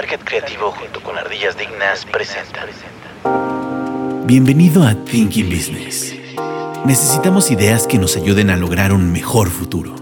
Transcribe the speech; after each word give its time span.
Target 0.00 0.20
Creativo 0.24 0.70
junto 0.70 1.02
con 1.02 1.18
Ardillas 1.18 1.58
Dignas 1.58 2.04
presenta. 2.04 2.64
Bienvenido 4.26 4.84
a 4.84 4.94
Thinking 4.94 5.50
Business. 5.50 6.14
Necesitamos 6.86 7.50
ideas 7.50 7.88
que 7.88 7.98
nos 7.98 8.16
ayuden 8.16 8.50
a 8.50 8.56
lograr 8.56 8.92
un 8.92 9.10
mejor 9.10 9.50
futuro. 9.50 9.96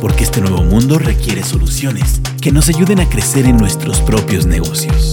Porque 0.00 0.24
este 0.24 0.40
nuevo 0.40 0.64
mundo 0.64 0.98
requiere 0.98 1.44
soluciones 1.44 2.20
que 2.42 2.50
nos 2.50 2.68
ayuden 2.68 2.98
a 2.98 3.08
crecer 3.08 3.46
en 3.46 3.56
nuestros 3.56 4.00
propios 4.00 4.46
negocios. 4.46 5.12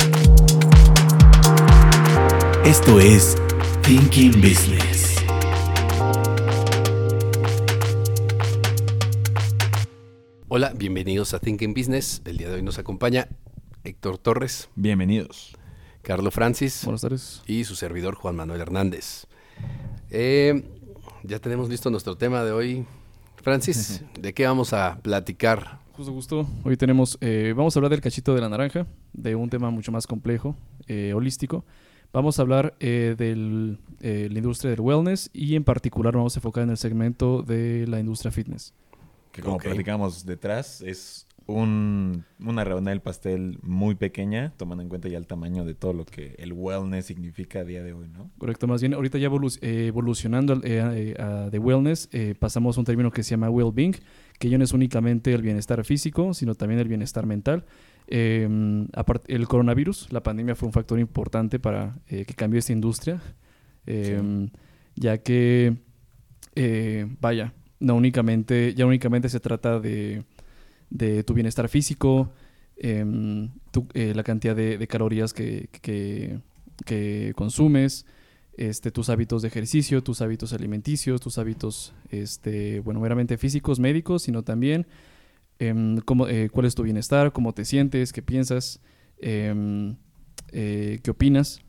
Esto 2.66 3.00
es 3.00 3.38
Thinking 3.84 4.42
Business. 4.42 5.14
Hola, 10.48 10.72
bienvenidos 10.76 11.36
a 11.36 11.40
Thinking 11.40 11.76
Business. 11.76 12.24
El 12.26 12.38
día 12.38 12.50
de 12.50 12.56
hoy 12.56 12.62
nos 12.64 12.80
acompaña 12.80 13.28
Héctor 13.86 14.18
Torres, 14.18 14.70
Bienvenidos. 14.76 15.58
Carlos 16.04 16.34
Francis 16.34 16.86
Buenas 16.86 17.02
tardes. 17.02 17.44
y 17.48 17.66
su 17.66 17.76
servidor 17.76 18.16
Juan 18.16 18.34
Manuel 18.34 18.62
Hernández. 18.62 19.28
Eh, 20.10 20.64
ya 21.24 21.40
tenemos 21.40 21.68
listo 21.68 21.90
nuestro 21.90 22.16
tema 22.16 22.46
de 22.46 22.54
hoy. 22.54 22.86
Francis, 23.42 24.02
¿de 24.20 24.34
qué 24.34 24.48
vamos 24.48 24.72
a 24.72 25.00
platicar? 25.02 25.80
Justo, 25.98 26.14
justo. 26.14 26.48
Hoy 26.64 26.78
tenemos, 26.78 27.18
eh, 27.20 27.54
vamos 27.58 27.76
a 27.76 27.80
hablar 27.80 27.92
del 27.92 28.00
cachito 28.00 28.34
de 28.34 28.40
la 28.40 28.48
naranja, 28.48 28.88
de 29.12 29.36
un 29.36 29.50
tema 29.50 29.70
mucho 29.70 29.92
más 29.92 30.08
complejo, 30.08 30.56
eh, 30.88 31.12
holístico. 31.14 31.66
Vamos 32.14 32.40
a 32.40 32.44
hablar 32.44 32.76
eh, 32.80 33.16
de 33.18 33.36
la 34.30 34.38
industria 34.38 34.72
del 34.72 34.80
wellness 34.80 35.30
y 35.34 35.56
en 35.56 35.66
particular 35.66 36.16
vamos 36.16 36.38
a 36.38 36.40
enfocar 36.40 36.64
en 36.64 36.70
el 36.70 36.78
segmento 36.78 37.42
de 37.42 37.86
la 37.88 38.00
industria 38.00 38.32
fitness. 38.32 38.74
Que 39.34 39.42
como 39.42 39.58
platicamos 39.58 40.26
detrás, 40.26 40.80
es 40.82 41.28
un, 41.46 42.24
una 42.40 42.64
rebanada 42.64 42.92
del 42.92 43.02
pastel 43.02 43.60
muy 43.62 43.96
pequeña, 43.96 44.54
tomando 44.56 44.82
en 44.82 44.90
cuenta 44.90 45.10
ya 45.10 45.18
el 45.18 45.28
tamaño 45.28 45.66
de 45.66 45.74
todo 45.74 45.94
lo 45.94 46.06
que 46.06 46.36
el 46.40 46.54
wellness 46.54 47.06
significa 47.06 47.60
a 47.60 47.64
día 47.64 47.84
de 47.84 47.94
hoy, 47.94 48.08
¿no? 48.08 48.32
Correcto, 48.38 48.66
más 48.68 48.82
bien 48.82 48.94
ahorita 48.94 49.18
ya 49.18 49.28
eh, 49.62 49.88
evolucionando 49.88 50.62
eh, 50.64 51.16
eh, 51.18 51.50
de 51.52 51.60
wellness, 51.60 52.10
pasamos 52.40 52.78
a 52.78 52.82
un 52.82 52.86
término 52.86 53.12
que 53.12 53.24
se 53.24 53.32
llama 53.32 53.50
well-being, 53.50 53.96
que 54.40 54.50
ya 54.50 54.58
no 54.58 54.64
es 54.64 54.74
únicamente 54.74 55.34
el 55.34 55.42
bienestar 55.42 55.84
físico, 55.84 56.34
sino 56.34 56.56
también 56.56 56.80
el 56.80 56.88
bienestar 56.88 57.26
mental. 57.26 57.66
Apart- 58.08 59.24
el 59.28 59.48
coronavirus, 59.48 60.12
la 60.12 60.24
pandemia 60.24 60.56
fue 60.56 60.68
un 60.68 60.74
factor 60.74 61.00
importante 61.00 61.60
para 61.60 61.98
que 62.08 62.26
cambió 62.36 62.60
esta 62.60 62.74
industria, 62.74 63.22
eh, 63.86 64.50
ya 64.96 65.18
que, 65.18 65.76
vaya, 67.20 67.54
no 67.80 67.96
únicamente, 67.96 68.74
ya 68.76 68.86
únicamente 68.86 69.28
se 69.28 69.40
trata 69.40 69.80
de, 69.80 70.24
de 70.94 71.24
tu 71.24 71.34
bienestar 71.34 71.68
físico, 71.70 72.32
em, 72.78 73.50
tu- 73.72 73.88
eh, 73.96 74.14
la 74.16 74.24
cantidad 74.24 74.56
de, 74.56 74.88
calorías 74.88 75.34
que, 75.34 75.68
que- 75.82 76.40
que 76.86 77.34
consumes, 77.36 78.06
este, 78.58 78.92
tus 78.92 79.10
hábitos 79.10 79.42
de 79.42 79.48
ejercicio, 79.48 80.04
tus 80.04 80.22
hábitos 80.22 80.54
alimenticios, 80.54 81.20
tus 81.20 81.38
hábitos, 81.40 81.94
este, 82.12 82.80
bueno, 82.82 83.00
meramente 83.00 83.38
físicos, 83.38 83.80
médicos, 83.80 84.22
sino 84.24 84.44
también 84.44 84.86
em, 85.60 85.98
cómo, 86.00 86.28
eh, 86.28 86.50
cuál 86.52 86.66
es 86.68 86.76
tu 86.76 86.84
bienestar, 86.84 87.32
cómo 87.32 87.54
te 87.54 87.66
sientes, 87.66 88.12
qué 88.14 88.22
piensas, 88.22 88.80
em, 89.20 89.96
eh, 90.52 91.00
qué 91.04 91.12
opinas. 91.12 91.62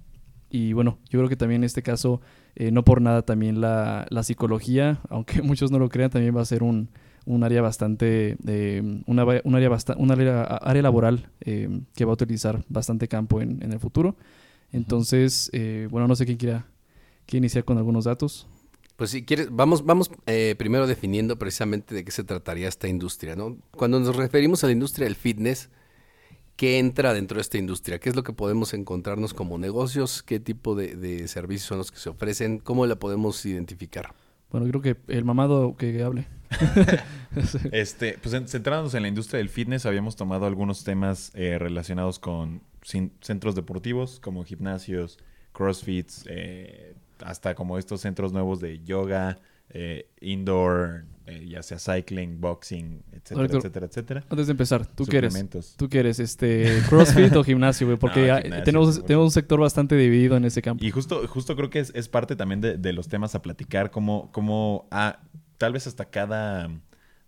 Y 0.50 0.72
bueno, 0.74 0.98
yo 1.10 1.18
creo 1.20 1.28
que 1.28 1.36
también 1.36 1.62
en 1.62 1.64
este 1.66 1.82
caso, 1.82 2.20
eh, 2.56 2.70
no 2.70 2.84
por 2.84 3.00
nada 3.00 3.22
también 3.22 3.60
la 3.60 4.22
psicología, 4.22 5.00
aunque 5.10 5.42
muchos 5.42 5.70
no 5.70 5.78
lo 5.78 5.88
crean, 5.88 6.10
también 6.10 6.36
va 6.36 6.40
a 6.42 6.44
ser 6.46 6.62
un, 6.62 6.88
un 7.26 7.42
área 7.44 7.62
bastante, 7.62 8.36
eh, 8.46 8.82
una, 9.06 9.24
un 9.44 9.54
área, 9.54 9.68
basta- 9.68 9.96
un 9.98 10.10
área, 10.10 10.42
área 10.44 10.82
laboral 10.82 11.30
eh, 11.40 11.68
que 11.94 12.04
va 12.04 12.12
a 12.12 12.14
utilizar 12.14 12.64
bastante 12.68 13.08
campo 13.08 13.40
en, 13.40 13.62
en 13.62 13.72
el 13.72 13.80
futuro. 13.80 14.16
Entonces, 14.72 15.50
eh, 15.52 15.88
bueno, 15.90 16.08
no 16.08 16.16
sé 16.16 16.26
quién 16.26 16.36
quiera, 16.38 16.66
quiere 17.26 17.38
iniciar 17.44 17.64
con 17.64 17.78
algunos 17.78 18.04
datos. 18.04 18.46
Pues 18.96 19.10
si 19.10 19.24
quieres, 19.24 19.48
vamos, 19.50 19.84
vamos 19.84 20.10
primero 20.56 20.86
definiendo 20.86 21.36
precisamente 21.36 21.94
de 21.94 22.04
qué 22.04 22.10
se 22.12 22.22
trataría 22.24 22.68
esta 22.68 22.86
industria, 22.86 23.34
¿no? 23.34 23.56
Cuando 23.72 23.98
nos 23.98 24.14
referimos 24.14 24.62
a 24.62 24.68
la 24.68 24.72
industria 24.72 25.06
del 25.06 25.16
fitness, 25.16 25.68
¿qué 26.56 26.78
entra 26.78 27.12
dentro 27.12 27.36
de 27.36 27.42
esta 27.42 27.58
industria? 27.58 27.98
¿Qué 27.98 28.08
es 28.08 28.14
lo 28.16 28.22
que 28.22 28.32
podemos 28.32 28.72
encontrarnos 28.74 29.34
como 29.34 29.58
negocios? 29.58 30.22
¿Qué 30.22 30.38
tipo 30.38 30.76
de, 30.76 30.94
de 30.94 31.26
servicios 31.26 31.66
son 31.66 31.78
los 31.78 31.90
que 31.90 31.98
se 31.98 32.08
ofrecen? 32.08 32.58
¿Cómo 32.58 32.86
la 32.86 32.94
podemos 32.96 33.44
identificar? 33.46 34.14
Bueno, 34.52 34.68
creo 34.68 34.80
que 34.80 34.96
el 35.08 35.24
mamado 35.24 35.76
que 35.76 36.00
hable. 36.02 36.28
Este, 37.72 38.16
pues 38.22 38.32
en- 38.34 38.46
centrándonos 38.46 38.94
en 38.94 39.02
la 39.02 39.08
industria 39.08 39.38
del 39.38 39.48
fitness, 39.48 39.86
habíamos 39.86 40.14
tomado 40.14 40.46
algunos 40.46 40.84
temas 40.84 41.32
eh, 41.34 41.58
relacionados 41.58 42.18
con 42.20 42.62
centros 43.20 43.54
deportivos, 43.56 44.20
como 44.20 44.44
gimnasios, 44.44 45.18
crossfits, 45.52 46.24
eh, 46.28 46.94
hasta 47.24 47.54
como 47.54 47.78
estos 47.78 48.00
centros 48.02 48.32
nuevos 48.32 48.60
de 48.60 48.80
yoga, 48.84 49.38
eh, 49.70 50.06
indoor, 50.20 51.04
eh, 51.26 51.46
ya 51.48 51.62
sea 51.62 51.78
cycling, 51.78 52.40
boxing, 52.40 53.02
etcétera, 53.12 53.46
etcétera, 53.58 53.86
etcétera. 53.86 54.24
Antes 54.28 54.46
de 54.46 54.50
empezar, 54.52 54.86
¿tú 54.86 55.06
qué 55.06 55.16
eres? 55.18 55.32
Suplementos. 55.32 55.74
¿Tú 55.76 55.88
qué 55.88 56.00
eres? 56.00 56.20
Este, 56.20 56.82
¿Crossfit 56.88 57.34
o 57.34 57.42
gimnasio, 57.42 57.86
güey? 57.86 57.98
Porque 57.98 58.26
No, 58.28 58.36
gimnasio, 58.42 58.64
tenemos, 58.64 58.98
por 58.98 59.06
tenemos 59.06 59.24
un 59.24 59.30
sector 59.32 59.58
bastante 59.58 59.96
dividido 59.96 60.36
en 60.36 60.44
ese 60.44 60.60
campo. 60.60 60.84
Y 60.84 60.90
justo, 60.90 61.26
justo 61.26 61.56
creo 61.56 61.70
que 61.70 61.80
es, 61.80 61.90
es 61.94 62.08
parte 62.08 62.36
también 62.36 62.60
de, 62.60 62.76
de 62.76 62.92
los 62.92 63.08
temas 63.08 63.34
a 63.34 63.42
platicar, 63.42 63.90
como, 63.90 64.30
como 64.32 64.86
ah, 64.90 65.20
tal 65.58 65.72
vez 65.72 65.86
hasta 65.86 66.04
cada 66.06 66.70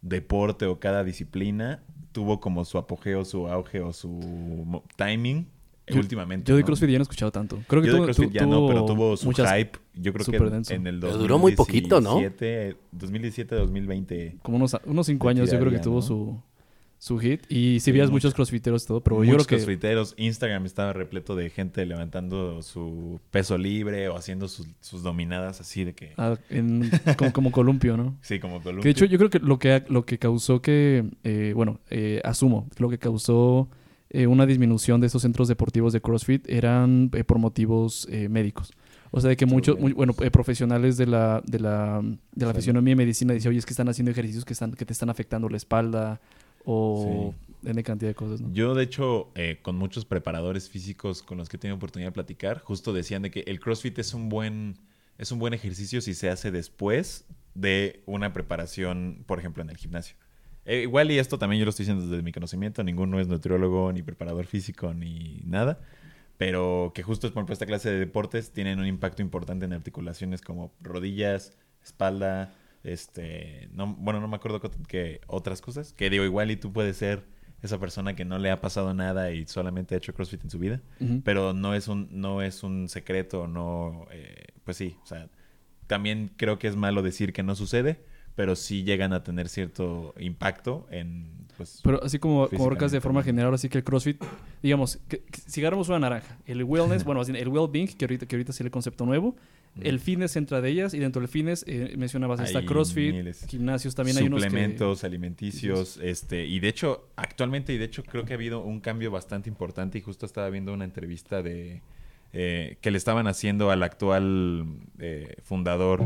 deporte 0.02 0.66
o 0.66 0.78
cada 0.78 1.04
disciplina 1.04 1.82
tuvo 2.12 2.40
como 2.40 2.64
su 2.64 2.78
apogeo, 2.78 3.24
su 3.24 3.48
auge 3.48 3.80
o 3.80 3.92
su 3.92 4.08
mo- 4.08 4.84
timing 4.96 5.46
Yo- 5.88 5.98
últimamente. 5.98 6.48
Yo 6.50 6.56
de 6.56 6.62
¿no? 6.62 6.66
CrossFit 6.66 6.88
ya 6.90 6.98
no 6.98 7.02
he 7.02 7.04
escuchado 7.04 7.30
tanto. 7.30 7.58
Creo 7.68 7.82
que 7.82 7.88
Yo 7.88 7.92
de 7.94 7.98
tuvo- 7.98 8.04
CrossFit 8.06 8.28
tu- 8.28 8.34
ya 8.34 8.46
no, 8.46 8.66
pero 8.66 8.84
tuvo 8.84 9.16
su 9.16 9.30
hype. 9.32 9.78
Yo 9.94 10.12
creo 10.12 10.26
que 10.26 10.36
en, 10.36 10.50
denso. 10.50 10.74
en 10.74 10.86
el 10.86 11.00
Pero 11.00 11.18
duró 11.18 11.38
muy 11.38 11.54
poquito, 11.54 12.00
¿no? 12.00 12.18
2017, 12.92 13.54
2020. 13.54 14.38
Como 14.42 14.56
unos, 14.56 14.76
unos 14.84 15.06
cinco 15.06 15.28
de 15.28 15.32
años 15.32 15.50
yo 15.50 15.58
creo 15.58 15.70
que 15.72 15.78
tuvo 15.78 15.96
¿no? 15.96 16.02
su, 16.02 16.42
su 16.98 17.18
hit. 17.18 17.42
Y 17.50 17.74
si 17.74 17.80
Sí, 17.80 17.92
veías 17.92 18.06
mucho. 18.08 18.14
muchos 18.28 18.34
crossfiteros 18.34 18.84
y 18.84 18.86
todo, 18.86 19.00
pero 19.02 19.16
yo 19.22 19.30
Muchos 19.32 19.46
creo 19.46 19.58
que... 19.58 19.64
crossfiteros. 19.64 20.14
Instagram 20.16 20.64
estaba 20.66 20.92
repleto 20.92 21.36
de 21.36 21.50
gente 21.50 21.84
levantando 21.86 22.62
su 22.62 23.20
peso 23.30 23.58
libre 23.58 24.08
o 24.08 24.16
haciendo 24.16 24.48
sus, 24.48 24.66
sus 24.80 25.02
dominadas 25.02 25.60
así 25.60 25.84
de 25.84 25.94
que... 25.94 26.12
ah, 26.16 26.36
en- 26.50 26.90
como, 27.16 27.32
como 27.32 27.52
columpio, 27.52 27.96
¿no? 27.96 28.16
Sí, 28.22 28.38
como 28.40 28.62
columpio. 28.62 28.82
Que 28.82 28.88
de 28.88 28.92
hecho 28.92 29.04
yo 29.04 29.18
creo 29.18 29.30
que 29.30 29.38
lo 29.40 29.58
que, 29.58 29.84
lo 29.88 30.04
que 30.06 30.18
causó 30.18 30.62
que, 30.62 31.04
eh, 31.24 31.52
bueno, 31.54 31.80
eh, 31.90 32.20
asumo, 32.24 32.68
lo 32.78 32.88
que 32.88 32.98
causó 32.98 33.68
eh, 34.10 34.26
una 34.26 34.46
disminución 34.46 35.00
de 35.00 35.08
esos 35.08 35.22
centros 35.22 35.48
deportivos 35.48 35.92
de 35.92 36.00
CrossFit 36.00 36.48
eran 36.48 37.10
eh, 37.12 37.24
por 37.24 37.38
motivos 37.38 38.06
eh, 38.10 38.28
médicos. 38.28 38.72
O 39.10 39.20
sea, 39.20 39.28
de 39.30 39.36
que 39.36 39.46
muchos, 39.46 39.78
muy- 39.78 39.92
bueno, 39.92 40.14
eh, 40.20 40.30
profesionales 40.30 40.96
de 40.96 41.06
la, 41.06 41.42
de 41.46 41.58
la, 41.60 42.00
de 42.02 42.16
la 42.34 42.46
Salud. 42.46 42.54
fisionomía 42.56 42.92
y 42.92 42.96
medicina 42.96 43.34
decían, 43.34 43.50
oye, 43.50 43.58
es 43.58 43.66
que 43.66 43.72
están 43.72 43.88
haciendo 43.88 44.10
ejercicios 44.10 44.44
que, 44.44 44.52
están, 44.52 44.72
que 44.72 44.84
te 44.84 44.92
están 44.92 45.10
afectando 45.10 45.48
la 45.48 45.56
espalda 45.56 46.20
o 46.66 47.32
N 47.64 47.82
cantidad 47.82 48.10
de 48.10 48.14
cosas, 48.14 48.40
¿no? 48.40 48.52
Yo, 48.52 48.74
de 48.74 48.84
hecho, 48.84 49.30
eh, 49.34 49.58
con 49.62 49.76
muchos 49.76 50.04
preparadores 50.04 50.68
físicos 50.68 51.22
con 51.22 51.38
los 51.38 51.48
que 51.48 51.56
he 51.56 51.60
tenido 51.60 51.76
oportunidad 51.76 52.08
de 52.08 52.14
platicar, 52.14 52.60
justo 52.60 52.92
decían 52.92 53.22
de 53.22 53.30
que 53.30 53.40
el 53.46 53.60
CrossFit 53.60 53.98
es 53.98 54.14
un 54.14 54.28
buen, 54.28 54.76
es 55.16 55.32
un 55.32 55.38
buen 55.38 55.54
ejercicio 55.54 56.00
si 56.00 56.14
se 56.14 56.28
hace 56.28 56.50
después 56.50 57.24
de 57.54 58.02
una 58.06 58.32
preparación, 58.32 59.24
por 59.26 59.38
ejemplo, 59.38 59.62
en 59.62 59.70
el 59.70 59.76
gimnasio. 59.76 60.16
Eh, 60.64 60.82
igual, 60.82 61.10
y 61.10 61.18
esto 61.18 61.38
también 61.38 61.60
yo 61.60 61.64
lo 61.64 61.70
estoy 61.70 61.84
diciendo 61.84 62.06
desde 62.08 62.22
mi 62.22 62.32
conocimiento, 62.32 62.82
ninguno 62.82 63.20
es 63.20 63.28
nutriólogo, 63.28 63.92
ni 63.92 64.02
preparador 64.02 64.46
físico, 64.46 64.92
ni 64.92 65.40
nada. 65.44 65.80
Pero 66.38 66.92
que 66.94 67.02
justo 67.02 67.28
por 67.28 67.38
ejemplo, 67.38 67.52
esta 67.52 67.66
clase 67.66 67.90
de 67.90 67.98
deportes 67.98 68.52
tienen 68.52 68.78
un 68.78 68.86
impacto 68.86 69.22
importante 69.22 69.64
en 69.64 69.72
articulaciones 69.72 70.42
como 70.42 70.72
rodillas, 70.80 71.56
espalda, 71.82 72.54
este, 72.86 73.68
no, 73.72 73.94
bueno, 73.98 74.20
no 74.20 74.28
me 74.28 74.36
acuerdo 74.36 74.60
co- 74.60 74.70
que 74.88 75.20
otras 75.26 75.60
cosas. 75.60 75.92
Que 75.92 76.08
digo, 76.10 76.24
igual 76.24 76.50
y 76.50 76.56
tú 76.56 76.72
puedes 76.72 76.96
ser 76.96 77.24
esa 77.62 77.78
persona 77.80 78.14
que 78.14 78.24
no 78.24 78.38
le 78.38 78.50
ha 78.50 78.60
pasado 78.60 78.94
nada 78.94 79.32
y 79.32 79.46
solamente 79.46 79.94
ha 79.94 79.98
hecho 79.98 80.14
CrossFit 80.14 80.44
en 80.44 80.50
su 80.50 80.58
vida, 80.58 80.80
pero 81.24 81.52
no 81.52 81.74
es 81.74 81.88
un, 81.88 82.08
no 82.12 82.42
es 82.42 82.62
un 82.62 82.88
secreto, 82.88 83.48
no, 83.48 84.06
eh, 84.12 84.46
pues 84.64 84.76
sí, 84.76 84.96
o 85.02 85.06
sea, 85.06 85.28
también 85.86 86.30
creo 86.36 86.58
que 86.58 86.68
es 86.68 86.76
malo 86.76 87.02
decir 87.02 87.32
que 87.32 87.42
no 87.42 87.54
sucede, 87.56 88.00
pero 88.34 88.54
sí 88.56 88.84
llegan 88.84 89.12
a 89.14 89.22
tener 89.22 89.48
cierto 89.48 90.14
impacto 90.18 90.86
en, 90.90 91.46
pues, 91.56 91.80
Pero 91.82 92.02
así 92.04 92.18
como, 92.18 92.48
como 92.48 92.64
Orcas 92.64 92.92
de 92.92 93.00
forma 93.00 93.20
general, 93.22 93.54
así 93.54 93.68
que 93.70 93.78
el 93.78 93.84
CrossFit, 93.84 94.22
digamos, 94.62 94.98
que- 95.08 95.20
que 95.20 95.40
si 95.46 95.60
agarramos 95.62 95.88
una 95.88 95.98
naranja, 95.98 96.38
el 96.44 96.62
wellness, 96.62 97.02
bueno, 97.04 97.22
el 97.22 97.48
well-being, 97.48 97.88
que 97.96 98.04
ahorita, 98.04 98.26
que 98.26 98.36
ahorita 98.36 98.50
es 98.52 98.60
el 98.60 98.70
concepto 98.70 99.06
nuevo, 99.06 99.34
el 99.80 100.00
fitness 100.00 100.36
entra 100.36 100.60
de 100.60 100.70
ellas 100.70 100.94
y 100.94 100.98
dentro 100.98 101.20
del 101.20 101.28
fitness 101.28 101.64
eh, 101.68 101.94
mencionabas 101.96 102.40
está 102.40 102.60
Hay 102.60 102.66
CrossFit, 102.66 103.12
miles. 103.14 103.46
gimnasios 103.48 103.94
también 103.94 104.16
hay 104.16 104.24
unos 104.26 104.42
que... 104.42 104.48
suplementos 104.48 105.04
alimenticios, 105.04 105.98
este, 106.02 106.46
y 106.46 106.60
de 106.60 106.68
hecho, 106.68 107.08
actualmente, 107.16 107.72
y 107.72 107.78
de 107.78 107.84
hecho 107.84 108.02
creo 108.04 108.24
que 108.24 108.32
ha 108.32 108.36
habido 108.36 108.60
un 108.62 108.80
cambio 108.80 109.10
bastante 109.10 109.48
importante, 109.50 109.98
y 109.98 110.00
justo 110.00 110.24
estaba 110.26 110.48
viendo 110.50 110.72
una 110.72 110.84
entrevista 110.84 111.42
de 111.42 111.82
eh, 112.32 112.76
que 112.80 112.90
le 112.90 112.98
estaban 112.98 113.26
haciendo 113.28 113.70
al 113.70 113.82
actual 113.82 114.66
eh, 114.98 115.36
fundador 115.42 116.02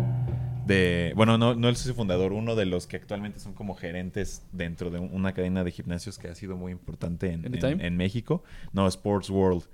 de, 0.66 1.12
bueno, 1.16 1.38
no, 1.38 1.54
no 1.54 1.68
el 1.68 1.76
fundador, 1.76 2.32
uno 2.32 2.54
de 2.54 2.66
los 2.66 2.86
que 2.86 2.96
actualmente 2.96 3.40
son 3.40 3.54
como 3.54 3.74
gerentes 3.74 4.44
dentro 4.52 4.90
de 4.90 5.00
un- 5.00 5.12
una 5.12 5.32
cadena 5.32 5.64
de 5.64 5.72
gimnasios 5.72 6.18
que 6.18 6.28
ha 6.28 6.34
sido 6.34 6.56
muy 6.56 6.70
importante 6.72 7.32
en, 7.32 7.80
en 7.80 7.96
México. 7.96 8.44
No, 8.72 8.86
Sports 8.86 9.30
World. 9.30 9.64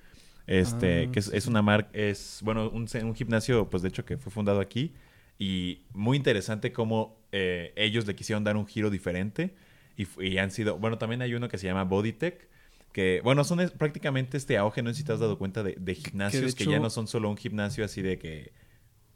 Este, 0.46 1.10
Ah, 1.10 1.10
que 1.10 1.18
es, 1.20 1.28
sí, 1.28 1.34
es 1.34 1.46
sí. 1.46 1.48
una 1.48 1.62
marca, 1.62 1.90
es, 1.92 2.40
bueno, 2.44 2.70
un, 2.70 2.86
un 3.02 3.14
gimnasio, 3.14 3.68
pues 3.68 3.82
de 3.82 3.88
hecho 3.88 4.04
que 4.04 4.16
fue 4.16 4.30
fundado 4.32 4.60
aquí 4.60 4.94
y 5.38 5.82
muy 5.92 6.16
interesante 6.16 6.72
cómo 6.72 7.18
eh, 7.32 7.72
ellos 7.76 8.06
le 8.06 8.14
quisieron 8.14 8.44
dar 8.44 8.56
un 8.56 8.66
giro 8.66 8.90
diferente 8.90 9.54
y, 9.96 10.38
han 10.38 10.50
sido, 10.50 10.78
bueno, 10.78 10.98
también 10.98 11.22
hay 11.22 11.34
uno 11.34 11.48
que 11.48 11.58
se 11.58 11.66
llama 11.66 11.84
Bodytech, 11.84 12.48
que, 12.92 13.20
bueno, 13.24 13.44
son 13.44 13.60
es- 13.60 13.70
prácticamente 13.72 14.36
este 14.36 14.56
auge, 14.58 14.82
no 14.82 14.90
sé 14.90 14.96
si 14.96 15.04
te 15.04 15.12
has 15.12 15.20
dado 15.20 15.38
cuenta 15.38 15.62
de, 15.62 15.74
de 15.78 15.94
gimnasios 15.94 16.54
que, 16.54 16.64
hecho- 16.64 16.70
ya 16.70 16.78
no 16.80 16.90
son 16.90 17.06
solo 17.08 17.28
un 17.30 17.36
gimnasio 17.36 17.84
así 17.84 18.02
de 18.02 18.18
que 18.18 18.52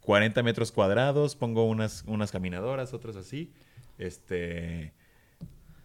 40 0.01 0.43
metros 0.43 0.71
cuadrados, 0.71 1.35
pongo 1.35 1.65
unas, 1.65 2.03
unas 2.07 2.31
caminadoras, 2.31 2.93
otras 2.93 3.15
así, 3.15 3.53
este, 3.99 4.93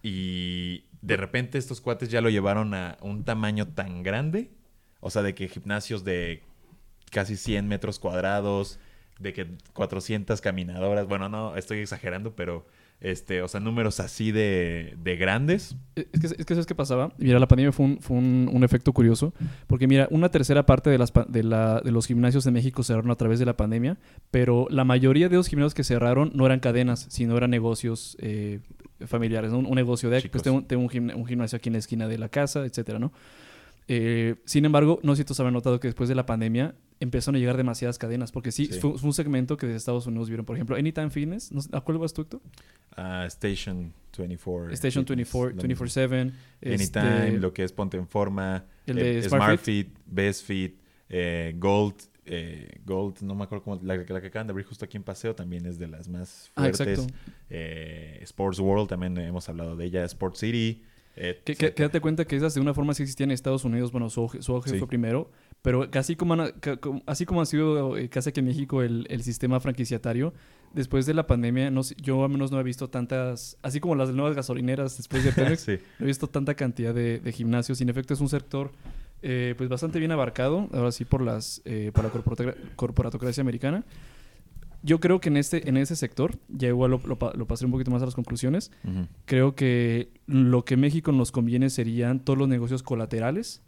y 0.01 0.85
de 1.01 1.17
repente 1.17 1.57
estos 1.57 1.81
cuates 1.81 2.09
ya 2.09 2.21
lo 2.21 2.29
llevaron 2.29 2.73
a 2.73 2.97
un 3.01 3.23
tamaño 3.23 3.67
tan 3.67 4.03
grande, 4.03 4.51
o 4.99 5.09
sea, 5.09 5.21
de 5.23 5.33
que 5.35 5.47
gimnasios 5.47 6.03
de 6.03 6.41
casi 7.11 7.35
100 7.37 7.67
metros 7.67 7.99
cuadrados, 7.99 8.79
de 9.19 9.33
que 9.33 9.47
400 9.73 10.41
caminadoras, 10.41 11.07
bueno, 11.07 11.29
no, 11.29 11.55
estoy 11.55 11.79
exagerando, 11.79 12.35
pero, 12.35 12.65
este, 12.99 13.41
o 13.41 13.47
sea, 13.47 13.59
números 13.59 13.99
así 13.99 14.31
de, 14.31 14.95
de 15.01 15.15
grandes. 15.15 15.75
Eh, 15.95 16.07
Es 16.11 16.19
que, 16.19 16.27
es 16.27 16.45
que 16.45 16.53
¿sabes 16.53 16.65
qué 16.65 16.75
pasaba? 16.75 17.13
Mira, 17.17 17.39
la 17.39 17.47
pandemia 17.47 17.71
fue, 17.71 17.85
un, 17.85 17.99
fue 18.01 18.17
un, 18.17 18.49
un 18.51 18.63
efecto 18.63 18.91
curioso, 18.93 19.33
porque 19.67 19.87
mira, 19.87 20.07
una 20.11 20.29
tercera 20.29 20.65
parte 20.65 20.89
de, 20.89 20.97
las, 20.97 21.11
de, 21.29 21.43
la, 21.43 21.79
de 21.81 21.91
los 21.91 22.05
gimnasios 22.07 22.43
de 22.43 22.51
México 22.51 22.83
cerraron 22.83 23.09
a 23.11 23.15
través 23.15 23.39
de 23.39 23.45
la 23.45 23.55
pandemia, 23.57 23.97
pero 24.31 24.67
la 24.69 24.83
mayoría 24.83 25.29
de 25.29 25.35
los 25.37 25.47
gimnasios 25.47 25.73
que 25.73 25.83
cerraron 25.83 26.31
no 26.35 26.45
eran 26.45 26.59
cadenas, 26.59 27.07
sino 27.09 27.37
eran 27.37 27.49
negocios 27.49 28.17
eh, 28.19 28.59
familiares, 29.05 29.51
¿no? 29.51 29.59
un, 29.59 29.65
un 29.67 29.75
negocio 29.75 30.09
de, 30.09 30.17
Chicos. 30.21 30.31
pues 30.31 30.43
tengo, 30.43 30.63
tengo 30.63 30.87
gimna- 30.89 31.15
un 31.15 31.25
gimnasio 31.25 31.57
aquí 31.57 31.69
en 31.69 31.73
la 31.73 31.79
esquina 31.79 32.07
de 32.07 32.17
la 32.17 32.29
casa, 32.29 32.65
etcétera, 32.65 32.99
¿no? 32.99 33.11
Eh, 33.87 34.35
sin 34.45 34.65
embargo, 34.65 34.99
no 35.03 35.15
sé 35.15 35.21
si 35.21 35.25
todos 35.25 35.39
habrán 35.39 35.53
notado 35.53 35.79
que 35.79 35.87
después 35.87 36.09
de 36.09 36.15
la 36.15 36.25
pandemia 36.25 36.75
empezaron 36.99 37.35
a 37.35 37.39
llegar 37.39 37.55
demasiadas 37.57 37.97
cadenas, 37.97 38.31
porque 38.31 38.51
sí, 38.51 38.65
Sí. 38.65 38.79
Fue, 38.79 38.97
fue 38.97 39.07
un 39.07 39.13
segmento 39.13 39.55
que 39.55 39.65
desde 39.67 39.77
Estados 39.77 40.07
Unidos 40.07 40.29
vieron, 40.29 40.45
por 40.45 40.55
ejemplo, 40.55 40.75
Anytime 40.75 41.09
Fitness, 41.09 41.51
no 41.51 41.61
¿a 41.71 41.81
cuál 41.81 41.97
vas 41.99 42.13
tú, 42.13 42.23
Héctor? 42.23 42.41
Ah, 42.95 43.25
Station 43.27 43.93
24. 44.17 44.71
Station 44.73 45.05
Fitness, 45.05 45.31
24, 45.31 45.55
lo 45.61 45.63
mismo. 45.67 45.85
24-7. 45.85 46.33
Anytime, 46.65 46.73
este, 46.73 47.39
lo 47.39 47.53
que 47.53 47.63
es 47.63 47.71
Ponte 47.71 47.97
en 47.97 48.07
Forma, 48.07 48.65
el 48.87 48.97
eh, 48.97 49.03
de 49.15 49.23
Smart, 49.23 49.43
Smart 49.43 49.59
Fit, 49.61 49.89
Best 50.07 50.45
Fit, 50.45 50.79
eh, 51.09 51.53
Gold, 51.57 51.95
eh, 52.25 52.79
Gold, 52.83 53.21
no 53.21 53.35
me 53.35 53.43
acuerdo 53.43 53.63
cómo, 53.63 53.79
la, 53.83 53.95
la 53.95 54.03
que 54.21 54.27
acaban 54.27 54.47
de 54.47 54.51
abrir 54.51 54.65
justo 54.65 54.83
aquí 54.83 54.97
en 54.97 55.03
Paseo 55.03 55.33
también 55.35 55.65
es 55.65 55.77
de 55.79 55.87
las 55.87 56.09
más 56.09 56.51
Ah, 56.55 56.63
fuertes. 56.73 57.07
Eh, 57.49 58.19
Sports 58.23 58.59
World 58.59 58.89
también 58.89 59.17
hemos 59.19 59.47
hablado 59.47 59.75
de 59.77 59.85
ella, 59.85 60.03
Sports 60.05 60.39
City. 60.39 60.83
Eh, 61.17 61.41
Que, 61.43 61.55
que- 61.55 61.73
que 61.73 61.83
date 61.83 61.99
cuenta 61.99 62.25
que 62.25 62.35
esas 62.35 62.53
de 62.53 62.61
una 62.61 62.73
forma 62.73 62.93
sí 62.93 63.03
existían 63.03 63.29
en 63.29 63.33
Estados 63.33 63.65
Unidos, 63.65 63.91
bueno, 63.91 64.09
su 64.09 64.29
su 64.39 64.53
auge 64.53 64.69
Sí. 64.71 64.77
fue 64.79 64.87
primero, 64.87 65.29
pero 65.61 65.89
casi 65.91 66.15
como, 66.15 66.33
han- 66.35 66.53
así 67.05 67.25
como 67.25 67.41
ha 67.41 67.45
sido 67.45 67.97
eh, 67.97 68.07
casi 68.09 68.29
aquí 68.29 68.39
en 68.39 68.45
México 68.45 68.81
el, 68.83 69.05
el 69.09 69.23
sistema 69.23 69.59
franquiciatario, 69.59 70.33
después 70.73 71.05
de 71.05 71.13
la 71.13 71.25
pandemia, 71.27 71.71
no 71.71 71.81
yo 72.01 72.23
al 72.23 72.29
menos 72.29 72.51
no 72.51 72.59
he 72.59 72.63
visto 72.63 72.89
tantas, 72.89 73.57
así 73.63 73.79
como 73.79 73.95
las 73.95 74.09
nuevas 74.11 74.35
gasolineras 74.35 74.97
después 74.97 75.23
de 75.23 75.31
Pemex, 75.31 75.61
sí. 75.65 75.79
no 75.99 76.05
he 76.05 76.07
visto 76.07 76.27
tanta 76.27 76.53
cantidad 76.55 76.93
de, 76.93 77.19
de 77.19 77.31
gimnasios. 77.31 77.79
Y 77.79 77.83
en 77.83 77.89
efecto 77.89 78.13
es 78.13 78.21
un 78.21 78.29
sector 78.29 78.71
eh, 79.23 79.55
pues 79.57 79.67
bastante 79.69 79.97
bien 79.99 80.11
abarcado, 80.11 80.69
ahora 80.71 80.91
sí 80.91 81.03
por, 81.03 81.21
las, 81.21 81.61
eh, 81.65 81.91
por 81.93 82.03
la 82.03 82.11
corporatocracia 82.75 83.41
americana. 83.41 83.83
Yo 84.87 84.99
creo 84.99 85.19
que 85.19 85.29
en 85.29 85.37
este, 85.37 85.67
en 85.69 85.77
ese 85.77 85.95
sector, 85.95 86.37
ya 86.49 86.69
igual 86.69 86.91
lo, 86.91 87.01
lo 87.05 87.19
pa- 87.19 87.33
lo 87.35 87.45
pasaré 87.45 87.65
un 87.67 87.71
poquito 87.73 87.91
más 87.91 88.01
a 88.01 88.05
las 88.05 88.15
conclusiones, 88.15 88.71
creo 89.25 89.53
que 89.55 90.09
lo 90.25 90.63
que 90.65 90.77
México 90.77 91.11
nos 91.11 91.31
conviene 91.31 91.69
serían 91.69 92.19
todos 92.19 92.39
los 92.39 92.47
negocios 92.47 92.81
colaterales 92.83 93.61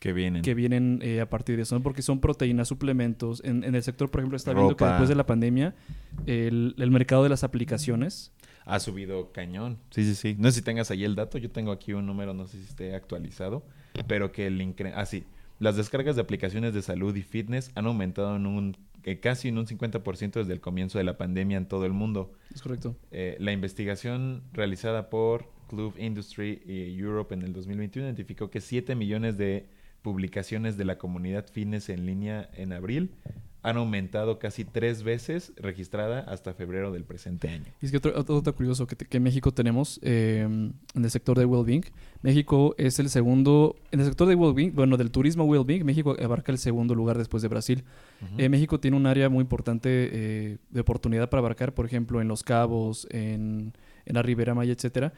Que 0.00 0.12
vienen. 0.12 0.42
que 0.42 0.54
vienen 0.54 1.00
eh, 1.02 1.20
a 1.20 1.28
partir 1.30 1.56
de 1.56 1.62
eso, 1.62 1.74
¿no? 1.76 1.82
porque 1.82 2.02
son 2.02 2.20
proteínas, 2.20 2.68
suplementos. 2.68 3.42
En, 3.44 3.64
en 3.64 3.74
el 3.74 3.82
sector, 3.82 4.10
por 4.10 4.20
ejemplo, 4.20 4.36
está 4.36 4.52
viendo 4.52 4.76
que 4.76 4.84
después 4.84 5.08
de 5.08 5.14
la 5.14 5.24
pandemia, 5.26 5.74
el, 6.26 6.74
el 6.78 6.90
mercado 6.90 7.22
de 7.22 7.30
las 7.30 7.42
aplicaciones, 7.44 8.32
Ha 8.66 8.78
subido 8.80 9.32
cañón. 9.32 9.78
Sí, 9.90 10.04
sí, 10.04 10.14
sí. 10.14 10.36
No 10.38 10.50
sé 10.50 10.56
si 10.58 10.62
tengas 10.62 10.90
ahí 10.90 11.04
el 11.04 11.14
dato. 11.14 11.38
Yo 11.38 11.50
tengo 11.50 11.70
aquí 11.72 11.92
un 11.92 12.04
número, 12.04 12.34
no 12.34 12.46
sé 12.46 12.58
si 12.58 12.64
esté 12.64 12.94
actualizado. 12.94 13.64
Pero 14.08 14.32
que 14.32 14.46
el 14.48 14.60
incre... 14.60 14.92
Ah, 14.94 15.06
sí. 15.06 15.24
Las 15.58 15.76
descargas 15.76 16.16
de 16.16 16.22
aplicaciones 16.22 16.74
de 16.74 16.82
salud 16.82 17.16
y 17.16 17.22
fitness 17.22 17.70
han 17.76 17.86
aumentado 17.86 18.36
en 18.36 18.44
un 18.46 18.76
eh, 19.06 19.20
casi 19.20 19.48
en 19.48 19.56
un 19.56 19.66
50% 19.66 20.32
desde 20.32 20.52
el 20.52 20.60
comienzo 20.60 20.98
de 20.98 21.04
la 21.04 21.16
pandemia 21.16 21.56
en 21.56 21.66
todo 21.66 21.86
el 21.86 21.92
mundo. 21.92 22.32
es 22.52 22.60
correcto. 22.60 22.96
Eh, 23.12 23.36
la 23.38 23.52
investigación 23.52 24.42
realizada 24.52 25.08
por 25.10 25.48
Club 25.68 25.94
Industry 25.96 26.60
y 26.66 26.98
Europe 26.98 27.32
en 27.32 27.42
el 27.42 27.52
2021 27.52 28.08
identificó 28.08 28.50
que 28.50 28.60
7 28.60 28.96
millones 28.96 29.38
de 29.38 29.68
publicaciones 30.02 30.76
de 30.76 30.84
la 30.84 30.98
comunidad 30.98 31.46
fitness 31.46 31.88
en 31.88 32.04
línea 32.04 32.50
en 32.54 32.72
abril 32.72 33.14
han 33.66 33.78
aumentado 33.78 34.38
casi 34.38 34.64
tres 34.64 35.02
veces 35.02 35.52
registrada 35.56 36.20
hasta 36.20 36.54
febrero 36.54 36.92
del 36.92 37.02
presente 37.02 37.48
año. 37.48 37.64
Y 37.82 37.86
es 37.86 37.90
que 37.90 37.96
otro, 37.96 38.12
otro 38.16 38.36
dato 38.36 38.54
curioso 38.54 38.86
que, 38.86 38.94
que 38.94 39.18
México 39.18 39.52
tenemos 39.52 39.98
eh, 40.04 40.42
en 40.42 41.04
el 41.04 41.10
sector 41.10 41.36
de 41.36 41.46
well-being, 41.46 41.84
México 42.22 42.76
es 42.78 43.00
el 43.00 43.10
segundo, 43.10 43.74
en 43.90 43.98
el 43.98 44.06
sector 44.06 44.28
de 44.28 44.36
well-being, 44.36 44.72
bueno, 44.72 44.96
del 44.96 45.10
turismo 45.10 45.46
well-being, 45.46 45.84
México 45.84 46.14
abarca 46.22 46.52
el 46.52 46.58
segundo 46.58 46.94
lugar 46.94 47.18
después 47.18 47.42
de 47.42 47.48
Brasil. 47.48 47.82
Eh, 48.38 48.48
México 48.48 48.78
tiene 48.78 48.96
un 48.96 49.04
área 49.04 49.28
muy 49.28 49.42
importante 49.42 50.10
eh, 50.12 50.58
de 50.70 50.80
oportunidad 50.80 51.28
para 51.28 51.40
abarcar, 51.40 51.74
por 51.74 51.86
ejemplo, 51.86 52.20
en 52.20 52.28
Los 52.28 52.44
Cabos, 52.44 53.08
en, 53.10 53.72
en 54.04 54.14
la 54.14 54.22
Ribera 54.22 54.54
Maya, 54.54 54.74
etcétera, 54.74 55.12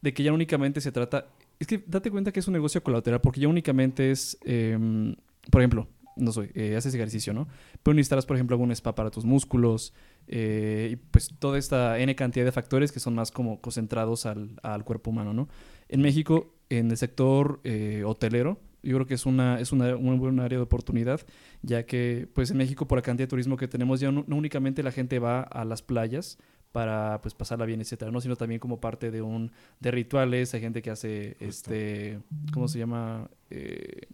de 0.00 0.12
que 0.12 0.24
ya 0.24 0.32
únicamente 0.32 0.80
se 0.80 0.90
trata. 0.90 1.28
Es 1.60 1.68
que 1.68 1.80
date 1.86 2.10
cuenta 2.10 2.32
que 2.32 2.40
es 2.40 2.48
un 2.48 2.54
negocio 2.54 2.82
colateral, 2.82 3.20
porque 3.20 3.40
ya 3.40 3.46
únicamente 3.46 4.10
es, 4.10 4.36
em, 4.44 5.14
por 5.52 5.60
ejemplo, 5.60 5.86
no 6.16 6.32
sé, 6.32 6.50
eh, 6.54 6.76
haces 6.76 6.94
ejercicio, 6.94 7.32
¿no? 7.32 7.48
Pero 7.82 7.94
necesitarás, 7.94 8.26
por 8.26 8.36
ejemplo, 8.36 8.54
algún 8.54 8.70
spa 8.72 8.94
para 8.94 9.10
tus 9.10 9.24
músculos, 9.24 9.94
eh, 10.28 10.90
y 10.92 10.96
pues 10.96 11.34
toda 11.38 11.58
esta 11.58 11.98
N 11.98 12.14
cantidad 12.14 12.44
de 12.44 12.52
factores 12.52 12.92
que 12.92 13.00
son 13.00 13.14
más 13.14 13.30
como 13.30 13.60
concentrados 13.60 14.26
al, 14.26 14.58
al 14.62 14.84
cuerpo 14.84 15.10
humano, 15.10 15.32
¿no? 15.32 15.48
En 15.88 16.00
México, 16.00 16.54
en 16.68 16.90
el 16.90 16.96
sector 16.96 17.60
eh, 17.64 18.02
hotelero, 18.04 18.60
yo 18.82 18.96
creo 18.96 19.06
que 19.06 19.14
es 19.14 19.26
una, 19.26 19.60
es 19.60 19.72
una, 19.72 19.94
un 19.96 20.18
buen 20.18 20.40
área 20.40 20.58
de 20.58 20.64
oportunidad, 20.64 21.20
ya 21.62 21.86
que 21.86 22.28
pues 22.34 22.50
en 22.50 22.56
México 22.56 22.88
por 22.88 22.98
la 22.98 23.02
cantidad 23.02 23.26
de 23.26 23.30
turismo 23.30 23.56
que 23.56 23.68
tenemos 23.68 24.00
ya 24.00 24.10
no, 24.10 24.24
no 24.26 24.36
únicamente 24.36 24.82
la 24.82 24.90
gente 24.90 25.18
va 25.18 25.42
a 25.42 25.64
las 25.64 25.82
playas 25.82 26.38
para 26.72 27.20
pues 27.20 27.34
pasarla 27.34 27.66
bien, 27.66 27.80
etcétera, 27.80 28.10
¿no? 28.10 28.20
sino 28.20 28.34
también 28.34 28.58
como 28.58 28.80
parte 28.80 29.10
de 29.10 29.22
un 29.22 29.52
de 29.78 29.90
rituales, 29.90 30.54
hay 30.54 30.60
gente 30.60 30.82
que 30.82 30.90
hace 30.90 31.36
este 31.38 32.18
¿cómo 32.52 32.66
se 32.66 32.78
llama? 32.78 33.30
Eh, 33.50 34.08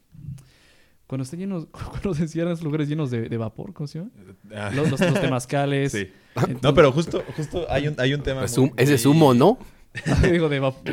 cuando 1.09 1.25
estén 1.25 1.41
llenos, 1.41 1.67
cuando 1.91 2.15
se 2.15 2.29
cierran 2.29 2.53
los 2.53 2.63
lugares 2.63 2.89
llenos 2.89 3.11
de, 3.11 3.29
de 3.29 3.37
vapor, 3.37 3.73
¿cómo 3.73 3.89
se 3.89 3.99
llama? 3.99 4.11
Ah, 4.55 4.71
Los, 4.73 4.89
los, 4.93 5.01
los 5.01 5.21
temazcales. 5.21 5.91
sí. 5.93 6.09
Entonces- 6.37 6.63
No, 6.63 6.73
pero 6.75 6.93
justo, 6.93 7.25
justo 7.37 7.67
hay 7.69 7.89
un, 7.89 7.97
hay 7.99 8.15
un 8.15 8.23
tema. 8.23 8.45
Es 8.45 8.57
muy- 8.57 8.73
ese 8.77 8.95
es 8.95 9.05
humo, 9.07 9.35
¿no? 9.35 9.59
Digo, 10.31 10.49
de 10.49 10.61
vapor. 10.61 10.93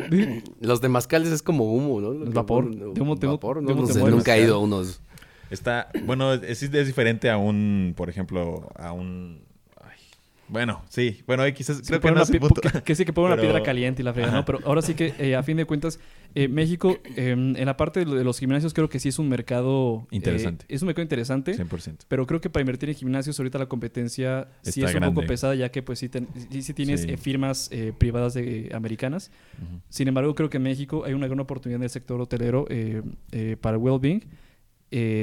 Los 0.62 0.82
de 0.82 0.90
mascales 0.90 1.30
es 1.32 1.44
como 1.44 1.72
humo, 1.76 2.02
¿no? 2.02 2.14
Lo 2.14 2.26
que 2.26 2.32
Vapor. 2.32 2.66
ponen- 2.66 2.94
De 2.94 3.02
humo 3.02 3.18
te- 3.18 3.28
vapor, 3.28 3.58
de 3.58 3.64
no, 3.68 3.74
humo 3.74 3.82
no 3.82 3.88
sé, 3.94 4.00
nunca 4.04 4.36
he 4.36 4.42
ido 4.44 4.56
a 4.56 4.60
unos. 4.60 5.02
Está, 5.52 5.90
bueno, 6.06 6.34
es, 6.34 6.64
es 6.64 6.72
diferente 6.88 7.30
a 7.30 7.38
un, 7.38 7.94
por 7.96 8.10
ejemplo, 8.10 8.68
a 8.76 8.94
un... 8.94 9.45
bueno, 10.48 10.84
sí, 10.90 11.24
bueno, 11.25 11.44
ahí 11.44 11.54
quizás 11.54 11.78
Sí, 11.78 11.84
creo 11.88 12.00
que 12.00 12.12
no 12.12 12.22
es 12.22 12.30
punto. 12.32 12.62
que, 12.62 12.82
que 12.84 12.96
sí, 12.96 13.04
que 13.06 13.14
ponga 13.14 13.34
una 13.34 13.42
piedra 13.42 13.64
caliente 13.64 14.02
y 14.02 14.06
la 14.06 14.14
frega, 14.14 14.28
Ajá. 14.30 14.38
¿no? 14.38 14.46
Pero 14.46 14.60
ahora 14.66 14.82
sí 14.82 14.94
que, 14.94 15.14
eh, 15.18 15.36
a 15.36 15.42
fin 15.44 15.58
de 15.58 15.66
cuentas, 15.66 16.00
eh, 16.36 16.48
México, 16.48 16.98
eh, 17.16 17.32
en 17.32 17.66
la 17.66 17.78
parte 17.78 18.02
de 18.02 18.06
lo- 18.06 18.16
de 18.16 18.24
los 18.24 18.38
gimnasios, 18.40 18.74
creo 18.74 18.88
que 18.90 19.00
sí 19.00 19.10
es 19.10 19.18
un 19.20 19.28
mercado... 19.30 20.06
eh, 20.12 20.16
Interesante. 20.18 20.66
es 20.68 20.82
un 20.82 20.88
mercado 20.88 21.04
interesante. 21.04 21.54
100%. 21.58 22.06
Pero 22.08 22.28
creo 22.28 22.42
que 22.42 22.50
para 22.50 22.62
invertir 22.62 22.90
en 22.90 22.96
gimnasios 22.96 23.40
ahorita 23.40 23.58
la 23.58 23.66
competencia 23.68 24.48
sí 24.62 24.82
Está 24.82 24.92
es 24.92 24.96
un 25.08 25.14
poco 25.14 25.25
pesada, 25.28 25.56
ya 25.56 25.70
que 25.70 25.82
pues 25.82 26.00
sí, 26.00 26.10
ten- 26.10 26.28
sí, 26.52 26.62
sí 26.62 26.74
tienes 26.74 27.02
Sí. 27.02 27.12
eh, 27.12 27.18
firmas 27.18 27.70
eh, 27.72 27.94
privadas 27.98 28.34
de, 28.36 28.70
americanas. 28.74 29.32
Sin 29.90 30.08
embargo, 30.08 30.36
creo 30.36 30.50
que 30.50 30.58
en 30.58 30.64
México 30.64 31.04
hay 31.06 31.14
una 31.14 31.28
gran 31.28 31.40
oportunidad 31.40 31.78
en 31.78 31.84
el 31.84 31.90
sector 31.90 32.20
hotelero 32.22 32.68
eh, 32.70 33.02
eh, 33.32 33.58
para 33.60 33.78
el 33.78 33.82
well-being, 33.82 34.22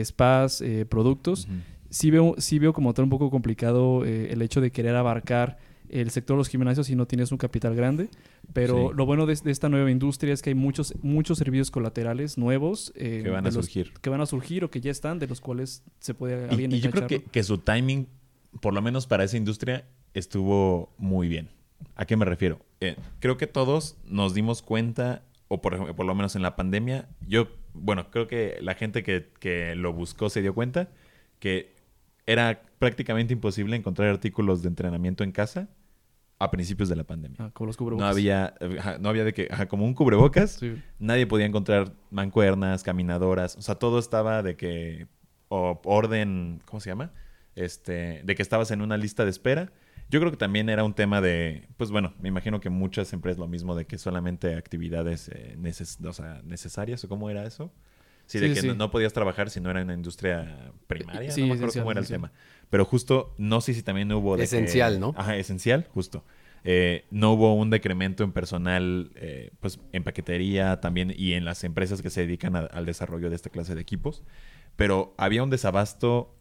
spas, 0.04 0.62
productos. 0.88 1.44
Ujú. 1.44 1.52
Sí 1.92 2.10
veo, 2.10 2.34
sí 2.38 2.58
veo 2.58 2.72
como 2.72 2.94
tal 2.94 3.04
un 3.04 3.10
poco 3.10 3.30
complicado 3.30 4.04
eh, 4.04 4.32
el 4.32 4.40
hecho 4.42 4.60
de 4.60 4.70
querer 4.72 4.96
abarcar 4.96 5.58
el 5.88 6.10
sector 6.10 6.36
de 6.36 6.38
los 6.38 6.48
gimnasios 6.48 6.86
si 6.86 6.96
no 6.96 7.06
tienes 7.06 7.32
un 7.32 7.38
capital 7.38 7.74
grande. 7.76 8.08
Pero 8.54 8.88
Sí. 8.90 8.96
lo 8.96 9.04
bueno 9.04 9.26
de, 9.26 9.34
de 9.36 9.50
esta 9.50 9.68
nueva 9.68 9.90
industria 9.90 10.32
es 10.32 10.40
que 10.40 10.48
hay 10.50 10.54
muchos, 10.54 10.94
muchos 11.02 11.36
servicios 11.36 11.70
colaterales 11.70 12.38
nuevos 12.38 12.92
eh, 12.96 13.20
Que 13.22 13.28
van 13.30 13.46
a 13.46 13.50
surgir. 13.50 13.92
que 14.00 14.08
van 14.08 14.22
a 14.22 14.26
surgir 14.26 14.64
o 14.64 14.70
que 14.70 14.80
ya 14.80 14.90
están, 14.90 15.18
de 15.18 15.26
los 15.26 15.40
cuales 15.42 15.84
se 16.00 16.14
puede 16.14 16.46
Y, 16.46 16.50
alguien 16.50 16.72
y 16.72 16.80
yo 16.80 16.90
creo 16.90 17.06
que, 17.06 17.22
que 17.22 17.42
su 17.42 17.58
timing, 17.58 18.08
por 18.62 18.72
lo 18.72 18.80
menos 18.80 19.06
para 19.06 19.24
esa 19.24 19.36
industria, 19.36 19.84
estuvo 20.14 20.94
muy 20.96 21.28
bien. 21.28 21.50
¿A 21.96 22.06
qué 22.06 22.16
me 22.16 22.24
refiero? 22.24 22.58
Eh, 22.80 22.96
creo 23.20 23.36
que 23.36 23.46
todos 23.46 23.96
nos 24.06 24.32
dimos 24.34 24.62
cuenta, 24.62 25.24
o 25.48 25.60
por, 25.60 25.74
ejemplo, 25.74 25.94
por 25.94 26.06
lo 26.06 26.14
menos 26.14 26.36
en 26.36 26.42
la 26.42 26.56
pandemia, 26.56 27.08
yo, 27.28 27.48
bueno, 27.74 28.10
creo 28.10 28.28
que 28.28 28.56
la 28.62 28.74
gente 28.74 29.02
que, 29.02 29.28
que 29.40 29.74
lo 29.74 29.92
buscó 29.92 30.30
se 30.30 30.40
dio 30.40 30.54
cuenta 30.54 30.88
que 31.38 31.71
era 32.26 32.62
prácticamente 32.78 33.32
imposible 33.32 33.76
encontrar 33.76 34.08
artículos 34.08 34.62
de 34.62 34.68
entrenamiento 34.68 35.24
en 35.24 35.32
casa 35.32 35.68
a 36.38 36.50
principios 36.50 36.88
de 36.88 36.96
la 36.96 37.04
pandemia. 37.04 37.36
Ah, 37.40 37.50
como 37.52 37.66
los 37.68 37.76
No 37.76 37.84
cubrebocas. 37.84 38.10
había, 38.10 38.54
ajá, 38.78 38.98
no 38.98 39.08
había 39.08 39.24
de 39.24 39.32
que, 39.32 39.48
ajá, 39.50 39.68
como 39.68 39.84
un 39.84 39.94
cubrebocas, 39.94 40.52
Sí. 40.52 40.74
nadie 40.98 41.26
podía 41.26 41.46
encontrar 41.46 41.92
mancuernas, 42.10 42.82
caminadoras, 42.82 43.56
o 43.56 43.62
sea, 43.62 43.76
todo 43.76 43.98
estaba 44.00 44.42
de 44.42 44.56
que, 44.56 45.06
o 45.48 45.80
orden, 45.84 46.60
¿cómo 46.64 46.80
se 46.80 46.90
llama? 46.90 47.12
Este, 47.54 48.22
de 48.24 48.34
que 48.34 48.42
estabas 48.42 48.70
en 48.70 48.80
una 48.82 48.96
lista 48.96 49.24
de 49.24 49.30
espera. 49.30 49.72
Yo 50.10 50.18
creo 50.20 50.30
que 50.32 50.36
también 50.36 50.68
era 50.68 50.84
un 50.84 50.94
tema 50.94 51.20
de, 51.20 51.68
pues 51.76 51.90
bueno, 51.90 52.12
me 52.20 52.28
imagino 52.28 52.60
que 52.60 52.70
muchas 52.70 53.12
empresas 53.12 53.38
lo 53.38 53.46
mismo, 53.48 53.74
de 53.76 53.86
que 53.86 53.96
solamente 53.98 54.56
actividades 54.56 55.28
eh, 55.28 55.56
neces- 55.58 56.04
o 56.04 56.12
sea, 56.12 56.40
necesarias, 56.44 57.04
o 57.04 57.08
cómo 57.08 57.30
era 57.30 57.44
eso. 57.46 57.72
Sí, 58.26 58.38
de 58.38 58.48
Sí, 58.48 58.54
que 58.54 58.60
sí. 58.62 58.66
No, 58.68 58.74
no 58.74 58.90
podías 58.90 59.12
trabajar 59.12 59.50
si 59.50 59.60
no 59.60 59.70
era 59.70 59.80
en 59.80 59.86
una 59.86 59.94
industria 59.94 60.72
primaria, 60.86 61.30
Sí, 61.32 61.42
no 61.42 61.48
me 61.48 61.54
acuerdo 61.54 61.74
cómo 61.80 61.90
era 61.90 62.00
el 62.00 62.06
tema. 62.08 62.32
Pero 62.70 62.84
justo, 62.84 63.34
no 63.38 63.60
sé 63.60 63.74
si 63.74 63.82
también 63.82 64.10
hubo... 64.12 64.36
de 64.36 64.42
que- 64.42 64.44
Esencial, 64.44 64.98
¿no? 65.00 65.14
Ajá, 65.16 65.36
esencial, 65.36 65.86
justo. 65.92 66.24
Eh, 66.64 67.04
no 67.10 67.32
hubo 67.32 67.54
un 67.54 67.70
decremento 67.70 68.22
en 68.24 68.32
personal, 68.32 69.10
eh, 69.16 69.50
pues 69.60 69.80
en 69.92 70.04
paquetería 70.04 70.80
también 70.80 71.12
y 71.16 71.32
en 71.32 71.44
las 71.44 71.64
empresas 71.64 72.02
que 72.02 72.08
se 72.10 72.20
dedican 72.22 72.54
a- 72.56 72.60
al 72.60 72.86
desarrollo 72.86 73.28
de 73.30 73.36
esta 73.36 73.50
clase 73.50 73.74
de 73.74 73.80
equipos. 73.80 74.22
Pero 74.76 75.12
había 75.18 75.42
un 75.42 75.50
desabasto 75.50 76.34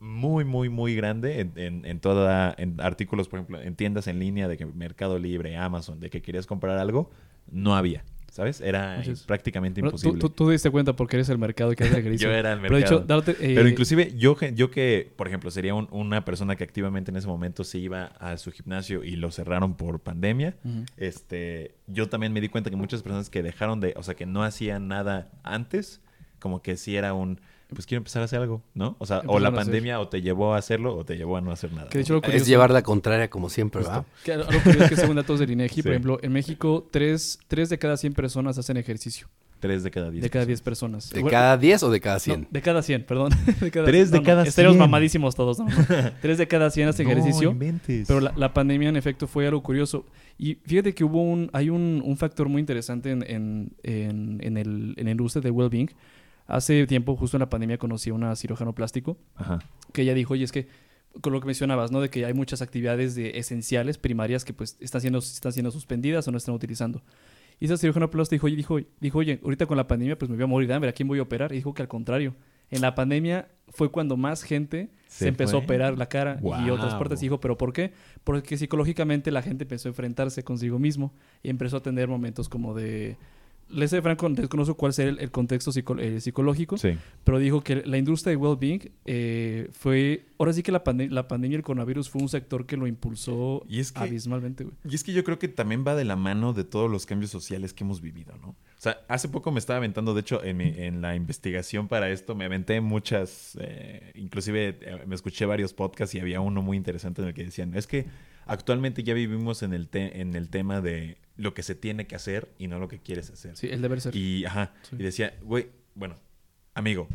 muy, 0.00 0.44
muy, 0.44 0.68
muy 0.68 0.94
grande 0.94 1.40
en, 1.40 1.52
en, 1.56 1.84
en 1.84 2.00
toda, 2.00 2.54
en 2.58 2.80
artículos, 2.80 3.28
por 3.28 3.38
ejemplo, 3.38 3.60
en 3.60 3.74
tiendas 3.76 4.06
en 4.08 4.18
línea 4.18 4.46
de 4.48 4.56
que 4.56 4.66
Mercado 4.66 5.18
Libre, 5.18 5.56
Amazon, 5.56 6.00
de 6.00 6.10
que 6.10 6.22
querías 6.22 6.46
comprar 6.46 6.78
algo, 6.78 7.10
no 7.50 7.74
había, 7.76 8.04
¿sabes? 8.30 8.60
Era 8.60 8.98
Entonces, 8.98 9.24
prácticamente 9.26 9.80
tú, 9.80 9.86
imposible. 9.86 10.20
tú, 10.20 10.30
tú 10.30 10.46
te 10.46 10.52
diste 10.52 10.70
cuenta 10.70 10.94
porque 10.94 11.16
eres 11.16 11.28
el 11.28 11.38
mercado 11.38 11.74
que 11.74 11.84
hace. 11.84 12.16
Yo 12.18 12.30
era 12.30 12.52
el 12.52 12.60
Pero 12.60 12.76
de 12.76 12.80
hecho, 12.82 13.00
mercado. 13.00 13.22
darte, 13.22 13.32
eh, 13.32 13.54
Pero 13.54 13.68
inclusive 13.68 14.12
yo, 14.16 14.36
yo 14.54 14.70
que, 14.70 15.12
por 15.16 15.26
ejemplo, 15.28 15.50
sería 15.50 15.74
un- 15.74 15.88
una 15.90 16.24
persona 16.24 16.54
que 16.56 16.64
activamente 16.64 17.10
en 17.10 17.16
ese 17.16 17.26
momento 17.26 17.64
se 17.64 17.78
iba 17.78 18.04
a 18.18 18.36
su 18.36 18.52
gimnasio 18.52 19.02
y 19.04 19.16
lo 19.16 19.30
cerraron 19.30 19.74
por 19.76 20.00
pandemia, 20.00 20.54
este, 20.96 21.74
yo 21.86 22.08
también 22.08 22.32
me 22.32 22.40
di 22.40 22.48
cuenta 22.48 22.70
que 22.70 22.76
muchas 22.76 23.02
personas 23.02 23.30
que 23.30 23.42
dejaron 23.42 23.80
de, 23.80 23.94
o 23.96 24.02
sea, 24.02 24.14
que 24.14 24.26
no 24.26 24.42
hacían 24.42 24.88
nada 24.88 25.30
antes, 25.42 26.00
como 26.38 26.62
que 26.62 26.76
sí 26.76 26.96
era 26.96 27.14
un, 27.14 27.40
pues 27.74 27.86
quiero 27.86 27.98
empezar 27.98 28.22
a 28.22 28.24
hacer 28.24 28.40
algo, 28.40 28.62
¿no? 28.74 28.96
O 28.98 29.06
sea, 29.06 29.22
o 29.26 29.38
la 29.38 29.48
hacer. 29.48 29.58
pandemia 29.64 30.00
o 30.00 30.08
te 30.08 30.22
llevó 30.22 30.54
a 30.54 30.58
hacerlo 30.58 30.96
o 30.96 31.04
te 31.04 31.16
llevó 31.16 31.36
a 31.36 31.40
no 31.40 31.50
hacer 31.52 31.72
nada. 31.72 31.88
Que 31.88 31.98
de 31.98 32.02
hecho 32.02 32.14
lo 32.14 32.20
Es 32.20 32.24
curioso- 32.26 32.46
llevar 32.46 32.70
la 32.70 32.82
contraria 32.82 33.28
como 33.28 33.50
siempre, 33.50 33.82
¿verdad? 33.82 34.06
Que 34.24 34.32
algo 34.32 34.46
curioso 34.64 34.84
es 34.84 34.90
que 34.90 34.96
según 34.96 35.16
datos 35.16 35.38
del 35.40 35.50
INEGI, 35.50 35.74
Sí. 35.76 35.82
por 35.82 35.92
ejemplo, 35.92 36.18
en 36.22 36.32
México, 36.32 36.88
3, 36.90 37.38
de 37.68 37.78
cada 37.78 37.96
100 37.96 38.14
personas 38.14 38.56
hacen 38.58 38.76
ejercicio. 38.78 39.28
Tres 39.60 39.82
de 39.82 39.90
cada 39.90 40.08
diez. 40.12 40.22
De 40.22 40.30
cada 40.30 40.46
10 40.46 40.62
personas. 40.62 41.10
¿De 41.10 41.20
Bueno, 41.20 41.32
cada 41.32 41.56
10 41.56 41.82
o 41.82 41.90
de 41.90 42.00
cada 42.00 42.20
100? 42.20 42.42
no, 42.42 42.46
de 42.48 42.62
cada 42.62 42.80
100, 42.80 43.04
perdón. 43.04 43.32
de 43.60 43.70
cada, 43.72 43.86
Tres 43.86 44.12
de 44.12 44.18
no, 44.18 44.22
no, 44.22 44.26
cada 44.26 44.42
Estaríamos 44.44 44.76
100. 44.76 44.80
mamadísimos 44.80 45.34
todos, 45.34 45.58
¿no? 45.58 45.64
no. 45.66 45.72
3 46.22 46.38
de 46.38 46.46
cada 46.46 46.70
100 46.70 46.88
hacen 46.88 47.06
No 47.06 47.12
ejercicio. 47.12 47.50
inventes. 47.50 48.06
Pero 48.06 48.20
la, 48.20 48.32
la 48.36 48.54
pandemia, 48.54 48.88
en 48.88 48.96
efecto, 48.96 49.26
fue 49.26 49.48
algo 49.48 49.60
curioso. 49.62 50.06
Y 50.38 50.54
fíjate 50.64 50.94
que 50.94 51.02
hubo 51.02 51.20
un, 51.24 51.50
hay 51.52 51.70
un, 51.70 52.00
un 52.04 52.16
factor 52.16 52.48
muy 52.48 52.60
interesante 52.60 53.10
en, 53.10 53.24
en, 53.28 53.72
en, 53.82 54.38
en 54.42 54.56
el, 54.58 54.94
en 54.96 55.04
la 55.06 55.10
industria 55.10 55.42
del 55.42 55.50
well-being. 55.52 55.90
Hace 56.48 56.86
tiempo, 56.86 57.14
justo 57.14 57.36
en 57.36 57.40
la 57.42 57.48
pandemia, 57.50 57.78
conocí 57.78 58.10
a 58.10 58.14
una 58.14 58.34
cirujano 58.34 58.74
plástico 58.74 59.18
Ajá. 59.36 59.60
que 59.92 60.02
ella 60.02 60.14
dijo, 60.14 60.32
oye, 60.32 60.44
es 60.44 60.50
que 60.50 60.66
con 61.20 61.32
lo 61.32 61.40
que 61.40 61.46
mencionabas, 61.46 61.92
¿no? 61.92 62.00
De 62.00 62.10
que 62.10 62.24
hay 62.24 62.34
muchas 62.34 62.62
actividades 62.62 63.14
de 63.14 63.38
esenciales, 63.38 63.98
primarias, 63.98 64.44
que 64.44 64.52
pues 64.54 64.76
están 64.80 65.00
siendo, 65.00 65.18
están 65.18 65.52
siendo 65.52 65.70
suspendidas 65.70 66.26
o 66.26 66.32
no 66.32 66.38
están 66.38 66.54
utilizando. 66.54 67.02
Y 67.60 67.66
esa 67.66 67.76
cirujana 67.76 68.08
plástica 68.10 68.36
dijo, 68.36 68.46
oye, 68.46 68.56
dijo, 68.56 68.78
dijo, 69.00 69.18
oye, 69.18 69.40
ahorita 69.42 69.66
con 69.66 69.76
la 69.76 69.86
pandemia 69.86 70.18
pues 70.18 70.30
me 70.30 70.36
voy 70.36 70.44
a 70.44 70.46
morir 70.46 70.68
de 70.68 70.74
hambre, 70.74 70.90
¿a 70.90 70.92
quién 70.92 71.08
voy 71.08 71.18
a 71.18 71.22
operar? 71.22 71.52
Y 71.52 71.56
dijo 71.56 71.74
que 71.74 71.82
al 71.82 71.88
contrario, 71.88 72.34
en 72.70 72.80
la 72.80 72.94
pandemia 72.94 73.48
fue 73.68 73.90
cuando 73.90 74.16
más 74.16 74.42
gente 74.42 74.90
se, 75.08 75.24
Se 75.24 75.28
empezó 75.28 75.52
fue. 75.52 75.60
a 75.60 75.64
operar 75.64 75.98
la 75.98 76.08
cara 76.08 76.40
y 76.42 76.70
otras 76.70 76.94
partes. 76.94 77.20
Y 77.20 77.26
dijo, 77.26 77.40
¿pero 77.40 77.58
por 77.58 77.72
qué? 77.72 77.92
Porque 78.24 78.56
psicológicamente 78.56 79.30
la 79.30 79.42
gente 79.42 79.64
empezó 79.64 79.88
a 79.88 79.90
enfrentarse 79.90 80.44
consigo 80.44 80.78
mismo 80.78 81.12
y 81.42 81.50
empezó 81.50 81.78
a 81.78 81.82
tener 81.82 82.08
momentos 82.08 82.48
como 82.48 82.74
de... 82.74 83.16
Les 83.70 83.90
sé, 83.90 84.00
Franco, 84.00 84.28
desconozco 84.30 84.74
cuál 84.76 84.92
sería 84.94 85.10
el, 85.12 85.18
el 85.20 85.30
contexto 85.30 85.70
psico- 85.72 85.98
eh, 85.98 86.20
psicológico, 86.20 86.78
Sí. 86.78 86.96
pero 87.24 87.38
dijo 87.38 87.62
que 87.62 87.76
la 87.84 87.98
industria 87.98 88.30
de 88.30 88.36
well-being 88.36 88.90
eh, 89.04 89.68
fue... 89.72 90.24
Ahora 90.38 90.52
sí 90.52 90.62
que 90.62 90.72
la, 90.72 90.82
pande- 90.84 91.10
la 91.10 91.28
pandemia 91.28 91.56
y 91.56 91.58
el 91.58 91.62
coronavirus 91.62 92.08
fue 92.08 92.22
un 92.22 92.28
sector 92.28 92.64
que 92.64 92.76
lo 92.76 92.86
impulsó 92.86 93.64
Y 93.68 93.80
es 93.80 93.92
que- 93.92 94.00
abismalmente, 94.00 94.64
güey. 94.64 94.74
Y 94.88 94.94
es 94.94 95.04
que 95.04 95.12
yo 95.12 95.22
creo 95.24 95.38
que 95.38 95.48
también 95.48 95.84
va 95.86 95.94
de 95.94 96.04
la 96.04 96.16
mano 96.16 96.52
de 96.52 96.64
todos 96.64 96.90
los 96.90 97.04
cambios 97.06 97.30
sociales 97.30 97.74
que 97.74 97.84
hemos 97.84 98.00
vivido, 98.00 98.34
¿no? 98.40 98.48
O 98.50 98.80
sea, 98.80 98.98
hace 99.08 99.28
poco 99.28 99.50
me 99.52 99.58
estaba 99.58 99.78
aventando, 99.78 100.14
de 100.14 100.20
hecho, 100.20 100.42
en, 100.44 100.56
mi- 100.56 100.72
en 100.76 101.00
la 101.02 101.14
investigación 101.16 101.88
para 101.88 102.08
esto, 102.10 102.34
me 102.34 102.44
aventé 102.46 102.80
muchas, 102.80 103.58
eh, 103.60 104.12
inclusive 104.14 104.78
eh, 104.80 105.02
me 105.06 105.14
escuché 105.14 105.44
varios 105.46 105.74
podcasts 105.74 106.14
y 106.14 106.20
había 106.20 106.40
uno 106.40 106.62
muy 106.62 106.76
interesante 106.76 107.20
en 107.22 107.28
el 107.28 107.34
que 107.34 107.44
decían, 107.44 107.74
es 107.74 107.86
que 107.86 108.06
actualmente 108.48 109.02
ya 109.04 109.14
vivimos 109.14 109.62
en 109.62 109.72
el, 109.74 109.88
te- 109.88 110.20
en 110.20 110.34
el 110.34 110.48
tema 110.50 110.80
de 110.80 111.18
lo 111.36 111.54
que 111.54 111.62
se 111.62 111.74
tiene 111.76 112.06
que 112.08 112.16
hacer 112.16 112.48
y 112.58 112.66
no 112.66 112.78
lo 112.80 112.88
que 112.88 112.98
quieres 112.98 113.30
hacer. 113.30 113.56
Sí, 113.56 113.68
el 113.70 113.80
deber 113.80 114.00
ser. 114.00 114.16
Y, 114.16 114.44
ajá, 114.44 114.72
Sí. 114.82 114.96
y 114.98 115.02
decía, 115.04 115.34
güey, 115.42 115.68
bueno, 115.94 116.16
amigo, 116.74 117.06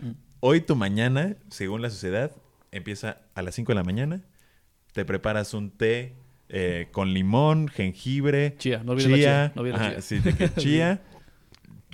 Mm. 0.00 0.10
hoy 0.40 0.60
tu 0.62 0.74
mañana, 0.76 1.36
según 1.50 1.82
la 1.82 1.90
sociedad, 1.90 2.32
empieza 2.72 3.18
a 3.34 3.42
las 3.42 3.54
5 3.54 3.72
de 3.72 3.76
la 3.76 3.84
mañana, 3.84 4.22
te 4.92 5.04
preparas 5.04 5.52
un 5.54 5.70
té 5.70 6.14
eh, 6.48 6.88
con 6.92 7.12
limón, 7.12 7.68
jengibre, 7.68 8.54
Chía, 8.58 8.82
no 8.84 8.92
olvides 8.92 9.10
la 9.10 9.16
chía, 9.16 9.52
no 9.54 9.62
olvides 9.62 9.78
la 9.78 9.84
ajá, 9.86 9.92
chía. 9.94 10.02
sí, 10.02 10.18
de 10.20 10.34
que 10.36 10.48
chía, 10.56 11.02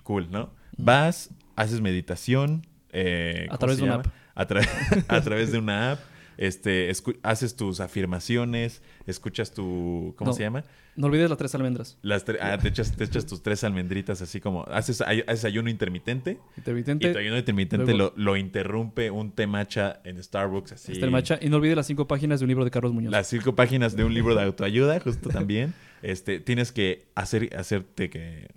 cool, 0.02 0.30
¿no? 0.30 0.52
Vas, 0.76 1.30
haces 1.56 1.80
meditación, 1.80 2.66
eh, 2.92 3.46
A 3.50 3.56
¿cómo 3.56 3.58
través 3.58 3.76
de 3.78 3.82
una 3.84 3.94
app. 3.96 4.06
A, 4.34 4.46
tra- 4.48 5.04
a 5.08 5.20
través 5.20 5.52
de 5.52 5.58
una 5.58 5.92
app. 5.92 6.00
Este, 6.40 6.90
haces 7.22 7.54
tus 7.54 7.80
afirmaciones, 7.80 8.80
escuchas 9.06 9.52
tu, 9.52 10.14
¿cómo 10.16 10.30
No. 10.30 10.34
se 10.34 10.42
llama? 10.42 10.64
No 10.96 11.06
olvides 11.08 11.28
las 11.28 11.38
tres 11.38 11.54
almendras. 11.54 11.98
Las 12.00 12.26
tre- 12.26 12.38
ah, 12.40 12.56
te, 12.56 12.68
echas, 12.68 12.96
te 12.96 13.04
echas 13.04 13.26
tus 13.26 13.42
tres 13.42 13.62
almendritas 13.62 14.22
así 14.22 14.40
como, 14.40 14.64
haces, 14.64 15.02
ay- 15.02 15.22
haces 15.26 15.44
ayuno 15.44 15.68
intermitente 15.68 16.38
Intermitente, 16.56 17.08
y 17.08 17.12
tu 17.12 17.18
ayuno 17.18 17.36
intermitente 17.36 17.92
luego- 17.94 18.14
lo, 18.16 18.24
lo 18.24 18.36
interrumpe 18.38 19.10
un 19.10 19.32
té 19.32 19.46
matcha 19.46 20.00
en 20.04 20.22
Starbucks 20.22 20.72
así. 20.72 20.92
está 20.92 21.04
el 21.04 21.12
matcha. 21.12 21.38
Y 21.42 21.50
no 21.50 21.58
olvides 21.58 21.76
las 21.76 21.86
cinco 21.86 22.06
páginas 22.08 22.40
de 22.40 22.44
un 22.46 22.48
libro 22.48 22.64
de 22.64 22.70
Carlos 22.70 22.92
Muñoz. 22.94 23.12
Las 23.12 23.26
cinco 23.28 23.54
páginas 23.54 23.94
de 23.94 24.04
un 24.04 24.14
libro 24.14 24.34
de 24.34 24.42
autoayuda, 24.42 24.98
justo 25.00 25.28
también. 25.28 25.74
Este, 26.02 26.40
tienes 26.40 26.72
que 26.72 27.08
hacer, 27.14 27.54
hacerte 27.54 28.08
que 28.08 28.48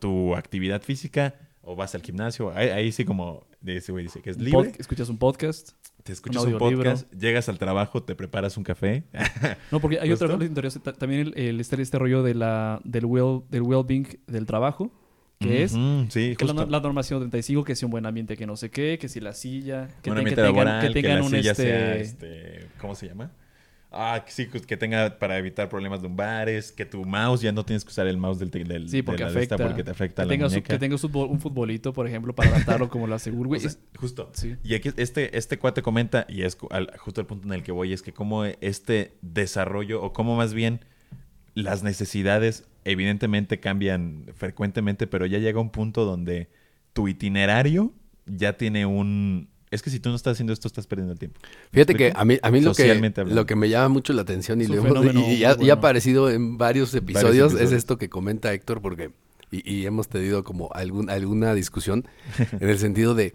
tu 0.00 0.34
actividad 0.34 0.82
física 0.82 1.36
o 1.60 1.76
vas 1.76 1.94
al 1.94 2.02
gimnasio. 2.02 2.50
Ahí, 2.52 2.70
ahí 2.70 2.90
sí 2.90 3.04
como 3.04 3.46
de 3.62 3.76
ese 3.76 3.92
güey 3.92 4.04
dice 4.04 4.20
que 4.20 4.30
es 4.30 4.38
libre. 4.38 4.70
pod- 4.72 4.76
escuchas 4.80 5.08
un 5.08 5.18
podcast. 5.18 5.70
Te 6.02 6.12
escuchas 6.12 6.42
un 6.44 6.58
podcast, 6.58 7.12
llegas 7.12 7.48
al 7.48 7.58
trabajo, 7.58 8.02
te 8.02 8.14
preparas 8.16 8.56
un 8.56 8.64
café. 8.64 9.04
No, 9.70 9.80
porque 9.80 10.00
hay 10.00 10.10
otra 10.10 10.28
cosa 10.28 10.44
interesante. 10.44 10.92
Ta- 10.92 10.98
También 10.98 11.28
el, 11.28 11.38
el- 11.38 11.60
este, 11.60 11.80
este 11.80 11.98
rollo 11.98 12.22
de 12.22 12.34
la, 12.34 12.80
del, 12.84 13.04
well, 13.06 13.42
del 13.50 13.62
well-being 13.62 14.18
del 14.26 14.44
trabajo, 14.46 14.90
que 15.38 15.62
es 15.62 15.72
Ujú, 15.74 16.06
sí, 16.10 16.34
que 16.36 16.44
la, 16.44 16.52
la 16.66 16.80
normación 16.80 17.20
35, 17.20 17.64
que 17.64 17.74
sea 17.76 17.86
un 17.86 17.90
buen 17.92 18.04
ambiente, 18.06 18.36
que 18.36 18.46
no 18.46 18.56
sé 18.56 18.70
qué, 18.70 18.98
que 19.00 19.08
si 19.08 19.20
la 19.20 19.32
silla, 19.32 19.88
que, 20.02 20.10
tengan, 20.10 20.36
laboral, 20.36 20.80
que 20.80 20.88
que, 20.88 21.02
tengan 21.02 21.18
la 21.20 21.24
un 21.24 21.30
silla 21.30 21.50
este, 21.52 21.62
sea, 21.62 21.94
este, 21.96 22.66
¿cómo 22.80 22.94
se 22.96 23.06
llama? 23.08 23.30
Ah, 23.94 24.22
que 24.24 24.32
sí, 24.32 24.46
que 24.46 24.76
tenga 24.76 25.18
para 25.18 25.36
evitar 25.38 25.68
problemas 25.68 26.02
lumbares, 26.02 26.72
que 26.72 26.86
tu 26.86 27.04
mouse 27.04 27.42
ya 27.42 27.52
no 27.52 27.64
tienes 27.64 27.84
que 27.84 27.90
usar 27.90 28.06
el 28.06 28.16
mouse 28.16 28.38
del, 28.38 28.50
del 28.50 28.88
Sí, 28.88 29.02
porque 29.02 29.24
de 29.24 29.30
la 29.30 29.36
afecta. 29.36 29.56
porque 29.58 29.84
te 29.84 29.90
afecta 29.90 30.26
que, 30.26 30.36
la 30.38 30.44
muñeca. 30.48 30.68
que 30.74 30.78
tengas 30.78 31.04
un, 31.04 31.12
futbol- 31.12 31.28
un 31.30 31.40
futbolito, 31.40 31.92
por 31.92 32.06
ejemplo, 32.06 32.34
para 32.34 32.48
adaptarlo 32.50 32.88
como 32.88 33.06
la 33.06 33.18
seguro, 33.18 33.48
güey. 33.48 33.58
O 33.58 33.60
sea, 33.60 33.70
Es- 33.70 33.78
justo. 33.98 34.30
sí. 34.34 34.56
Y 34.64 34.74
aquí 34.74 34.90
este, 34.96 35.36
este 35.36 35.58
cuate 35.58 35.82
comenta, 35.82 36.26
y 36.28 36.42
es 36.42 36.56
al- 36.70 36.90
justo 36.98 37.20
el 37.20 37.26
punto 37.26 37.46
en 37.48 37.52
el 37.54 37.62
que 37.62 37.72
voy, 37.72 37.92
es 37.92 38.00
que 38.02 38.12
cómo 38.14 38.44
este 38.44 39.12
desarrollo, 39.20 40.02
o 40.02 40.12
cómo 40.14 40.36
más 40.36 40.54
bien 40.54 40.80
las 41.54 41.82
necesidades 41.82 42.64
evidentemente 42.84 43.60
cambian 43.60 44.24
frecuentemente, 44.34 45.06
pero 45.06 45.26
ya 45.26 45.38
llega 45.38 45.60
un 45.60 45.70
punto 45.70 46.04
donde 46.06 46.48
tu 46.94 47.08
itinerario 47.08 47.92
ya 48.26 48.56
tiene 48.56 48.86
un... 48.86 49.48
Es 49.72 49.82
que 49.82 49.90
si 49.90 49.98
tú 49.98 50.10
no 50.10 50.14
estás 50.16 50.34
haciendo 50.34 50.52
esto, 50.52 50.68
estás 50.68 50.86
perdiendo 50.86 51.12
el 51.14 51.18
tiempo. 51.18 51.40
Fíjate 51.72 51.94
¿Me 51.94 51.98
que 51.98 52.12
a 52.14 52.24
mí, 52.24 52.38
a 52.40 52.50
mí 52.52 52.60
lo, 52.60 52.72
que, 52.74 52.90
hablando. 52.92 53.34
lo 53.34 53.46
que 53.46 53.56
me 53.56 53.68
llama 53.68 53.88
mucho 53.88 54.12
la 54.12 54.22
atención 54.22 54.60
y, 54.60 54.64
hemos- 54.66 54.82
fenómeno 54.82 55.24
y 55.28 55.42
ha 55.44 55.72
aparecido 55.72 56.30
en 56.30 56.58
varios 56.58 56.94
episodios, 56.94 57.52
es 57.52 57.58
episodios. 57.58 57.72
esto 57.72 57.98
que 57.98 58.08
comenta 58.08 58.52
Héctor, 58.52 58.80
porque 58.80 59.10
y, 59.50 59.68
y 59.68 59.86
hemos 59.86 60.08
tenido 60.08 60.44
como 60.44 60.70
algún, 60.72 61.10
alguna 61.10 61.54
discusión 61.54 62.06
en 62.60 62.68
el 62.68 62.78
sentido 62.78 63.14
de 63.14 63.34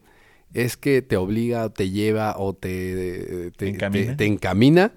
es 0.53 0.77
que 0.77 1.01
te 1.01 1.17
obliga, 1.17 1.67
te 1.69 1.89
lleva 1.89 2.35
o 2.37 2.53
te, 2.53 3.51
te, 3.57 3.67
encamina? 3.69 4.05
te- 4.11 4.15
te 4.15 4.25
encamina, 4.25 4.93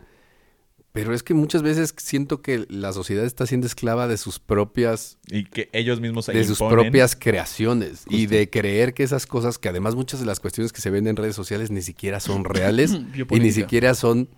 pero 0.92 1.14
es 1.14 1.22
que 1.22 1.34
muchas 1.34 1.62
veces 1.62 1.94
siento 1.98 2.42
que 2.42 2.66
la 2.68 2.92
sociedad 2.92 3.24
está 3.24 3.46
siendo 3.46 3.66
esclava 3.66 4.08
de 4.08 4.16
sus 4.16 4.40
propias 4.40 5.18
Y 5.28 5.44
que 5.44 5.68
ellos 5.72 6.00
mismos 6.00 6.24
se 6.24 6.32
de 6.32 6.44
sus 6.44 6.58
propias 6.58 7.14
creaciones 7.14 8.04
y 8.08 8.26
de 8.26 8.50
creer 8.50 8.92
que 8.92 9.04
esas 9.04 9.26
cosas, 9.26 9.58
que 9.58 9.68
además 9.68 9.94
muchas 9.94 10.20
de 10.20 10.26
las 10.26 10.40
cuestiones 10.40 10.72
que 10.72 10.80
se 10.80 10.90
ven 10.90 11.06
en 11.06 11.16
redes 11.16 11.36
sociales 11.36 11.70
ni 11.70 11.82
siquiera 11.82 12.18
son 12.18 12.44
reales 12.44 12.92
y 13.30 13.40
ni 13.40 13.52
siquiera 13.52 13.94
son 13.94 14.28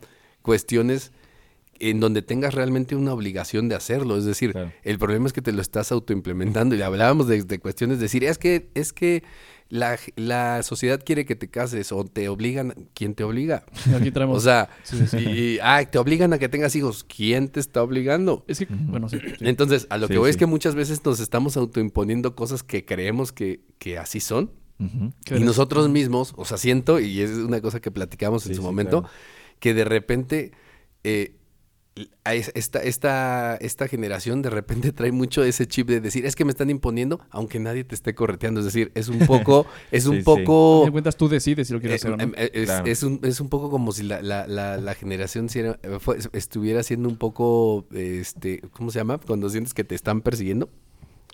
cuestiones 0.42 1.12
en 1.78 1.98
donde 1.98 2.22
tengas 2.22 2.54
realmente 2.54 2.94
una 2.94 3.12
obligación 3.12 3.68
de 3.68 3.74
hacerlo. 3.74 4.16
Es 4.16 4.24
decir, 4.24 4.52
Claro. 4.52 4.72
el 4.84 4.98
problema 4.98 5.26
es 5.26 5.32
que 5.32 5.42
te 5.42 5.50
lo 5.52 5.60
estás 5.60 5.90
autoimplementando. 5.90 6.76
Y 6.76 6.82
hablábamos 6.82 7.26
de, 7.26 7.42
de 7.42 7.58
cuestiones 7.58 7.98
de 7.98 8.04
decir, 8.04 8.22
es 8.22 8.38
que, 8.38 8.68
es 8.74 8.92
que 8.92 9.24
la, 9.72 9.98
la 10.16 10.62
sociedad 10.62 11.00
quiere 11.02 11.24
que 11.24 11.34
te 11.34 11.48
cases 11.48 11.92
o 11.92 12.04
te 12.04 12.28
obligan. 12.28 12.90
¿Quién 12.92 13.14
te 13.14 13.24
obliga? 13.24 13.64
Aquí 13.96 14.10
traemos. 14.10 14.36
O 14.36 14.40
sea, 14.40 14.68
Sí, 14.82 14.98
sí, 14.98 15.06
sí. 15.06 15.16
y, 15.16 15.38
y, 15.54 15.58
ah, 15.62 15.82
te 15.90 15.96
obligan 15.96 16.34
a 16.34 16.38
que 16.38 16.50
tengas 16.50 16.76
hijos. 16.76 17.04
¿Quién 17.04 17.48
te 17.48 17.58
está 17.58 17.82
obligando? 17.82 18.44
es 18.48 18.58
que, 18.58 18.66
bueno, 18.68 19.08
sí. 19.08 19.18
sí. 19.18 19.34
Entonces, 19.40 19.86
a 19.88 19.96
lo 19.96 20.08
Sí, 20.08 20.12
que 20.12 20.18
voy 20.18 20.28
es 20.28 20.36
que 20.36 20.44
muchas 20.44 20.74
veces 20.74 21.02
nos 21.06 21.20
estamos 21.20 21.56
autoimponiendo 21.56 22.34
cosas 22.36 22.62
que 22.62 22.84
creemos 22.84 23.32
que, 23.32 23.62
que 23.78 23.96
así 23.96 24.20
son. 24.20 24.50
Y 24.78 25.00
eres- 25.30 25.40
nosotros 25.42 25.88
mismos, 25.88 26.34
o 26.36 26.44
sea, 26.44 26.58
siento, 26.58 27.00
y 27.00 27.20
es 27.22 27.30
una 27.30 27.62
cosa 27.62 27.80
que 27.80 27.90
platicamos 27.90 28.44
en 28.46 28.54
su 28.54 28.60
sí, 28.60 28.66
momento, 28.66 29.02
claro. 29.02 29.14
que 29.58 29.72
de 29.72 29.84
repente 29.84 30.52
eh, 31.04 31.36
esta, 32.54 32.78
esta, 32.82 33.56
esta 33.56 33.86
generación 33.88 34.40
de 34.40 34.48
repente 34.50 34.92
trae 34.92 35.12
mucho 35.12 35.44
ese 35.44 35.66
chip 35.66 35.88
de 35.88 36.00
decir, 36.00 36.24
es 36.24 36.34
que 36.36 36.44
me 36.44 36.50
están 36.50 36.70
imponiendo, 36.70 37.20
aunque 37.30 37.58
nadie 37.58 37.84
te 37.84 37.94
esté 37.94 38.14
correteando. 38.14 38.60
Es 38.60 38.66
decir, 38.66 38.90
es 38.94 39.08
un 39.08 39.18
poco, 39.26 39.66
es 39.90 40.06
un 40.06 40.16
Sí, 40.18 40.22
poco... 40.22 40.82
de 40.86 40.90
cuentas, 40.92 41.16
tú 41.16 41.28
decides 41.28 41.66
si 41.66 41.72
lo 41.74 41.78
eh, 41.78 41.82
quieres 41.82 42.00
hacer 42.02 42.12
o 42.12 42.16
no. 42.16 42.22
em, 42.22 42.32
eh, 42.36 42.50
es, 42.54 42.64
Claro. 42.66 42.86
es 42.86 43.02
un, 43.02 43.20
es 43.22 43.40
un 43.40 43.48
poco 43.50 43.68
como 43.70 43.92
si 43.92 44.04
la, 44.04 44.22
la, 44.22 44.46
la, 44.46 44.78
la 44.78 44.94
generación 44.94 45.48
si 45.50 45.58
era- 45.58 45.78
eh, 45.82 45.98
fue- 46.00 46.18
estuviera 46.32 46.82
siendo 46.82 47.08
un 47.10 47.16
poco, 47.16 47.86
este, 47.92 48.60
¿cómo 48.72 48.90
se 48.90 48.98
llama? 48.98 49.18
Cuando 49.18 49.50
sientes 49.50 49.74
que 49.74 49.84
te 49.84 49.94
están 49.94 50.22
persiguiendo. 50.22 50.70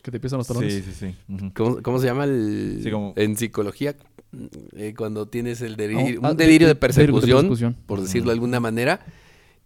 que 0.03 0.11
te 0.11 0.17
empiezan 0.17 0.39
los 0.39 0.47
talones. 0.49 0.75
Sí, 0.75 0.83
sí, 0.83 0.93
sí. 1.29 1.51
¿Cómo, 1.55 1.83
cómo 1.83 1.99
se 2.01 2.07
llama 2.07 2.25
el, 2.25 2.81
Sí, 2.83 2.91
como- 2.91 3.13
en 3.17 3.37
psicología? 3.37 3.95
Eh, 4.77 4.93
cuando 4.97 5.27
tienes 5.29 5.61
el 5.63 5.77
delirio, 5.77 6.21
Ah, 6.23 6.31
un 6.33 6.37
delirio 6.37 6.67
de 6.67 6.75
de- 6.75 6.75
de 6.75 6.81
persecución, 6.81 7.37
persecución. 7.37 7.77
por 7.87 8.01
decirlo 8.01 8.27
de 8.31 8.33
alguna 8.35 8.59
manera, 8.61 9.01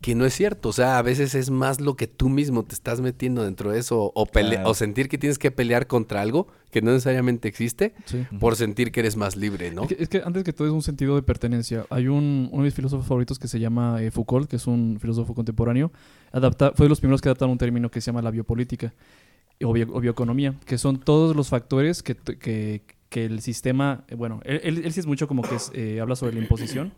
que 0.03 0.15
no 0.15 0.27
es 0.27 0.35
cierto. 0.35 0.69
O 0.69 0.73
sea, 0.75 0.99
a 0.99 1.03
veces 1.03 1.35
es 1.35 1.49
más 1.49 1.81
lo 1.81 1.97
que 1.97 2.07
tú 2.07 2.29
mismo 2.29 2.65
te 2.65 2.75
estás 2.75 3.01
metiendo 3.01 3.43
dentro 3.45 3.71
de 3.71 3.79
eso 3.79 4.13
o, 4.15 4.27
pele- 4.27 4.57
Claro. 4.57 4.69
o 4.71 4.75
sentir 4.75 5.09
que 5.09 5.17
tienes 5.17 5.39
que 5.39 5.51
pelear 5.51 5.87
contra 5.87 6.21
algo 6.21 6.49
que 6.71 6.83
no 6.83 6.91
necesariamente 6.91 7.49
existe 7.49 7.95
Sí. 8.05 8.27
por 8.41 8.57
sentir 8.57 8.93
que 8.93 9.01
eres 9.01 9.17
más 9.17 9.37
libre, 9.37 9.71
¿no? 9.71 9.83
Es, 9.85 9.89
que, 9.89 10.03
es 10.03 10.09
que 10.11 10.23
antes 10.25 10.43
que 10.45 10.53
todo 10.53 10.67
es 10.67 10.73
un 10.75 10.83
sentido 10.83 11.15
de 11.15 11.23
pertenencia. 11.23 11.87
Hay 11.89 12.09
un, 12.09 12.49
uno 12.53 12.63
de 12.63 12.67
mis 12.67 12.75
filósofos 12.75 13.07
favoritos 13.07 13.39
que 13.39 13.49
se 13.49 13.61
llama 13.61 14.03
eh, 14.03 14.11
Foucault, 14.11 14.51
que 14.51 14.57
es 14.57 14.67
un 14.67 14.99
filósofo 15.01 15.35
contemporáneo. 15.35 15.93
Adapta, 16.33 16.73
fue 16.75 16.85
de 16.87 16.91
los 16.91 17.01
primeros 17.01 17.21
que 17.23 17.29
adaptaron 17.29 17.53
un 17.53 17.59
término 17.59 17.91
que 17.91 18.01
se 18.01 18.07
llama 18.07 18.23
la 18.23 18.31
biopolítica 18.33 18.93
o, 19.65 19.73
bio- 19.73 19.89
o 19.93 20.01
bioeconomía, 20.01 20.55
que 20.67 20.79
son 20.79 20.99
todos 20.99 21.37
los 21.37 21.49
factores 21.49 22.03
que, 22.03 22.17
que, 22.17 22.83
que 23.09 23.25
el 23.25 23.41
sistema, 23.41 24.05
eh, 24.09 24.17
bueno, 24.17 24.41
él, 24.45 24.61
él- 24.65 24.83
él 24.85 24.93
sí 24.93 24.99
es 24.99 25.07
mucho 25.07 25.29
como 25.29 25.43
que 25.43 25.55
es, 25.55 25.71
eh, 25.75 26.01
habla 26.01 26.17
sobre 26.17 26.35
la 26.35 26.41
imposición, 26.41 26.93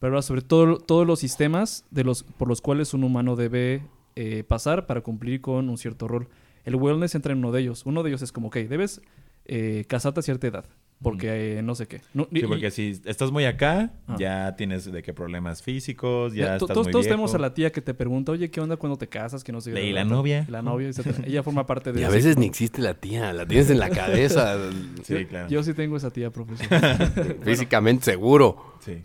pero 0.00 0.12
habla 0.12 0.22
sobre 0.22 0.42
todo, 0.42 0.78
todos 0.78 1.06
los 1.06 1.20
sistemas 1.20 1.84
de 1.92 2.02
los, 2.04 2.24
por 2.24 2.48
los 2.48 2.60
cuales 2.60 2.92
un 2.94 3.04
humano 3.04 3.36
debe 3.36 3.82
eh, 4.16 4.42
pasar 4.42 4.86
para 4.86 5.02
cumplir 5.02 5.40
con 5.40 5.68
un 5.68 5.78
cierto 5.78 6.08
rol. 6.08 6.28
El 6.64 6.74
wellness 6.76 7.14
entra 7.14 7.32
en 7.32 7.38
uno 7.38 7.52
de 7.52 7.60
ellos. 7.60 7.86
Uno 7.86 8.02
de 8.02 8.10
ellos 8.10 8.22
es 8.22 8.32
como, 8.32 8.48
ok, 8.48 8.56
debes 8.56 9.00
eh, 9.46 9.84
casarte 9.88 10.20
a 10.20 10.22
cierta 10.22 10.46
edad, 10.46 10.64
porque 11.02 11.58
eh, 11.58 11.62
no 11.62 11.74
sé 11.74 11.86
qué. 11.86 12.02
No, 12.12 12.28
y- 12.30 12.40
Sí, 12.40 12.46
porque 12.46 12.70
si 12.70 13.00
estás 13.06 13.30
muy 13.32 13.44
acá, 13.46 13.92
Ah. 14.06 14.16
ya 14.18 14.56
tienes 14.56 14.84
de 14.90 15.02
qué 15.02 15.12
problemas 15.14 15.62
físicos, 15.62 16.34
ya 16.34 16.46
Ya, 16.46 16.54
estás 16.56 16.68
todos 16.68 16.86
muy 16.86 16.92
todos 16.92 17.04
viejo. 17.06 17.14
tenemos 17.14 17.34
a 17.34 17.38
la 17.38 17.54
tía 17.54 17.72
que 17.72 17.80
te 17.80 17.94
pregunta, 17.94 18.32
oye, 18.32 18.50
¿qué 18.50 18.60
onda 18.60 18.76
cuando 18.76 18.98
te 18.98 19.08
casas? 19.08 19.42
Que 19.42 19.52
no 19.52 19.60
sé. 19.62 19.70
Y 19.82 19.92
la 19.92 20.04
novia. 20.04 20.46
La 20.50 20.60
novia. 20.62 20.90
Ella 21.24 21.42
forma 21.42 21.66
parte 21.66 21.92
de 21.92 22.00
Y 22.00 22.04
a 22.04 22.08
ese- 22.08 22.16
veces 22.16 22.36
ni 22.36 22.46
existe 22.46 22.82
la 22.82 22.94
tía, 22.94 23.32
la 23.32 23.46
tienes 23.46 23.70
en 23.70 23.78
la 23.78 23.88
cabeza, 23.90 24.56
Sí, 25.02 25.24
claro. 25.26 25.48
Yo 25.48 25.62
sí 25.62 25.72
tengo 25.74 25.96
esa 25.96 26.10
tía 26.10 26.30
profesional. 26.30 27.38
físicamente 27.44 28.04
seguro. 28.04 28.74
Sí. 28.80 29.04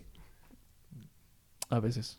A 1.70 1.80
veces. 1.80 2.18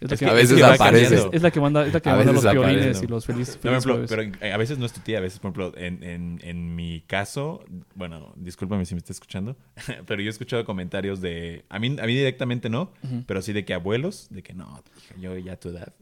Es 0.00 0.10
Es 0.10 0.10
la 0.10 0.16
que 0.16 0.26
a 0.26 0.32
veces 0.32 0.62
aparece. 0.62 1.14
Es, 1.14 1.26
es 1.32 1.42
la 1.42 1.50
que 1.52 1.60
manda, 1.60 1.86
es 1.86 1.92
la 1.94 2.00
que 2.00 2.10
A 2.10 2.16
manda 2.16 2.32
los 2.32 2.42
¿no? 2.44 2.50
y 2.70 3.06
los 3.06 3.24
felices. 3.24 3.58
No, 3.62 3.70
ejemplo, 3.70 3.94
jueves. 4.04 4.10
pero 4.40 4.52
a 4.54 4.56
veces 4.56 4.76
no 4.78 4.84
es 4.86 4.92
tu 4.92 5.00
tía, 5.00 5.18
a 5.18 5.20
veces, 5.20 5.38
por 5.38 5.52
ejemplo, 5.52 5.72
en, 5.80 6.02
en, 6.02 6.40
en 6.42 6.74
mi 6.74 7.02
caso, 7.02 7.64
bueno, 7.94 8.32
discúlpame 8.36 8.84
si 8.84 8.94
me 8.94 8.98
está 8.98 9.12
escuchando, 9.12 9.56
pero 10.06 10.20
yo 10.20 10.26
he 10.26 10.30
escuchado 10.30 10.64
comentarios 10.64 11.20
de, 11.20 11.64
a 11.68 11.78
mí, 11.78 11.96
a 12.00 12.06
mí 12.06 12.14
directamente 12.16 12.68
no, 12.68 12.92
Ujú. 13.04 13.22
pero 13.26 13.42
sí 13.42 13.52
de 13.52 13.64
que 13.64 13.74
abuelos, 13.74 14.26
de 14.30 14.42
que 14.42 14.54
no, 14.54 14.82
yo 15.20 15.36
ya 15.38 15.52
a 15.52 15.56
tu 15.60 15.68
edad, 15.68 15.92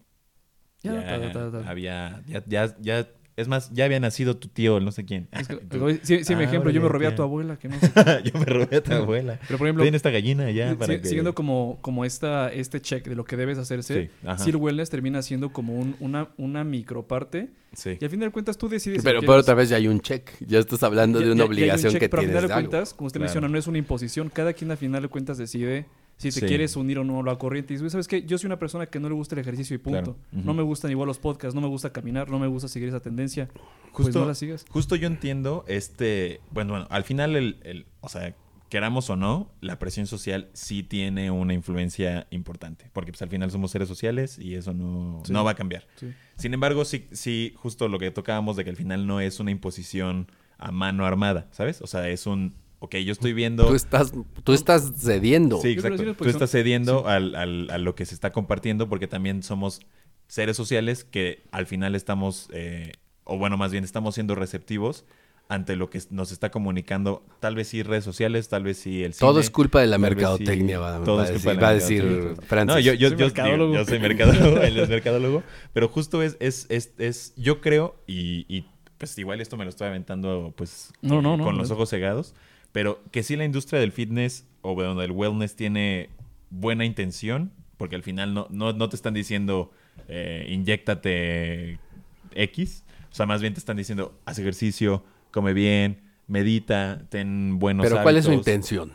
Ya, 0.82 0.94
ya, 0.94 1.02
ta, 1.04 1.20
ta, 1.20 1.32
ta, 1.50 1.62
ta. 1.62 1.70
había, 1.70 2.22
ya, 2.26 2.42
ya, 2.46 2.74
ya, 2.80 3.06
es 3.40 3.48
más, 3.48 3.70
ya 3.72 3.84
había 3.86 3.98
nacido 4.00 4.36
tu 4.36 4.48
tío, 4.48 4.78
no 4.80 4.92
sé 4.92 5.04
quién. 5.04 5.28
Es 5.32 5.48
que- 5.48 5.58
sí, 6.02 6.24
sí, 6.24 6.34
mi 6.36 6.42
ah, 6.42 6.46
ejemplo, 6.46 6.70
yo 6.72 6.80
me 6.80 6.88
robé 6.88 7.06
a 7.06 7.14
tu 7.14 7.22
abuela, 7.22 7.58
que 7.58 7.68
no 7.68 7.78
sé. 7.80 7.90
yo 8.24 8.38
me 8.38 8.44
robé 8.44 8.76
a 8.76 8.82
tu 8.82 8.92
abuela. 8.92 9.38
Pero 9.46 9.58
por 9.58 9.66
ejemplo, 9.66 9.82
Tiene 9.82 9.96
esta 9.96 10.10
gallina 10.10 10.50
ya 10.50 10.76
para 10.76 10.94
sí, 10.94 11.00
que... 11.00 11.08
Siguiendo 11.08 11.34
como, 11.34 11.78
como 11.80 12.04
esta, 12.04 12.52
este 12.52 12.80
check 12.80 13.06
de 13.06 13.14
lo 13.14 13.24
que 13.24 13.36
debes 13.36 13.58
hacerse, 13.58 14.10
Sí, 14.38 14.50
el 14.50 14.56
wellness 14.56 14.90
termina 14.90 15.22
siendo 15.22 15.52
como 15.52 15.74
un- 15.74 15.96
una, 16.00 16.28
una 16.36 16.62
microparte. 16.64 17.48
Sí. 17.72 17.96
Y 18.00 18.04
al 18.04 18.10
fin 18.10 18.18
de 18.20 18.30
cuentas 18.30 18.58
tú 18.58 18.68
decides. 18.68 19.02
Pero, 19.04 19.20
pero 19.20 19.34
otra 19.36 19.54
vez 19.54 19.68
ya 19.68 19.76
hay 19.76 19.86
un 19.86 20.00
check. 20.00 20.28
Ya 20.40 20.58
estás 20.58 20.82
hablando 20.82 21.20
ya- 21.20 21.26
de 21.26 21.32
una 21.32 21.44
ya- 21.44 21.44
ya 21.44 21.44
hay 21.44 21.48
un 21.48 21.52
obligación 21.54 21.92
check, 21.92 22.00
que 22.00 22.08
pero 22.08 22.20
al 22.22 22.26
tienes 22.26 22.42
final 22.42 22.48
de 22.48 22.54
algo. 22.54 22.70
cuentas, 22.70 22.94
como 22.94 23.06
usted 23.06 23.18
Claro. 23.20 23.28
menciona, 23.28 23.48
no 23.48 23.58
es 23.58 23.66
una 23.68 23.78
imposición. 23.78 24.28
Cada 24.28 24.52
quien 24.52 24.70
al 24.72 24.76
final 24.76 25.02
de 25.02 25.08
cuentas 25.08 25.38
decide 25.38 25.86
si 26.20 26.28
te 26.28 26.40
Sí. 26.40 26.46
quieres 26.46 26.76
unir 26.76 26.98
o 26.98 27.04
no 27.04 27.20
a 27.20 27.22
la 27.22 27.36
corriente. 27.36 27.72
Y 27.72 27.76
dices, 27.78 27.92
¿sabes 27.92 28.06
qué? 28.08 28.22
Yo 28.24 28.36
soy 28.38 28.46
una 28.48 28.58
persona 28.58 28.86
que 28.86 29.00
no 29.00 29.08
le 29.08 29.14
gusta 29.14 29.34
el 29.34 29.40
ejercicio 29.40 29.74
y 29.74 29.78
punto. 29.78 30.16
Claro. 30.30 30.44
No 30.44 30.52
me 30.54 30.62
gustan 30.62 30.90
igual 30.90 31.06
los 31.06 31.18
podcasts, 31.18 31.54
no 31.54 31.60
me 31.60 31.68
gusta 31.68 31.92
caminar, 31.92 32.30
no 32.30 32.38
me 32.38 32.46
gusta 32.46 32.68
seguir 32.68 32.88
esa 32.88 33.00
tendencia. 33.00 33.48
pues 33.92 34.06
Justo, 34.06 34.20
no 34.20 34.26
la 34.26 34.34
sigas. 34.36 34.64
justo 34.68 34.94
yo 34.94 35.08
entiendo 35.08 35.64
este, 35.66 36.40
bueno, 36.52 36.74
bueno, 36.74 36.86
al 36.90 37.02
final 37.02 37.34
el, 37.34 37.58
el- 37.64 37.86
o 38.00 38.08
sea, 38.08 38.36
queramos 38.68 39.10
o 39.10 39.16
no, 39.16 39.50
la 39.60 39.80
presión 39.80 40.06
social 40.06 40.48
sí 40.52 40.84
tiene 40.84 41.32
una 41.32 41.54
influencia 41.54 42.28
importante, 42.30 42.88
porque 42.92 43.10
pues 43.10 43.20
al 43.22 43.28
final 43.30 43.50
somos 43.50 43.72
seres 43.72 43.88
sociales 43.88 44.38
y 44.38 44.54
eso 44.54 44.72
no, 44.74 45.22
Sí. 45.24 45.32
no 45.32 45.42
va 45.42 45.50
a 45.52 45.54
cambiar. 45.56 45.88
Sí. 45.96 46.12
Sin 46.36 46.54
embargo, 46.54 46.84
sí, 46.84 47.08
sí, 47.10 47.52
justo 47.56 47.88
lo 47.88 47.98
que 47.98 48.12
tocábamos 48.12 48.54
de 48.56 48.62
que 48.62 48.70
al 48.70 48.76
final 48.76 49.08
no 49.08 49.20
es 49.20 49.40
una 49.40 49.50
imposición 49.50 50.28
a 50.56 50.70
mano 50.70 51.04
armada, 51.04 51.48
¿sabes? 51.50 51.82
O 51.82 51.88
sea, 51.88 52.08
es 52.10 52.26
un, 52.28 52.54
ok, 52.80 52.96
yo 52.96 53.12
estoy 53.12 53.32
viendo... 53.32 53.66
Tú 53.68 53.74
estás, 53.74 54.12
tú 54.44 54.52
estás 54.52 54.92
cediendo. 54.98 55.60
Sí, 55.60 55.68
exacto. 55.68 56.02
sí, 56.02 56.12
Tú 56.18 56.28
estás 56.28 56.50
cediendo 56.50 57.06
al, 57.06 57.34
al- 57.36 57.70
a 57.70 57.78
lo 57.78 57.94
que 57.94 58.04
se 58.06 58.14
está 58.14 58.32
compartiendo 58.32 58.88
porque 58.88 59.06
también 59.06 59.42
somos 59.42 59.80
seres 60.26 60.56
sociales 60.56 61.04
que 61.04 61.42
al 61.52 61.66
final 61.66 61.94
estamos, 61.94 62.48
eh, 62.52 62.92
o 63.24 63.36
bueno, 63.38 63.56
más 63.56 63.70
bien 63.72 63.84
estamos 63.84 64.14
siendo 64.14 64.34
receptivos 64.34 65.04
ante 65.48 65.74
lo 65.74 65.90
que 65.90 66.00
nos 66.10 66.30
está 66.30 66.52
comunicando, 66.52 67.24
tal 67.40 67.56
vez 67.56 67.66
sí 67.66 67.82
redes 67.82 68.04
sociales, 68.04 68.48
tal 68.48 68.62
vez 68.62 68.78
sí 68.78 69.02
el 69.02 69.14
cine. 69.14 69.26
Todo 69.28 69.40
es 69.40 69.50
culpa 69.50 69.80
de 69.80 69.88
la 69.88 69.98
mercadotecnia, 69.98 70.76
sí- 70.76 70.80
va, 70.80 71.02
todo 71.04 71.16
va 71.16 71.24
es 71.24 71.30
a 71.30 71.32
culpa 71.32 71.50
decir, 71.50 71.62
va 71.64 71.68
a 71.68 71.74
decir. 71.74 72.46
Francis. 72.46 72.74
No, 72.76 72.78
yo, 72.80 72.92
yo, 72.94 73.08
Soy 73.08 73.18
yo, 73.18 73.24
mercadólogo. 73.26 73.72
digo, 73.72 73.82
yo 73.82 73.88
soy 73.88 73.98
mercadólogo, 73.98 74.60
él 74.62 74.78
es 74.78 74.88
mercadólogo, 74.88 75.42
pero 75.72 75.88
justo 75.88 76.22
es, 76.22 76.36
es, 76.38 76.66
es, 76.68 76.92
es 76.98 77.34
yo 77.36 77.60
creo, 77.60 77.96
y, 78.06 78.46
y, 78.48 78.64
pues 78.96 79.18
igual 79.18 79.40
esto 79.40 79.56
me 79.56 79.64
lo 79.64 79.70
estoy 79.70 79.88
aventando 79.88 80.54
pues 80.56 80.92
No, 81.02 81.20
no, 81.20 81.36
no, 81.36 81.42
con 81.42 81.56
no. 81.56 81.62
los 81.62 81.70
ojos 81.72 81.90
cegados, 81.90 82.36
pero 82.72 83.02
que 83.10 83.22
sí 83.22 83.36
la 83.36 83.44
industria 83.44 83.80
del 83.80 83.92
fitness 83.92 84.46
o 84.62 84.74
bueno, 84.74 84.94
del 84.94 85.12
wellness 85.12 85.56
tiene 85.56 86.10
buena 86.50 86.84
intención, 86.84 87.52
porque 87.76 87.96
al 87.96 88.02
final 88.02 88.34
no, 88.34 88.46
no, 88.50 88.72
no 88.72 88.88
te 88.88 88.96
están 88.96 89.14
diciendo 89.14 89.70
eh, 90.08 90.46
inyéctate 90.48 91.78
X, 92.34 92.84
o 93.10 93.14
sea, 93.14 93.26
más 93.26 93.40
bien 93.40 93.54
te 93.54 93.60
están 93.60 93.76
diciendo 93.76 94.18
haz 94.24 94.38
ejercicio, 94.38 95.04
come 95.30 95.52
bien, 95.52 96.00
medita, 96.26 97.02
ten 97.08 97.58
buenos 97.58 97.86
Pero 97.86 98.02
¿cuál 98.02 98.16
es 98.16 98.24
su 98.24 98.32
intención? 98.32 98.92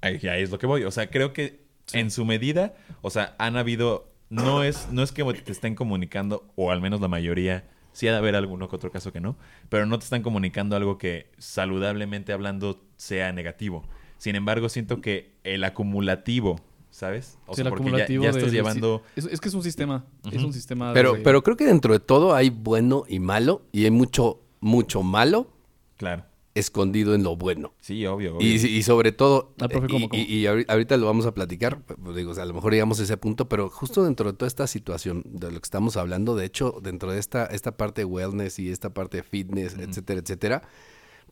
Ahí, 0.00 0.18
ahí 0.26 0.42
es 0.42 0.50
lo 0.50 0.58
que 0.58 0.66
voy. 0.66 0.84
O 0.84 0.90
sea, 0.90 1.10
creo 1.10 1.32
que 1.32 1.62
en 1.92 2.10
su 2.10 2.24
medida, 2.24 2.74
o 3.02 3.10
sea, 3.10 3.34
han 3.38 3.56
habido. 3.56 4.08
No 4.30 4.62
es, 4.64 4.88
no 4.90 5.02
es 5.02 5.12
que 5.12 5.22
te 5.24 5.52
estén 5.52 5.74
comunicando, 5.74 6.50
o 6.56 6.70
al 6.70 6.80
menos 6.80 7.02
la 7.02 7.08
mayoría, 7.08 7.68
sí 7.92 8.08
ha 8.08 8.12
de 8.12 8.16
haber 8.16 8.34
alguno 8.34 8.66
que 8.66 8.76
otro 8.76 8.90
caso 8.90 9.12
que 9.12 9.20
no, 9.20 9.36
pero 9.68 9.84
no 9.84 9.98
te 9.98 10.04
están 10.04 10.22
comunicando 10.22 10.74
algo 10.74 10.96
que 10.96 11.30
saludablemente 11.36 12.32
hablando 12.32 12.82
sea 13.02 13.32
negativo. 13.32 13.82
Sin 14.18 14.36
embargo, 14.36 14.68
siento 14.68 15.00
que 15.00 15.32
el 15.42 15.64
acumulativo, 15.64 16.60
¿sabes? 16.90 17.38
O 17.46 17.54
Sí, 17.54 17.62
el 17.62 17.68
porque 17.68 17.82
ya- 17.84 17.88
acumulativo 17.90 18.24
ya, 18.24 18.30
estás 18.30 18.52
llevando. 18.52 19.02
Es, 19.16 19.24
es 19.24 19.40
que 19.40 19.48
es 19.48 19.54
un 19.54 19.62
sistema. 19.64 20.04
Es 20.30 20.42
un 20.44 20.52
sistema. 20.52 20.92
Pero, 20.94 21.14
de- 21.14 21.20
pero 21.20 21.42
creo 21.42 21.56
que 21.56 21.64
dentro 21.66 21.92
de 21.92 22.00
todo 22.00 22.34
hay 22.34 22.50
bueno 22.50 23.04
y 23.08 23.18
malo, 23.18 23.62
y 23.72 23.84
hay 23.84 23.90
mucho, 23.90 24.40
mucho 24.60 25.02
malo 25.02 25.50
Claro. 25.96 26.24
escondido 26.54 27.14
en 27.16 27.24
lo 27.24 27.34
bueno. 27.34 27.72
Sí, 27.80 28.06
obvio. 28.06 28.36
obvio. 28.36 28.46
Y, 28.46 28.54
y 28.54 28.82
sobre 28.84 29.10
todo, 29.10 29.54
Ah, 29.60 29.66
profe, 29.68 29.86
y- 29.86 29.90
¿cómo, 29.90 30.04
y, 30.04 30.08
cómo? 30.08 30.22
y 30.22 30.42
ahori- 30.44 30.66
ahorita 30.68 30.96
lo 30.98 31.06
vamos 31.06 31.26
a 31.26 31.34
platicar, 31.34 31.80
pues, 31.80 32.14
digo, 32.14 32.30
o 32.30 32.34
sea, 32.34 32.44
a 32.44 32.46
lo 32.46 32.54
mejor 32.54 32.72
llegamos 32.72 33.00
a 33.00 33.02
ese 33.02 33.16
punto, 33.16 33.48
pero 33.48 33.70
justo 33.70 34.04
dentro 34.04 34.30
de 34.30 34.38
toda 34.38 34.46
esta 34.46 34.68
situación 34.68 35.24
de 35.26 35.50
lo 35.50 35.58
que 35.58 35.64
estamos 35.66 35.96
hablando, 35.96 36.36
de 36.36 36.44
hecho, 36.44 36.78
dentro 36.80 37.10
de 37.10 37.18
esta, 37.18 37.46
esta 37.46 37.76
parte 37.76 38.02
de 38.02 38.04
wellness 38.04 38.60
y 38.60 38.70
esta 38.70 38.94
parte 38.94 39.16
de 39.16 39.22
fitness, 39.24 39.76
etcétera, 39.78 40.20
etcétera, 40.20 40.62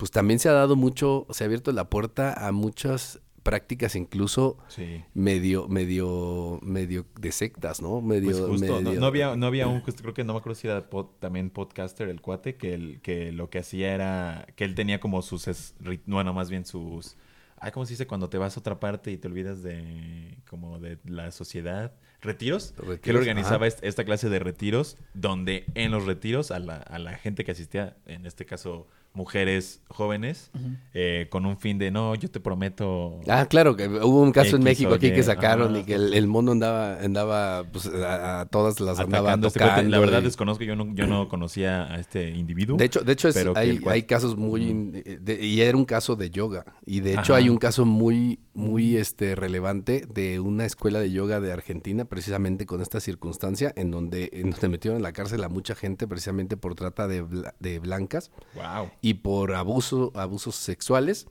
pues 0.01 0.11
también 0.11 0.41
se 0.41 0.49
ha 0.49 0.53
dado 0.53 0.75
mucho, 0.77 1.27
se 1.31 1.45
ha 1.45 1.47
abierto 1.47 1.71
la 1.73 1.89
puerta 1.91 2.33
a 2.49 2.51
muchas 2.53 3.21
prácticas 3.43 3.95
incluso 3.97 4.59
Sí. 4.69 5.03
medio, 5.15 5.69
medio, 5.69 6.59
medio 6.63 7.07
de 7.21 7.33
sectas, 7.33 7.81
¿no? 7.81 8.01
Medio, 8.01 8.31
Pues 8.31 8.39
justo, 8.61 8.81
no, 8.81 8.89
medio- 8.91 9.01
no 9.01 9.07
había, 9.07 9.37
no 9.37 9.47
había 9.47 9.67
un, 9.69 9.81
justo 9.81 10.03
creo 10.03 10.13
que 10.15 10.25
no 10.25 10.33
me 10.35 10.39
acuerdo 10.41 10.57
si 10.59 10.69
era 10.69 10.89
pod- 10.91 11.11
también 11.21 11.49
podcaster 11.51 12.09
el 12.09 12.21
cuate, 12.21 12.57
que, 12.57 12.75
el, 12.75 13.01
que 13.01 13.33
lo 13.33 13.49
que 13.49 13.59
hacía 13.61 13.95
era, 13.95 14.47
que 14.57 14.65
él 14.65 14.75
tenía 14.75 15.01
como 15.01 15.23
sus, 15.23 15.49
es- 15.49 15.75
bueno, 16.07 16.33
más 16.35 16.51
bien 16.51 16.65
sus 16.67 17.17
ay, 17.63 17.73
¿cómo 17.73 17.85
se 17.85 17.93
dice? 17.93 18.07
Cuando 18.07 18.31
te 18.31 18.39
vas 18.39 18.57
a 18.57 18.61
otra 18.61 18.81
parte 18.81 19.11
y 19.11 19.19
te 19.19 19.29
olvidas 19.29 19.63
de, 19.63 20.39
como 20.49 20.79
de 20.79 20.97
la 21.05 21.31
sociedad. 21.31 21.93
¿Retiros? 22.23 22.73
Retiros, 22.79 23.01
que 23.01 23.11
él 23.11 23.17
organizaba 23.17 23.67
esta 23.67 24.05
clase 24.05 24.31
de 24.31 24.39
retiros, 24.39 24.97
donde 25.13 25.67
en 25.75 25.91
los 25.91 26.07
retiros 26.07 26.51
a 26.53 26.59
la, 26.59 26.77
a 26.77 26.99
la 26.99 27.17
gente 27.19 27.45
que 27.45 27.53
asistía, 27.53 27.97
en 28.07 28.25
este 28.25 28.47
caso 28.47 28.89
mujeres 29.12 29.81
jóvenes, 29.88 30.51
eh, 30.94 31.27
con 31.31 31.44
un 31.44 31.59
fin 31.59 31.79
de, 31.79 31.90
no, 31.90 32.14
yo 32.14 32.31
te 32.31 32.38
prometo... 32.40 33.20
Ah, 33.29 33.46
claro, 33.46 33.75
que 33.77 33.88
hubo 33.88 34.23
un 34.23 34.31
caso 34.33 34.57
en 34.57 34.62
México 34.62 34.94
aquí 34.94 35.12
que 35.12 35.23
sacaron 35.23 35.75
y 35.77 35.83
que 35.85 35.94
el, 35.94 36.14
el 36.14 36.27
mono 36.29 36.53
andaba, 36.53 37.01
andaba 37.01 37.64
pues, 37.73 37.87
a, 37.87 38.40
a 38.42 38.46
todas 38.46 38.79
las 38.81 39.01
andaba 39.01 39.35
este 39.35 39.51
tocando. 39.59 39.90
La 39.90 39.99
verdad 39.99 40.20
y- 40.20 40.25
desconozco, 40.25 40.62
yo 40.64 40.77
no, 40.77 40.94
yo 40.94 41.07
no 41.07 41.29
conocía 41.29 41.92
a 41.92 41.99
este 41.99 42.31
individuo. 42.31 42.77
De 42.77 42.85
hecho, 42.85 43.01
de 43.01 43.12
hecho 43.12 43.29
es- 43.29 43.37
hay, 43.57 43.81
hay 43.87 44.03
casos 44.05 44.37
muy... 44.37 44.92
eh, 45.05 45.18
de- 45.20 45.44
y 45.44 45.61
era 45.61 45.77
un 45.77 45.85
caso 45.85 46.14
de 46.16 46.31
yoga. 46.31 46.64
Y 46.87 47.01
de 47.01 47.12
hecho 47.12 47.35
Ajá. 47.35 47.37
hay 47.37 47.49
un 47.49 47.59
caso 47.59 47.85
muy, 47.85 48.38
muy 48.55 48.96
este, 48.96 49.35
relevante 49.35 50.07
de 50.12 50.38
una 50.40 50.64
escuela 50.66 51.01
de 51.01 51.11
yoga 51.11 51.40
de 51.40 51.53
Argentina, 51.53 52.05
precisamente 52.05 52.64
con 52.64 52.81
esta 52.81 53.01
circunstancia, 53.01 53.73
en 53.77 53.90
donde, 53.90 54.31
en 54.33 54.51
donde 54.51 54.68
metieron 54.68 54.99
en 54.99 55.03
la 55.03 55.12
cárcel 55.12 55.42
a 55.42 55.49
mucha 55.49 55.75
gente 55.75 56.07
precisamente 56.07 56.57
por 56.57 56.75
trata 56.77 57.09
de, 57.09 57.25
bla- 57.25 57.55
de 57.59 57.81
blancas 57.81 58.31
Wow. 58.55 58.90
Y 59.01 59.15
por 59.15 59.55
abuso, 59.55 60.13
abusos 60.15 60.55
sexuales. 60.57 61.27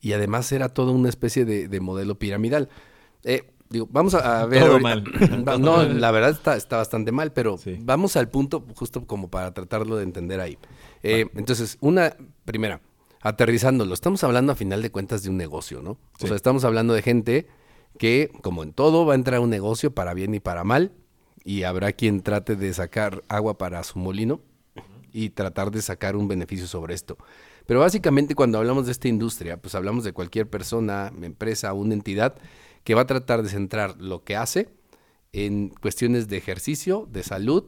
Y 0.00 0.12
además 0.12 0.50
era 0.52 0.68
toda 0.68 0.92
una 0.92 1.08
especie 1.08 1.44
de, 1.44 1.68
de 1.68 1.80
modelo 1.80 2.18
piramidal. 2.18 2.68
Eh, 3.24 3.50
digo, 3.68 3.88
vamos 3.90 4.14
a, 4.14 4.40
a 4.42 4.46
ver. 4.46 4.62
Todo 4.66 4.78
mal. 4.80 5.04
No, 5.60 5.82
la 5.82 6.10
verdad 6.10 6.30
está, 6.30 6.56
está 6.56 6.76
bastante 6.76 7.10
mal, 7.12 7.32
pero 7.32 7.58
Sí. 7.58 7.76
vamos 7.80 8.16
al 8.16 8.28
punto 8.28 8.64
justo 8.76 9.06
como 9.06 9.28
para 9.28 9.52
tratarlo 9.52 9.96
de 9.96 10.04
entender 10.04 10.40
ahí. 10.40 10.56
Eh, 11.02 11.26
Entonces, 11.34 11.78
una 11.80 12.14
primera, 12.44 12.80
aterrizándolo, 13.22 13.92
estamos 13.94 14.22
hablando 14.22 14.52
a 14.52 14.54
final 14.54 14.82
de 14.82 14.90
cuentas 14.90 15.22
de 15.24 15.30
un 15.30 15.36
negocio, 15.36 15.82
¿no? 15.82 15.98
O 16.22 16.26
sea, 16.26 16.36
estamos 16.36 16.64
hablando 16.64 16.94
de 16.94 17.02
gente 17.02 17.46
que, 17.98 18.30
como 18.42 18.62
en 18.62 18.72
todo, 18.72 19.04
va 19.04 19.14
a 19.14 19.16
entrar 19.16 19.38
a 19.38 19.40
un 19.40 19.50
negocio 19.50 19.92
para 19.92 20.14
bien 20.14 20.32
y 20.34 20.40
para 20.40 20.62
mal, 20.62 20.92
y 21.44 21.64
habrá 21.64 21.92
quien 21.92 22.20
trate 22.22 22.54
de 22.54 22.72
sacar 22.72 23.22
agua 23.28 23.58
para 23.58 23.82
su 23.82 23.98
molino 23.98 24.40
y 25.12 25.30
tratar 25.30 25.70
de 25.70 25.82
sacar 25.82 26.16
un 26.16 26.28
beneficio 26.28 26.66
sobre 26.66 26.94
esto. 26.94 27.18
Pero 27.66 27.80
básicamente 27.80 28.34
cuando 28.34 28.58
hablamos 28.58 28.86
de 28.86 28.92
esta 28.92 29.08
industria, 29.08 29.58
pues 29.58 29.74
hablamos 29.74 30.04
de 30.04 30.12
cualquier 30.12 30.48
persona, 30.48 31.12
empresa, 31.20 31.72
una 31.74 31.94
entidad 31.94 32.36
que 32.84 32.94
va 32.94 33.02
a 33.02 33.06
tratar 33.06 33.42
de 33.42 33.50
centrar 33.50 34.00
lo 34.00 34.24
que 34.24 34.36
hace 34.36 34.68
en 35.32 35.68
cuestiones 35.68 36.28
de 36.28 36.38
ejercicio, 36.38 37.06
de 37.12 37.22
salud, 37.22 37.64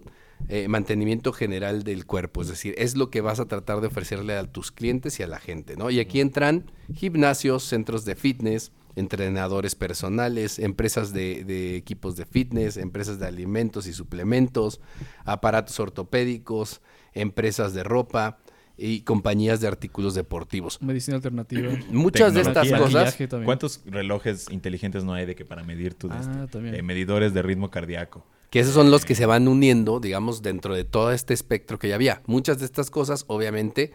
eh, 0.48 0.68
mantenimiento 0.68 1.32
general 1.32 1.84
del 1.84 2.06
cuerpo. 2.06 2.42
Es 2.42 2.48
decir, 2.48 2.74
es 2.78 2.96
lo 2.96 3.10
que 3.10 3.20
vas 3.20 3.40
a 3.40 3.46
tratar 3.46 3.80
de 3.80 3.88
ofrecerle 3.88 4.36
a 4.36 4.44
tus 4.50 4.72
clientes 4.72 5.20
y 5.20 5.22
a 5.22 5.26
la 5.26 5.38
gente, 5.38 5.76
¿no? 5.76 5.90
Y 5.90 6.00
aquí 6.00 6.20
entran 6.20 6.72
gimnasios, 6.94 7.64
centros 7.64 8.04
de 8.04 8.16
fitness, 8.16 8.72
entrenadores 8.96 9.74
personales, 9.74 10.58
empresas 10.58 11.12
de, 11.12 11.44
de 11.44 11.76
equipos 11.76 12.16
de 12.16 12.24
fitness, 12.24 12.78
empresas 12.78 13.18
de 13.18 13.26
alimentos 13.26 13.86
y 13.86 13.92
suplementos, 13.92 14.80
aparatos 15.24 15.78
ortopédicos, 15.78 16.80
empresas 17.14 17.74
de 17.74 17.82
ropa 17.82 18.38
y 18.76 19.02
compañías 19.02 19.60
de 19.60 19.68
artículos 19.68 20.14
deportivos. 20.14 20.80
Medicina 20.80 21.16
alternativa. 21.16 21.70
Muchas 21.90 22.32
de 22.34 22.40
estas 22.40 22.72
cosas. 22.72 23.16
¿Cuántos 23.44 23.82
relojes 23.84 24.50
inteligentes 24.50 25.04
no 25.04 25.12
hay 25.12 25.26
de 25.26 25.34
que 25.34 25.44
para 25.44 25.62
medir 25.62 25.94
tu 25.94 26.08
Ah, 26.10 26.44
este, 26.44 26.78
eh, 26.78 26.82
medidores 26.82 27.34
de 27.34 27.42
ritmo 27.42 27.70
cardíaco? 27.70 28.24
Que 28.48 28.60
esos 28.60 28.74
son 28.74 28.90
los 28.90 29.04
que 29.04 29.14
se 29.14 29.26
van 29.26 29.46
uniendo, 29.46 30.00
digamos, 30.00 30.42
dentro 30.42 30.74
de 30.74 30.84
todo 30.84 31.12
este 31.12 31.34
espectro 31.34 31.78
que 31.78 31.88
ya 31.88 31.94
había. 31.94 32.22
Muchas 32.26 32.58
de 32.58 32.64
estas 32.64 32.90
cosas, 32.90 33.24
obviamente, 33.28 33.92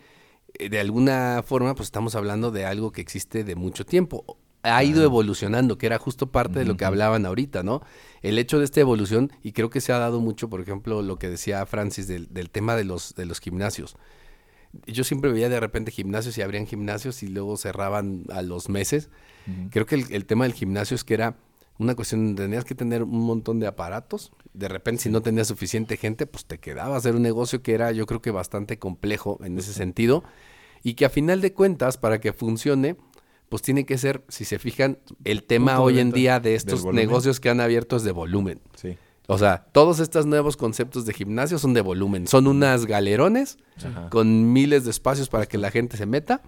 eh, 0.54 0.70
de 0.70 0.80
alguna 0.80 1.44
forma, 1.46 1.76
pues 1.76 1.88
estamos 1.88 2.16
hablando 2.16 2.52
de 2.52 2.66
algo 2.66 2.92
que 2.92 3.02
existe 3.02 3.44
de 3.44 3.56
mucho 3.56 3.86
tiempo. 3.86 4.38
Ha 4.66 4.84
ido 4.84 5.04
evolucionando, 5.04 5.78
que 5.78 5.86
era 5.86 5.98
justo 5.98 6.32
parte 6.32 6.60
de 6.60 6.66
lo 6.66 6.76
que 6.76 6.86
hablaban 6.86 7.26
ahorita, 7.26 7.64
¿no? 7.64 7.82
El 8.22 8.40
hecho 8.40 8.60
de 8.60 8.66
esta 8.66 8.82
evolución, 8.82 9.32
y 9.44 9.52
creo 9.52 9.70
que 9.70 9.82
se 9.82 9.94
ha 9.94 10.00
dado 10.00 10.20
mucho, 10.20 10.50
por 10.50 10.60
ejemplo, 10.62 11.02
lo 11.02 11.18
que 11.18 11.30
decía 11.30 11.66
Francis 11.66 12.08
del, 12.08 12.34
del 12.34 12.50
tema 12.50 12.76
de 12.76 12.84
los, 12.84 13.14
de 13.16 13.26
los 13.26 13.40
gimnasios. 13.40 13.96
Yo 14.88 15.04
siempre 15.04 15.32
veía 15.32 15.48
de 15.48 15.60
repente 15.60 15.92
gimnasios 15.92 16.38
y 16.38 16.42
abrían 16.42 16.68
gimnasios 16.68 17.24
y 17.24 17.28
luego 17.28 17.56
cerraban 17.58 18.26
a 18.30 18.42
los 18.42 18.68
meses. 18.68 19.10
Creo 19.70 19.86
que 19.86 19.96
el, 19.96 20.12
el 20.12 20.26
tema 20.26 20.46
del 20.46 20.54
gimnasio 20.54 20.96
es 20.96 21.04
que 21.04 21.14
era 21.14 21.38
una 21.78 21.96
cuestión 21.96 22.36
tenías 22.36 22.66
que 22.66 22.76
tener 22.76 23.04
un 23.04 23.22
montón 23.22 23.60
de 23.60 23.68
aparatos. 23.68 24.32
De 24.54 24.68
repente, 24.68 25.04
si 25.04 25.10
no 25.10 25.22
tenías 25.22 25.48
suficiente 25.48 25.98
gente, 25.98 26.26
pues 26.26 26.46
te 26.46 26.58
quedaba 26.58 26.96
hacer 26.98 27.16
un 27.16 27.22
negocio 27.22 27.62
que 27.62 27.74
era, 27.74 27.92
yo 27.92 28.06
creo 28.06 28.22
que 28.22 28.32
bastante 28.32 28.80
complejo 28.80 29.40
en 29.44 29.58
ese 29.58 29.74
sentido. 29.74 30.24
Y 30.84 30.94
que 30.94 31.06
a 31.06 31.10
final 31.10 31.42
de 31.42 31.54
cuentas, 31.54 31.98
para 31.98 32.20
que 32.20 32.32
funcione, 32.32 32.96
pues 33.50 33.62
tiene 33.62 33.86
que 33.86 33.98
ser, 33.98 34.24
si 34.28 34.44
se 34.46 34.60
fijan, 34.60 34.98
el 35.24 35.44
tema 35.44 35.80
hoy 35.80 36.00
en 36.00 36.12
día 36.12 36.40
de 36.40 36.56
estos 36.56 36.86
negocios 36.86 37.40
que 37.40 37.50
han 37.50 37.60
abierto 37.62 37.96
es 37.96 38.04
de 38.04 38.12
volumen. 38.12 38.60
Sí. 38.76 38.98
O 39.28 39.38
sea, 39.40 39.66
todos 39.72 40.00
estos 40.00 40.26
nuevos 40.28 40.56
conceptos 40.58 41.06
de 41.06 41.14
gimnasio 41.14 41.58
son 41.58 41.74
de 41.74 41.82
volumen. 41.82 42.28
Son 42.28 42.46
unas 42.48 42.86
galerones 42.86 43.58
Ajá. 43.84 44.10
con 44.12 44.54
miles 44.54 44.84
de 44.86 44.92
espacios 44.92 45.30
para 45.30 45.46
que 45.48 45.58
la 45.58 45.72
gente 45.72 45.98
se 45.98 46.06
meta 46.06 46.42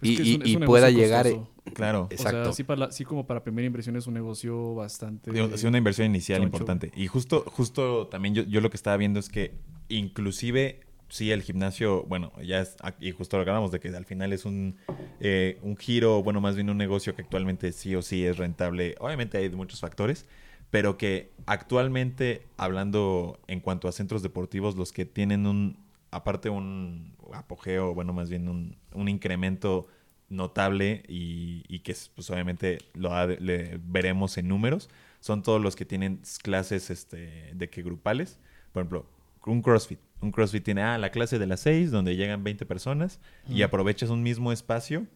Es 0.00 0.08
y, 0.10 0.16
que 0.16 0.22
es 0.22 0.28
y- 0.28 0.34
un- 0.36 0.42
es 0.42 0.48
y 0.48 0.56
un 0.56 0.64
pueda 0.64 0.90
llegar. 0.90 1.24
costoso. 1.26 1.48
Claro. 1.74 2.02
O 2.02 2.08
Exacto. 2.10 2.44
sea, 2.44 2.52
sí, 2.54 2.64
para 2.64 2.80
la- 2.86 2.90
sí 2.92 3.04
como 3.04 3.26
para 3.26 3.44
primera 3.44 3.66
inversión 3.66 3.94
es 3.96 4.06
un 4.06 4.14
negocio 4.14 4.74
bastante... 4.74 5.30
Es 5.54 5.64
una 5.64 5.78
inversión 5.78 6.06
inicial 6.06 6.38
choncho. 6.40 6.46
importante. 6.56 6.92
Y 6.96 7.06
justo, 7.08 7.44
justo 7.46 8.06
también 8.08 8.34
yo, 8.34 8.42
yo 8.44 8.60
lo 8.62 8.70
que 8.70 8.76
estaba 8.76 8.96
viendo 8.96 9.20
es 9.20 9.28
que 9.28 9.54
inclusive 9.88 10.80
sí 11.12 11.30
el 11.30 11.42
gimnasio, 11.42 12.04
bueno, 12.04 12.32
ya 12.42 12.60
es, 12.60 12.76
y 13.00 13.12
justo 13.12 13.36
lo 13.36 13.42
hablamos 13.42 13.70
de 13.72 13.80
que 13.80 13.88
al 13.88 14.04
final 14.06 14.32
es 14.32 14.44
un, 14.44 14.76
eh, 15.20 15.58
un 15.62 15.76
giro, 15.76 16.22
bueno, 16.22 16.40
más 16.40 16.56
bien 16.56 16.70
un 16.70 16.78
negocio 16.78 17.14
que 17.14 17.22
actualmente 17.22 17.72
sí 17.72 17.94
o 17.94 18.02
sí 18.02 18.24
es 18.24 18.38
rentable. 18.38 18.94
Obviamente 19.00 19.38
hay 19.38 19.50
muchos 19.50 19.80
factores, 19.80 20.26
pero 20.70 20.96
que 20.98 21.32
actualmente, 21.46 22.46
hablando 22.56 23.38
en 23.46 23.60
cuanto 23.60 23.88
a 23.88 23.92
centros 23.92 24.22
deportivos, 24.22 24.76
los 24.76 24.92
que 24.92 25.04
tienen 25.04 25.46
un, 25.46 25.76
aparte 26.10 26.48
un 26.50 27.14
apogeo, 27.34 27.94
bueno, 27.94 28.12
más 28.12 28.30
bien 28.30 28.48
un, 28.48 28.76
un 28.94 29.08
incremento 29.08 29.86
notable 30.28 31.02
y, 31.08 31.64
y 31.68 31.80
que 31.80 31.94
pues 32.14 32.30
obviamente 32.30 32.78
lo 32.94 33.14
ha- 33.14 33.26
le 33.26 33.78
veremos 33.84 34.38
en 34.38 34.48
números, 34.48 34.88
son 35.20 35.42
todos 35.42 35.60
los 35.60 35.76
que 35.76 35.84
tienen 35.84 36.20
clases 36.42 36.90
este, 36.90 37.52
de 37.54 37.70
que 37.70 37.82
grupales. 37.82 38.38
Por 38.72 38.80
ejemplo, 38.82 39.06
un 39.46 39.62
CrossFit. 39.62 39.98
Un 40.22 40.30
CrossFit 40.30 40.64
tiene, 40.64 40.82
ah, 40.82 40.98
la 40.98 41.10
clase 41.10 41.38
de 41.38 41.46
las 41.46 41.60
6, 41.60 41.90
donde 41.90 42.16
llegan 42.16 42.44
20 42.44 42.64
personas 42.64 43.20
y 43.48 43.62
aprovechas 43.62 44.08
un 44.08 44.22
mismo 44.22 44.52
espacio 44.52 45.06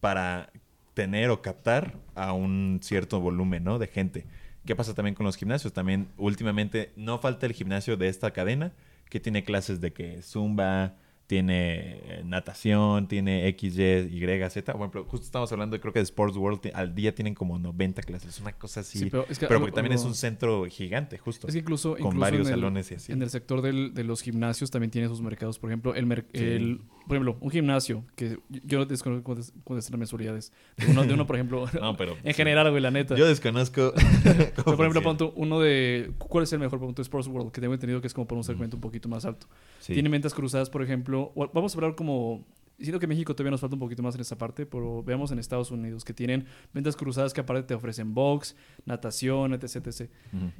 para 0.00 0.50
tener 0.94 1.28
o 1.28 1.42
captar 1.42 1.94
a 2.14 2.32
un 2.32 2.80
cierto 2.82 3.20
volumen, 3.20 3.64
¿no? 3.64 3.78
De 3.78 3.86
gente. 3.86 4.24
¿Qué 4.64 4.74
pasa 4.74 4.94
también 4.94 5.14
con 5.14 5.26
los 5.26 5.36
gimnasios? 5.36 5.72
También 5.72 6.08
últimamente 6.16 6.90
no 6.96 7.18
falta 7.18 7.46
el 7.46 7.52
gimnasio 7.52 7.96
de 7.96 8.08
esta 8.08 8.32
cadena 8.32 8.72
que 9.10 9.20
tiene 9.20 9.44
clases 9.44 9.80
de 9.80 9.92
que 9.92 10.22
Zumba, 10.22 10.94
tiene 11.26 11.98
eh, 12.04 12.22
natación, 12.24 13.08
tiene 13.08 13.48
X, 13.48 13.74
Y, 13.78 14.20
Z. 14.50 14.72
Por 14.72 14.80
ejemplo, 14.82 15.04
justo 15.04 15.24
estamos 15.26 15.50
hablando, 15.52 15.78
creo 15.80 15.92
que 15.92 15.98
de 15.98 16.04
Sports 16.04 16.36
World, 16.36 16.60
al 16.74 16.94
día 16.94 17.14
tienen 17.14 17.34
como 17.34 17.58
90 17.58 18.02
clases, 18.02 18.40
una 18.40 18.52
cosa 18.52 18.80
así. 18.80 18.98
Sí, 18.98 19.04
pero 19.10 19.22
pero 19.24 19.32
es 19.32 19.38
que 19.38 19.46
porque 19.48 19.72
también 19.72 19.92
es 19.94 20.04
un 20.04 20.14
centro 20.14 20.64
gigante, 20.70 21.18
justo. 21.18 21.46
Es 21.48 21.54
que 21.54 21.60
incluso, 21.60 21.90
con 21.92 21.98
incluso 22.00 22.18
varios 22.20 22.46
en 22.46 22.54
el, 22.54 22.60
salones 22.60 22.90
y 22.90 22.94
así. 22.94 23.12
en 23.12 23.22
el 23.22 23.30
sector 23.30 23.62
del- 23.62 23.92
de 23.94 24.04
los 24.04 24.22
gimnasios 24.22 24.70
también 24.70 24.90
tiene 24.90 25.08
sus 25.08 25.20
mercados. 25.20 25.58
Por 25.58 25.70
ejemplo, 25.70 25.94
el, 25.94 26.06
mer- 26.06 26.26
Sí. 26.32 26.44
el- 26.44 26.80
por 27.06 27.16
ejemplo, 27.16 27.36
un 27.40 27.50
gimnasio, 27.50 28.04
que 28.16 28.38
yo 28.64 28.78
no 28.78 28.84
desconozco 28.84 29.22
cuántas 29.64 29.84
son 29.84 29.92
las 29.92 29.98
mensualidades. 29.98 30.52
De 30.76 30.86
uno, 30.90 31.04
de 31.04 31.14
uno, 31.14 31.26
por 31.26 31.36
ejemplo, 31.36 31.66
No, 31.80 31.96
pero 31.96 32.16
en 32.24 32.34
general, 32.34 32.70
güey, 32.70 32.82
la 32.82 32.90
neta. 32.90 33.14
Yo 33.16 33.26
desconozco. 33.26 33.92
Pero, 34.24 34.76
por 34.76 34.86
ejemplo, 34.86 35.16
tú, 35.16 35.32
uno 35.36 35.60
de... 35.60 36.12
¿Cuál 36.18 36.44
es 36.44 36.52
el 36.52 36.58
mejor 36.58 36.78
punto 36.80 37.00
de 37.00 37.04
Sports 37.04 37.28
World? 37.28 37.52
Que 37.52 37.60
tengo 37.60 37.72
entendido 37.74 38.00
que 38.00 38.06
es 38.08 38.14
como 38.14 38.26
por 38.26 38.36
un 38.36 38.44
segmento 38.44 38.76
un 38.76 38.80
poquito 38.80 39.08
más 39.08 39.24
alto. 39.24 39.46
Sí. 39.80 39.92
Tiene 39.94 40.08
ventas 40.08 40.34
cruzadas, 40.34 40.68
por 40.70 40.82
ejemplo. 40.82 41.32
o- 41.34 41.48
Vamos 41.52 41.74
a 41.74 41.78
hablar 41.78 41.94
como... 41.94 42.44
Siento 42.78 42.98
que 43.00 43.06
México 43.06 43.34
todavía 43.34 43.52
nos 43.52 43.60
falta 43.62 43.74
un 43.76 43.80
poquito 43.80 44.02
más 44.02 44.14
en 44.16 44.20
esa 44.20 44.36
parte, 44.36 44.66
pero 44.66 45.02
veamos 45.02 45.30
en 45.30 45.38
Estados 45.38 45.70
Unidos 45.70 46.04
que 46.04 46.12
tienen 46.12 46.44
ventas 46.74 46.94
cruzadas 46.94 47.32
que 47.32 47.40
aparte 47.40 47.62
te 47.62 47.74
ofrecen 47.74 48.12
box, 48.12 48.54
natación, 48.84 49.54
etc, 49.54 49.76
etc. 49.86 50.10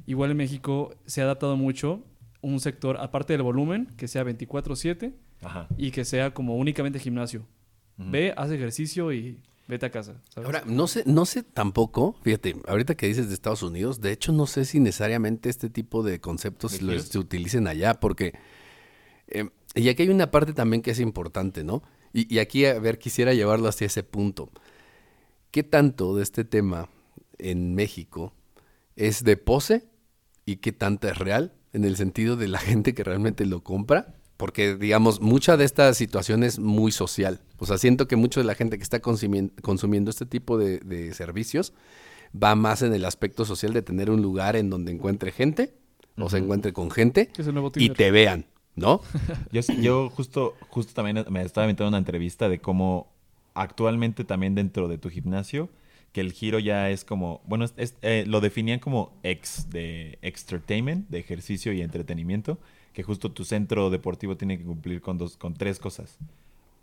Igual 0.07 0.31
en 0.31 0.37
México 0.37 0.95
se 1.05 1.21
ha 1.21 1.25
adaptado 1.25 1.55
mucho 1.57 2.03
un 2.41 2.59
sector, 2.59 2.97
aparte 2.99 3.33
del 3.33 3.43
volumen, 3.43 3.85
que 3.97 4.07
sea 4.07 4.23
24/7 4.23 5.13
Ajá. 5.41 5.67
y 5.77 5.91
que 5.91 6.05
sea 6.05 6.33
como 6.33 6.55
únicamente 6.57 6.99
gimnasio. 6.99 7.45
Ve, 7.97 8.33
haz 8.37 8.51
ejercicio 8.51 9.11
y 9.11 9.39
vete 9.67 9.87
a 9.87 9.91
casa. 9.91 10.21
¿sabes? 10.29 10.45
Ahora, 10.45 10.63
no 10.65 10.87
sé, 10.87 11.03
no 11.05 11.25
sé 11.25 11.43
tampoco, 11.43 12.15
fíjate, 12.21 12.55
ahorita 12.67 12.95
que 12.95 13.07
dices 13.07 13.27
de 13.27 13.33
Estados 13.33 13.63
Unidos, 13.63 14.01
de 14.01 14.11
hecho 14.11 14.31
no 14.31 14.45
sé 14.45 14.65
si 14.65 14.79
necesariamente 14.79 15.49
este 15.49 15.69
tipo 15.69 16.03
de 16.03 16.19
conceptos 16.21 16.79
¿De 16.79 16.81
los, 16.85 17.03
se 17.03 17.17
utilicen 17.17 17.67
allá, 17.67 17.95
porque, 17.95 18.33
eh, 19.27 19.49
y 19.73 19.89
aquí 19.89 20.03
hay 20.03 20.09
una 20.09 20.29
parte 20.29 20.53
también 20.53 20.81
que 20.81 20.91
es 20.91 20.99
importante, 20.99 21.63
¿no? 21.63 21.81
Y, 22.13 22.33
y 22.33 22.39
aquí, 22.39 22.65
a 22.65 22.79
ver, 22.79 22.99
quisiera 22.99 23.33
llevarlo 23.33 23.67
hacia 23.67 23.87
ese 23.87 24.03
punto. 24.03 24.49
¿Qué 25.51 25.63
tanto 25.63 26.15
de 26.15 26.23
este 26.23 26.45
tema 26.45 26.89
en 27.39 27.73
México 27.73 28.33
es 28.95 29.23
de 29.23 29.37
pose 29.37 29.87
y 30.45 30.57
qué 30.57 30.71
tanta 30.71 31.09
es 31.09 31.17
real? 31.17 31.53
En 31.73 31.83
el 31.83 31.97
sentido 31.97 32.37
de 32.37 32.47
la 32.47 32.59
gente 32.59 32.93
que 32.93 33.03
realmente 33.03 33.45
lo 33.45 33.63
compra 33.63 34.16
porque, 34.37 34.75
digamos, 34.75 35.19
mucha 35.19 35.57
de 35.57 35.65
esta 35.65 35.93
situación 35.93 36.43
es 36.43 36.59
muy 36.59 36.91
social. 36.91 37.41
O 37.57 37.65
sea, 37.65 37.77
siento 37.77 38.07
que 38.07 38.15
mucho 38.15 38.39
de 38.39 38.45
la 38.45 38.55
gente 38.55 38.77
que 38.77 38.83
está 38.83 39.01
consumien- 39.01 39.51
consumiendo 39.61 40.09
este 40.11 40.25
tipo 40.25 40.57
de, 40.57 40.79
de 40.79 41.13
servicios 41.13 41.73
va 42.41 42.55
más 42.55 42.81
en 42.83 42.93
el 42.93 43.03
aspecto 43.05 43.45
social 43.45 43.73
de 43.73 43.81
tener 43.81 44.09
un 44.11 44.21
lugar 44.21 44.55
en 44.55 44.69
donde 44.69 44.91
encuentre 44.91 45.31
gente, 45.31 45.73
o 46.17 46.29
se 46.29 46.37
encuentre 46.37 46.73
con 46.73 46.89
gente, 46.91 47.27
Que 47.27 47.41
es 47.41 47.47
el 47.47 47.53
nuevo 47.53 47.71
y 47.75 47.89
te 47.89 48.11
vean, 48.11 48.45
¿no? 48.75 49.01
Yo, 49.51 49.61
yo 49.81 50.09
justo, 50.09 50.55
justo 50.69 50.93
también 50.93 51.25
me 51.29 51.41
estaba 51.41 51.65
inventando 51.65 51.89
una 51.89 51.97
entrevista 51.97 52.49
de 52.49 52.59
cómo 52.59 53.11
actualmente 53.53 54.23
también 54.23 54.53
dentro 54.55 54.87
de 54.87 54.97
tu 54.97 55.09
gimnasio, 55.09 55.69
que 56.11 56.21
el 56.21 56.31
giro 56.31 56.59
ya 56.59 56.89
es 56.89 57.03
como, 57.05 57.41
bueno, 57.45 57.65
es- 57.65 57.73
es, 57.77 57.95
eh, 58.01 58.23
lo 58.27 58.39
definían 58.41 58.79
como 58.79 59.13
ex 59.23 59.69
de 59.69 60.17
entertainment, 60.21 61.09
de 61.09 61.19
ejercicio 61.19 61.71
y 61.73 61.81
entretenimiento, 61.81 62.59
que 62.97 63.03
justo 63.03 63.31
tu 63.31 63.45
centro 63.45 63.91
deportivo 63.91 64.37
tiene 64.37 64.57
que 64.57 64.63
cumplir 64.63 65.01
con 65.01 65.19
dos, 65.19 65.37
con 65.37 65.53
tres 65.53 65.77
cosas. 65.77 66.17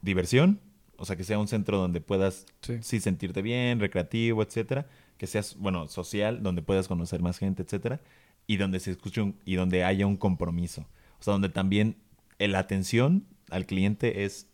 Diversión, 0.01 0.61
o 0.97 1.05
sea, 1.05 1.17
que 1.17 1.25
sea 1.25 1.41
un 1.41 1.49
centro 1.49 1.77
donde 1.77 2.01
puedas 2.01 2.47
Sí. 2.61 2.75
sí 2.83 3.01
sentirte 3.01 3.43
bien, 3.43 3.81
recreativo, 3.81 4.41
etcétera, 4.41 4.87
que 5.19 5.27
seas, 5.27 5.57
bueno, 5.59 5.89
social, 5.89 6.41
donde 6.41 6.63
puedas 6.63 6.87
conocer 6.87 7.21
más 7.21 7.39
gente, 7.39 7.65
etcétera, 7.65 8.01
y 8.47 8.59
donde 8.59 8.79
se 8.79 8.93
escuche 8.93 9.23
un- 9.23 9.35
y 9.45 9.57
donde 9.57 9.83
haya 9.83 10.07
un 10.07 10.17
compromiso. 10.17 10.83
O 11.19 11.23
sea, 11.25 11.33
donde 11.33 11.49
también 11.49 11.97
la 12.39 12.61
atención 12.61 13.25
al 13.51 13.67
cliente 13.67 14.23
es 14.25 14.47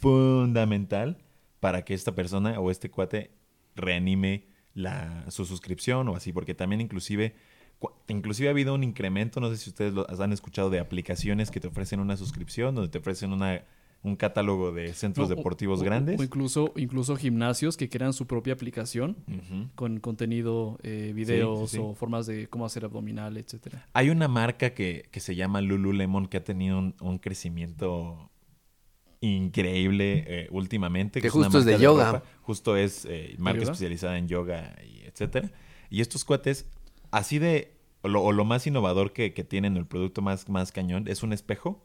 fundamental 0.00 1.18
para 1.60 1.84
que 1.84 1.92
esta 1.92 2.14
persona 2.14 2.58
o 2.58 2.70
este 2.70 2.90
cuate 2.90 3.32
reanime 3.76 4.46
la, 4.72 5.30
su 5.30 5.44
suscripción 5.44 6.08
o 6.08 6.16
así, 6.16 6.32
porque 6.32 6.54
también 6.54 6.80
inclusive 6.80 7.34
inclusive 8.08 8.48
ha 8.48 8.52
habido 8.52 8.74
un 8.74 8.84
incremento, 8.84 9.40
no 9.40 9.48
sé 9.50 9.56
si 9.56 9.70
ustedes 9.70 9.92
lo 9.94 10.06
han 10.08 10.32
escuchado 10.32 10.70
de 10.70 10.78
aplicaciones 10.80 11.50
que 11.50 11.60
te 11.60 11.68
ofrecen 11.68 12.00
una 12.00 12.16
suscripción, 12.16 12.74
donde 12.74 12.90
te 12.90 12.98
ofrecen 12.98 13.32
una 13.32 13.62
un 14.04 14.16
catálogo 14.16 14.72
de 14.72 14.92
centros 14.94 15.28
No, 15.30 15.36
deportivos 15.36 15.80
o- 15.80 15.84
grandes. 15.84 16.18
O 16.18 16.24
incluso, 16.24 16.72
incluso 16.74 17.14
gimnasios 17.14 17.76
que 17.76 17.88
crean 17.88 18.12
su 18.12 18.26
propia 18.26 18.52
aplicación 18.52 19.16
con 19.76 20.00
contenido, 20.00 20.76
eh, 20.82 21.12
videos 21.14 21.70
sí, 21.70 21.76
sí. 21.76 21.82
o 21.84 21.94
formas 21.94 22.26
de 22.26 22.48
cómo 22.48 22.66
hacer 22.66 22.84
abdominal, 22.84 23.36
etcétera. 23.36 23.86
Hay 23.92 24.10
una 24.10 24.26
marca 24.26 24.74
que, 24.74 25.04
que 25.12 25.20
se 25.20 25.36
llama 25.36 25.60
Lululemon 25.60 26.26
que 26.26 26.38
ha 26.38 26.42
tenido 26.42 26.80
un, 26.80 26.96
un 27.00 27.18
crecimiento 27.18 28.28
increíble 29.20 30.24
eh, 30.26 30.48
últimamente. 30.50 31.20
Que 31.20 31.28
una 31.28 31.44
justo 31.44 31.58
es 31.60 31.64
de 31.64 31.72
marca 31.72 31.84
yoga. 31.84 32.12
ropa. 32.12 32.24
Justo 32.42 32.76
es 32.76 33.04
eh, 33.08 33.34
marca 33.38 33.60
yoga? 33.60 33.72
especializada 33.72 34.18
en 34.18 34.28
yoga 34.28 34.74
y 34.84 35.02
etcétera. 35.06 35.50
Y 35.90 36.00
estos 36.00 36.24
cuates, 36.24 36.66
así 37.12 37.38
de... 37.38 37.70
O 38.04 38.08
lo, 38.08 38.20
o 38.20 38.32
lo 38.32 38.44
más 38.44 38.66
innovador 38.66 39.12
que, 39.12 39.32
que 39.32 39.44
tienen, 39.44 39.76
el 39.76 39.86
producto 39.86 40.22
más, 40.22 40.48
más 40.48 40.72
cañón, 40.72 41.06
es 41.06 41.22
un 41.22 41.32
espejo 41.32 41.80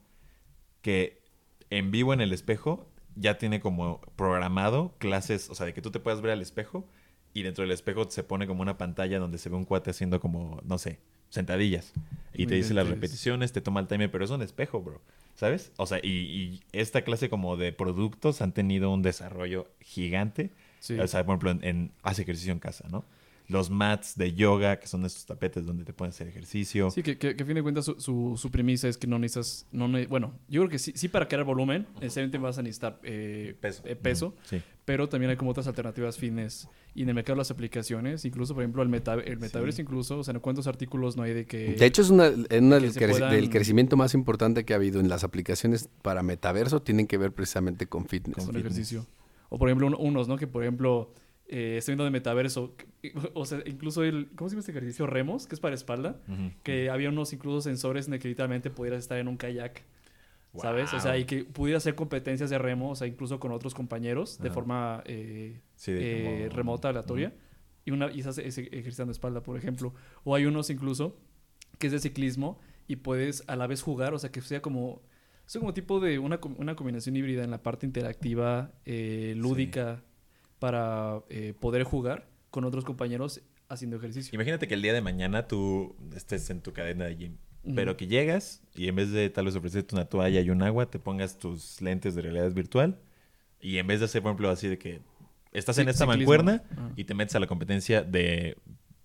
que 0.81 1.21
en 1.69 1.91
vivo 1.91 2.11
en 2.11 2.21
el 2.21 2.33
espejo 2.33 2.87
ya 3.15 3.37
tiene 3.37 3.59
como 3.59 4.01
programado 4.15 4.95
clases, 4.97 5.49
o 5.51 5.53
sea, 5.53 5.67
de 5.67 5.75
que 5.75 5.81
tú 5.83 5.91
te 5.91 5.99
puedas 5.99 6.21
ver 6.21 6.31
al 6.31 6.41
espejo 6.41 6.87
y 7.35 7.43
dentro 7.43 7.61
del 7.61 7.71
espejo 7.71 8.09
se 8.09 8.23
pone 8.23 8.47
como 8.47 8.63
una 8.63 8.79
pantalla 8.79 9.19
donde 9.19 9.37
se 9.37 9.49
ve 9.49 9.57
un 9.57 9.65
cuate 9.65 9.91
haciendo 9.91 10.19
como, 10.19 10.59
no 10.63 10.79
sé, 10.79 10.97
sentadillas. 11.29 11.93
Y 12.33 12.47
te 12.47 12.55
dice 12.55 12.73
las 12.73 12.87
repeticiones, 12.87 13.51
te 13.53 13.61
toma 13.61 13.79
el 13.79 13.87
timer, 13.87 14.09
pero 14.09 14.25
es 14.25 14.31
un 14.31 14.41
espejo, 14.41 14.81
bro. 14.81 15.01
¿Sabes? 15.35 15.71
O 15.77 15.85
sea, 15.85 15.99
y, 16.01 16.07
y 16.09 16.61
esta 16.71 17.03
clase 17.03 17.29
como 17.29 17.57
de 17.57 17.73
productos 17.73 18.41
han 18.41 18.53
tenido 18.53 18.91
un 18.91 19.03
desarrollo 19.03 19.67
gigante. 19.81 20.49
Sí. 20.79 20.99
O 20.99 21.07
sea, 21.07 21.23
por 21.23 21.33
ejemplo, 21.33 21.51
en, 21.51 21.63
en- 21.63 21.91
hace 22.01 22.23
ejercicio 22.23 22.53
en 22.53 22.59
casa, 22.59 22.87
¿no? 22.89 23.05
Los 23.49 23.69
mats 23.69 24.17
de 24.17 24.33
yoga, 24.33 24.77
que 24.77 24.87
son 24.87 25.05
estos 25.05 25.25
tapetes 25.25 25.65
donde 25.65 25.85
te 25.85 25.93
pueden 25.93 26.09
hacer 26.09 26.27
ejercicio. 26.27 26.91
Sí, 26.91 27.01
que, 27.01 27.17
que, 27.17 27.33
que 27.35 27.43
a 27.43 27.45
fin 27.45 27.55
de 27.55 27.63
cuentas 27.63 27.85
su, 27.85 27.97
su, 27.99 28.35
su 28.37 28.51
premisa 28.51 28.89
es 28.89 28.97
que 28.97 29.07
no 29.07 29.17
necesitas, 29.19 29.65
no 29.71 29.87
ne- 29.87 30.05
bueno, 30.07 30.33
yo 30.49 30.61
creo 30.61 30.69
que 30.69 30.79
sí, 30.79 30.91
sí 30.95 31.07
para 31.07 31.29
crear 31.29 31.45
volumen, 31.45 31.87
necesariamente 32.01 32.37
vas 32.39 32.57
a 32.57 32.61
necesitar 32.61 32.99
eh, 33.03 33.55
Peso. 33.61 33.83
eh, 33.85 33.95
peso, 33.95 34.35
Sí. 34.43 34.61
pero 34.83 35.07
también 35.07 35.29
hay 35.29 35.37
como 35.37 35.51
otras 35.51 35.65
alternativas 35.67 36.17
fitness. 36.17 36.67
Y 36.93 37.03
en 37.03 37.09
el 37.09 37.15
mercado 37.15 37.35
de 37.35 37.41
las 37.41 37.51
aplicaciones, 37.51 38.25
incluso 38.25 38.53
por 38.53 38.63
ejemplo 38.63 38.81
el, 38.83 38.89
meta, 38.89 39.13
el 39.13 39.37
metaverso 39.37 39.81
incluso, 39.81 40.17
o 40.19 40.23
sea, 40.25 40.33
¿en 40.33 40.39
cuántos 40.41 40.67
artículos 40.67 41.15
no 41.15 41.23
hay 41.23 41.33
de 41.33 41.45
que... 41.45 41.73
De 41.75 41.85
hecho, 41.85 42.01
es 42.01 42.09
una, 42.09 42.27
en 42.27 42.65
una 42.65 42.79
del, 42.79 42.91
creci- 42.93 43.11
puedan- 43.11 43.31
del 43.31 43.49
crecimiento 43.49 43.95
más 43.95 44.13
importante 44.13 44.65
que 44.65 44.73
ha 44.73 44.75
habido 44.75 44.99
en 44.99 45.07
las 45.07 45.23
aplicaciones 45.23 45.89
para 46.01 46.21
metaverso, 46.21 46.81
tienen 46.81 47.07
que 47.07 47.17
ver 47.17 47.31
precisamente 47.33 47.87
con 47.87 48.07
fitness. 48.07 48.35
con 48.37 48.47
fitness. 48.47 48.61
ejercicio. 48.65 49.05
O 49.49 49.57
por 49.57 49.69
ejemplo, 49.69 49.87
un- 49.87 49.95
unos, 49.97 50.27
¿no? 50.27 50.35
Que 50.37 50.47
por 50.47 50.63
ejemplo, 50.63 51.13
eh, 51.47 51.75
estoy 51.77 51.93
viendo 51.93 52.03
de 52.03 52.11
metaverso, 52.11 52.75
o 53.33 53.45
sea, 53.45 53.61
incluso 53.65 54.03
el, 54.03 54.29
¿cómo 54.35 54.49
se 54.49 54.53
llama 54.55 54.59
este 54.61 54.71
ejercicio? 54.71 55.07
Remos, 55.07 55.47
que 55.47 55.55
es 55.55 55.61
para 55.61 55.75
espalda, 55.75 56.19
que 56.63 56.89
había 56.89 57.09
unos 57.09 57.33
incluso 57.33 57.61
sensores 57.61 58.07
en 58.07 58.13
el 58.15 58.19
que 58.19 58.27
literalmente 58.27 58.69
pudieras 58.69 58.99
estar 58.99 59.17
en 59.17 59.27
un 59.27 59.37
kayak, 59.37 59.83
¿sabes? 60.61 60.93
O 60.93 60.99
sea, 60.99 61.17
y 61.17 61.25
que 61.25 61.43
pudieras 61.45 61.83
hacer 61.83 61.95
competencias 61.95 62.49
de 62.49 62.57
remo, 62.57 62.91
o 62.91 62.95
sea, 62.95 63.07
incluso 63.07 63.39
con 63.39 63.51
otros 63.51 63.73
compañeros, 63.73 64.39
de 64.39 64.49
forma 64.51 65.03
eh, 65.05 65.61
Sí, 65.75 65.91
de 65.91 65.99
eh, 65.99 66.23
como- 66.47 66.55
remota, 66.55 66.89
aleatoria, 66.89 67.33
y, 67.85 67.91
una, 67.91 68.11
y 68.11 68.19
estás 68.19 68.37
ejercitando 68.39 69.11
espalda, 69.11 69.41
por 69.41 69.55
ejemplo. 69.57 69.93
O 70.25 70.35
hay 70.35 70.45
unos 70.45 70.69
incluso 70.69 71.17
que 71.79 71.87
es 71.87 71.93
de 71.93 71.99
ciclismo 71.99 72.59
y 72.87 72.97
puedes 72.97 73.43
a 73.47 73.55
la 73.55 73.67
vez 73.67 73.81
jugar, 73.81 74.13
o 74.13 74.19
sea, 74.19 74.31
que 74.31 74.41
sea 74.41 74.61
como... 74.61 75.01
Es 75.45 75.57
como 75.57 75.73
tipo 75.73 76.01
de 76.01 76.19
una, 76.19 76.41
una 76.57 76.75
combinación 76.75 77.15
híbrida 77.15 77.43
en 77.45 77.51
la 77.51 77.63
parte 77.63 77.85
interactiva, 77.85 78.73
eh, 78.83 79.33
lúdica, 79.37 80.03
para 80.59 81.21
eh, 81.29 81.53
poder 81.59 81.83
jugar 81.83 82.27
con 82.49 82.65
otros 82.65 82.85
compañeros 82.85 83.41
haciendo 83.69 83.97
ejercicio. 83.97 84.33
Imagínate 84.33 84.67
que 84.67 84.73
el 84.73 84.81
día 84.81 84.93
de 84.93 85.01
mañana 85.01 85.47
tú 85.47 85.95
estés 86.15 86.49
en 86.49 86.61
tu 86.61 86.73
cadena 86.73 87.05
de 87.05 87.15
gym, 87.15 87.37
pero 87.75 87.97
que 87.97 88.07
llegas 88.07 88.61
y 88.75 88.87
en 88.87 88.95
vez 88.95 89.11
de 89.11 89.29
tal 89.29 89.45
vez 89.45 89.55
ofrecerte 89.55 89.93
una 89.93 90.05
toalla 90.05 90.39
y 90.39 90.49
un 90.49 90.63
agua, 90.63 90.89
te 90.89 90.99
pongas 90.99 91.37
tus 91.37 91.81
lentes 91.81 92.15
de 92.15 92.21
realidad 92.21 92.51
virtual 92.53 92.97
y 93.59 93.77
en 93.77 93.87
vez 93.87 93.99
de 93.99 94.05
hacer, 94.05 94.21
por 94.21 94.29
ejemplo, 94.29 94.49
así 94.49 94.67
de 94.67 94.77
que 94.77 95.01
estás 95.51 95.77
en 95.79 95.89
esta 95.89 96.05
ciclismo. 96.05 96.33
mancuerna 96.33 96.63
y 96.95 97.03
te 97.03 97.13
metes 97.13 97.35
a 97.35 97.39
la 97.39 97.47
competencia 97.47 98.03
de 98.03 98.57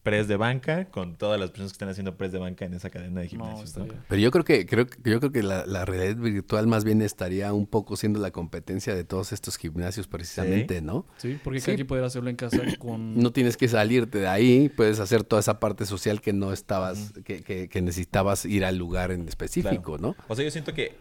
press 0.02 0.26
de 0.26 0.36
banca 0.36 0.86
con 0.86 1.14
todas 1.16 1.38
las 1.38 1.50
personas 1.50 1.72
que 1.72 1.76
están 1.76 1.88
haciendo 1.88 2.16
press 2.16 2.32
de 2.32 2.38
banca 2.38 2.64
en 2.64 2.74
esa 2.74 2.90
cadena 2.90 3.20
de 3.20 3.28
gimnasios. 3.28 3.76
¿no? 3.76 3.86
Pero 4.08 4.20
yo 4.20 4.30
creo 4.32 4.44
que, 4.44 4.66
creo, 4.66 4.86
que- 4.86 4.96
yo 5.08 5.20
creo 5.20 5.30
que 5.30 5.42
la, 5.44 5.64
la 5.64 5.84
realidad 5.84 6.16
virtual 6.16 6.66
más 6.66 6.82
bien 6.84 7.02
estaría 7.02 7.52
un 7.52 7.66
poco 7.66 7.96
siendo 7.96 8.18
la 8.18 8.32
competencia 8.32 8.94
de 8.94 9.04
todos 9.04 9.32
estos 9.32 9.56
gimnasios 9.56 10.08
precisamente, 10.08 10.80
¿no? 10.82 11.06
Sí, 11.18 11.38
porque 11.42 11.60
Sí. 11.60 11.74
quien 11.74 11.86
poder 11.86 12.02
hacerlo 12.04 12.30
en 12.30 12.36
casa 12.36 12.60
con... 12.78 13.14
No 13.22 13.32
tienes 13.32 13.56
que 13.56 13.68
salirte 13.68 14.18
de 14.18 14.26
ahí, 14.28 14.68
puedes 14.68 14.98
hacer 14.98 15.22
toda 15.22 15.40
esa 15.40 15.60
parte 15.60 15.86
social 15.86 16.20
que 16.20 16.32
no 16.32 16.52
estabas, 16.52 17.12
que, 17.24 17.42
que- 17.42 17.68
que 17.68 17.82
necesitabas 17.82 18.44
ir 18.44 18.64
al 18.64 18.76
lugar 18.76 19.12
en 19.12 19.28
específico, 19.28 19.98
¿no? 19.98 20.16
O 20.28 20.34
sea, 20.34 20.44
yo 20.44 20.50
siento 20.50 20.74
que 20.74 20.96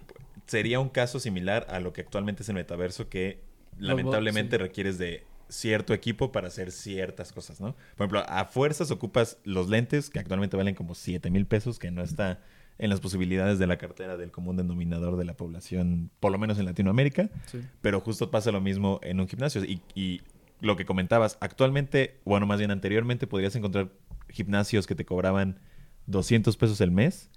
sería 0.45 0.79
un 0.79 0.89
caso 0.89 1.19
similar 1.19 1.65
a 1.69 1.79
lo 1.79 1.91
que 1.93 2.01
actualmente 2.01 2.43
es 2.43 2.49
el 2.49 2.55
metaverso 2.55 3.09
que 3.09 3.39
lamentablemente 3.79 4.57
requieres 4.57 4.97
de 4.97 5.23
cierto 5.51 5.93
equipo 5.93 6.31
para 6.31 6.47
hacer 6.47 6.71
ciertas 6.71 7.31
cosas, 7.31 7.59
¿no? 7.61 7.73
Por 7.95 8.05
ejemplo, 8.05 8.23
a 8.27 8.45
fuerzas 8.45 8.89
ocupas 8.91 9.37
los 9.43 9.69
lentes 9.69 10.09
que 10.09 10.19
actualmente 10.19 10.55
valen 10.57 10.75
como 10.75 10.95
7 10.95 11.29
mil 11.29 11.45
pesos, 11.45 11.77
que 11.77 11.91
no 11.91 12.01
está 12.03 12.39
en 12.77 12.89
las 12.89 12.99
posibilidades 12.99 13.59
de 13.59 13.67
la 13.67 13.77
cartera 13.77 14.17
del 14.17 14.31
común 14.31 14.55
denominador 14.57 15.17
de 15.17 15.25
la 15.25 15.35
población, 15.35 16.09
por 16.19 16.31
lo 16.31 16.39
menos 16.39 16.57
en 16.57 16.65
Latinoamérica, 16.65 17.29
Sí. 17.45 17.59
pero 17.81 17.99
justo 17.99 18.31
pasa 18.31 18.51
lo 18.51 18.61
mismo 18.61 18.99
en 19.03 19.19
un 19.19 19.27
gimnasio. 19.27 19.63
Y, 19.65 19.81
y 19.93 20.21
lo 20.61 20.75
que 20.77 20.85
comentabas, 20.85 21.37
actualmente, 21.41 22.19
bueno, 22.25 22.45
más 22.47 22.57
bien 22.59 22.71
anteriormente, 22.71 23.27
podrías 23.27 23.55
encontrar 23.55 23.91
gimnasios 24.29 24.87
que 24.87 24.95
te 24.95 25.05
cobraban 25.05 25.59
200 26.07 26.55
pesos 26.57 26.81
el 26.81 26.91
mes, 26.91 27.29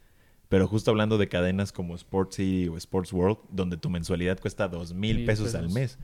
pero 0.48 0.68
justo 0.68 0.90
hablando 0.90 1.18
de 1.18 1.28
cadenas 1.28 1.72
como 1.72 1.94
Sports 1.96 2.36
City 2.36 2.68
o 2.68 2.76
Sports 2.76 3.12
World, 3.12 3.38
donde 3.50 3.76
tu 3.76 3.90
mensualidad 3.90 4.38
cuesta 4.38 4.68
2 4.68 4.94
mil 4.94 5.24
pesos, 5.26 5.54
al 5.54 5.68
mes. 5.70 5.98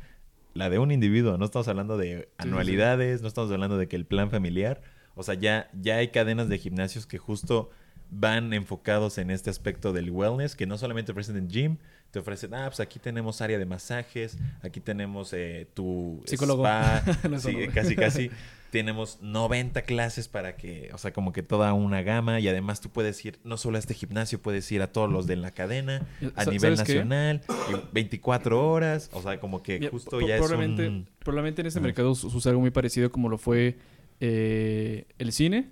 La 0.54 0.68
de 0.70 0.78
un 0.78 0.90
individuo, 0.90 1.38
no 1.38 1.44
estamos 1.44 1.68
hablando 1.68 1.96
de 1.96 2.22
sí, 2.22 2.34
anualidades, 2.38 3.22
no 3.22 3.28
estamos 3.28 3.50
hablando 3.52 3.78
de 3.78 3.88
que 3.88 3.96
el 3.96 4.04
plan 4.04 4.30
familiar, 4.30 4.82
o 5.14 5.22
sea, 5.22 5.34
ya, 5.34 5.70
ya 5.80 5.96
hay 5.96 6.08
cadenas 6.08 6.48
de 6.48 6.58
gimnasios 6.58 7.06
que 7.06 7.18
justo 7.18 7.70
van 8.10 8.52
enfocados 8.52 9.18
en 9.18 9.30
este 9.30 9.50
aspecto 9.50 9.92
del 9.92 10.10
wellness, 10.10 10.56
que 10.56 10.66
no 10.66 10.76
solamente 10.78 11.12
ofrecen 11.12 11.36
en 11.36 11.48
gym, 11.48 11.76
te 12.10 12.18
ofrecen, 12.18 12.54
ah, 12.54 12.64
pues 12.66 12.80
aquí 12.80 12.98
tenemos 12.98 13.40
área 13.40 13.58
de 13.58 13.66
masajes, 13.66 14.36
aquí 14.62 14.80
tenemos 14.80 15.32
eh, 15.32 15.68
tu 15.74 16.20
Psicólogo. 16.26 16.64
spa, 16.64 17.02
sí, 17.38 17.68
casi, 17.72 17.96
casi. 17.96 18.30
Tenemos 18.70 19.18
90 19.20 19.83
clases 19.83 20.28
para 20.28 20.56
que, 20.56 20.90
o 20.94 20.98
sea, 20.98 21.12
como 21.12 21.33
que 21.33 21.42
toda 21.42 21.72
una 21.72 22.02
gama 22.02 22.38
y 22.40 22.48
además 22.48 22.80
tú 22.80 22.88
puedes 22.88 23.24
ir 23.24 23.38
no 23.44 23.56
solo 23.56 23.76
a 23.76 23.78
este 23.80 23.94
gimnasio, 23.94 24.40
puedes 24.40 24.70
ir 24.70 24.80
a 24.83 24.92
todos 24.92 25.11
los 25.11 25.26
de 25.26 25.37
la 25.37 25.50
cadena, 25.50 26.06
a 26.37 26.44
nivel 26.44 26.76
¿sabes 26.76 26.83
qué? 26.88 26.94
nacional, 26.94 27.40
y 27.48 27.74
24 27.92 28.70
horas, 28.70 29.11
o 29.12 29.22
sea, 29.22 29.40
como 29.40 29.62
que 29.62 29.88
justo 29.88 30.20
ya 30.20 30.37
probablemente, 30.37 30.85
es 30.85 30.88
un... 30.88 31.09
probablemente 31.18 31.61
en 31.62 31.66
este 31.66 31.80
mercado 31.80 32.14
su- 32.14 32.30
sucede 32.30 32.50
algo 32.52 32.61
muy 32.61 32.70
parecido 32.70 33.11
como 33.11 33.28
lo 33.28 33.38
fue 33.38 33.76
eh, 34.20 35.06
el 35.18 35.33
cine 35.33 35.68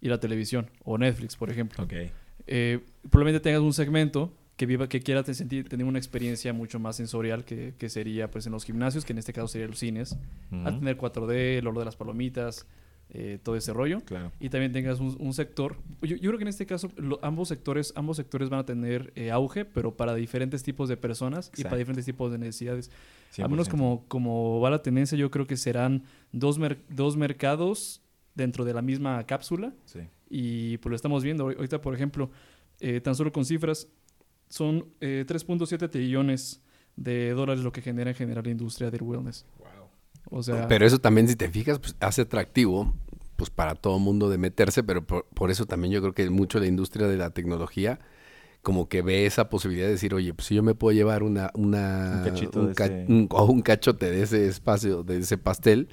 y 0.00 0.08
la 0.08 0.18
televisión, 0.20 0.70
o 0.84 0.98
Netflix, 0.98 1.36
por 1.36 1.50
ejemplo. 1.50 1.82
Ok. 1.84 1.92
Eh, 2.46 2.80
probablemente 3.10 3.40
tengas 3.40 3.62
un 3.62 3.72
segmento 3.72 4.32
que 4.56 4.66
viva, 4.66 4.88
que 4.88 5.00
quiera 5.00 5.24
sentir, 5.24 5.68
tener 5.68 5.84
una 5.86 5.98
experiencia 5.98 6.52
mucho 6.52 6.78
más 6.78 6.96
sensorial 6.96 7.44
que, 7.44 7.74
que 7.76 7.88
sería 7.88 8.30
pues 8.30 8.46
en 8.46 8.52
los 8.52 8.64
gimnasios, 8.64 9.04
que 9.04 9.12
en 9.12 9.18
este 9.18 9.32
caso 9.32 9.48
serían 9.48 9.70
los 9.70 9.78
cines. 9.80 10.16
Al 10.64 10.78
tener 10.78 10.96
4D, 10.96 11.58
el 11.58 11.66
olor 11.66 11.80
de 11.80 11.84
las 11.86 11.96
palomitas, 11.96 12.66
eh, 13.10 13.38
todo 13.42 13.56
ese 13.56 13.72
rollo. 13.72 14.00
Claro. 14.04 14.30
Y 14.40 14.48
también 14.48 14.72
tengas 14.72 15.00
un, 15.00 15.16
un 15.18 15.34
sector. 15.34 15.76
Yo, 16.02 16.16
yo 16.16 16.30
creo 16.30 16.38
que 16.38 16.44
en 16.44 16.48
este 16.48 16.66
caso 16.66 16.88
lo- 16.96 17.18
ambos 17.22 17.48
sectores 17.48 17.92
ambos 17.96 18.16
sectores 18.16 18.48
van 18.48 18.60
a 18.60 18.64
tener 18.64 19.12
eh, 19.16 19.30
auge, 19.30 19.64
pero 19.64 19.96
para 19.96 20.14
diferentes 20.14 20.62
tipos 20.62 20.88
de 20.88 20.96
personas 20.96 21.50
y 21.56 21.64
para 21.64 21.76
diferentes 21.76 22.04
tipos 22.06 22.30
de 22.32 22.38
necesidades. 22.38 22.90
Al 23.38 23.44
100%. 23.46 23.48
menos 23.50 23.68
como, 23.68 24.04
como 24.08 24.60
va 24.60 24.70
la 24.70 24.82
tendencia, 24.82 25.18
yo 25.18 25.30
creo 25.30 25.46
que 25.48 25.56
serán 25.56 26.04
dos, 26.32 26.58
mer- 26.58 26.78
dos 26.88 27.16
mercados 27.16 28.00
dentro 28.36 28.64
de 28.64 28.72
la 28.72 28.82
misma 28.82 29.24
cápsula. 29.26 29.72
Sí. 29.84 30.00
Y 30.30 30.78
pues 30.78 30.90
lo 30.90 30.96
estamos 30.96 31.24
viendo. 31.24 31.44
Ahor- 31.48 31.56
Ahorita, 31.56 31.80
por 31.82 31.94
ejemplo, 31.94 32.30
eh, 32.80 33.00
tan 33.00 33.14
solo 33.16 33.32
con 33.32 33.44
cifras, 33.44 33.88
son 34.48 34.86
eh, 35.00 35.24
3.7 35.26 35.88
trillones 35.88 36.60
de 36.96 37.30
dólares 37.30 37.64
lo 37.64 37.72
que 37.72 37.82
genera 37.82 38.10
en 38.10 38.16
general 38.16 38.44
la 38.44 38.50
industria 38.50 38.90
del 38.90 39.02
wellness. 39.02 39.46
O 40.30 40.42
sea, 40.42 40.68
Pero 40.68 40.86
eso 40.86 40.98
también, 40.98 41.28
si 41.28 41.36
te 41.36 41.48
fijas, 41.50 41.78
pues 41.78 41.96
hace 42.00 42.22
atractivo 42.22 42.94
pues 43.36 43.50
para 43.50 43.74
todo 43.74 43.98
mundo 43.98 44.30
de 44.30 44.38
meterse, 44.38 44.82
pero 44.84 45.04
por, 45.04 45.26
por 45.26 45.50
eso 45.50 45.66
también 45.66 45.92
yo 45.92 46.00
creo 46.00 46.14
que 46.14 46.30
mucho 46.30 46.60
la 46.60 46.66
industria 46.66 47.08
de 47.08 47.16
la 47.16 47.30
tecnología 47.30 47.98
como 48.62 48.88
que 48.88 49.02
ve 49.02 49.26
esa 49.26 49.50
posibilidad 49.50 49.86
de 49.86 49.92
decir, 49.92 50.14
oye, 50.14 50.32
pues 50.32 50.46
si 50.46 50.54
yo 50.54 50.62
me 50.62 50.74
puedo 50.74 50.94
llevar 50.96 51.22
una, 51.22 51.50
una 51.54 52.12
Un 52.18 52.30
cachito 52.30 52.60
un 52.60 52.66
de 52.68 52.74
ca- 52.74 52.86
ese- 52.86 53.06
un 53.08 53.60
cachote 53.62 54.10
de 54.10 54.22
ese 54.22 54.46
espacio, 54.46 55.02
de 55.02 55.18
ese 55.18 55.36
pastel, 55.36 55.88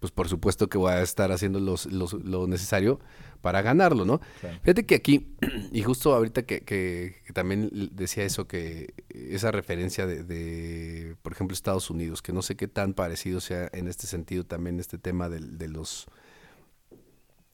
pues 0.00 0.12
por 0.12 0.28
supuesto 0.28 0.68
que 0.68 0.78
voy 0.78 0.92
a 0.92 1.02
estar 1.02 1.30
haciendo 1.32 1.58
los, 1.60 1.86
los- 1.92 2.14
lo 2.14 2.46
necesario 2.46 3.00
para 3.46 3.62
ganarlo, 3.62 4.04
¿no? 4.04 4.20
Claro. 4.40 4.58
Fíjate 4.64 4.86
que 4.86 4.96
aquí, 4.96 5.28
y 5.72 5.82
justo 5.84 6.12
ahorita 6.12 6.42
que, 6.42 6.62
que- 6.62 7.22
que 7.24 7.32
también 7.32 7.70
decía 7.92 8.24
eso, 8.24 8.48
que 8.48 8.92
esa 9.08 9.52
referencia 9.52 10.04
de, 10.04 10.24
de, 10.24 11.14
por 11.22 11.30
ejemplo, 11.32 11.54
Estados 11.54 11.88
Unidos, 11.88 12.22
que 12.22 12.32
no 12.32 12.42
sé 12.42 12.56
qué 12.56 12.66
tan 12.66 12.92
parecido 12.92 13.40
sea 13.40 13.70
en 13.72 13.86
este 13.86 14.08
sentido 14.08 14.42
también 14.42 14.80
este 14.80 14.98
tema 14.98 15.28
de, 15.28 15.68
los 15.68 16.06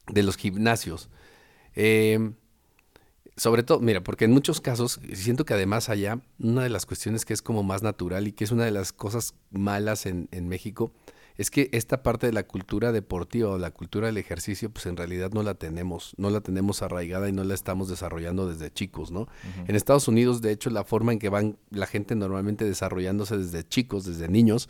de 0.09 0.23
los 0.23 0.39
gimnasios. 0.39 1.11
Eh, 1.77 2.33
sobre 3.37 3.63
todo, 3.63 3.81
mira, 3.81 4.03
porque 4.03 4.25
en 4.25 4.33
muchos 4.33 4.63
casos 4.63 4.99
siento 5.13 5.45
que 5.45 5.53
además 5.53 5.91
allá 5.91 6.21
una 6.39 6.63
de 6.63 6.71
las 6.71 6.87
cuestiones 6.87 7.27
que 7.27 7.35
es 7.35 7.43
como 7.43 7.63
más 7.63 7.83
natural 7.83 8.29
y 8.29 8.33
que 8.33 8.45
es 8.45 8.51
una 8.51 8.65
de 8.65 8.71
las 8.71 8.95
cosas 8.95 9.35
malas 9.51 10.07
en, 10.07 10.29
en 10.33 10.49
México 10.49 10.91
es 11.37 11.51
que 11.51 11.69
esta 11.73 12.03
parte 12.03 12.27
de 12.27 12.33
la 12.33 12.47
cultura 12.47 12.93
deportiva 12.93 13.51
o 13.51 13.59
la 13.59 13.71
cultura 13.71 14.07
del 14.07 14.19
ejercicio, 14.19 14.71
pues 14.71 14.87
en 14.87 14.97
realidad 14.97 15.31
no 15.33 15.43
la 15.43 15.55
tenemos, 15.55 16.15
no 16.17 16.31
la 16.31 16.41
tenemos 16.41 16.83
arraigada 16.83 17.29
y 17.29 17.33
no 17.33 17.45
la 17.45 17.55
estamos 17.55 17.89
desarrollando 17.89 18.49
desde 18.49 18.71
chicos, 18.71 19.11
¿no? 19.11 19.29
En 19.67 19.75
Estados 19.75 20.09
Unidos, 20.09 20.43
de 20.43 20.53
hecho, 20.53 20.71
la 20.71 20.85
forma 20.85 21.13
en 21.13 21.19
que 21.19 21.29
van 21.29 21.57
la 21.71 21.87
gente 21.87 22.15
normalmente 22.15 22.65
desarrollándose 22.65 23.39
desde 23.39 23.67
chicos, 23.67 24.05
desde 24.05 24.29
niños, 24.29 24.69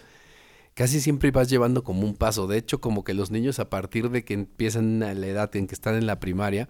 casi 0.75 1.01
siempre 1.01 1.31
vas 1.31 1.49
llevando 1.49 1.85
como 1.85 2.03
un 2.03 2.15
paso. 2.15 2.47
De 2.47 2.59
hecho, 2.59 2.81
como 2.81 3.05
que 3.05 3.15
los 3.15 3.31
niños 3.31 3.59
a 3.59 3.69
partir 3.69 4.11
de 4.11 4.25
que 4.25 4.35
empiezan 4.35 5.03
a 5.03 5.15
la 5.15 5.27
edad 5.27 5.55
en 5.57 5.67
que 5.67 5.75
están 5.75 5.97
en 5.97 6.07
la 6.07 6.21
primaria, 6.21 6.69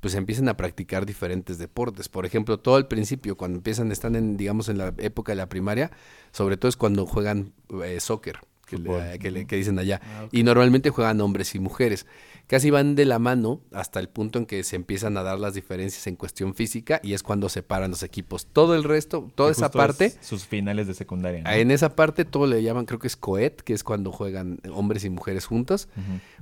pues 0.00 0.16
empiezan 0.16 0.48
a 0.48 0.56
practicar 0.56 1.06
diferentes 1.06 1.58
deportes. 1.58 2.08
Por 2.08 2.26
ejemplo, 2.26 2.58
todo 2.58 2.74
al 2.74 2.88
principio, 2.88 3.36
cuando 3.36 3.58
empiezan, 3.58 3.92
están 3.92 4.16
en, 4.16 4.36
digamos, 4.36 4.68
en 4.68 4.78
la 4.78 4.92
época 4.98 5.30
de 5.30 5.36
la 5.36 5.48
primaria, 5.48 5.92
sobre 6.32 6.56
todo 6.56 6.68
es 6.68 6.76
cuando 6.76 7.06
juegan 7.06 7.52
eh, 7.84 8.00
soccer, 8.00 8.40
que, 8.76 8.82
le- 9.12 9.18
que 9.18 9.30
le- 9.30 9.46
que 9.46 9.56
dicen 9.56 9.78
allá. 9.78 10.00
Ah. 10.04 10.28
Y 10.32 10.42
normalmente 10.42 10.90
juegan 10.90 11.20
hombres 11.20 11.54
y 11.54 11.58
mujeres. 11.58 12.06
Casi 12.48 12.70
van 12.70 12.96
de 12.96 13.04
la 13.06 13.18
mano 13.18 13.60
hasta 13.72 14.00
el 14.00 14.08
punto 14.08 14.38
en 14.38 14.46
que 14.46 14.62
se 14.64 14.76
empiezan 14.76 15.16
a 15.16 15.22
dar 15.22 15.38
las 15.38 15.54
diferencias 15.54 16.06
en 16.08 16.16
cuestión 16.16 16.54
física 16.54 17.00
y 17.02 17.14
es 17.14 17.22
cuando 17.22 17.48
separan 17.48 17.90
los 17.92 18.02
equipos. 18.02 18.46
Todo 18.46 18.74
el 18.74 18.84
resto, 18.84 19.30
toda 19.36 19.52
esa 19.52 19.66
justo 19.66 19.78
parte... 19.78 20.04
es 20.06 20.18
sus 20.20 20.44
finales 20.44 20.86
de 20.88 20.94
secundaria. 20.94 21.42
¿no? 21.44 21.50
En 21.50 21.70
esa 21.70 21.94
parte 21.94 22.24
todo 22.24 22.46
le 22.46 22.62
llaman, 22.62 22.84
creo 22.84 22.98
que 22.98 23.06
es 23.06 23.16
coet, 23.16 23.62
que 23.62 23.72
es 23.72 23.84
cuando 23.84 24.10
juegan 24.12 24.58
hombres 24.74 25.04
y 25.04 25.10
mujeres 25.10 25.46
juntos, 25.46 25.88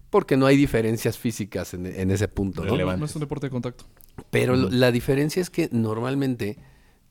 porque 0.08 0.36
no 0.36 0.46
hay 0.46 0.56
diferencias 0.56 1.18
físicas 1.18 1.74
en, 1.74 1.86
en 1.86 2.10
ese 2.10 2.26
punto, 2.28 2.64
¿no? 2.64 2.96
No 2.96 3.04
es 3.04 3.14
un 3.14 3.20
deporte 3.20 3.46
de 3.46 3.50
contacto. 3.50 3.84
Pero 4.30 4.56
la 4.56 4.90
diferencia 4.90 5.40
es 5.42 5.50
que 5.50 5.68
normalmente 5.70 6.58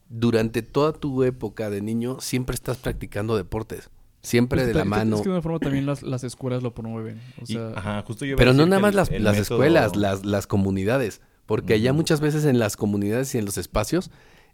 durante 0.10 0.62
toda 0.64 0.94
tu 0.94 1.24
época 1.24 1.70
de 1.70 1.82
niño 1.82 2.20
siempre 2.20 2.56
estás 2.56 2.78
practicando 2.78 3.38
deportes, 3.38 3.90
siempre 4.22 4.60
Pues 4.60 4.68
de 4.68 4.74
la 4.74 4.86
mano. 4.86 5.16
Es 5.16 5.22
que 5.22 5.30
de 5.30 5.34
una 5.36 5.42
forma 5.42 5.60
también 5.60 5.86
las, 5.86 6.04
las 6.04 6.24
escuelas 6.24 6.62
lo 6.64 6.74
promueven. 6.74 7.20
O 7.40 7.44
Y- 7.48 7.54
sea, 7.54 7.72
ajá, 7.76 8.04
justo 8.06 8.26
yo 8.26 8.36
Pero 8.36 8.54
no 8.54 8.66
nada 8.66 8.82
más 8.82 8.90
el- 8.92 8.96
las, 8.98 9.12
el 9.12 9.24
las 9.24 9.38
método- 9.38 9.42
escuelas, 9.56 9.96
las, 9.96 10.26
las 10.26 10.48
comunidades, 10.48 11.22
porque 11.46 11.74
allá 11.76 11.94
muchas 11.94 12.20
veces 12.22 12.46
en 12.46 12.60
las 12.60 12.76
comunidades 12.78 13.34
y 13.36 13.38
en 13.38 13.46
los 13.46 13.58
espacios 13.58 14.12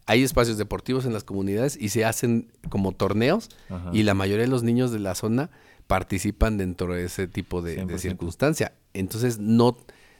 hay 0.07 0.21
espacios 0.23 0.57
deportivos 0.57 1.05
en 1.05 1.13
las 1.13 1.23
comunidades 1.23 1.77
y 1.81 1.89
se 1.89 2.05
hacen 2.05 2.51
como 2.69 2.91
torneos 2.91 3.49
Ajá. 3.69 3.89
y 3.91 4.03
la 4.03 4.13
mayoría 4.13 4.43
de 4.45 4.51
los 4.51 4.61
niños 4.63 4.91
de 4.91 4.99
la 4.99 5.15
zona 5.15 5.49
participan 5.87 6.57
dentro 6.57 6.93
de 6.93 7.05
ese 7.05 7.27
tipo 7.27 7.61
de, 7.61 7.75
de 7.75 7.85
100%. 7.95 7.97
circunstancia. 7.99 8.73
Entonces 8.93 9.39
no, 9.39 9.77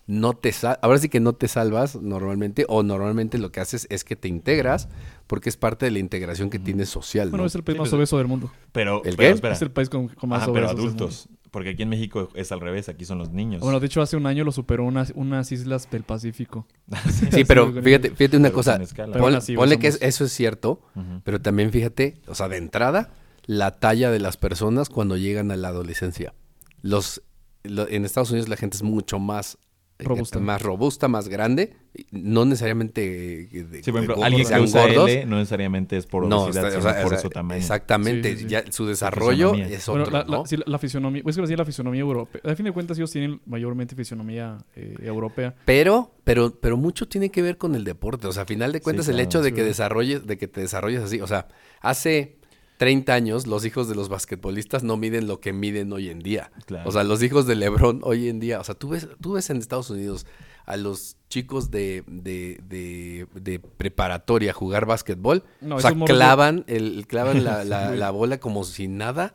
no 0.08 0.34
te 0.34 0.52
sal- 0.52 0.80
ahora 0.82 0.98
sí 1.00 1.10
que 1.10 1.20
no 1.20 1.34
te 1.34 1.48
salvas 1.48 1.96
normalmente 1.96 2.66
o 2.68 2.84
normalmente 2.84 3.38
lo 3.38 3.52
que 3.52 3.60
haces 3.60 3.88
es 3.90 4.04
que 4.04 4.16
te 4.16 4.28
integras 4.28 4.88
porque 5.28 5.50
es 5.50 5.58
parte 5.58 5.86
de 5.86 5.92
la 5.92 6.00
integración 6.00 6.50
que 6.50 6.60
tienes 6.60 6.90
social. 6.90 7.30
bueno, 7.30 7.44
¿no? 7.44 7.48
es 7.48 7.56
el 7.56 7.64
país 7.64 7.78
más 7.80 7.92
obeso 7.94 8.18
del 8.18 8.28
mundo. 8.28 8.52
Pero, 8.72 9.04
¿El 9.06 9.16
pero 9.16 9.36
espera. 9.36 9.54
Es 9.56 9.62
el 9.62 9.72
país 9.72 9.90
con, 9.90 10.08
con 10.10 10.30
más 10.30 10.44
Ajá, 10.44 10.54
pero 10.54 10.68
obesos 10.68 10.80
mundo. 10.86 11.06
adultos. 11.06 11.30
Porque 11.52 11.70
aquí 11.70 11.84
en 11.84 11.90
México 11.90 12.30
es 12.36 12.52
al 12.52 12.60
revés, 12.60 12.90
aquí 12.90 13.06
son 13.06 13.18
los 13.18 13.32
niños. 13.32 13.62
Bueno, 13.62 13.80
de 13.80 13.86
hecho, 13.86 14.02
hace 14.02 14.18
un 14.18 14.26
año 14.26 14.44
lo 14.44 14.52
superó 14.52 14.84
unas, 14.84 15.14
unas 15.16 15.52
islas 15.54 15.90
del 15.90 16.04
Pacífico. 16.04 16.68
Sí, 17.32 17.46
pero 17.46 17.72
fíjate, 17.72 18.12
fíjate 18.12 18.36
una 18.38 18.50
Pero 18.50 18.56
cosa. 18.56 18.80
Pero 18.96 19.12
pon- 19.14 19.36
así, 19.36 19.56
ponle 19.56 19.80
que 19.80 19.88
es- 19.88 20.00
eso 20.02 20.26
es 20.26 20.34
cierto, 20.34 20.82
pero 21.24 21.42
también 21.42 21.72
fíjate, 21.72 22.18
o 22.28 22.36
sea, 22.36 22.50
de 22.50 22.58
entrada, 22.58 23.14
la 23.46 23.72
talla 23.72 24.12
de 24.12 24.20
las 24.20 24.36
personas 24.38 24.90
cuando 24.90 25.16
llegan 25.18 25.50
a 25.52 25.56
la 25.56 25.70
adolescencia. 25.70 26.34
Los, 26.82 27.22
lo- 27.64 27.88
en 27.88 28.04
Estados 28.06 28.32
Unidos 28.32 28.50
la 28.50 28.58
gente 28.58 28.76
es 28.78 28.84
mucho 28.84 29.18
más 29.20 29.58
Robusta. 29.98 30.40
más 30.40 30.62
robusta, 30.62 31.08
más 31.08 31.30
grande, 31.30 31.78
no 32.12 32.44
necesariamente 32.44 33.44
eh, 33.44 33.64
de- 33.64 33.82
Sí, 33.84 33.92
por 33.92 34.02
ejemplo, 34.02 34.16
de- 34.18 34.24
alguien 34.26 34.46
que 34.48 34.60
usa 34.60 34.82
gordos. 34.88 35.10
L 35.10 35.26
no 35.26 35.38
necesariamente 35.38 35.96
es 35.96 36.06
por 36.06 36.28
No, 36.28 36.44
obesidad, 36.44 36.66
está- 36.68 36.78
o 36.80 36.82
sino 36.82 36.94
sea, 36.94 37.02
por 37.04 37.14
o 37.14 37.16
sea, 37.16 37.20
su 37.24 37.30
tamaño. 37.30 37.60
Exactamente, 37.62 38.32
Sí, 38.32 38.38
sí, 38.40 38.44
sí. 38.44 38.50
ya 38.50 38.64
su 38.72 38.86
desarrollo 38.86 39.54
es 39.56 39.88
Bueno, 39.88 40.04
otro, 40.04 40.12
la, 40.18 40.24
la- 40.26 40.38
¿no? 40.40 40.46
sí, 40.46 40.58
la 40.66 40.78
fisionomía, 40.80 41.24
es 41.26 41.38
que 41.38 41.48
sí, 41.48 41.56
la 41.56 41.64
fisionomía 41.66 42.02
europea. 42.02 42.42
A 42.44 42.56
fin 42.56 42.66
de 42.66 42.72
cuentas, 42.74 42.98
ellos 42.98 43.12
tienen 43.12 43.40
mayormente 43.46 43.96
fisionomía 43.96 44.58
eh, 44.76 44.96
europea. 45.02 45.56
Pero, 45.64 46.12
pero, 46.26 46.54
pero 46.60 46.76
mucho 46.76 47.08
tiene 47.08 47.30
que 47.32 47.42
ver 47.42 47.58
con 47.58 47.74
el 47.76 47.86
deporte. 47.86 48.28
O 48.28 48.34
sea, 48.34 48.44
a 48.44 48.46
final 48.46 48.74
de 48.74 48.82
cuentas, 48.82 49.08
el 49.08 49.14
claro. 49.16 49.26
hecho 49.30 49.42
de 49.42 49.50
Sí, 49.50 49.56
que 49.56 49.64
desarrolles, 49.64 50.28
de 50.28 50.38
que 50.38 50.48
te 50.50 50.60
desarrolles 50.60 51.02
así. 51.04 51.22
O 51.22 51.28
sea, 51.28 51.48
hace 51.80 52.38
30 52.78 53.14
años 53.14 53.48
los 53.48 53.66
hijos 53.66 53.88
de 53.88 53.96
los 53.96 54.10
basquetbolistas 54.10 54.84
no 54.84 54.98
miden 54.98 55.28
lo 55.28 55.40
que 55.40 55.54
miden 55.54 55.92
hoy 55.94 56.10
en 56.10 56.20
día. 56.20 56.52
Claro. 56.66 56.90
O 56.90 56.92
sea, 56.92 57.04
los 57.04 57.24
hijos 57.24 57.46
de 57.48 57.56
LeBron 57.56 58.02
hoy 58.04 58.28
en 58.30 58.40
día. 58.40 58.60
O 58.60 58.64
sea, 58.64 58.76
tú 58.76 58.90
ves, 58.90 59.08
tú 59.22 59.34
ves 59.34 59.50
en 59.50 59.58
Estados 59.58 59.90
Unidos 59.90 60.26
a 60.66 60.78
los 60.78 61.18
chicos 61.30 61.70
de, 61.70 62.04
de, 62.08 62.60
de, 62.68 63.28
de 63.40 63.60
preparatoria 63.60 64.52
jugar 64.52 64.88
básquetbol. 64.88 65.44
No, 65.62 65.76
o 65.76 65.80
sea, 65.80 65.92
clavan, 65.94 66.64
el, 66.68 67.06
clavan 67.08 67.44
la, 67.44 67.64
la- 67.64 67.92
la 67.96 68.10
bola 68.10 68.40
como 68.40 68.64
si 68.64 68.88
nada, 68.88 69.34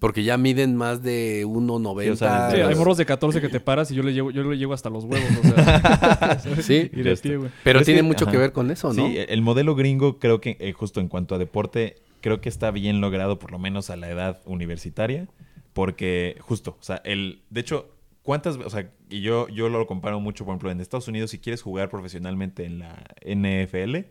porque 0.00 0.24
ya 0.24 0.36
miden 0.38 0.74
más 0.76 1.02
de 1.02 1.44
1.90. 1.46 2.02
Sí, 2.02 2.08
o 2.10 2.16
sea, 2.16 2.50
Sí, 2.50 2.60
hay 2.60 2.74
morros 2.74 2.96
de 2.98 3.06
14 3.06 3.40
que 3.40 3.48
te 3.48 3.60
paras 3.60 3.90
y 3.92 3.94
yo 3.94 4.02
le 4.02 4.12
llevo, 4.12 4.32
yo 4.32 4.42
le 4.42 4.58
llevo 4.58 4.74
hasta 4.74 4.90
los 4.90 5.04
huevos. 5.04 5.28
O 5.38 5.54
sea, 5.54 6.40
Sí, 6.62 6.90
y 6.92 7.02
de 7.02 7.48
pero 7.62 7.78
es 7.80 7.86
tiene 7.86 8.00
que- 8.00 8.06
mucho 8.06 8.26
que 8.26 8.36
ver 8.38 8.52
con 8.52 8.70
eso, 8.72 8.92
¿no? 8.92 9.06
Sí, 9.06 9.14
el 9.16 9.40
modelo 9.40 9.74
gringo 9.76 10.18
creo 10.18 10.40
que 10.40 10.56
eh, 10.58 10.72
justo 10.72 10.98
en 11.00 11.06
cuanto 11.08 11.36
a 11.36 11.38
deporte, 11.38 12.02
creo 12.22 12.40
que 12.40 12.48
está 12.48 12.70
bien 12.70 13.02
logrado 13.02 13.38
por 13.38 13.50
lo 13.52 13.58
menos 13.58 13.90
a 13.90 13.96
la 13.96 14.08
edad 14.08 14.40
universitaria, 14.46 15.28
porque 15.74 16.36
justo, 16.40 16.78
o 16.80 16.82
sea, 16.82 16.96
el, 17.04 17.42
de 17.50 17.60
hecho, 17.60 17.94
¿cuántas, 18.22 18.56
o 18.56 18.70
sea, 18.70 18.90
y 19.10 19.20
yo, 19.20 19.48
yo 19.48 19.68
lo 19.68 19.86
comparo 19.86 20.20
mucho, 20.20 20.44
por 20.46 20.52
ejemplo, 20.52 20.70
en 20.70 20.80
Estados 20.80 21.08
Unidos, 21.08 21.30
si 21.30 21.38
quieres 21.38 21.60
jugar 21.60 21.90
profesionalmente 21.90 22.64
en 22.64 22.78
la 22.78 23.04
NFL, 23.26 24.06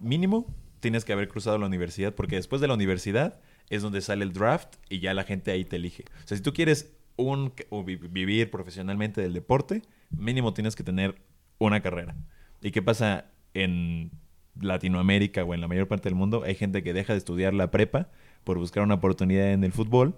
mínimo 0.00 0.46
tienes 0.80 1.04
que 1.04 1.12
haber 1.12 1.28
cruzado 1.28 1.58
la 1.58 1.66
universidad, 1.66 2.14
porque 2.14 2.36
después 2.36 2.60
de 2.60 2.68
la 2.68 2.74
universidad 2.74 3.40
es 3.70 3.82
donde 3.82 4.00
sale 4.00 4.24
el 4.24 4.32
draft 4.32 4.74
y 4.90 4.98
ya 4.98 5.14
la 5.14 5.22
gente 5.24 5.50
ahí 5.52 5.64
te 5.64 5.76
elige. 5.76 6.04
O 6.24 6.26
sea, 6.26 6.36
si 6.36 6.42
tú 6.42 6.52
quieres 6.52 6.92
un, 7.16 7.52
o 7.70 7.84
vi- 7.84 7.96
vivir 7.96 8.50
profesionalmente 8.50 9.20
del 9.20 9.32
deporte, 9.32 9.82
mínimo 10.10 10.52
tienes 10.54 10.74
que 10.74 10.82
tener 10.82 11.14
una 11.58 11.80
carrera. 11.82 12.16
¿Y 12.60 12.72
qué 12.72 12.82
pasa 12.82 13.26
en 13.54 14.10
Latinoamérica 14.60 15.44
o 15.44 15.54
en 15.54 15.60
la 15.60 15.68
mayor 15.68 15.88
parte 15.88 16.08
del 16.08 16.14
mundo? 16.16 16.42
Hay 16.44 16.54
gente 16.54 16.82
que 16.82 16.92
deja 16.92 17.12
de 17.12 17.18
estudiar 17.18 17.54
la 17.54 17.70
prepa 17.70 18.08
por 18.44 18.58
buscar 18.58 18.82
una 18.82 18.94
oportunidad 18.94 19.52
en 19.52 19.64
el 19.64 19.72
fútbol 19.72 20.14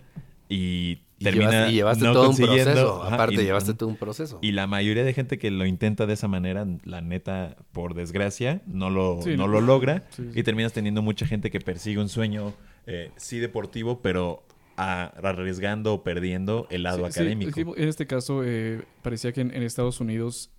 y, 0.48 0.98
Y, 1.18 1.24
termina 1.24 1.68
y 1.70 1.74
llevaste 1.74 2.04
no 2.04 2.12
todo 2.12 2.22
un 2.22 2.26
consiguiendo. 2.28 2.64
proceso. 2.64 3.02
Ajá, 3.04 3.14
Aparte, 3.14 3.34
y- 3.34 3.44
llevaste 3.44 3.74
todo 3.74 3.88
un 3.88 3.96
proceso. 3.96 4.38
y 4.42 4.52
la 4.52 4.66
mayoría 4.66 5.04
de 5.04 5.12
gente 5.14 5.38
que 5.38 5.50
lo 5.50 5.64
intenta 5.66 6.06
de 6.06 6.14
esa 6.14 6.28
manera, 6.28 6.66
la 6.84 7.00
neta, 7.00 7.56
por 7.72 7.94
desgracia, 7.94 8.60
no 8.66 8.90
lo, 8.90 9.20
Sí, 9.22 9.30
no 9.30 9.46
no. 9.46 9.48
lo 9.48 9.60
logra. 9.60 10.04
Sí, 10.10 10.22
sí. 10.32 10.40
Y 10.40 10.42
terminas 10.42 10.72
teniendo 10.72 11.02
mucha 11.02 11.26
gente 11.26 11.50
que 11.50 11.60
persigue 11.60 11.98
un 12.00 12.08
sueño, 12.08 12.52
eh, 12.86 13.10
sí 13.16 13.38
deportivo, 13.38 14.00
pero 14.02 14.42
a- 14.76 15.12
arriesgando 15.22 15.94
o 15.94 16.02
perdiendo 16.02 16.66
el 16.70 16.82
lado 16.82 17.06
académico. 17.06 17.52
sí, 17.54 17.60
en 17.76 17.88
este 17.88 18.06
caso, 18.06 18.42
eh, 18.44 18.82
parecía 19.02 19.32
que 19.32 19.40
en, 19.40 19.54
en 19.54 19.62
Estados 19.62 20.00
Unidos, 20.00 20.50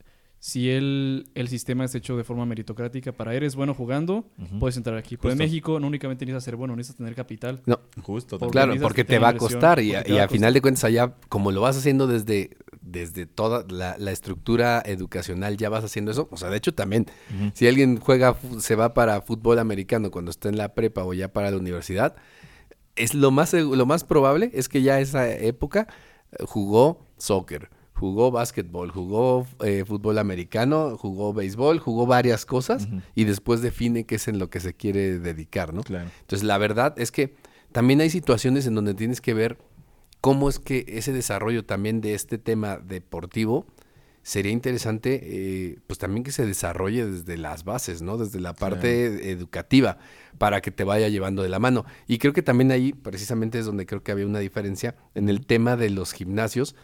si 0.45 0.69
el, 0.69 1.25
el 1.33 1.47
sistema 1.47 1.85
es 1.85 1.95
hecho 1.95 2.15
de 2.15 2.23
forma 2.23 2.45
meritocrática, 2.45 3.11
para 3.11 3.33
eres 3.33 3.55
bueno 3.55 3.73
jugando, 3.73 4.27
puedes 4.59 4.77
entrar 4.77 4.95
aquí. 4.95 5.17
Pero 5.17 5.31
en 5.31 5.39
Justo. 5.39 5.43
México 5.43 5.79
no 5.79 5.87
únicamente 5.87 6.23
necesitas 6.23 6.43
ser 6.43 6.55
bueno, 6.55 6.75
necesitas 6.75 6.97
tener 6.97 7.15
capital. 7.15 7.63
No, 7.65 7.79
Justo. 8.03 8.37
Porque 8.37 8.51
claro, 8.51 8.75
porque 8.79 9.03
te 9.03 9.17
va 9.17 9.29
a 9.29 9.37
costar 9.37 9.79
y, 9.79 9.95
a, 9.95 10.07
y 10.07 10.27
final 10.27 10.53
de 10.53 10.61
cuentas 10.61 10.83
allá, 10.83 11.15
como 11.29 11.51
lo 11.51 11.61
vas 11.61 11.77
haciendo 11.77 12.05
desde 12.05 12.51
desde 12.79 13.25
toda 13.25 13.65
la, 13.69 13.95
la 13.97 14.11
estructura 14.11 14.83
educacional 14.85 15.57
ya 15.57 15.69
vas 15.69 15.83
haciendo 15.83 16.11
eso. 16.11 16.27
O 16.29 16.37
sea, 16.37 16.51
de 16.51 16.57
hecho 16.57 16.75
también, 16.75 17.07
si 17.55 17.67
alguien 17.67 17.99
juega, 17.99 18.37
se 18.59 18.75
va 18.75 18.93
para 18.93 19.21
fútbol 19.21 19.57
americano 19.57 20.11
cuando 20.11 20.29
está 20.29 20.49
en 20.49 20.57
la 20.57 20.75
prepa 20.75 21.05
o 21.05 21.13
ya 21.15 21.33
para 21.33 21.49
la 21.49 21.57
universidad, 21.57 22.15
es 22.95 23.15
lo 23.15 23.31
más, 23.31 23.51
lo 23.53 23.85
más 23.87 24.03
probable 24.03 24.51
es 24.53 24.69
que 24.69 24.83
ya 24.83 24.99
esa 24.99 25.27
época 25.27 25.87
eh, 26.33 26.43
jugó 26.45 27.07
soccer, 27.17 27.71
jugó 27.95 28.29
básquetbol, 28.29 28.91
jugó 28.91 29.47
eh, 29.63 29.83
fútbol 29.85 30.17
americano, 30.17 30.97
jugó 30.97 31.33
béisbol, 31.33 31.79
jugó 31.79 32.05
varias 32.05 32.45
cosas 32.45 32.87
y 33.15 33.23
después 33.23 33.61
define 33.61 34.05
qué 34.05 34.15
es 34.15 34.27
en 34.27 34.37
lo 34.37 34.49
que 34.49 34.59
se 34.59 34.73
quiere 34.73 35.19
dedicar, 35.19 35.73
¿no? 35.73 35.81
Claro. 35.81 36.09
Entonces, 36.21 36.45
la 36.45 36.57
verdad 36.57 36.93
es 36.97 37.11
que 37.11 37.35
también 37.71 38.01
hay 38.01 38.09
situaciones 38.09 38.67
en 38.67 38.75
donde 38.75 38.93
tienes 38.93 39.21
que 39.21 39.33
ver 39.33 39.57
cómo 40.21 40.49
es 40.49 40.59
que 40.59 40.85
ese 40.87 41.13
desarrollo 41.13 41.65
también 41.65 42.01
de 42.01 42.13
este 42.13 42.37
tema 42.37 42.77
deportivo 42.77 43.65
sería 44.23 44.51
interesante, 44.51 45.21
eh, 45.21 45.79
pues 45.85 45.99
también 45.99 46.23
que 46.23 46.31
se 46.31 46.45
desarrolle 46.45 47.05
desde 47.05 47.37
las 47.37 47.63
bases, 47.63 48.01
¿no? 48.01 48.17
Desde 48.17 48.39
la 48.39 48.53
parte 48.53 49.29
educativa, 49.29 49.99
para 50.39 50.61
que 50.61 50.71
te 50.71 50.83
vaya 50.83 51.09
llevando 51.09 51.43
de 51.43 51.49
la 51.49 51.59
mano. 51.59 51.85
Y 52.07 52.17
creo 52.17 52.33
que 52.33 52.41
también 52.41 52.71
ahí, 52.71 52.91
precisamente, 52.91 53.59
es 53.59 53.67
donde 53.67 53.85
creo 53.85 54.01
que 54.01 54.11
había 54.11 54.25
una 54.25 54.39
diferencia 54.39 54.95
en 55.13 55.29
el 55.29 55.45
tema 55.45 55.77
de 55.77 55.91
los 55.91 56.11
gimnasios, 56.11 56.75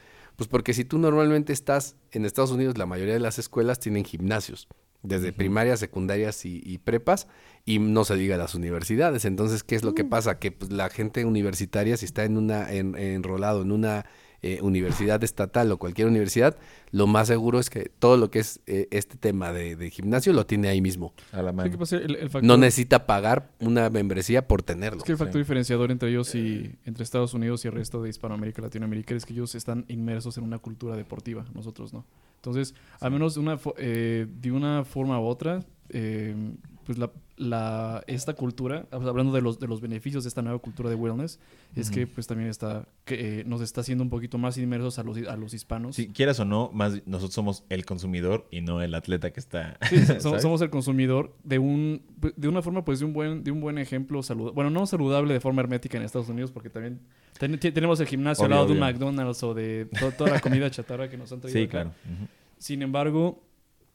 pues 0.42 0.48
porque 0.50 0.74
si 0.74 0.86
tú 0.86 0.98
normalmente 0.98 1.54
estás 1.54 1.96
en 2.12 2.26
Estados 2.26 2.50
Unidos, 2.50 2.76
la 2.76 2.88
mayoría 2.88 3.14
de 3.14 3.20
las 3.20 3.38
escuelas 3.38 3.80
tienen 3.80 4.04
gimnasios, 4.04 4.68
desde 5.04 5.32
primarias, 5.34 5.80
secundarias 5.80 6.46
y, 6.46 6.64
y 6.66 6.80
prepas, 6.80 7.28
y 7.64 7.78
no 7.78 8.06
se 8.06 8.16
diga 8.16 8.38
las 8.38 8.56
universidades. 8.56 9.24
Entonces, 9.26 9.64
¿qué 9.64 9.76
es 9.76 9.84
lo 9.84 9.94
que 9.94 10.04
pasa? 10.04 10.39
Que 10.39 10.52
pues, 10.52 10.72
la 10.72 10.89
gente 10.89 11.26
universitaria, 11.26 11.96
si 11.96 12.06
está 12.06 12.24
en 12.24 12.38
una, 12.38 12.74
en- 12.74 12.96
enrolado 12.98 13.62
en 13.62 13.72
una 13.72 14.08
eh, 14.44 14.60
universidad 14.62 15.24
estatal 15.24 15.72
o 15.72 15.78
cualquier 15.78 16.08
universidad, 16.08 16.58
lo 16.92 17.06
más 17.08 17.28
seguro 17.28 17.60
es 17.60 17.70
que 17.70 17.92
todo 18.00 18.18
lo 18.18 18.32
que 18.32 18.39
es 18.39 18.60
eh, 18.66 18.88
este 18.92 19.16
tema 19.18 19.52
de, 19.54 19.76
de 19.76 19.89
gimnasio 19.92 20.34
lo 20.34 20.46
tiene 20.48 20.68
ahí 20.70 20.82
mismo. 20.82 21.14
A 21.32 21.42
la 21.44 21.52
mano. 21.52 21.70
que 21.70 21.78
pasa, 21.78 21.98
el- 21.98 22.16
el 22.16 22.30
factor- 22.30 22.44
No 22.44 22.58
necesita 22.58 23.06
pagar 23.06 23.52
una 23.60 23.89
membresía 23.92 24.48
por 24.48 24.64
tenerlo. 24.64 25.00
Es 25.00 25.04
que 25.04 25.12
el 25.12 25.18
factor 25.18 25.39
diferenciador 25.39 25.92
entre 25.92 26.10
ellos 26.10 26.34
y 26.36 26.76
entre 26.86 27.04
Estados 27.04 27.34
Unidos 27.34 27.64
y 27.66 27.68
el 27.68 27.76
resto 27.76 28.02
de 28.02 28.10
Hispanoamérica 28.10 28.62
y 28.62 28.64
Latinoamérica 28.66 29.14
es 29.16 29.26
que 29.26 29.34
ellos 29.34 29.54
están 29.56 29.86
inmersos 29.89 30.38
en 30.38 30.44
una 30.44 30.58
cultura 30.58 30.96
deportiva, 30.96 31.46
nosotros 31.54 31.94
no. 31.94 32.06
Entonces, 32.38 32.74
al 33.00 33.12
menos 33.12 33.36
de 33.36 33.39
una, 33.42 33.60
eh, 33.78 34.26
de 34.42 34.52
una 34.52 34.84
forma 34.84 35.20
u 35.22 35.26
otra, 35.26 35.60
eh, 35.89 36.36
pues 36.86 36.98
la, 36.98 37.12
la- 37.38 38.04
esta 38.08 38.34
cultura, 38.34 38.86
hab- 38.92 39.08
hablando 39.08 39.32
de 39.34 39.42
los, 39.42 39.60
de 39.60 39.68
los 39.68 39.82
beneficios 39.82 40.24
de 40.24 40.28
esta 40.30 40.42
nueva 40.42 40.60
cultura 40.60 40.90
de 40.90 40.96
wellness, 40.96 41.40
es 41.76 41.90
que 41.92 42.08
pues 42.08 42.28
también 42.28 42.50
está, 42.50 42.88
que 43.06 43.40
eh, 43.40 43.44
nos 43.46 43.62
está 43.62 43.82
haciendo 43.82 44.04
un 44.04 44.10
poquito 44.10 44.38
más 44.38 44.58
inmersos 44.58 45.00
a 45.00 45.04
los, 45.04 45.18
a 45.28 45.36
los 45.38 45.54
hispanos. 45.54 45.96
Si 45.96 46.08
quieras 46.10 46.40
o 46.40 46.46
no, 46.46 46.70
más 46.74 47.02
nosotros 47.06 47.34
somos 47.34 47.64
el 47.70 47.86
consumidor 47.86 48.48
y 48.52 48.62
no 48.62 48.82
el 48.82 48.94
atleta 48.96 49.32
que 49.32 49.40
está. 49.40 49.78
Sí, 49.90 49.98
somos, 50.20 50.62
el 50.62 50.70
consumidor 50.70 51.36
de 51.44 51.60
un 51.60 52.02
de 52.36 52.48
una 52.48 52.62
forma 52.62 52.84
pues 52.86 53.00
de 53.00 53.06
un 53.06 53.14
buen 53.14 53.44
de 53.44 53.52
un 53.52 53.62
buen 53.62 53.78
ejemplo 53.78 54.22
saludable 54.22 54.54
bueno 54.54 54.70
no 54.70 54.86
saludable 54.86 55.34
de 55.34 55.40
forma 55.40 55.62
hermética 55.62 55.98
en 55.98 56.04
Estados 56.04 56.30
Unidos 56.30 56.52
porque 56.52 56.70
también 56.70 57.00
ten- 57.40 57.58
tenemos 57.60 58.00
el 58.00 58.06
gimnasio 58.08 58.46
Obvio, 58.46 58.56
al 58.56 58.60
lado 58.62 58.68
de 58.68 58.74
un. 58.74 58.80
McDonald's 58.80 59.42
o 59.44 59.54
de 59.54 59.88
to- 60.00 60.12
toda 60.12 60.30
la 60.32 60.40
comida 60.40 60.70
chatarra 60.72 61.10
que 61.10 61.18
nos 61.18 61.32
han 61.32 61.42
traído 61.42 61.58
Sí, 61.60 61.64
acá. 61.66 61.72
claro. 61.72 61.92
Sin 62.60 62.82
embargo 62.82 63.42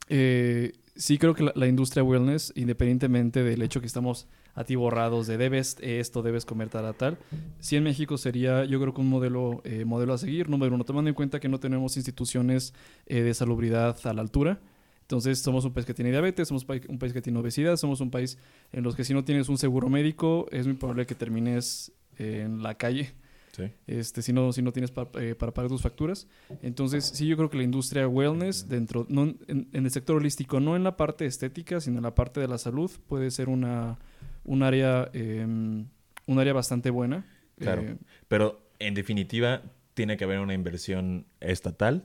eh, 0.09 0.73
sí 0.97 1.17
creo 1.17 1.33
que 1.33 1.49
la, 1.53 1.67
industria 1.67 2.03
wellness 2.03 2.51
independientemente 2.55 3.43
del 3.43 3.61
hecho 3.61 3.79
que 3.79 3.87
estamos 3.87 4.27
atiborrados 4.55 5.27
de 5.27 5.37
debes 5.37 5.77
esto 5.81 6.23
debes 6.23 6.43
comer 6.45 6.69
tal 6.69 6.95
tal 6.95 7.17
sí 7.59 7.75
en 7.75 7.83
México 7.83 8.17
sería 8.17 8.65
yo 8.65 8.79
creo 8.81 8.93
que 8.93 9.01
un 9.01 9.09
modelo 9.09 9.61
eh, 9.63 9.85
modelo 9.85 10.13
a 10.13 10.17
seguir. 10.17 10.49
Número 10.49 10.73
uno 10.75 10.83
tomando 10.83 11.09
en 11.09 11.15
cuenta 11.15 11.39
que 11.39 11.49
no 11.49 11.59
tenemos 11.59 11.97
instituciones 11.97 12.73
eh, 13.05 13.21
de 13.21 13.33
salubridad 13.33 13.97
a 14.03 14.13
la 14.13 14.21
altura. 14.21 14.59
Entonces, 15.01 15.39
somos 15.39 15.63
un 15.63 15.71
país 15.71 15.85
que 15.85 15.93
tiene 15.93 16.11
diabetes, 16.11 16.49
somos 16.49 16.65
un 16.89 16.99
país 16.99 17.13
que 17.13 17.21
tiene 17.21 17.39
obesidad, 17.39 17.77
somos 17.77 18.01
un 18.01 18.11
país 18.11 18.37
en 18.73 18.83
los 18.83 18.93
que 18.95 19.05
si 19.05 19.13
no 19.13 19.23
tienes 19.23 19.47
un 19.47 19.57
seguro 19.57 19.87
médico, 19.87 20.47
es 20.51 20.67
muy 20.67 20.75
probable 20.75 21.05
que 21.05 21.15
termines 21.15 21.93
en 22.17 22.61
la 22.61 22.75
calle, 22.75 23.13
Sí. 23.57 23.63
este, 23.87 24.21
si, 24.21 24.31
no, 24.33 24.53
si 24.53 24.61
no 24.61 24.71
tienes 24.71 24.91
pa- 24.91 25.09
eh, 25.19 25.33
para 25.35 25.51
pagar 25.53 25.69
tus 25.69 25.81
facturas. 25.81 26.27
Entonces, 26.61 27.03
sí, 27.05 27.25
yo 27.27 27.35
creo 27.35 27.49
que 27.49 27.57
la 27.57 27.63
industria 27.63 28.07
wellness, 28.07 28.69
dentro, 28.69 29.05
no, 29.09 29.23
en, 29.47 29.67
en 29.73 29.85
el 29.85 29.89
sector 29.91 30.15
holístico, 30.17 30.59
no 30.59 30.75
en 30.75 30.83
la 30.83 30.95
parte 30.95 31.25
estética, 31.25 31.81
sino 31.81 31.97
en 31.97 32.03
la 32.03 32.13
parte 32.15 32.39
de 32.39 32.47
la 32.47 32.57
salud, 32.59 32.91
puede 33.07 33.31
ser 33.31 33.49
una, 33.49 33.97
un, 34.45 34.61
área, 34.63 35.09
eh, 35.13 35.43
un 35.43 36.39
área 36.39 36.53
bastante 36.53 36.89
buena. 36.91 37.25
Claro. 37.59 37.81
Eh, 37.81 37.97
Pero 38.27 38.61
en 38.79 38.93
definitiva, 38.93 39.63
tiene 39.95 40.15
que 40.17 40.23
haber 40.25 40.39
una 40.39 40.53
inversión 40.53 41.25
estatal 41.39 42.03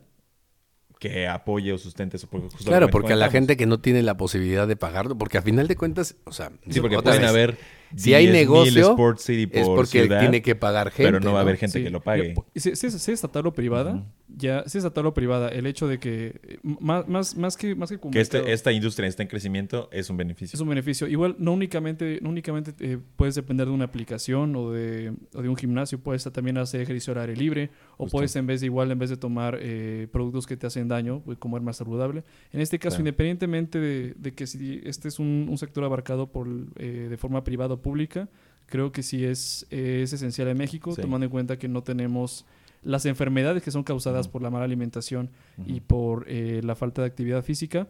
que 0.99 1.27
apoye 1.29 1.73
o 1.73 1.79
sustente 1.79 2.17
eso. 2.17 2.29
Porque 2.31 2.49
Claro, 2.65 2.89
porque 2.89 3.13
a 3.13 3.17
la 3.17 3.29
gente 3.29 3.57
que 3.57 3.67
no 3.67 3.81
tiene 3.81 4.03
la 4.03 4.17
posibilidad 4.17 4.67
de 4.69 4.77
pagarlo, 4.77 5.19
porque 5.19 5.37
a 5.37 5.43
final 5.43 5.67
de 5.69 5.77
cuentas, 5.77 6.17
o 6.25 6.33
sea, 6.33 6.53
Sí, 6.71 6.81
porque 6.81 6.97
pueden 7.03 7.21
vez, 7.21 7.29
haber. 7.31 7.59
Si 7.97 8.15
hay 8.15 8.27
10,000 8.27 8.33
negocio, 8.33 8.91
Sport 8.91 9.19
City 9.19 9.49
es 9.53 9.67
por 9.67 9.77
porque 9.77 10.03
ciudad, 10.03 10.21
tiene 10.21 10.43
que 10.43 10.55
pagar 10.55 10.91
gente. 10.91 11.13
Pero 11.13 11.21
no 11.21 11.33
va 11.33 11.39
a 11.41 11.43
haber 11.43 11.55
¿no? 11.55 11.61
gente 11.61 11.79
Sí. 11.79 11.85
que 11.85 11.91
lo 11.91 12.01
pague. 12.01 12.35
Si, 12.55 12.75
si 12.77 12.87
es, 12.87 12.93
si 12.95 12.97
es 12.97 13.09
estatal 13.09 13.47
o 13.47 13.53
privada, 13.53 13.95
Ujú. 13.95 14.05
ya, 14.37 14.63
si 14.63 14.79
es 14.79 14.85
estatal 14.85 15.07
o 15.07 15.15
privada, 15.15 15.49
el 15.49 15.67
hecho 15.67 15.87
de 15.89 15.99
que 15.99 16.41
eh, 16.43 16.59
más, 16.63 17.07
más, 17.09 17.37
más 17.37 17.57
que 17.57 17.75
más 17.75 17.91
que, 17.91 17.99
Que 18.11 18.21
este, 18.21 18.53
esta 18.53 18.73
industria 18.73 19.09
está 19.09 19.23
en 19.23 19.29
crecimiento 19.29 19.89
es 19.93 20.11
un 20.11 20.17
beneficio. 20.17 20.57
es 20.57 20.61
un 20.61 20.69
beneficio. 20.69 21.07
Igual 21.07 21.37
no 21.39 21.53
únicamente, 21.53 22.19
no 22.23 22.31
únicamente 22.31 22.73
eh, 22.81 22.99
puedes 23.17 23.35
depender 23.35 23.67
de 23.67 23.73
una 23.73 23.85
aplicación 23.85 24.55
o 24.57 24.71
de, 24.71 25.13
o 25.35 25.43
de 25.43 25.49
un 25.49 25.57
gimnasio, 25.57 25.99
puedes 25.99 26.25
también 26.33 26.59
hacer 26.59 26.81
ejercicio 26.81 27.13
al 27.13 27.21
aire 27.21 27.37
libre 27.37 27.71
o 27.97 28.05
Justo. 28.05 28.19
puedes 28.19 28.35
en 28.37 28.47
vez 28.47 28.61
de 28.61 28.67
igual 28.67 28.91
en 28.91 28.99
vez 28.99 29.11
de 29.11 29.17
tomar 29.17 29.59
eh, 29.61 30.07
productos 30.13 30.47
que 30.47 30.57
te 30.57 30.67
hacen 30.67 30.89
daño, 30.89 31.21
pues, 31.25 31.39
comer 31.39 31.61
más 31.63 31.77
saludable. 31.77 32.25
En 32.53 32.61
este 32.61 32.79
caso, 32.79 32.97
Claro. 32.97 33.03
independientemente 33.09 33.79
de, 33.79 34.15
de 34.17 34.33
que 34.35 34.47
si 34.47 34.81
este 34.85 35.09
es 35.09 35.19
un, 35.19 35.47
un 35.51 35.59
sector 35.59 35.85
abarcado 35.85 36.31
por 36.31 36.49
eh, 36.77 37.07
de 37.11 37.17
forma 37.17 37.43
privada 37.45 37.75
o 37.75 37.82
pública, 37.83 38.29
creo 38.67 38.93
que 38.93 39.03
sí 39.03 39.25
es, 39.25 39.67
es 39.71 40.13
esencial 40.13 40.49
en 40.49 40.57
México, 40.57 40.95
Sí. 40.95 41.03
tomando 41.03 41.25
en 41.27 41.31
cuenta 41.31 41.59
que 41.59 41.69
no 41.69 41.83
tenemos 41.83 42.47
las 42.83 43.05
enfermedades 43.07 43.63
que 43.63 43.71
son 43.71 43.85
causadas 43.85 44.27
por 44.29 44.43
la 44.43 44.51
mala 44.51 44.65
alimentación 44.65 45.31
y 45.67 45.81
por 45.81 46.25
eh, 46.29 46.61
la 46.65 46.75
falta 46.75 47.03
de 47.03 47.09
actividad 47.09 47.45
física, 47.45 47.89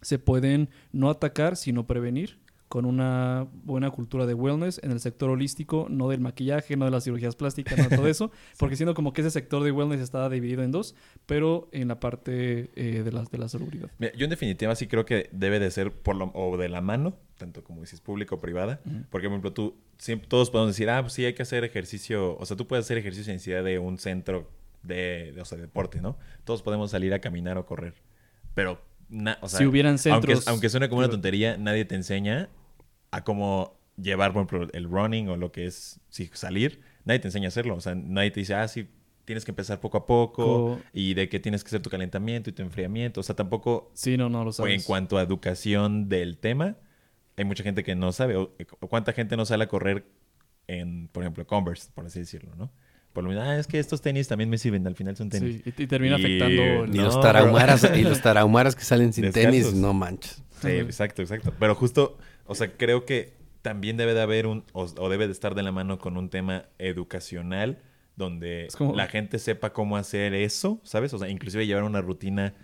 se 0.00 0.18
pueden 0.18 0.68
no 0.92 1.10
atacar, 1.10 1.56
sino 1.56 1.86
prevenir 1.86 2.38
con 2.74 2.86
una 2.86 3.46
buena 3.62 3.88
cultura 3.92 4.26
de 4.26 4.34
wellness 4.34 4.80
en 4.82 4.90
el 4.90 4.98
sector 4.98 5.30
holístico, 5.30 5.86
no 5.88 6.08
del 6.08 6.18
maquillaje, 6.18 6.76
no 6.76 6.86
de 6.86 6.90
las 6.90 7.04
cirugías 7.04 7.36
plásticas, 7.36 7.78
no 7.78 7.88
de 7.88 7.96
todo 7.96 8.08
eso, 8.08 8.32
porque 8.58 8.74
siendo 8.74 8.94
como 8.94 9.12
que 9.12 9.20
ese 9.20 9.30
sector 9.30 9.62
de 9.62 9.70
wellness 9.70 10.00
está 10.00 10.28
dividido 10.28 10.64
en 10.64 10.72
dos, 10.72 10.96
pero 11.24 11.68
en 11.70 11.86
la 11.86 12.00
parte 12.00 12.70
eh, 12.74 13.02
de, 13.04 13.12
la, 13.12 13.22
de 13.22 13.38
la 13.38 13.48
salubridad. 13.48 13.92
Mira, 14.00 14.12
yo 14.16 14.24
en 14.24 14.30
definitiva 14.30 14.74
sí 14.74 14.88
creo 14.88 15.06
que 15.06 15.28
debe 15.30 15.60
de 15.60 15.70
ser 15.70 15.92
por 15.92 16.16
lo, 16.16 16.32
o 16.34 16.56
de 16.56 16.68
la 16.68 16.80
mano, 16.80 17.14
tanto 17.38 17.62
como 17.62 17.80
dices 17.80 18.00
pública 18.00 18.34
o 18.34 18.40
privada. 18.40 18.80
Porque, 18.82 19.28
por 19.28 19.34
ejemplo, 19.34 19.52
tú, 19.52 19.76
siempre, 19.98 20.26
todos 20.26 20.50
podemos 20.50 20.72
decir, 20.74 20.90
ah, 20.90 21.00
pues 21.00 21.12
sí, 21.12 21.24
hay 21.24 21.34
que 21.34 21.42
hacer 21.42 21.62
ejercicio. 21.62 22.36
O 22.38 22.44
sea, 22.44 22.56
tú 22.56 22.66
puedes 22.66 22.86
hacer 22.86 22.98
ejercicio 22.98 23.24
sin 23.26 23.34
necesidad 23.34 23.62
de 23.62 23.78
un 23.78 23.98
centro 23.98 24.50
de, 24.82 25.30
de, 25.32 25.40
o 25.40 25.44
sea, 25.44 25.58
deporte, 25.58 26.00
¿no? 26.00 26.18
Todos 26.42 26.60
podemos 26.62 26.90
salir 26.90 27.14
a 27.14 27.20
caminar 27.20 27.56
o 27.56 27.66
correr. 27.66 27.94
Pero, 28.52 28.80
na- 29.08 29.38
o 29.42 29.48
sea, 29.48 29.60
Si 29.60 29.64
hubieran 29.64 29.92
aunque, 30.10 30.32
centros- 30.34 30.48
aunque 30.48 30.68
suene 30.70 30.88
como 30.88 30.98
una 31.02 31.08
tontería, 31.08 31.56
nadie 31.56 31.84
te 31.84 31.94
enseña 31.94 32.48
a 33.16 33.24
cómo 33.24 33.78
llevar, 33.96 34.32
por 34.32 34.44
ejemplo, 34.44 34.68
el 34.72 34.84
running 34.90 35.28
o 35.28 35.36
lo 35.36 35.52
que 35.52 35.66
es 35.66 36.00
sí, 36.08 36.30
salir. 36.34 36.80
Nadie 37.04 37.20
te 37.20 37.28
enseña 37.28 37.46
a 37.46 37.48
hacerlo. 37.48 37.74
O 37.76 37.80
sea, 37.80 37.94
nadie 37.94 38.30
te 38.30 38.40
dice, 38.40 38.54
ah, 38.54 38.66
sí, 38.66 38.88
tienes 39.24 39.44
que 39.44 39.52
empezar 39.52 39.80
poco 39.80 39.98
a 39.98 40.06
poco 40.06 40.44
Co- 40.44 40.80
y 40.92 41.14
de 41.14 41.28
que 41.28 41.38
tienes 41.40 41.62
que 41.64 41.68
hacer 41.68 41.80
tu 41.82 41.90
calentamiento 41.90 42.50
y 42.50 42.52
tu 42.52 42.62
enfriamiento. 42.62 43.20
O 43.20 43.22
sea, 43.22 43.36
tampoco 43.36 43.90
Sí, 43.94 44.16
no, 44.16 44.28
no 44.28 44.38
lo 44.44 44.46
o 44.50 44.52
en 44.52 44.52
sabes. 44.54 44.84
cuanto 44.84 45.16
a 45.18 45.22
educación 45.22 46.08
del 46.08 46.38
tema, 46.38 46.76
hay 47.36 47.44
mucha 47.44 47.62
gente 47.62 47.82
que 47.84 47.94
no 47.94 48.12
sabe. 48.12 48.36
O, 48.36 48.52
o 48.80 48.88
cuánta 48.88 49.12
gente 49.12 49.36
no 49.36 49.44
sale 49.44 49.64
a 49.64 49.68
correr 49.68 50.04
en, 50.66 51.08
por 51.08 51.22
ejemplo, 51.22 51.46
Converse, 51.46 51.90
por 51.94 52.06
así 52.06 52.18
decirlo, 52.20 52.54
¿no? 52.56 52.70
Por 53.12 53.22
lo 53.22 53.30
menos, 53.30 53.44
ah, 53.46 53.56
es 53.58 53.68
que 53.68 53.78
estos 53.78 54.00
tenis 54.00 54.26
también 54.26 54.50
me 54.50 54.58
sirven, 54.58 54.84
al 54.88 54.96
final 54.96 55.14
son 55.16 55.28
tenis. 55.30 55.62
Sí, 55.64 55.72
y, 55.76 55.82
y 55.84 55.86
termina 55.86 56.18
Y- 56.18 56.24
afectando... 56.24 56.62
Y 56.86 56.98
No, 56.98 57.04
los 57.04 57.14
pero- 57.14 57.20
tarahumaras, 57.20 57.88
y 57.96 58.02
los 58.02 58.20
tarahumaras 58.20 58.74
que 58.74 58.82
salen 58.82 59.12
sin 59.12 59.30
tenis, 59.32 59.72
no 59.72 59.92
manches. 59.94 60.42
Sí, 60.68 60.76
exacto, 60.76 61.22
exacto. 61.22 61.52
Pero 61.58 61.74
justo, 61.74 62.16
o 62.46 62.54
sea, 62.54 62.76
creo 62.76 63.04
que 63.04 63.32
también 63.62 63.96
debe 63.96 64.14
de 64.14 64.20
haber 64.22 64.46
un, 64.46 64.64
o, 64.72 64.82
o 64.84 65.08
debe 65.08 65.26
de 65.26 65.32
estar 65.32 65.54
de 65.54 65.62
la 65.62 65.72
mano 65.72 65.98
con 65.98 66.16
un 66.16 66.28
tema 66.28 66.64
educacional 66.78 67.78
donde 68.16 68.68
como- 68.76 68.94
la 68.94 69.06
gente 69.08 69.38
sepa 69.38 69.72
cómo 69.72 69.96
hacer 69.96 70.34
eso, 70.34 70.80
¿sabes? 70.84 71.12
O 71.14 71.18
sea, 71.18 71.28
inclusive 71.28 71.66
llevar 71.66 71.82
una 71.84 72.00
rutina 72.00 72.54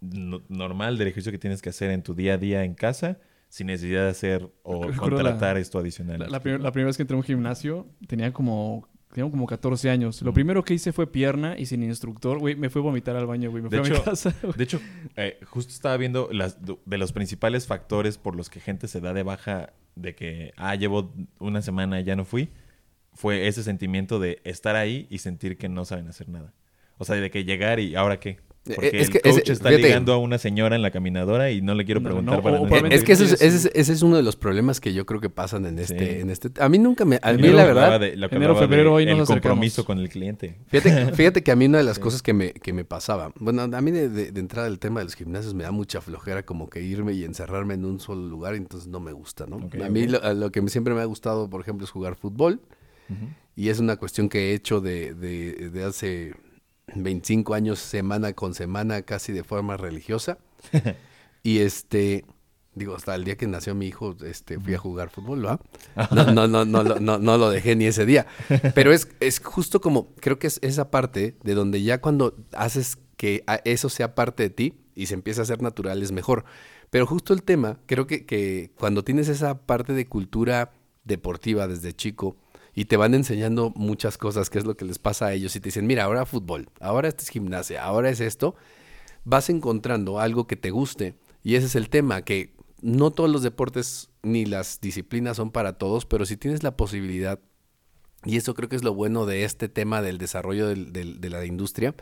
no- 0.00 0.42
normal 0.48 0.98
del 0.98 1.08
ejercicio 1.08 1.32
que 1.32 1.38
tienes 1.38 1.62
que 1.62 1.70
hacer 1.70 1.90
en 1.90 2.02
tu 2.02 2.14
día 2.14 2.34
a 2.34 2.38
día 2.38 2.64
en 2.64 2.74
casa 2.74 3.18
sin 3.48 3.68
necesidad 3.68 4.02
de 4.04 4.10
hacer 4.10 4.50
o 4.64 4.82
Recuerdo 4.88 5.16
contratar 5.18 5.54
la- 5.54 5.60
esto 5.60 5.78
adicional. 5.78 6.18
La, 6.18 6.26
la 6.26 6.58
la 6.58 6.72
primera 6.72 6.86
vez 6.88 6.96
que 6.96 7.02
entré 7.04 7.14
a 7.14 7.18
un 7.18 7.22
gimnasio 7.24 7.86
tenía 8.06 8.32
como, 8.32 8.88
tenía 9.16 9.30
como 9.30 9.46
14 9.46 9.88
años. 9.90 10.20
Lo 10.22 10.30
Mm. 10.30 10.34
primero 10.34 10.64
que 10.64 10.74
hice 10.74 10.92
fue 10.92 11.10
pierna 11.10 11.56
y 11.58 11.66
sin 11.66 11.82
instructor, 11.82 12.38
güey, 12.38 12.54
me 12.54 12.68
fui 12.70 12.80
a 12.80 12.84
vomitar 12.84 13.16
al 13.16 13.26
baño, 13.26 13.50
güey. 13.50 13.62
Me 13.62 13.68
De 13.70 13.78
fui 13.78 13.86
a 13.88 13.90
mi 13.90 13.96
hecho, 13.96 14.04
casa. 14.04 14.34
De 14.56 14.62
hecho, 14.64 14.80
eh, 15.16 15.38
justo 15.46 15.72
estaba 15.72 15.96
viendo 15.96 16.28
las, 16.32 16.58
de 16.62 16.98
los 16.98 17.12
principales 17.12 17.66
factores 17.66 18.18
por 18.18 18.36
los 18.36 18.50
que 18.50 18.60
gente 18.60 18.88
se 18.88 19.00
da 19.00 19.12
de 19.14 19.22
baja 19.22 19.72
de 19.94 20.14
que, 20.14 20.52
ah, 20.56 20.74
llevo 20.74 21.12
una 21.38 21.62
semana 21.62 21.98
y 22.00 22.04
ya 22.04 22.14
no 22.16 22.24
fui, 22.24 22.50
fue 23.14 23.48
ese 23.48 23.62
sentimiento 23.62 24.18
de 24.20 24.40
estar 24.44 24.76
ahí 24.76 25.06
y 25.08 25.18
sentir 25.18 25.56
que 25.56 25.68
no 25.70 25.84
saben 25.86 26.06
hacer 26.08 26.28
nada. 26.28 26.52
O 26.98 27.04
sea, 27.06 27.16
de 27.16 27.30
que 27.30 27.44
llegar 27.44 27.80
y 27.80 27.94
¿ahora 27.94 28.20
qué? 28.20 28.38
Eh, 28.68 28.72
Porque 28.74 28.88
es 29.00 29.06
el 29.06 29.12
que 29.12 29.20
coach 29.20 29.38
ese- 29.42 29.52
está 29.52 29.68
fíjate. 29.68 29.86
ligando 29.88 30.12
a 30.12 30.18
una 30.18 30.38
señora 30.38 30.74
en 30.76 30.82
la 30.82 30.90
caminadora 30.90 31.50
y 31.50 31.62
no 31.62 31.74
le 31.74 31.84
quiero 31.84 32.02
preguntar 32.02 32.36
no, 32.36 32.42
para 32.42 32.56
no- 32.56 32.62
probablemente- 32.64 32.96
Es 32.96 33.04
que 33.04 33.12
ese 33.12 33.24
es, 33.24 33.34
quieres- 33.36 33.54
ese, 33.56 33.68
es- 33.68 33.74
ese 33.74 33.92
es 33.92 34.02
uno 34.02 34.16
de 34.16 34.22
los 34.22 34.36
problemas 34.36 34.80
que 34.80 34.92
yo 34.92 35.06
creo 35.06 35.20
que 35.20 35.30
pasan 35.30 35.66
en 35.66 35.78
este, 35.78 35.98
Sí. 36.14 36.20
en 36.20 36.30
este. 36.30 36.50
A 36.60 36.68
mí 36.68 36.78
nunca 36.78 37.04
me, 37.04 37.18
a 37.22 37.32
mí 37.32 37.48
la 37.48 37.64
verdad, 37.64 38.00
de- 38.00 38.16
lo 38.16 38.26
enero, 38.30 38.56
febrero, 38.56 38.92
hoy 38.94 39.06
nos 39.06 39.20
el 39.30 39.36
compromiso 39.36 39.84
con 39.84 39.98
el 39.98 40.08
cliente. 40.08 40.58
Fíjate, 40.68 41.12
fíjate 41.14 41.42
que 41.42 41.50
a 41.52 41.56
mí 41.56 41.66
una 41.66 41.78
de 41.78 41.84
las 41.84 41.98
cosas 41.98 42.22
que 42.22 42.32
me, 42.32 42.52
que 42.52 42.72
me 42.72 42.84
pasaba, 42.84 43.32
bueno, 43.38 43.62
a 43.62 43.80
mí 43.80 43.90
de, 43.90 44.08
de- 44.08 44.32
de 44.32 44.40
entrada 44.40 44.66
el 44.68 44.78
tema 44.78 45.00
de 45.00 45.04
los 45.04 45.14
gimnasios 45.14 45.54
me 45.54 45.64
da 45.64 45.70
mucha 45.70 46.00
flojera 46.00 46.44
como 46.44 46.68
que 46.68 46.82
irme 46.82 47.12
y 47.12 47.24
encerrarme 47.24 47.74
en 47.74 47.84
un 47.84 48.00
solo 48.00 48.26
lugar, 48.26 48.54
entonces 48.54 48.88
no 48.88 49.00
me 49.00 49.12
gusta, 49.12 49.46
¿no? 49.46 49.68
A 49.84 49.88
mí 49.88 50.06
lo, 50.08 50.22
a 50.22 50.34
lo 50.34 50.50
que 50.50 50.66
siempre 50.68 50.92
me 50.94 51.00
ha 51.00 51.04
gustado, 51.04 51.48
por 51.48 51.60
ejemplo, 51.60 51.84
es 51.84 51.90
jugar 51.90 52.16
fútbol 52.16 52.60
y 53.54 53.68
es 53.68 53.78
una 53.78 53.96
cuestión 53.96 54.28
que 54.28 54.50
he 54.50 54.54
hecho 54.54 54.80
de, 54.80 55.14
de, 55.14 55.70
de 55.70 55.84
hace 55.84 56.34
25 56.94 57.54
años, 57.54 57.78
semana 57.78 58.32
con 58.32 58.54
semana, 58.54 59.02
casi 59.02 59.32
de 59.32 59.44
forma 59.44 59.76
religiosa. 59.76 60.38
y 61.42 61.58
este... 61.58 62.24
Digo, 62.74 62.94
hasta 62.94 63.14
el 63.14 63.24
día 63.24 63.38
que 63.38 63.46
nació 63.46 63.74
mi 63.74 63.86
hijo, 63.86 64.14
este, 64.22 64.60
fui 64.60 64.74
a 64.74 64.78
jugar 64.78 65.08
fútbol, 65.08 65.46
¿va? 65.46 65.58
No, 66.10 66.24
no, 66.32 66.46
no, 66.46 66.66
no, 66.66 66.84
no, 66.84 67.18
no 67.18 67.38
lo 67.38 67.48
dejé 67.48 67.74
ni 67.74 67.86
ese 67.86 68.04
día. 68.04 68.26
Pero 68.74 68.92
es, 68.92 69.08
es 69.20 69.40
justo 69.40 69.80
como, 69.80 70.14
creo 70.16 70.38
que 70.38 70.46
es 70.46 70.58
esa 70.60 70.90
parte 70.90 71.38
de 71.42 71.54
donde 71.54 71.82
ya 71.82 72.02
cuando 72.02 72.36
haces 72.52 72.98
que 73.16 73.44
eso 73.64 73.88
sea 73.88 74.14
parte 74.14 74.42
de 74.42 74.50
ti 74.50 74.74
y 74.94 75.06
se 75.06 75.14
empieza 75.14 75.40
a 75.40 75.44
hacer 75.44 75.62
natural 75.62 76.02
es 76.02 76.12
mejor. 76.12 76.44
Pero 76.90 77.06
justo 77.06 77.32
el 77.32 77.42
tema, 77.42 77.78
creo 77.86 78.06
que, 78.06 78.26
que 78.26 78.72
cuando 78.78 79.04
tienes 79.04 79.28
esa 79.28 79.58
parte 79.58 79.94
de 79.94 80.06
cultura 80.06 80.72
deportiva 81.04 81.68
desde 81.68 81.94
chico 81.94 82.36
y 82.76 82.84
te 82.84 82.96
van 82.96 83.14
enseñando 83.14 83.72
muchas 83.74 84.18
cosas, 84.18 84.50
que 84.50 84.58
es 84.58 84.64
lo 84.66 84.76
que 84.76 84.84
les 84.84 84.98
pasa 85.00 85.26
a 85.26 85.32
ellos, 85.32 85.56
y 85.56 85.60
te 85.60 85.68
dicen, 85.70 85.86
mira, 85.88 86.04
ahora 86.04 86.26
fútbol, 86.26 86.68
ahora 86.78 87.08
este 87.08 87.22
es 87.24 87.30
gimnasia, 87.30 87.82
ahora 87.82 88.10
es 88.10 88.20
esto, 88.20 88.54
vas 89.24 89.48
encontrando 89.50 90.20
algo 90.20 90.46
que 90.46 90.56
te 90.56 90.70
guste. 90.70 91.14
Y 91.42 91.54
ese 91.54 91.66
es 91.66 91.74
el 91.74 91.88
tema, 91.88 92.22
que 92.22 92.54
no 92.82 93.10
todos 93.12 93.30
los 93.30 93.42
deportes 93.42 94.10
ni 94.22 94.44
las 94.44 94.80
disciplinas 94.80 95.38
son 95.38 95.50
para 95.50 95.72
todos, 95.78 96.04
pero 96.04 96.26
si 96.26 96.36
tienes 96.36 96.62
la 96.62 96.76
posibilidad, 96.76 97.40
y 98.24 98.36
eso 98.36 98.52
creo 98.54 98.68
que 98.68 98.76
es 98.76 98.84
lo 98.84 98.92
bueno 98.94 99.24
de 99.24 99.44
este 99.44 99.68
tema 99.70 100.02
del 100.02 100.18
desarrollo 100.18 100.68
del- 100.68 100.92
del- 100.92 101.20
de 101.20 101.30
la 101.30 101.44
industria, 101.46 101.94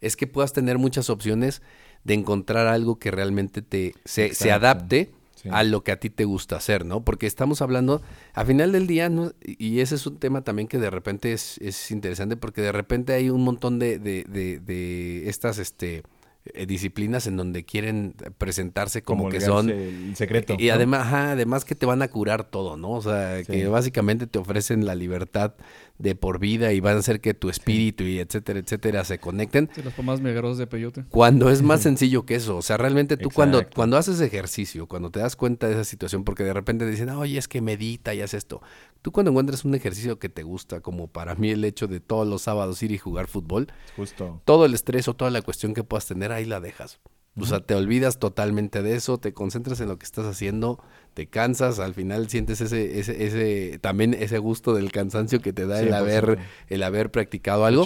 es 0.00 0.16
que 0.16 0.26
puedas 0.26 0.52
tener 0.52 0.78
muchas 0.78 1.10
opciones 1.10 1.62
de 2.02 2.14
encontrar 2.14 2.66
algo 2.66 2.98
que 2.98 3.10
realmente 3.12 3.62
te 3.62 3.94
se, 4.04 4.32
adapte 4.50 5.12
A 5.52 5.62
lo 5.64 5.82
que 5.84 5.92
a 5.92 6.00
ti 6.00 6.10
te 6.10 6.24
gusta 6.24 6.56
hacer, 6.56 6.84
¿no? 6.84 7.04
Porque 7.04 7.26
estamos 7.26 7.62
hablando, 7.62 8.02
a 8.34 8.44
final 8.44 8.72
del 8.72 8.86
día, 8.86 9.08
¿no? 9.08 9.32
y 9.44 9.80
ese 9.80 9.94
es 9.94 10.06
un 10.06 10.18
tema 10.18 10.42
también 10.42 10.68
que 10.68 10.78
de 10.78 10.90
repente 10.90 11.32
es, 11.32 11.58
es 11.58 11.90
interesante, 11.90 12.36
porque 12.36 12.60
de 12.62 12.72
repente 12.72 13.12
hay 13.12 13.30
un 13.30 13.42
montón 13.44 13.78
de, 13.78 13.98
de, 13.98 14.24
de- 14.28 14.58
de 14.60 15.28
estas 15.28 15.58
este, 15.58 16.02
eh, 16.44 16.66
disciplinas 16.66 17.26
en 17.26 17.36
donde 17.36 17.64
quieren 17.64 18.14
presentarse 18.38 19.02
como, 19.02 19.28
que 19.28 19.40
son... 19.40 19.70
el 19.70 20.16
secreto. 20.16 20.56
Y 20.58 20.68
¿no? 20.68 20.74
además, 20.74 21.00
ajá, 21.02 21.32
además 21.32 21.64
que 21.64 21.74
te 21.74 21.84
van 21.86 22.00
a 22.02 22.08
curar 22.08 22.44
todo, 22.44 22.76
¿no? 22.76 22.92
O 22.92 23.02
sea, 23.02 23.38
Sí. 23.44 23.52
que 23.52 23.66
básicamente 23.68 24.26
te 24.26 24.38
ofrecen 24.38 24.86
la 24.86 24.94
libertad 24.94 25.54
de 25.98 26.14
por 26.14 26.38
vida 26.38 26.72
y 26.72 26.78
van 26.80 26.96
a 26.96 27.00
hacer 27.00 27.20
que 27.20 27.34
tu 27.34 27.50
espíritu 27.50 28.04
y 28.04 28.20
etcétera, 28.20 28.60
etcétera 28.60 29.04
se 29.04 29.18
conecten. 29.18 29.68
Sí, 29.74 29.82
las 29.82 29.94
pomás 29.94 30.20
milagrosas 30.20 30.58
de 30.58 30.66
peyote. 30.68 31.04
Cuando 31.10 31.50
es 31.50 31.60
más 31.62 31.80
sencillo 31.82 32.24
que 32.24 32.36
eso. 32.36 32.56
O 32.56 32.62
sea, 32.62 32.76
realmente 32.76 33.16
tú 33.16 33.30
cuando, 33.30 33.58
Exacto. 33.58 33.74
cuando 33.74 33.96
haces 33.96 34.20
ejercicio, 34.20 34.86
cuando 34.86 35.10
te 35.10 35.18
das 35.18 35.34
cuenta 35.34 35.66
de 35.66 35.74
esa 35.74 35.84
situación, 35.84 36.22
porque 36.22 36.44
de 36.44 36.52
repente 36.52 36.84
te 36.84 36.90
dicen, 36.92 37.10
oye, 37.10 37.36
es 37.36 37.48
que 37.48 37.60
medita 37.60 38.14
y 38.14 38.20
haz 38.20 38.32
esto. 38.32 38.62
Tú 39.02 39.12
cuando 39.12 39.30
encuentras 39.30 39.64
un 39.64 39.74
ejercicio 39.74 40.18
que 40.18 40.28
te 40.28 40.42
gusta, 40.42 40.80
como 40.80 41.06
para 41.06 41.34
mí 41.34 41.50
el 41.50 41.64
hecho 41.64 41.86
de 41.86 42.00
todos 42.00 42.26
los 42.26 42.42
sábados 42.42 42.82
ir 42.82 42.90
y 42.92 42.98
jugar 42.98 43.28
fútbol, 43.28 43.68
Justo. 43.96 44.40
todo 44.44 44.64
el 44.64 44.74
estrés 44.74 45.06
o 45.08 45.14
toda 45.14 45.30
la 45.30 45.42
cuestión 45.42 45.72
que 45.74 45.84
puedas 45.84 46.06
tener, 46.06 46.32
ahí 46.32 46.44
la 46.44 46.60
dejas. 46.60 47.00
O 47.40 47.46
sea, 47.46 47.60
te 47.60 47.74
olvidas 47.74 48.18
totalmente 48.18 48.82
de 48.82 48.94
eso, 48.94 49.18
te 49.18 49.32
concentras 49.32 49.80
en 49.80 49.88
lo 49.88 49.98
que 49.98 50.04
estás 50.04 50.26
haciendo, 50.26 50.78
te 51.14 51.26
cansas, 51.26 51.78
al 51.78 51.94
final 51.94 52.28
sientes 52.28 52.60
ese, 52.60 52.98
ese, 52.98 53.24
ese, 53.26 53.78
también 53.80 54.14
ese 54.14 54.38
gusto 54.38 54.74
del 54.74 54.92
cansancio 54.92 55.40
que 55.40 55.52
te 55.52 55.66
da 55.66 55.80
el 55.80 55.88
100%. 55.90 55.94
haber, 55.94 56.38
el 56.68 56.82
haber 56.82 57.10
practicado 57.10 57.64
algo, 57.64 57.84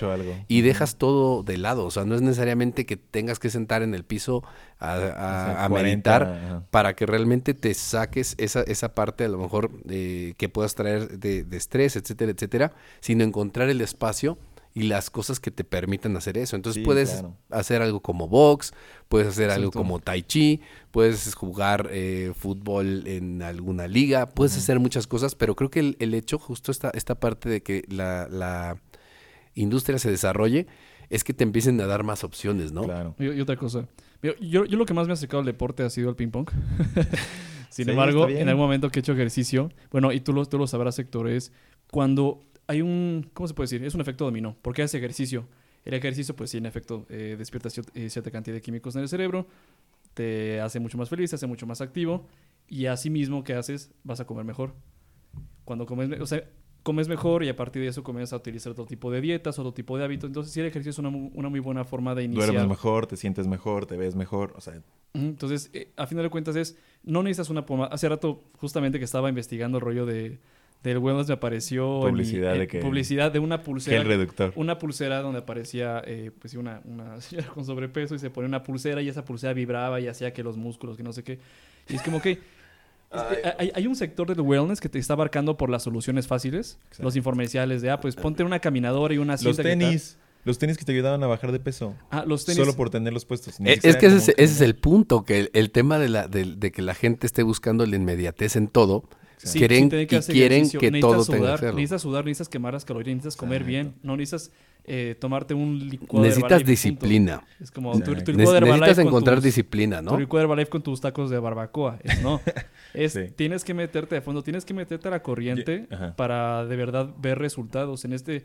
y 0.49 0.61
dejas 0.63 0.97
todo 0.97 1.43
de 1.43 1.59
lado. 1.59 1.85
O 1.87 1.91
sea, 1.91 2.05
no 2.05 2.15
es 2.15 2.21
necesariamente 2.23 2.87
que 2.87 2.97
tengas 2.97 3.39
que 3.39 3.51
sentar 3.51 3.83
en 3.83 3.95
el 3.95 4.05
piso 4.05 4.43
a, 4.79 4.95
a- 4.95 4.99
sea, 4.99 5.65
a 5.65 5.69
40, 5.69 5.83
meditar 5.83 6.23
ajá. 6.23 6.67
para 6.71 6.95
que 6.95 7.07
realmente 7.07 7.55
te 7.55 7.73
saques 7.75 8.35
esa, 8.39 8.63
esa 8.63 8.95
parte 8.95 9.25
a 9.25 9.29
lo 9.29 9.39
mejor 9.39 9.71
eh, 9.89 10.35
que 10.37 10.49
puedas 10.49 10.75
traer 10.75 11.19
de, 11.19 11.45
de 11.45 11.57
estrés, 11.57 11.97
etcétera, 11.97 12.33
etcétera, 12.33 12.73
sino 13.01 13.25
encontrar 13.25 13.69
el 13.71 13.81
espacio 13.81 14.39
y 14.75 14.85
las 14.85 15.11
cosas 15.11 15.39
que 15.41 15.51
te 15.51 15.65
permitan 15.65 16.17
hacer 16.17 16.39
eso. 16.39 16.57
Entonces 16.57 16.81
Sí, 16.81 16.85
puedes 16.85 17.11
claro. 17.11 17.37
hacer 17.51 17.83
algo 17.83 18.01
como 18.01 18.29
box, 18.29 18.73
puedes 19.09 19.29
hacer 19.29 19.51
algo 19.51 19.71
como 19.71 19.99
tai 19.99 20.23
chi, 20.23 20.61
puedes 20.91 21.35
jugar 21.35 21.89
eh, 21.91 22.33
fútbol 22.35 23.07
en 23.07 23.43
alguna 23.43 23.87
liga, 23.87 24.27
puedes 24.31 24.57
hacer 24.57 24.81
muchas 24.81 25.07
cosas, 25.07 25.35
pero 25.35 25.55
creo 25.55 25.71
que 25.71 25.81
el, 25.81 25.97
el 26.01 26.15
hecho, 26.15 26.39
justo 26.39 26.71
esta, 26.73 26.91
esta 26.95 27.15
parte 27.17 27.49
de 27.49 27.63
que 27.63 27.85
la, 27.89 28.29
la 28.31 28.81
industria 29.55 29.99
se 29.99 30.11
desarrolle, 30.11 30.67
es 31.11 31.25
que 31.25 31.35
te 31.35 31.45
empiecen 31.45 31.79
a 31.83 31.87
dar 31.87 32.05
más 32.05 32.25
opciones, 32.25 32.73
¿no? 32.73 32.85
Claro. 32.85 33.15
Y, 33.19 33.27
y 33.31 33.41
otra 33.41 33.57
cosa. 33.57 33.87
Yo, 34.23 34.65
yo 34.65 34.77
lo 34.79 34.87
que 34.87 34.95
más 34.95 35.07
me 35.07 35.13
ha 35.13 35.15
acercado 35.15 35.41
al 35.41 35.47
deporte 35.47 35.83
ha 35.83 35.91
sido 35.91 36.09
el 36.09 36.17
ping-pong. 36.17 36.49
Sin 37.69 37.87
Sí, 37.87 37.91
embargo, 37.91 38.29
en 38.29 38.49
algún 38.49 38.65
momento 38.65 38.91
que 38.91 38.99
he 38.99 39.01
hecho 39.01 39.13
ejercicio, 39.13 39.71
bueno, 39.91 40.13
y 40.13 40.21
tú 40.21 40.33
lo, 40.33 40.45
tú 40.47 40.59
lo 40.59 40.67
sabrás, 40.67 40.99
Héctor, 40.99 41.29
es 41.29 41.53
cuando 41.91 42.41
hay 42.67 42.83
un, 42.83 43.31
¿cómo 43.35 43.47
se 43.49 43.55
puede 43.55 43.65
decir? 43.67 43.85
Es 43.85 43.95
un 43.95 44.01
efecto 44.01 44.25
dominó. 44.25 44.57
¿Por 44.63 44.75
qué 44.75 44.83
haces 44.83 44.95
ejercicio? 44.97 45.47
El 45.85 45.95
ejercicio, 45.95 46.37
pues 46.37 46.51
sí, 46.51 46.59
en 46.59 46.67
efecto, 46.67 47.07
eh, 47.09 47.35
despierta 47.37 47.69
eh, 47.95 48.09
cierta 48.09 48.31
cantidad 48.31 48.55
de 48.55 48.61
químicos 48.63 48.95
en 48.97 49.03
el 49.03 49.09
cerebro, 49.09 49.47
te 50.15 50.61
hace 50.61 50.79
mucho 50.81 50.99
más 50.99 51.09
feliz, 51.09 51.31
te 51.31 51.37
hace 51.37 51.47
mucho 51.47 51.67
más 51.67 51.81
activo, 51.81 52.27
y 52.69 52.87
así 52.87 53.11
mismo 53.11 53.43
que 53.45 53.55
haces, 53.55 53.91
vas 54.05 54.21
a 54.21 54.27
comer 54.27 54.45
mejor. 54.45 54.75
Cuando 55.65 55.87
comes, 55.87 56.09
me- 56.09 56.21
o 56.21 56.27
sea, 56.27 56.45
comes 56.83 57.09
mejor 57.09 57.45
y 57.45 57.49
a 57.49 57.57
partir 57.57 57.83
de 57.83 57.89
eso 57.89 58.03
comienzas 58.03 58.33
a 58.33 58.37
utilizar 58.37 58.73
otro 58.73 58.87
tipo 58.87 59.11
de 59.11 59.21
dietas, 59.21 59.59
otro 59.59 59.73
tipo 59.73 59.97
de 59.99 60.05
hábitos. 60.05 60.29
Entonces, 60.29 60.53
sí, 60.53 60.61
el 60.61 60.67
ejercicio 60.67 60.91
es 60.91 60.99
una, 60.99 61.11
mu- 61.11 61.31
una 61.35 61.49
muy 61.49 61.61
buena 61.61 61.85
forma 61.85 62.15
de 62.15 62.25
iniciar. 62.25 62.49
Duermes 62.49 62.69
mejor, 62.69 63.07
te 63.07 63.17
sientes 63.17 63.47
mejor, 63.47 63.87
te 63.87 63.97
ves 63.97 64.15
mejor. 64.15 64.53
O 64.57 64.61
sea, 64.61 64.83
Entonces, 65.15 65.71
eh, 65.73 65.93
a 65.97 66.07
final 66.07 66.25
de 66.25 66.31
cuentas 66.31 66.57
es, 66.57 66.77
no 67.05 67.23
necesitas 67.23 67.51
una 67.51 67.67
pomada. 67.67 67.91
Hace 67.95 68.09
rato, 68.09 68.45
justamente 68.59 68.99
que 68.99 69.05
estaba 69.05 69.29
investigando 69.29 69.79
el 69.79 69.83
rollo 69.85 70.07
de, 70.07 70.41
del 70.83 70.99
wellness, 70.99 71.29
me 71.29 71.35
apareció 71.35 72.01
Publicidad 72.01 72.55
de 72.55 72.63
eh, 72.65 72.67
que- 72.67 72.81
publicidad 72.81 73.31
de 73.31 73.39
una 73.39 73.63
pulsera. 73.63 74.03
reductor. 74.03 74.53
Una 74.57 74.79
pulsera 74.79 75.21
donde 75.23 75.39
aparecía, 75.41 76.03
eh, 76.07 76.31
pues 76.39 76.51
sí, 76.53 76.57
una, 76.57 76.81
una 76.85 77.21
señora 77.21 77.49
con 77.49 77.65
sobrepeso 77.65 78.15
y 78.15 78.19
se 78.19 78.31
ponía 78.31 78.49
una 78.49 78.63
pulsera 78.63 79.01
y 79.03 79.09
esa 79.09 79.25
pulsera 79.25 79.53
vibraba 79.53 80.01
y 80.01 80.09
hacía 80.09 80.33
que 80.33 80.43
los 80.43 80.57
músculos, 80.57 80.97
que 80.97 81.03
no 81.03 81.13
sé 81.13 81.23
qué. 81.23 81.39
Y 81.89 81.95
es 81.97 82.03
como 82.03 82.21
que... 82.21 82.41
hay, 83.59 83.71
hay 83.75 83.87
un 83.87 83.95
sector 83.97 84.27
del 84.29 84.41
wellness 84.41 84.81
que 84.81 84.89
te 84.89 84.99
está 84.99 85.13
abarcando 85.15 85.57
por 85.57 85.69
las 85.71 85.83
soluciones 85.83 86.27
fáciles. 86.27 86.79
Exacto. 86.85 87.03
Los 87.05 87.17
informerciales 87.17 87.83
de, 87.83 87.91
ah, 87.91 88.01
pues 88.01 88.17
ponte 88.17 88.43
una 88.43 88.59
caminadora 88.59 89.15
y 89.15 89.19
una 89.19 89.35
Los 89.35 89.41
cinta. 89.43 89.63
que 89.63 89.69
tal. 89.71 89.79
tenis. 89.79 90.19
Los 90.45 90.59
tenis 90.59 90.77
que 90.77 90.85
te 90.85 90.91
ayudaban 90.91 91.23
a 91.23 91.29
bajar 91.29 91.53
de 91.53 91.61
peso. 91.61 91.95
Ah, 92.11 92.25
los 92.27 92.45
tenis. 92.45 92.59
Solo 92.59 92.75
por 92.75 92.91
tenerlos 92.91 93.25
puestos. 93.25 93.61
Eh, 93.61 93.79
Es 93.83 93.97
que 93.97 94.07
ese 94.07 94.17
es, 94.17 94.23
como 94.25 94.33
ese 94.39 94.43
es 94.43 94.61
el 94.61 94.75
punto, 94.75 95.25
que 95.25 95.39
el, 95.39 95.51
el 95.53 95.71
tema 95.71 96.01
de, 96.01 96.09
la, 96.09 96.27
de, 96.27 96.57
de 96.57 96.73
que 96.73 96.83
la 96.83 96.95
gente 96.95 97.27
esté 97.29 97.45
buscando 97.45 97.87
la 97.87 97.95
inmediatez 97.95 98.57
en 98.57 98.67
todo, 98.67 99.05
Sí, 99.45 99.59
quieren, 99.59 99.89
que 99.89 100.03
y 100.03 100.07
quieren 100.07 100.71
que 100.71 100.91
Necesitas 100.91 101.01
todo 101.01 101.25
tenga 101.25 101.25
que 101.25 101.39
sudar, 101.43 101.55
hacerlo. 101.55 101.75
Necesitas 101.77 102.03
sudar, 102.03 102.25
necesitas 102.25 102.49
quemar 102.49 102.73
las 102.75 102.85
calorías, 102.85 103.17
necesitas 103.17 103.37
comer 103.37 103.65
bien. 103.65 103.95
No 104.03 104.17
necesitas 104.17 104.53
eh, 104.85 105.17
tomarte 105.21 105.55
un 105.55 105.79
licuado 105.89 106.23
de 106.23 106.29
Necesitas 106.31 106.59
punto. 106.61 106.71
disciplina. 106.71 107.43
Es 107.61 107.71
como 107.71 107.93
tu, 107.93 108.01
tu 108.01 108.33
licuado 108.33 108.53
de 108.55 108.61
necesitas 108.61 108.97
con 108.97 109.07
encontrar 109.07 109.37
tus- 109.37 109.45
disciplina, 109.45 109.99
Tu 109.99 110.05
¿no? 110.05 110.19
licuado 110.19 110.41
de 110.41 110.45
Herbalife 110.53 110.71
con 110.71 110.83
tus 110.83 111.01
tacos 111.01 111.31
de 111.31 111.39
barbacoa. 111.39 111.99
Es, 112.03 112.23
no. 112.23 112.41
Es, 112.95 113.13
Sí. 113.15 113.21
Tienes 113.35 113.65
que 113.65 113.73
meterte 113.75 114.15
de 114.17 114.21
fondo, 114.21 114.43
tienes 114.43 114.65
que 114.67 114.75
meterte 114.75 115.09
a 115.09 115.11
la 115.13 115.23
corriente 115.23 115.87
para 116.17 116.65
de 116.67 116.77
verdad 116.77 117.11
ver 117.19 117.39
resultados. 117.39 118.05
En 118.05 118.13
este, 118.13 118.45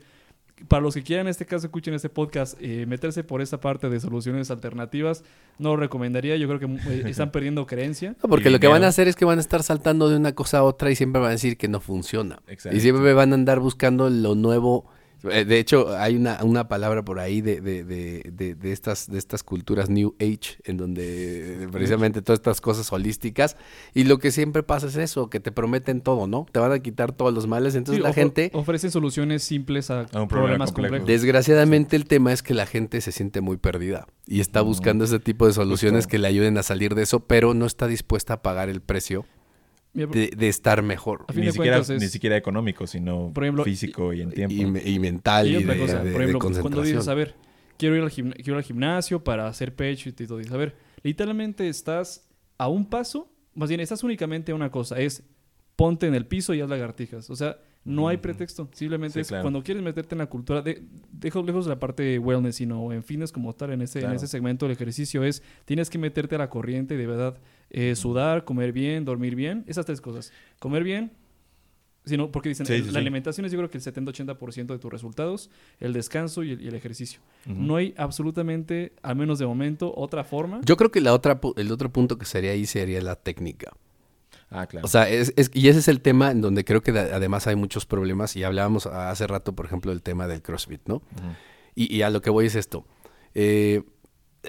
para 0.66 0.82
los 0.82 0.94
que 0.94 1.02
quieran 1.02 1.26
en 1.26 1.30
este 1.30 1.46
caso 1.46 1.66
escuchen 1.66 1.94
este 1.94 2.08
podcast, 2.08 2.56
eh, 2.60 2.86
meterse 2.86 3.24
por 3.24 3.40
esa 3.40 3.60
parte 3.60 3.88
de 3.88 4.00
soluciones 4.00 4.50
alternativas, 4.50 5.24
no 5.58 5.70
lo 5.70 5.76
recomendaría. 5.76 6.36
Yo 6.36 6.48
creo 6.48 6.58
que 6.58 6.66
eh, 6.66 7.02
están 7.10 7.30
perdiendo 7.30 7.66
creencia. 7.66 8.16
No, 8.22 8.28
porque 8.28 8.48
Y 8.48 8.52
lo 8.52 8.60
que 8.60 8.66
van 8.66 8.84
a 8.84 8.88
hacer 8.88 9.08
es 9.08 9.16
que 9.16 9.24
van 9.24 9.38
a 9.38 9.40
estar 9.40 9.62
saltando 9.62 10.08
de 10.08 10.16
una 10.16 10.34
cosa 10.34 10.58
a 10.58 10.62
otra 10.64 10.90
y 10.90 10.96
siempre 10.96 11.20
van 11.20 11.28
a 11.28 11.32
decir 11.32 11.56
que 11.56 11.68
no 11.68 11.80
funciona. 11.80 12.40
Exacto. 12.48 12.76
Y 12.76 12.80
siempre 12.80 13.12
van 13.12 13.32
a 13.32 13.34
andar 13.34 13.60
buscando 13.60 14.10
lo 14.10 14.34
nuevo. 14.34 14.86
Eh, 15.30 15.44
De 15.44 15.58
hecho, 15.58 15.96
hay 15.96 16.16
una, 16.16 16.42
una 16.44 16.68
palabra 16.68 17.04
por 17.04 17.18
ahí 17.18 17.40
de, 17.40 17.60
de, 17.60 17.84
de, 17.84 18.30
de, 18.32 18.54
de 18.54 18.72
estas, 18.72 19.10
de 19.10 19.18
estas 19.18 19.42
culturas 19.42 19.90
New 19.90 20.14
Age, 20.20 20.58
en 20.64 20.76
donde 20.76 21.64
eh, 21.64 21.68
precisamente 21.70 22.22
todas 22.22 22.38
estas 22.38 22.60
cosas 22.60 22.92
holísticas. 22.92 23.56
Y 23.94 24.04
lo 24.04 24.18
que 24.18 24.30
siempre 24.30 24.62
pasa 24.62 24.86
es 24.86 24.96
eso, 24.96 25.28
que 25.30 25.40
te 25.40 25.50
prometen 25.52 26.00
todo, 26.00 26.26
¿no? 26.26 26.46
Te 26.52 26.60
van 26.60 26.72
a 26.72 26.78
quitar 26.78 27.12
todos 27.12 27.34
los 27.34 27.46
males. 27.46 27.74
Entonces 27.74 27.98
Sí, 27.98 28.02
la 28.02 28.12
gente... 28.12 28.50
ofrecen 28.54 28.90
soluciones 28.90 29.42
simples 29.42 29.90
a, 29.90 30.06
problemas 30.06 30.72
complejo. 30.72 30.96
complejos. 30.96 31.06
Desgraciadamente 31.06 31.96
el 31.96 32.04
tema 32.06 32.32
es 32.32 32.42
que 32.42 32.54
la 32.54 32.66
gente 32.66 33.00
se 33.00 33.12
siente 33.12 33.40
muy 33.40 33.56
perdida 33.56 34.06
y 34.26 34.40
está 34.40 34.60
buscando 34.60 35.04
ese 35.04 35.18
tipo 35.18 35.46
de 35.46 35.52
soluciones 35.52 36.04
Justo. 36.04 36.10
que 36.10 36.18
le 36.18 36.28
ayuden 36.28 36.58
a 36.58 36.62
salir 36.62 36.94
de 36.94 37.02
eso, 37.02 37.20
pero 37.20 37.54
no 37.54 37.66
está 37.66 37.86
dispuesta 37.86 38.34
a 38.34 38.42
pagar 38.42 38.68
el 38.68 38.80
precio 38.80 39.24
de, 40.06 40.30
de 40.36 40.48
estar 40.48 40.82
mejor. 40.82 41.24
Ni 41.34 41.46
de 41.46 41.52
siquiera, 41.52 41.76
cuentas 41.78 41.90
es- 41.90 42.02
ni 42.02 42.08
siquiera 42.08 42.36
económico, 42.36 42.86
sino 42.86 43.30
Por 43.34 43.44
ejemplo, 43.44 43.64
físico 43.64 44.12
y 44.12 44.22
en 44.22 44.30
tiempo. 44.30 44.54
Y, 44.54 44.66
me- 44.66 44.82
y 44.88 44.98
mental 44.98 45.46
y, 45.46 45.50
Y 45.52 45.56
otra 45.56 45.74
de, 45.74 45.80
cosa, 45.80 45.92
de- 46.04 46.10
por 46.12 46.20
de 46.20 46.26
ejemplo, 46.30 46.50
cuando 46.62 46.82
dices, 46.82 47.08
a 47.08 47.14
ver, 47.14 47.34
quiero 47.76 47.96
ir 47.96 48.02
al, 48.02 48.10
gimna- 48.10 48.34
quiero 48.34 48.52
ir 48.52 48.56
al 48.58 48.64
gimnasio 48.64 49.22
para 49.24 49.46
hacer 49.48 49.74
pecho 49.74 50.08
y 50.08 50.12
todo. 50.12 50.38
Dices, 50.38 50.52
a 50.52 50.56
ver, 50.56 50.74
literalmente 51.02 51.68
estás 51.68 52.28
a 52.58 52.68
un 52.68 52.86
paso, 52.86 53.30
más 53.54 53.68
bien 53.68 53.80
estás 53.80 54.02
únicamente 54.04 54.52
a 54.52 54.54
una 54.54 54.70
cosa, 54.70 54.98
es 54.98 55.22
ponte 55.76 56.06
en 56.06 56.14
el 56.14 56.26
piso 56.26 56.54
y 56.54 56.60
haz 56.60 56.68
lagartijas. 56.68 57.30
O 57.30 57.36
sea, 57.36 57.56
no 57.84 58.08
hay 58.08 58.16
pretexto. 58.16 58.68
Simplemente 58.72 59.14
Sí, 59.14 59.20
es 59.20 59.28
claro. 59.28 59.42
cuando 59.44 59.62
quieres 59.62 59.82
meterte 59.82 60.14
en 60.14 60.18
la 60.18 60.26
cultura, 60.26 60.60
de, 60.60 60.82
dejo 61.12 61.42
lejos 61.42 61.64
de 61.66 61.70
la 61.70 61.78
parte 61.78 62.02
de 62.02 62.18
wellness, 62.18 62.56
sino 62.56 62.92
en 62.92 63.04
fitness 63.04 63.30
como 63.32 63.54
tal, 63.54 63.70
en 63.72 63.82
ese, 63.82 64.00
en 64.04 64.12
ese 64.12 64.26
segmento 64.26 64.66
del 64.66 64.72
ejercicio 64.72 65.22
es, 65.22 65.42
tienes 65.64 65.88
que 65.88 65.96
meterte 65.96 66.34
a 66.34 66.38
la 66.38 66.50
corriente, 66.50 66.96
de 66.96 67.06
verdad, 67.06 67.38
eh, 67.70 67.94
sudar, 67.96 68.44
comer 68.44 68.72
bien, 68.72 69.04
dormir 69.04 69.34
bien, 69.34 69.64
esas 69.66 69.84
tres 69.86 70.00
cosas. 70.00 70.32
Comer 70.58 70.84
bien, 70.84 71.12
sino 72.04 72.30
porque 72.32 72.48
dicen, 72.48 72.64
Sí, 72.66 72.72
el- 72.74 72.80
sí, 72.80 72.86
la 72.86 72.92
sí. 72.92 72.98
alimentación 72.98 73.44
es 73.44 73.52
yo 73.52 73.58
creo 73.58 73.68
que 73.70 73.76
el 73.78 73.82
70-80% 73.84 74.66
de 74.72 74.78
tus 74.78 74.90
resultados, 74.90 75.50
el 75.78 75.92
descanso 75.92 76.42
y 76.42 76.52
el, 76.52 76.62
y 76.62 76.68
el 76.68 76.74
ejercicio. 76.74 77.20
No 77.46 77.76
hay 77.76 77.94
absolutamente, 77.98 78.92
al 79.02 79.16
menos 79.16 79.38
de 79.38 79.46
momento, 79.46 79.92
otra 79.96 80.24
forma. 80.24 80.60
Yo 80.64 80.76
creo 80.76 80.90
que 80.90 81.00
la 81.00 81.12
otra, 81.12 81.38
el 81.56 81.70
otro 81.72 81.90
punto 81.92 82.16
que 82.18 82.24
sería 82.24 82.52
ahí 82.52 82.64
sería 82.66 83.00
la 83.02 83.16
técnica. 83.16 83.72
Ah, 84.50 84.66
claro. 84.66 84.86
O 84.86 84.88
sea, 84.88 85.08
es, 85.10 85.34
es- 85.36 85.50
y 85.52 85.68
ese 85.68 85.80
es 85.80 85.88
el 85.88 86.00
tema 86.00 86.30
en 86.30 86.40
donde 86.40 86.64
creo 86.64 86.82
que 86.82 86.92
da- 86.92 87.14
además 87.14 87.46
hay 87.46 87.56
muchos 87.56 87.84
problemas. 87.84 88.34
Y 88.36 88.44
hablábamos 88.44 88.86
hace 88.86 89.26
rato, 89.26 89.54
por 89.54 89.66
ejemplo, 89.66 89.90
del 89.90 90.00
tema 90.02 90.26
del 90.26 90.40
CrossFit, 90.40 90.80
¿no? 90.88 91.02
Y, 91.74 91.94
y 91.94 92.00
a 92.02 92.08
lo 92.08 92.22
que 92.22 92.30
voy 92.30 92.46
es 92.46 92.54
esto. 92.54 92.86
Eh, 93.34 93.82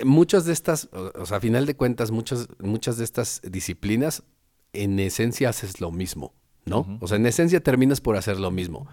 muchas 0.06 0.46
de 0.46 0.54
estas, 0.54 0.90
o, 0.92 1.26
sea, 1.26 1.38
a 1.38 1.40
final 1.40 1.66
de 1.66 1.76
cuentas, 1.76 2.12
muchas, 2.12 2.48
muchas 2.60 2.98
de 2.98 3.04
estas 3.04 3.42
disciplinas, 3.44 4.24
en 4.74 5.00
esencia 5.00 5.50
haces 5.50 5.82
lo 5.82 5.92
mismo, 5.92 6.34
¿no? 6.66 7.00
O 7.02 7.08
sea, 7.08 7.18
en 7.18 7.26
esencia 7.26 7.62
terminas 7.62 8.02
por 8.02 8.16
hacer 8.16 8.40
lo 8.40 8.52
mismo. 8.52 8.88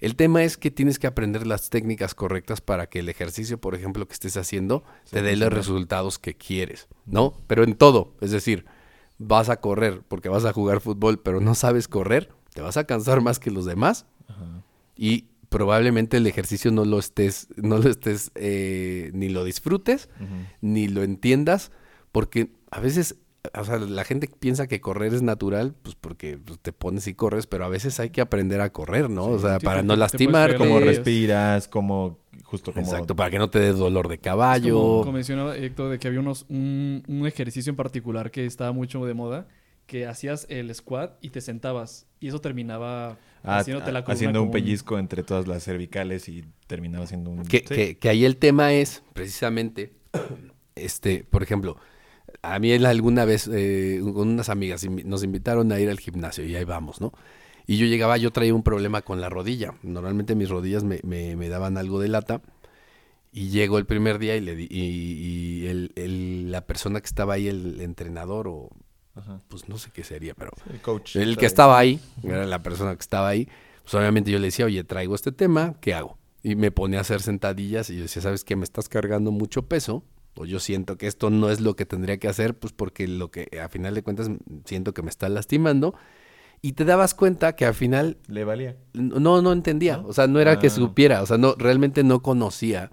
El 0.00 0.16
tema 0.16 0.42
es 0.42 0.56
que 0.56 0.70
tienes 0.70 0.98
que 0.98 1.06
aprender 1.06 1.46
las 1.46 1.70
técnicas 1.70 2.14
correctas 2.14 2.60
para 2.60 2.88
que 2.88 2.98
el 2.98 3.08
ejercicio, 3.08 3.58
por 3.58 3.74
ejemplo, 3.74 4.06
que 4.06 4.12
estés 4.12 4.36
haciendo, 4.36 4.84
te 5.10 5.22
dé 5.22 5.36
los 5.36 5.52
resultados 5.52 6.18
que 6.18 6.36
quieres, 6.36 6.88
¿no? 7.06 7.34
Pero 7.46 7.64
en 7.64 7.74
todo, 7.74 8.14
es 8.20 8.30
decir, 8.30 8.66
vas 9.18 9.48
a 9.48 9.60
correr 9.60 10.02
porque 10.06 10.28
vas 10.28 10.44
a 10.44 10.52
jugar 10.52 10.80
fútbol, 10.80 11.20
pero 11.20 11.40
no 11.40 11.54
sabes 11.54 11.88
correr, 11.88 12.30
te 12.52 12.60
vas 12.60 12.76
a 12.76 12.84
cansar 12.84 13.20
más 13.20 13.38
que 13.38 13.50
los 13.50 13.64
demás 13.64 14.06
Ajá. 14.28 14.62
y 14.96 15.28
probablemente 15.54 16.16
el 16.16 16.26
ejercicio 16.26 16.72
no 16.72 16.84
lo 16.84 16.98
estés, 16.98 17.46
no 17.54 17.78
lo 17.78 17.88
estés, 17.88 18.32
eh, 18.34 19.12
ni 19.14 19.28
lo 19.28 19.44
disfrutes, 19.44 20.08
ni 20.60 20.88
lo 20.88 21.04
entiendas, 21.04 21.70
porque 22.10 22.50
a 22.72 22.80
veces, 22.80 23.18
o 23.56 23.62
sea, 23.62 23.78
la 23.78 24.02
gente 24.02 24.28
piensa 24.28 24.66
que 24.66 24.80
correr 24.80 25.14
es 25.14 25.22
natural, 25.22 25.76
pues 25.80 25.94
porque 25.94 26.38
pues, 26.44 26.58
te 26.58 26.72
pones 26.72 27.06
y 27.06 27.14
corres, 27.14 27.46
pero 27.46 27.64
a 27.64 27.68
veces 27.68 28.00
hay 28.00 28.10
que 28.10 28.20
aprender 28.20 28.60
a 28.60 28.72
correr, 28.72 29.08
¿no? 29.08 29.26
o 29.26 29.38
sea, 29.38 29.60
sí, 29.60 29.64
para 29.64 29.84
no 29.84 29.94
lastimar. 29.94 30.58
Sí. 30.58 30.78
respiras, 30.80 31.68
cómo 31.68 32.18
justo 32.42 32.72
como 32.72 32.84
Exacto, 32.84 33.14
para 33.14 33.30
que 33.30 33.38
no 33.38 33.48
te 33.48 33.60
dé 33.60 33.72
dolor 33.72 34.08
de 34.08 34.18
Como, 34.18 34.24
caballo. 34.24 34.74
como 34.74 35.12
mencionaba 35.12 35.56
Héctor, 35.56 35.88
de 35.88 36.00
que 36.00 36.08
había 36.08 36.18
unos, 36.18 36.46
un, 36.48 37.04
un 37.06 37.28
ejercicio 37.28 37.70
en 37.70 37.76
particular 37.76 38.32
que 38.32 38.44
estaba 38.44 38.72
mucho 38.72 39.06
de 39.06 39.14
moda, 39.14 39.46
que 39.86 40.06
hacías 40.06 40.46
el 40.48 40.74
squat 40.74 41.16
y 41.22 41.30
te 41.30 41.40
sentabas. 41.40 42.06
Y 42.20 42.28
eso 42.28 42.40
terminaba 42.40 43.18
Ah, 43.42 43.58
haciéndote 43.58 43.92
la 43.92 44.02
columna 44.04 44.14
haciendo 44.14 44.42
un 44.42 44.50
pellizco 44.50 44.98
entre 44.98 45.22
todas 45.22 45.46
las 45.46 45.62
cervicales 45.64 46.28
y 46.28 46.44
terminaba 46.66 47.04
haciendo 47.04 47.30
un 47.30 47.42
Que, 47.44 47.58
sí. 47.58 47.64
que- 47.74 47.98
que 47.98 48.08
ahí 48.08 48.24
el 48.24 48.36
tema 48.38 48.72
es, 48.72 49.02
precisamente, 49.12 49.92
este, 50.74 51.24
por 51.28 51.42
ejemplo, 51.42 51.76
a 52.42 52.58
mí 52.58 52.70
él 52.72 52.86
alguna 52.86 53.24
vez, 53.24 53.48
eh, 53.52 54.00
con 54.02 54.28
unas 54.28 54.48
amigas, 54.48 54.86
nos 54.88 55.22
invitaron 55.22 55.70
a 55.72 55.80
ir 55.80 55.90
al 55.90 56.00
gimnasio 56.00 56.44
y 56.46 56.56
ahí 56.56 56.64
vamos, 56.64 57.00
¿no? 57.00 57.12
Y 57.66 57.76
yo 57.78 57.86
llegaba, 57.86 58.16
yo 58.18 58.30
traía 58.30 58.54
un 58.54 58.62
problema 58.62 59.02
con 59.02 59.20
la 59.20 59.28
rodilla. 59.30 59.74
Normalmente 59.82 60.34
mis 60.34 60.48
rodillas 60.50 60.84
me, 60.84 61.00
me- 61.02 61.36
me 61.36 61.48
daban 61.48 61.76
algo 61.78 62.00
de 62.00 62.08
lata. 62.08 62.42
Y 63.32 63.48
llego 63.48 63.78
el 63.78 63.86
primer 63.86 64.18
día 64.18 64.36
y, 64.36 64.40
le 64.40 64.54
di- 64.54 64.68
y, 64.70 64.80
y 65.62 65.66
el- 65.66 65.92
el- 65.96 66.52
la 66.52 66.66
persona 66.66 67.00
que 67.00 67.06
estaba 67.06 67.34
ahí, 67.34 67.48
el 67.48 67.80
entrenador, 67.80 68.46
o 68.48 68.70
Ajá. 69.14 69.40
pues 69.48 69.68
no 69.68 69.78
sé 69.78 69.90
qué 69.92 70.02
sería, 70.04 70.34
pero 70.34 70.50
El 70.72 70.80
coach. 70.80 71.16
el 71.16 71.36
que 71.36 71.46
estaba 71.46 71.78
ahí, 71.78 72.00
era 72.22 72.44
la 72.46 72.62
persona 72.62 72.94
que 72.94 73.00
estaba 73.00 73.28
ahí, 73.28 73.48
pues 73.82 73.94
obviamente 73.94 74.30
yo 74.30 74.38
le 74.38 74.46
decía, 74.46 74.64
oye, 74.66 74.82
traigo 74.84 75.14
este 75.14 75.30
tema, 75.32 75.74
¿qué 75.80 75.94
hago? 75.94 76.18
Y 76.42 76.56
me 76.56 76.70
ponía 76.70 76.98
a 76.98 77.02
hacer 77.02 77.22
sentadillas 77.22 77.90
y 77.90 77.96
yo 77.96 78.02
decía, 78.02 78.22
¿sabes 78.22 78.44
qué? 78.44 78.56
Me 78.56 78.64
estás 78.64 78.88
cargando 78.88 79.30
mucho 79.30 79.62
peso, 79.68 80.04
o 80.36 80.44
yo 80.46 80.58
siento 80.58 80.98
que 80.98 81.06
esto 81.06 81.30
no 81.30 81.48
es 81.50 81.60
lo 81.60 81.76
que 81.76 81.86
tendría 81.86 82.18
que 82.18 82.28
hacer, 82.28 82.54
pues 82.58 82.72
porque 82.72 83.06
lo 83.06 83.30
que 83.30 83.48
a 83.62 83.68
final 83.68 83.94
de 83.94 84.02
cuentas 84.02 84.28
siento 84.64 84.92
que 84.92 85.02
me 85.02 85.10
está 85.10 85.28
lastimando. 85.28 85.94
Y 86.60 86.72
te 86.72 86.84
dabas 86.86 87.12
cuenta 87.14 87.54
que 87.56 87.66
al 87.66 87.74
final 87.74 88.16
Le 88.26 88.42
valía. 88.44 88.76
no, 88.94 89.42
no 89.42 89.52
entendía. 89.52 89.98
¿No? 89.98 90.08
O 90.08 90.12
sea, 90.14 90.26
no 90.26 90.40
era 90.40 90.58
que 90.58 90.68
Ah. 90.68 90.70
supiera. 90.70 91.22
O 91.22 91.26
sea, 91.26 91.36
no, 91.38 91.54
realmente 91.58 92.02
no 92.04 92.20
conocía. 92.22 92.90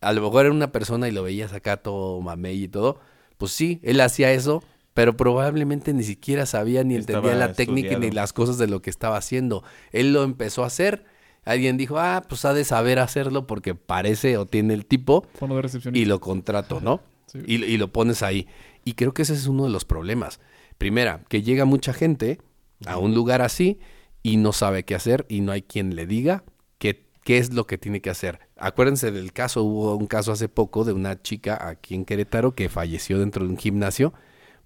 A 0.00 0.12
lo 0.12 0.20
mejor 0.22 0.46
era 0.46 0.54
una 0.54 0.72
persona 0.72 1.08
y 1.08 1.12
lo 1.12 1.22
veías 1.22 1.52
acá 1.52 1.76
todo 1.78 2.20
mamey 2.20 2.64
y 2.64 2.68
todo. 2.68 2.98
Pues 3.38 3.52
sí, 3.52 3.78
él 3.84 4.00
hacía 4.00 4.32
eso, 4.32 4.62
pero 4.94 5.16
probablemente 5.16 5.92
ni 5.92 6.04
siquiera 6.04 6.46
sabía 6.46 6.84
ni 6.84 6.94
entendía 6.94 7.32
Estaba 7.32 7.46
la 7.46 7.52
técnica 7.52 7.98
ni 7.98 8.10
las 8.12 8.32
cosas 8.32 8.58
de 8.58 8.68
lo 8.68 8.80
que 8.80 8.90
estaba 8.90 9.16
haciendo. 9.16 9.64
Él 9.90 10.12
lo 10.12 10.22
empezó 10.22 10.62
a 10.62 10.68
hacer. 10.68 11.04
Alguien 11.44 11.76
dijo, 11.76 11.98
ah, 11.98 12.22
pues 12.26 12.44
ha 12.44 12.54
de 12.54 12.64
saber 12.64 13.00
hacerlo 13.00 13.46
porque 13.46 13.74
parece 13.74 14.38
o 14.38 14.46
tiene 14.46 14.72
el 14.72 14.86
tipo 14.86 15.26
fondo 15.34 15.56
de 15.56 15.62
recepcionista. 15.62 16.00
y 16.00 16.06
lo 16.06 16.20
contrato, 16.20 16.80
¿no? 16.80 17.02
Sí. 17.26 17.40
Y, 17.44 17.64
y 17.64 17.76
lo 17.76 17.92
pones 17.92 18.22
ahí. 18.22 18.46
Y 18.84 18.94
creo 18.94 19.12
que 19.12 19.22
ese 19.22 19.34
es 19.34 19.46
uno 19.46 19.64
de 19.64 19.70
los 19.70 19.84
problemas. 19.84 20.40
Primera, 20.78 21.22
que 21.28 21.42
llega 21.42 21.64
mucha 21.64 21.92
gente 21.92 22.38
a 22.86 22.96
un 22.98 23.14
lugar 23.14 23.42
así 23.42 23.78
y 24.22 24.36
no 24.36 24.52
sabe 24.52 24.84
qué 24.84 24.94
hacer 24.94 25.26
y 25.28 25.40
no 25.40 25.52
hay 25.52 25.62
quien 25.62 25.96
le 25.96 26.06
diga 26.06 26.44
qué, 26.78 27.04
qué 27.24 27.38
es 27.38 27.52
lo 27.52 27.66
que 27.66 27.78
tiene 27.78 28.00
que 28.00 28.10
hacer. 28.10 28.40
Acuérdense 28.56 29.10
del 29.10 29.32
caso, 29.32 29.64
hubo 29.64 29.96
un 29.96 30.06
caso 30.06 30.32
hace 30.32 30.48
poco 30.48 30.84
de 30.84 30.92
una 30.92 31.20
chica 31.20 31.68
aquí 31.68 31.94
en 31.94 32.04
Querétaro 32.04 32.54
que 32.54 32.68
falleció 32.68 33.18
dentro 33.18 33.44
de 33.44 33.50
un 33.50 33.58
gimnasio. 33.58 34.14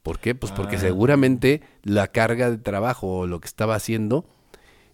¿Por 0.02 0.18
qué? 0.18 0.34
Pues 0.34 0.52
porque 0.52 0.76
Ah. 0.76 0.80
seguramente 0.80 1.62
la 1.82 2.06
carga 2.08 2.50
de 2.50 2.58
trabajo 2.58 3.18
o 3.20 3.26
lo 3.26 3.40
que 3.40 3.46
estaba 3.46 3.74
haciendo 3.74 4.26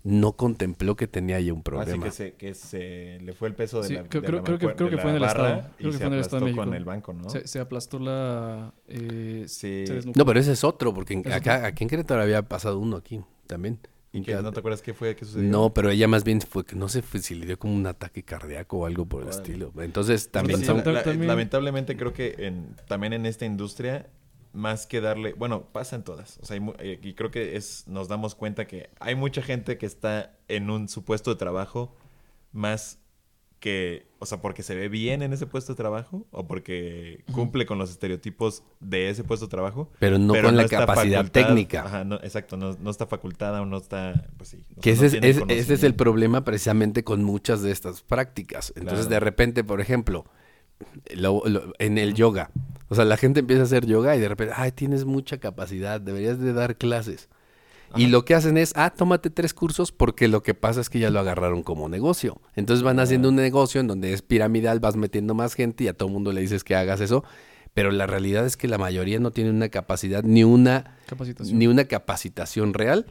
no 0.02 0.32
contempló 0.32 0.96
que 0.96 1.06
tenía 1.06 1.40
ya 1.40 1.52
un 1.54 1.60
Así 1.60 1.64
problema. 1.64 2.04
que 2.04 2.10
se, 2.10 2.32
que 2.34 2.54
se 2.54 3.18
le 3.22 3.32
fue 3.32 3.48
el 3.48 3.54
peso 3.54 3.80
de 3.80 3.88
Sí, 3.88 3.94
la 3.94 4.02
creo- 4.04 4.20
de 4.20 4.26
creo- 4.26 4.38
la 4.40 4.44
creo 4.44 4.58
que- 4.58 4.66
mancuer- 4.66 4.76
creo 4.76 4.90
de 4.90 4.96
que 4.96 5.00
fue 5.02 5.10
en 5.10 5.16
el 5.16 5.22
barra 5.22 5.48
estado. 5.56 5.70
y 5.72 5.76
Creo 5.78 5.90
que 5.90 5.92
se 5.92 5.98
fue 5.98 6.06
en 6.08 6.12
el 6.12 6.20
estado 6.20 6.44
de 6.44 6.50
aplastó 6.50 6.68
con 6.70 6.74
el 6.76 6.84
banco, 6.84 7.12
¿no? 7.14 7.30
se, 7.30 7.46
se 7.48 7.58
aplastó 7.60 7.98
la... 7.98 8.74
eh, 8.88 9.44
Sí. 9.46 9.84
se 9.86 9.94
desnucó. 9.94 10.18
No, 10.18 10.26
pero 10.26 10.40
ese 10.40 10.52
es 10.52 10.62
otro, 10.64 10.92
porque 10.92 11.14
en- 11.14 11.32
acá, 11.32 11.64
aquí 11.64 11.84
en 11.84 11.88
Querétaro 11.90 12.20
había 12.22 12.42
pasado 12.42 12.78
uno 12.78 12.96
aquí 12.98 13.20
también. 13.46 13.78
¿Y 14.12 14.20
qué? 14.22 14.34
¿No 14.34 14.52
te 14.52 14.60
acuerdas 14.60 14.80
qué 14.82 14.92
fue? 14.94 15.16
¿Qué 15.16 15.24
sucedió? 15.24 15.48
No, 15.50 15.72
pero 15.74 15.90
ella 15.90 16.06
más 16.06 16.22
bien 16.22 16.40
fue 16.42 16.64
que 16.66 16.76
no 16.76 16.88
sé 16.90 17.00
fue 17.02 17.18
si 17.20 17.34
le 17.34 17.46
dio 17.46 17.58
como 17.58 17.74
un 17.74 17.86
ataque 17.86 18.22
cardíaco 18.22 18.78
o 18.80 18.86
algo 18.86 19.06
por 19.06 19.22
el 19.22 19.28
estilo. 19.30 19.72
Entonces 19.78 20.30
también 20.30 20.60
Sí, 20.60 20.66
son... 20.66 20.82
la- 20.84 20.92
la- 20.92 21.02
También- 21.02 21.26
lamentablemente 21.26 21.96
creo 21.96 22.12
que 22.12 22.34
en, 22.38 22.76
también 22.86 23.12
en 23.14 23.24
esta 23.26 23.44
industria, 23.46 24.06
más 24.54 24.86
que 24.86 25.00
darle, 25.00 25.34
bueno, 25.34 25.64
pasa 25.72 25.96
en 25.96 26.04
todas. 26.04 26.38
O 26.42 26.46
sea, 26.46 26.56
hay 26.56 26.62
eh, 26.78 26.98
y 27.02 27.14
creo 27.14 27.30
que 27.30 27.56
es, 27.56 27.86
nos 27.88 28.08
damos 28.08 28.34
cuenta 28.34 28.66
que 28.66 28.88
hay 29.00 29.14
mucha 29.14 29.42
gente 29.42 29.76
que 29.78 29.84
está 29.86 30.38
en 30.48 30.70
un 30.70 30.88
supuesto 30.88 31.30
de 31.30 31.36
trabajo 31.36 31.94
más 32.52 33.00
que, 33.60 34.06
o 34.18 34.26
sea, 34.26 34.42
porque 34.42 34.62
se 34.62 34.74
ve 34.74 34.88
bien 34.90 35.22
en 35.22 35.32
ese 35.32 35.46
puesto 35.46 35.72
de 35.72 35.76
trabajo 35.78 36.26
o 36.32 36.46
porque 36.46 37.24
cumple 37.32 37.64
con 37.64 37.78
los 37.78 37.90
estereotipos 37.90 38.62
de 38.78 39.08
ese 39.08 39.24
puesto 39.24 39.46
de 39.46 39.50
trabajo. 39.50 39.90
Pero 39.98 40.18
no 40.18 40.34
con 40.34 40.54
la 40.56 40.68
capacidad 40.68 41.24
facultad- 41.24 41.30
técnica. 41.46 41.84
Ajá, 41.84 42.04
no, 42.04 42.16
exacto, 42.16 42.56
no, 42.58 42.76
no 42.78 42.90
está 42.90 43.06
facultada 43.06 43.62
o 43.62 43.66
no 43.66 43.78
está, 43.78 44.28
pues 44.36 44.50
sí. 44.50 44.62
Que 44.82 44.94
sea, 44.96 45.06
ese, 45.06 45.20
no 45.20 45.26
es, 45.26 45.38
ese- 45.48 45.74
es 45.74 45.82
el 45.82 45.94
problema 45.94 46.44
precisamente 46.44 47.04
con 47.04 47.24
muchas 47.24 47.62
de 47.62 47.72
estas 47.72 48.02
prácticas. 48.02 48.68
Entonces, 48.76 49.06
Claro. 49.06 49.10
de 49.14 49.20
repente, 49.20 49.64
por 49.64 49.80
ejemplo, 49.80 50.26
lo- 51.14 51.42
lo- 51.46 51.72
en 51.78 51.96
el 51.96 52.12
yoga, 52.14 52.50
o 52.88 52.94
sea, 52.94 53.04
la 53.04 53.16
gente 53.16 53.40
empieza 53.40 53.62
a 53.62 53.64
hacer 53.66 53.86
yoga 53.86 54.16
y 54.16 54.20
de 54.20 54.28
repente, 54.28 54.54
ay, 54.56 54.72
tienes 54.72 55.04
mucha 55.04 55.38
capacidad, 55.38 56.00
deberías 56.00 56.38
de 56.38 56.52
dar 56.52 56.76
clases. 56.76 57.28
Y 57.96 58.08
lo 58.08 58.24
que 58.24 58.34
hacen 58.34 58.56
es, 58.56 58.72
ah, 58.74 58.90
tómate 58.90 59.30
tres 59.30 59.54
cursos 59.54 59.92
porque 59.92 60.26
lo 60.26 60.42
que 60.42 60.54
pasa 60.54 60.80
es 60.80 60.90
que 60.90 60.98
ya 60.98 61.10
lo 61.10 61.20
agarraron 61.20 61.62
como 61.62 61.88
negocio. 61.88 62.40
Entonces 62.56 62.82
van 62.82 62.98
haciendo 62.98 63.28
un 63.28 63.36
negocio 63.36 63.80
en 63.80 63.86
donde 63.86 64.12
es 64.12 64.22
piramidal, 64.22 64.80
vas 64.80 64.96
metiendo 64.96 65.34
más 65.34 65.54
gente 65.54 65.84
y 65.84 65.88
a 65.88 65.94
todo 65.94 66.08
mundo 66.08 66.32
le 66.32 66.40
dices 66.40 66.64
que 66.64 66.74
hagas 66.74 67.00
eso. 67.00 67.24
Pero 67.72 67.90
la 67.92 68.06
realidad 68.06 68.46
es 68.46 68.56
que 68.56 68.68
la 68.68 68.78
mayoría 68.78 69.20
no 69.20 69.30
tiene 69.30 69.50
una 69.50 69.68
capacidad 69.68 70.22
ni 70.22 70.44
una 70.44 70.96
Capacitación. 71.06 71.58
ni 71.58 71.66
una 71.66 71.84
capacitación 71.84 72.74
real 72.74 73.06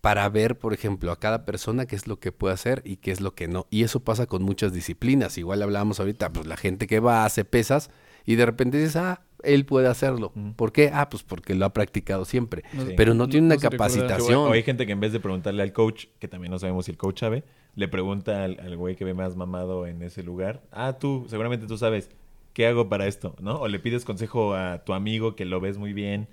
para 0.00 0.28
ver, 0.28 0.58
por 0.58 0.72
ejemplo, 0.72 1.10
a 1.10 1.18
cada 1.18 1.44
persona 1.44 1.86
qué 1.86 1.96
es 1.96 2.06
lo 2.06 2.20
que 2.20 2.30
puede 2.30 2.54
hacer 2.54 2.82
y 2.84 2.96
qué 2.96 3.10
es 3.10 3.20
lo 3.20 3.34
que 3.34 3.48
no. 3.48 3.66
Y 3.70 3.82
eso 3.82 4.00
pasa 4.00 4.26
con 4.26 4.42
muchas 4.42 4.72
disciplinas. 4.72 5.38
Igual 5.38 5.62
hablábamos 5.62 5.98
ahorita, 5.98 6.32
pues 6.32 6.46
la 6.46 6.56
gente 6.56 6.86
que 6.86 7.00
va, 7.00 7.24
hace 7.24 7.44
pesas 7.44 7.90
y 8.26 8.34
de 8.34 8.44
repente 8.44 8.76
dices, 8.78 8.96
ah, 8.96 9.22
él 9.42 9.64
puede 9.64 9.86
hacerlo. 9.88 10.32
¿Por 10.56 10.72
qué? 10.72 10.90
Ah, 10.92 11.08
pues 11.08 11.22
porque 11.22 11.54
lo 11.54 11.64
ha 11.66 11.72
practicado 11.72 12.24
siempre. 12.24 12.64
No- 12.72 12.84
Sí. 12.86 12.94
Pero 12.96 13.14
no 13.14 13.28
tiene 13.28 13.46
una 13.46 13.54
güey, 13.56 13.62
capacitación. 13.70 14.38
O 14.48 14.52
hay 14.52 14.62
gente 14.64 14.84
que 14.86 14.92
en 14.92 15.00
vez 15.00 15.12
de 15.12 15.20
preguntarle 15.20 15.62
al 15.62 15.72
coach, 15.72 16.06
que 16.18 16.26
también 16.28 16.50
no 16.50 16.58
sabemos 16.58 16.86
si 16.86 16.90
el 16.90 16.96
coach 16.96 17.20
sabe, 17.20 17.44
le 17.76 17.86
pregunta 17.88 18.44
al, 18.44 18.58
al 18.60 18.76
güey 18.76 18.96
que 18.96 19.04
ve 19.04 19.14
más 19.14 19.36
mamado 19.36 19.86
en 19.86 20.02
ese 20.02 20.22
lugar, 20.22 20.62
ah, 20.72 20.96
tú, 20.98 21.26
seguramente 21.28 21.66
tú 21.66 21.78
sabes, 21.78 22.10
¿qué 22.54 22.66
hago 22.66 22.88
para 22.88 23.06
esto? 23.06 23.36
¿No? 23.40 23.60
O 23.60 23.68
le 23.68 23.78
pides 23.78 24.04
consejo 24.04 24.54
a 24.54 24.82
tu 24.84 24.92
amigo 24.94 25.36
que 25.36 25.44
lo 25.44 25.60
ves 25.60 25.78
muy 25.78 25.92
bien, 25.92 26.26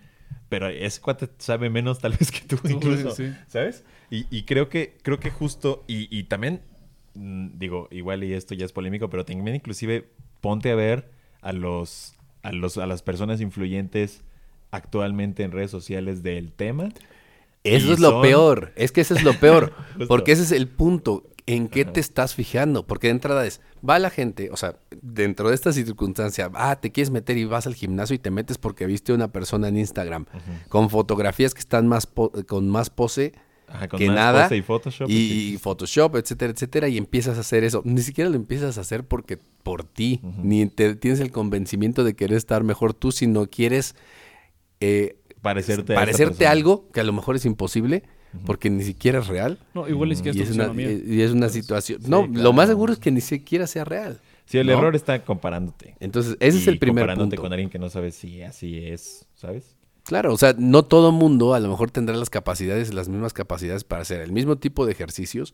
pero 0.49 0.67
ese 0.69 0.99
cuate 1.01 1.29
sabe 1.37 1.69
menos 1.69 1.99
tal 1.99 2.13
vez 2.13 2.31
que 2.31 2.39
tú 2.47 2.57
incluso, 2.67 3.11
sí. 3.11 3.31
¿sabes? 3.47 3.83
Y, 4.09 4.25
y 4.35 4.43
creo 4.43 4.69
que 4.69 4.97
creo 5.03 5.19
que 5.19 5.29
justo, 5.29 5.83
y, 5.87 6.07
y 6.17 6.23
también, 6.23 6.61
mm, 7.13 7.59
digo, 7.59 7.87
igual 7.91 8.23
y 8.23 8.33
esto 8.33 8.55
ya 8.55 8.65
es 8.65 8.71
polémico, 8.71 9.09
pero 9.09 9.25
también 9.25 9.55
inclusive 9.57 10.09
ponte 10.41 10.71
a 10.71 10.75
ver 10.75 11.11
a 11.43 11.53
los, 11.53 12.15
a 12.41 12.51
los 12.51 12.77
a 12.77 12.87
las 12.87 13.03
personas 13.03 13.41
influyentes 13.41 14.23
actualmente 14.71 15.43
en 15.43 15.51
redes 15.51 15.71
sociales 15.71 16.23
del 16.23 16.51
tema. 16.51 16.89
Eso 17.63 17.93
es 17.93 17.99
lo 17.99 18.21
peor. 18.21 18.73
Es 18.75 18.91
que 18.91 19.01
eso 19.01 19.13
es 19.13 19.23
lo 19.23 19.39
peor. 19.39 19.73
Porque 20.07 20.33
ese 20.33 20.43
es 20.43 20.51
el 20.51 20.67
punto. 20.67 21.23
¿En 21.45 21.67
qué 21.67 21.83
te 21.83 21.99
estás 21.99 22.35
fijando? 22.35 22.87
Porque 22.87 23.07
de 23.07 23.11
entrada 23.11 23.45
es, 23.45 23.59
va 23.87 23.99
la 23.99 24.09
gente, 24.09 24.49
o 24.51 24.55
sea, 24.55 24.77
dentro 25.01 25.49
de 25.49 25.55
esta 25.55 25.73
circunstancia, 25.73 26.49
ah, 26.53 26.77
te 26.77 26.93
quieres 26.93 27.11
meter 27.11 27.37
y 27.37 27.43
vas 27.43 27.67
al 27.67 27.75
gimnasio 27.75 28.15
y 28.15 28.19
te 28.19 28.31
metes 28.31 28.57
porque 28.57 28.85
viste 28.85 29.11
a 29.11 29.15
una 29.15 29.29
persona 29.33 29.67
en 29.67 29.77
Instagram 29.77 30.25
con 30.69 30.89
fotografías 30.89 31.53
que 31.53 31.59
están 31.59 31.85
más 31.89 32.07
con 32.47 32.69
más 32.69 32.89
pose 32.89 33.33
Ajá, 33.73 33.87
que 33.87 34.07
nada 34.07 34.55
y 34.55 34.61
Photoshop. 34.61 35.09
y, 35.09 35.13
sí, 35.13 35.23
y 35.23 35.51
sí. 35.53 35.57
Photoshop, 35.57 36.15
etcétera, 36.17 36.53
etcétera, 36.53 36.87
y 36.87 36.97
empiezas 36.97 37.37
a 37.37 37.41
hacer 37.41 37.63
eso. 37.63 37.81
Ni 37.85 38.01
siquiera 38.01 38.29
lo 38.29 38.35
empiezas 38.35 38.77
a 38.77 38.81
hacer 38.81 39.03
porque 39.05 39.37
por 39.63 39.83
ti, 39.83 40.21
ni 40.43 40.67
te, 40.67 40.95
tienes 40.95 41.19
el 41.19 41.31
convencimiento 41.31 42.03
de 42.03 42.15
querer 42.15 42.37
estar 42.37 42.63
mejor 42.63 42.93
tú, 42.93 43.11
sino 43.11 43.47
quieres 43.47 43.95
eh, 44.79 45.17
parecerte, 45.41 45.95
parecerte 45.95 46.45
algo 46.45 46.89
que 46.91 46.99
a 46.99 47.03
lo 47.03 47.13
mejor 47.13 47.35
es 47.35 47.45
imposible 47.45 48.03
porque 48.45 48.69
ni 48.69 48.83
siquiera 48.83 49.19
es 49.19 49.27
real. 49.27 49.59
No, 49.73 49.87
igual 49.87 50.09
ni 50.09 50.15
siquiera 50.15 50.37
Y 50.37 50.41
es 50.41 50.49
es, 50.49 50.55
una, 50.55 50.71
y 50.81 51.21
es 51.21 51.31
una 51.31 51.49
situación. 51.49 52.01
sí, 52.01 52.09
no, 52.09 52.27
claro. 52.27 52.43
lo 52.43 52.53
más 52.53 52.67
seguro 52.67 52.93
es 52.93 52.99
que 52.99 53.11
ni 53.11 53.21
siquiera 53.21 53.67
sea 53.67 53.85
real. 53.85 54.21
Sí, 54.45 54.57
el 54.57 54.67
¿no? 54.67 54.73
error 54.73 54.95
está 54.95 55.23
comparándote. 55.23 55.95
Entonces, 55.99 56.35
ese 56.39 56.57
es 56.57 56.67
el 56.67 56.77
primer 56.77 57.03
comparándote 57.03 57.37
punto. 57.37 57.41
con 57.41 57.53
alguien 57.53 57.69
que 57.69 57.79
no 57.79 57.89
sabe 57.89 58.11
si 58.11 58.41
así 58.43 58.77
es, 58.85 59.25
¿sabes? 59.35 59.77
Claro, 60.05 60.33
o 60.33 60.37
sea, 60.37 60.53
no 60.57 60.83
todo 60.83 61.11
mundo 61.11 61.53
a 61.53 61.59
lo 61.59 61.69
mejor 61.69 61.89
tendrá 61.89 62.15
las 62.15 62.29
capacidades, 62.29 62.93
las 62.93 63.07
mismas 63.07 63.33
capacidades 63.33 63.83
para 63.83 64.01
hacer 64.01 64.21
el 64.21 64.33
mismo 64.33 64.57
tipo 64.57 64.85
de 64.85 64.91
ejercicios 64.91 65.53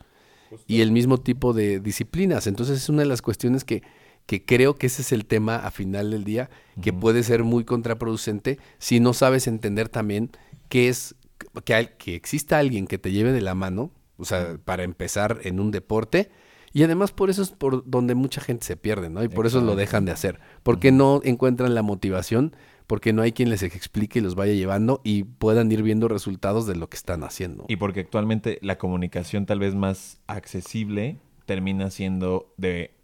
y 0.66 0.82
el 0.82 0.92
mismo 0.92 1.20
tipo 1.20 1.54
de 1.54 1.80
disciplinas. 1.80 2.48
Entonces, 2.48 2.78
es 2.78 2.90
una 2.90 3.04
de 3.04 3.08
las 3.08 3.22
cuestiones 3.22 3.64
que, 3.64 3.84
que 4.26 4.44
creo 4.46 4.76
que 4.76 4.88
ese 4.88 5.04
es 5.04 5.12
el 5.12 5.26
tema 5.26 5.58
a 5.58 5.70
final 5.70 6.10
del 6.10 6.24
día, 6.24 6.50
que 6.82 6.92
puede 6.92 7.22
ser 7.22 7.44
muy 7.44 7.64
contraproducente 7.64 8.58
si 8.80 9.00
no 9.00 9.14
sabes 9.14 9.46
entender 9.46 9.88
también 9.88 10.32
qué 10.68 10.90
es, 10.90 11.16
que, 11.64 11.92
que 12.00 12.16
exista 12.16 12.58
alguien 12.58 12.88
que 12.88 12.98
te 12.98 13.12
lleve 13.12 13.32
de 13.32 13.42
la 13.42 13.54
mano, 13.54 13.92
o 14.18 14.26
sea, 14.26 14.58
para 14.66 14.84
empezar 14.84 15.40
en 15.44 15.60
un 15.60 15.70
deporte. 15.70 16.32
Y 16.74 16.84
además 16.84 17.12
por 17.12 17.30
eso 17.30 17.42
es 17.42 17.50
por 17.50 17.88
donde 17.90 18.16
mucha 18.16 18.42
gente 18.42 18.66
se 18.66 18.78
pierde, 18.78 19.10
¿no? 19.10 19.24
Y 19.24 19.28
por 19.28 19.48
eso 19.48 19.62
lo 19.62 19.76
dejan 19.76 20.06
de 20.06 20.12
hacer. 20.12 20.40
Porque 20.62 20.92
no 20.92 21.22
encuentran 21.24 21.74
la 21.74 21.82
motivación, 21.82 22.56
porque 22.90 23.14
no 23.14 23.22
hay 23.22 23.34
quien 23.34 23.52
les 23.52 23.62
explique 23.62 24.18
y 24.18 24.22
los 24.24 24.34
vaya 24.34 24.54
llevando 24.54 25.00
y 25.04 25.24
puedan 25.24 25.72
ir 25.72 25.84
viendo 25.84 26.08
resultados 26.08 26.66
de 26.66 26.76
lo 26.76 26.90
que 26.90 26.98
están 26.98 27.24
haciendo. 27.24 27.66
Y 27.68 27.76
porque 27.76 28.00
actualmente 28.00 28.58
la 28.64 28.80
comunicación 28.80 29.46
tal 29.46 29.60
vez 29.60 29.76
más 29.76 30.20
accesible 30.26 31.20
termina 31.46 31.92
siendo 31.92 32.52
de 32.58 32.96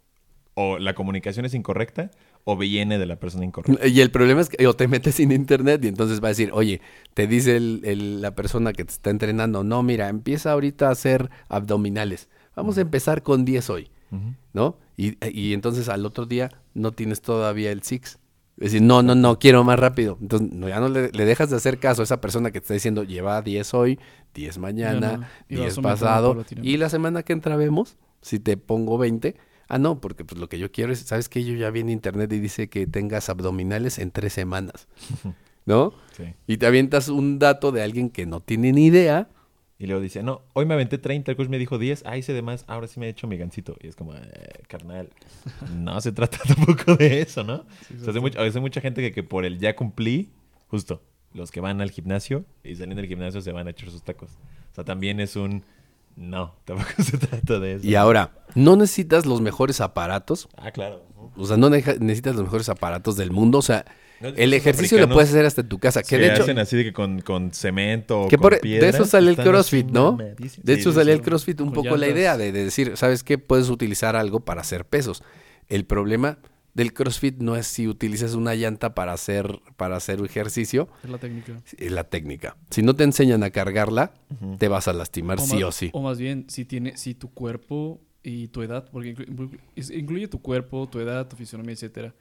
o 0.54 0.78
la 0.80 0.94
comunicación 0.94 1.46
es 1.46 1.54
incorrecta 1.54 2.10
o 2.42 2.56
viene 2.56 2.98
de 2.98 3.06
la 3.06 3.16
persona 3.20 3.44
incorrecta. 3.44 3.86
Y 3.86 4.00
el 4.00 4.10
problema 4.10 4.40
es 4.40 4.48
que 4.48 4.66
o 4.66 4.74
te 4.74 4.88
metes 4.88 5.14
sin 5.16 5.30
internet 5.30 5.84
y 5.84 5.88
entonces 5.88 6.20
va 6.20 6.26
a 6.28 6.30
decir, 6.30 6.50
oye, 6.52 6.80
te 7.14 7.28
dice 7.28 7.56
el- 7.56 7.82
el- 7.84 8.20
la 8.22 8.34
persona 8.34 8.72
que 8.72 8.84
te 8.84 8.90
está 8.92 9.10
entrenando, 9.10 9.62
no, 9.62 9.84
mira, 9.84 10.08
empieza 10.08 10.50
ahorita 10.50 10.88
a 10.88 10.92
hacer 10.92 11.30
abdominales. 11.48 12.28
Vamos 12.56 12.76
a 12.78 12.80
empezar 12.80 13.22
con 13.22 13.44
10 13.44 13.70
hoy. 13.70 13.90
¿no? 14.52 14.78
Y, 14.96 15.16
y 15.30 15.52
entonces 15.52 15.88
al 15.88 16.06
otro 16.06 16.26
día 16.26 16.50
no 16.74 16.90
tienes 16.92 17.20
todavía 17.20 17.70
el 17.70 17.82
six. 17.82 18.18
Es 18.58 18.72
decir, 18.72 18.82
no, 18.82 19.02
no, 19.02 19.14
no, 19.14 19.38
quiero 19.38 19.64
más 19.64 19.78
rápido. 19.78 20.16
Entonces, 20.20 20.50
no, 20.50 20.68
ya 20.68 20.80
no 20.80 20.88
le, 20.88 21.10
le 21.10 21.24
dejas 21.26 21.50
de 21.50 21.56
hacer 21.56 21.78
caso 21.78 22.00
a 22.00 22.04
esa 22.04 22.22
persona 22.22 22.50
que 22.50 22.60
te 22.60 22.64
está 22.64 22.74
diciendo, 22.74 23.04
lleva 23.04 23.42
10 23.42 23.74
hoy, 23.74 23.98
10 24.34 24.58
mañana, 24.58 25.18
no, 25.18 25.26
y 25.48 25.56
vas 25.56 25.74
10 25.74 25.78
aumentando 25.78 25.82
pasado. 25.82 26.44
Y 26.62 26.78
la 26.78 26.88
semana 26.88 27.22
que 27.22 27.34
entra 27.34 27.56
vemos, 27.56 27.96
si 28.22 28.38
te 28.38 28.56
pongo 28.56 28.96
20, 28.96 29.36
ah, 29.68 29.78
no, 29.78 30.00
porque 30.00 30.24
pues 30.24 30.40
lo 30.40 30.48
que 30.48 30.58
yo 30.58 30.72
quiero 30.72 30.92
es, 30.92 31.00
¿sabes 31.00 31.28
qué? 31.28 31.44
Yo 31.44 31.54
ya 31.54 31.70
vi 31.70 31.80
en 31.80 31.90
internet 31.90 32.32
y 32.32 32.40
dice 32.40 32.68
que 32.68 32.86
tengas 32.86 33.28
abdominales 33.28 33.98
en 33.98 34.10
tres 34.10 34.32
semanas, 34.32 34.88
¿no? 35.66 35.92
Sí. 36.16 36.34
Y 36.46 36.56
te 36.56 36.66
avientas 36.66 37.08
un 37.08 37.38
dato 37.38 37.72
de 37.72 37.82
alguien 37.82 38.08
que 38.08 38.24
no 38.24 38.40
tiene 38.40 38.72
ni 38.72 38.86
idea. 38.86 39.28
Y 39.78 39.86
luego 39.86 40.00
dice, 40.00 40.22
no, 40.22 40.42
hoy 40.54 40.64
me 40.64 40.74
aventé 40.74 40.96
30, 40.96 41.30
el 41.30 41.36
coach 41.36 41.48
me 41.48 41.58
dijo 41.58 41.78
10, 41.78 42.04
ah, 42.06 42.16
hice 42.16 42.32
de 42.32 42.40
más, 42.40 42.64
ahora 42.66 42.86
sí 42.86 42.98
me 42.98 43.06
he 43.06 43.08
hecho 43.10 43.26
mi 43.26 43.36
gancito. 43.36 43.76
Y 43.80 43.88
es 43.88 43.96
como, 43.96 44.14
eh, 44.14 44.20
carnal, 44.68 45.10
no 45.74 46.00
se 46.00 46.12
trata 46.12 46.38
tampoco 46.46 46.96
de 46.96 47.20
eso, 47.20 47.44
¿no? 47.44 47.64
o 48.00 48.04
sea, 48.04 48.14
hay, 48.14 48.20
mucha, 48.20 48.40
hay 48.40 48.50
mucha 48.52 48.80
gente 48.80 49.02
que, 49.02 49.12
que 49.12 49.22
por 49.22 49.44
el 49.44 49.58
ya 49.58 49.76
cumplí, 49.76 50.30
justo, 50.68 51.02
los 51.34 51.50
que 51.50 51.60
van 51.60 51.80
al 51.82 51.90
gimnasio 51.90 52.46
y 52.64 52.74
salen 52.74 52.96
del 52.96 53.06
gimnasio 53.06 53.42
se 53.42 53.52
van 53.52 53.66
a 53.66 53.70
echar 53.70 53.90
sus 53.90 54.02
tacos. 54.02 54.30
O 54.72 54.74
sea, 54.74 54.84
también 54.84 55.20
es 55.20 55.36
un, 55.36 55.62
no, 56.16 56.54
tampoco 56.64 57.02
se 57.02 57.18
trata 57.18 57.60
de 57.60 57.74
eso. 57.74 57.86
Y 57.86 57.94
ahora, 57.94 58.32
no 58.54 58.76
necesitas 58.76 59.26
los 59.26 59.40
mejores 59.40 59.80
aparatos. 59.80 60.48
Ah, 60.56 60.70
claro. 60.70 61.02
O 61.36 61.46
sea, 61.46 61.56
no 61.58 61.68
necesitas 61.68 62.34
los 62.34 62.44
mejores 62.44 62.68
aparatos 62.70 63.16
del 63.16 63.30
mundo. 63.30 63.58
O 63.58 63.62
sea, 63.62 63.84
No, 64.20 64.28
el 64.28 64.54
ejercicio 64.54 64.98
lo 64.98 65.08
puedes 65.10 65.30
hacer 65.30 65.44
hasta 65.44 65.60
en 65.60 65.68
tu 65.68 65.78
casa. 65.78 66.02
Que 66.02 66.08
Que 66.08 66.18
de 66.18 66.32
hecho, 66.32 66.42
hacen 66.44 66.58
así 66.58 66.76
de 66.76 66.84
que 66.84 66.92
con, 66.92 67.20
con 67.20 67.52
cemento 67.52 68.22
o 68.22 68.28
que 68.28 68.36
con 68.36 68.42
por- 68.50 68.60
piedra, 68.60 68.86
de 68.86 68.90
eso 68.96 69.04
sale 69.04 69.30
el 69.30 69.36
CrossFit, 69.36 69.86
¿no? 69.90 70.16
De 70.62 70.72
hecho 70.74 70.92
sale 70.92 71.12
el 71.12 71.20
CrossFit 71.20 71.60
un 71.60 71.72
poco 71.72 71.96
la 71.96 72.08
idea 72.08 72.36
de, 72.36 72.52
de 72.52 72.64
decir, 72.64 72.96
¿sabes 72.96 73.22
qué? 73.22 73.36
Puedes 73.38 73.68
utilizar 73.68 74.16
algo 74.16 74.40
para 74.40 74.62
hacer 74.62 74.86
pesos. 74.86 75.22
El 75.68 75.84
problema 75.84 76.38
del 76.74 76.92
CrossFit 76.92 77.38
no 77.40 77.56
es 77.56 77.66
si 77.66 77.88
utilizas 77.88 78.34
una 78.34 78.54
llanta 78.54 78.94
para 78.94 79.12
hacer, 79.14 79.60
para 79.76 79.96
hacer 79.96 80.20
ejercicio, 80.22 80.88
Es 81.02 81.10
la 81.10 81.18
técnica. 81.18 81.60
es 81.78 81.92
la 81.92 82.04
técnica. 82.04 82.56
Si 82.70 82.82
no 82.82 82.94
te 82.94 83.04
enseñan 83.04 83.42
a 83.42 83.50
cargarla, 83.50 84.12
te 84.58 84.68
vas 84.68 84.86
a 84.88 84.92
lastimar 84.92 85.40
sí 85.40 85.54
más, 85.54 85.62
o 85.62 85.72
sí. 85.72 85.90
O 85.92 86.02
más 86.02 86.18
bien, 86.18 86.44
si 86.48 86.64
tiene, 86.66 86.96
si 86.98 87.14
tu 87.14 87.30
cuerpo 87.32 88.00
y 88.22 88.48
tu 88.48 88.62
edad, 88.62 88.88
porque 88.92 89.14
inclu- 89.14 89.58
es- 89.74 89.90
incluye 89.90 90.28
tu 90.28 90.40
cuerpo, 90.42 90.86
tu 90.86 91.00
edad, 91.00 91.26
tu 91.28 91.36
fisionomía, 91.36 91.72
etcétera. 91.72 92.14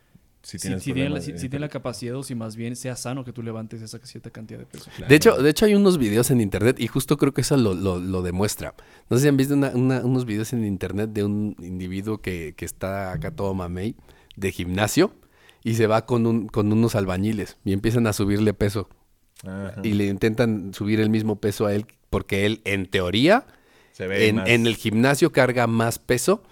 Si 0.46 0.60
tienes 0.60 0.84
si 0.84 0.94
tiene 0.94 1.10
la, 1.10 1.22
si- 1.22 1.32
si 1.40 1.50
tiene 1.50 1.62
la 1.62 1.70
capacidad 1.70 2.16
o 2.16 2.22
si 2.22 2.36
más 2.36 2.56
bien 2.56 2.76
sea 2.76 2.96
sano 2.96 3.26
que 3.26 3.34
tú 3.34 3.42
levantes 3.42 3.82
esa 3.82 3.98
cierta 4.04 4.30
cantidad 4.30 4.60
de 4.60 4.68
peso. 4.68 4.92
Claro. 4.96 5.10
De 5.10 5.16
hecho, 5.16 5.36
de 5.42 5.50
hecho 5.50 5.66
hay 5.66 5.74
unos 5.74 5.98
videos 5.98 6.30
en 6.30 6.40
internet 6.40 6.80
y 6.80 6.86
justo 6.88 7.18
creo 7.18 7.34
que 7.34 7.42
eso 7.42 7.58
lo, 7.58 7.74
lo- 7.74 8.00
lo 8.00 8.22
demuestra. 8.22 8.76
No 9.10 9.18
sé 9.18 9.24
si 9.24 9.30
han 9.30 9.38
visto 9.38 9.56
una- 9.56 9.70
una- 9.72 10.06
unos 10.06 10.26
videos 10.26 10.54
en 10.54 10.64
internet 10.64 11.10
de 11.12 11.24
un 11.24 11.56
individuo 11.60 12.20
que, 12.20 12.54
que 12.56 12.64
está 12.66 13.12
acá 13.12 13.32
todo 13.32 13.56
mamey 13.56 13.96
de 14.36 14.52
gimnasio 14.52 15.14
y 15.64 15.74
se 15.74 15.88
va 15.88 16.06
con, 16.06 16.28
un, 16.28 16.48
con 16.48 16.72
unos 16.72 16.94
albañiles 16.94 17.58
y 17.66 17.74
empiezan 17.74 18.06
a 18.06 18.14
subirle 18.14 18.54
peso 18.54 18.88
Ajá. 19.44 19.82
y 19.84 19.94
le 19.94 20.06
intentan 20.06 20.76
subir 20.76 21.00
el 21.00 21.10
mismo 21.10 21.38
peso 21.42 21.66
a 21.66 21.74
él 21.74 21.88
porque 22.12 22.46
él 22.46 22.62
en 22.66 22.86
teoría 22.86 23.48
Se 23.94 24.06
ve 24.06 24.28
en, 24.28 24.36
más- 24.36 24.48
en 24.50 24.68
el 24.68 24.76
gimnasio 24.76 25.32
carga 25.32 25.66
más 25.66 25.98
peso 25.98 26.44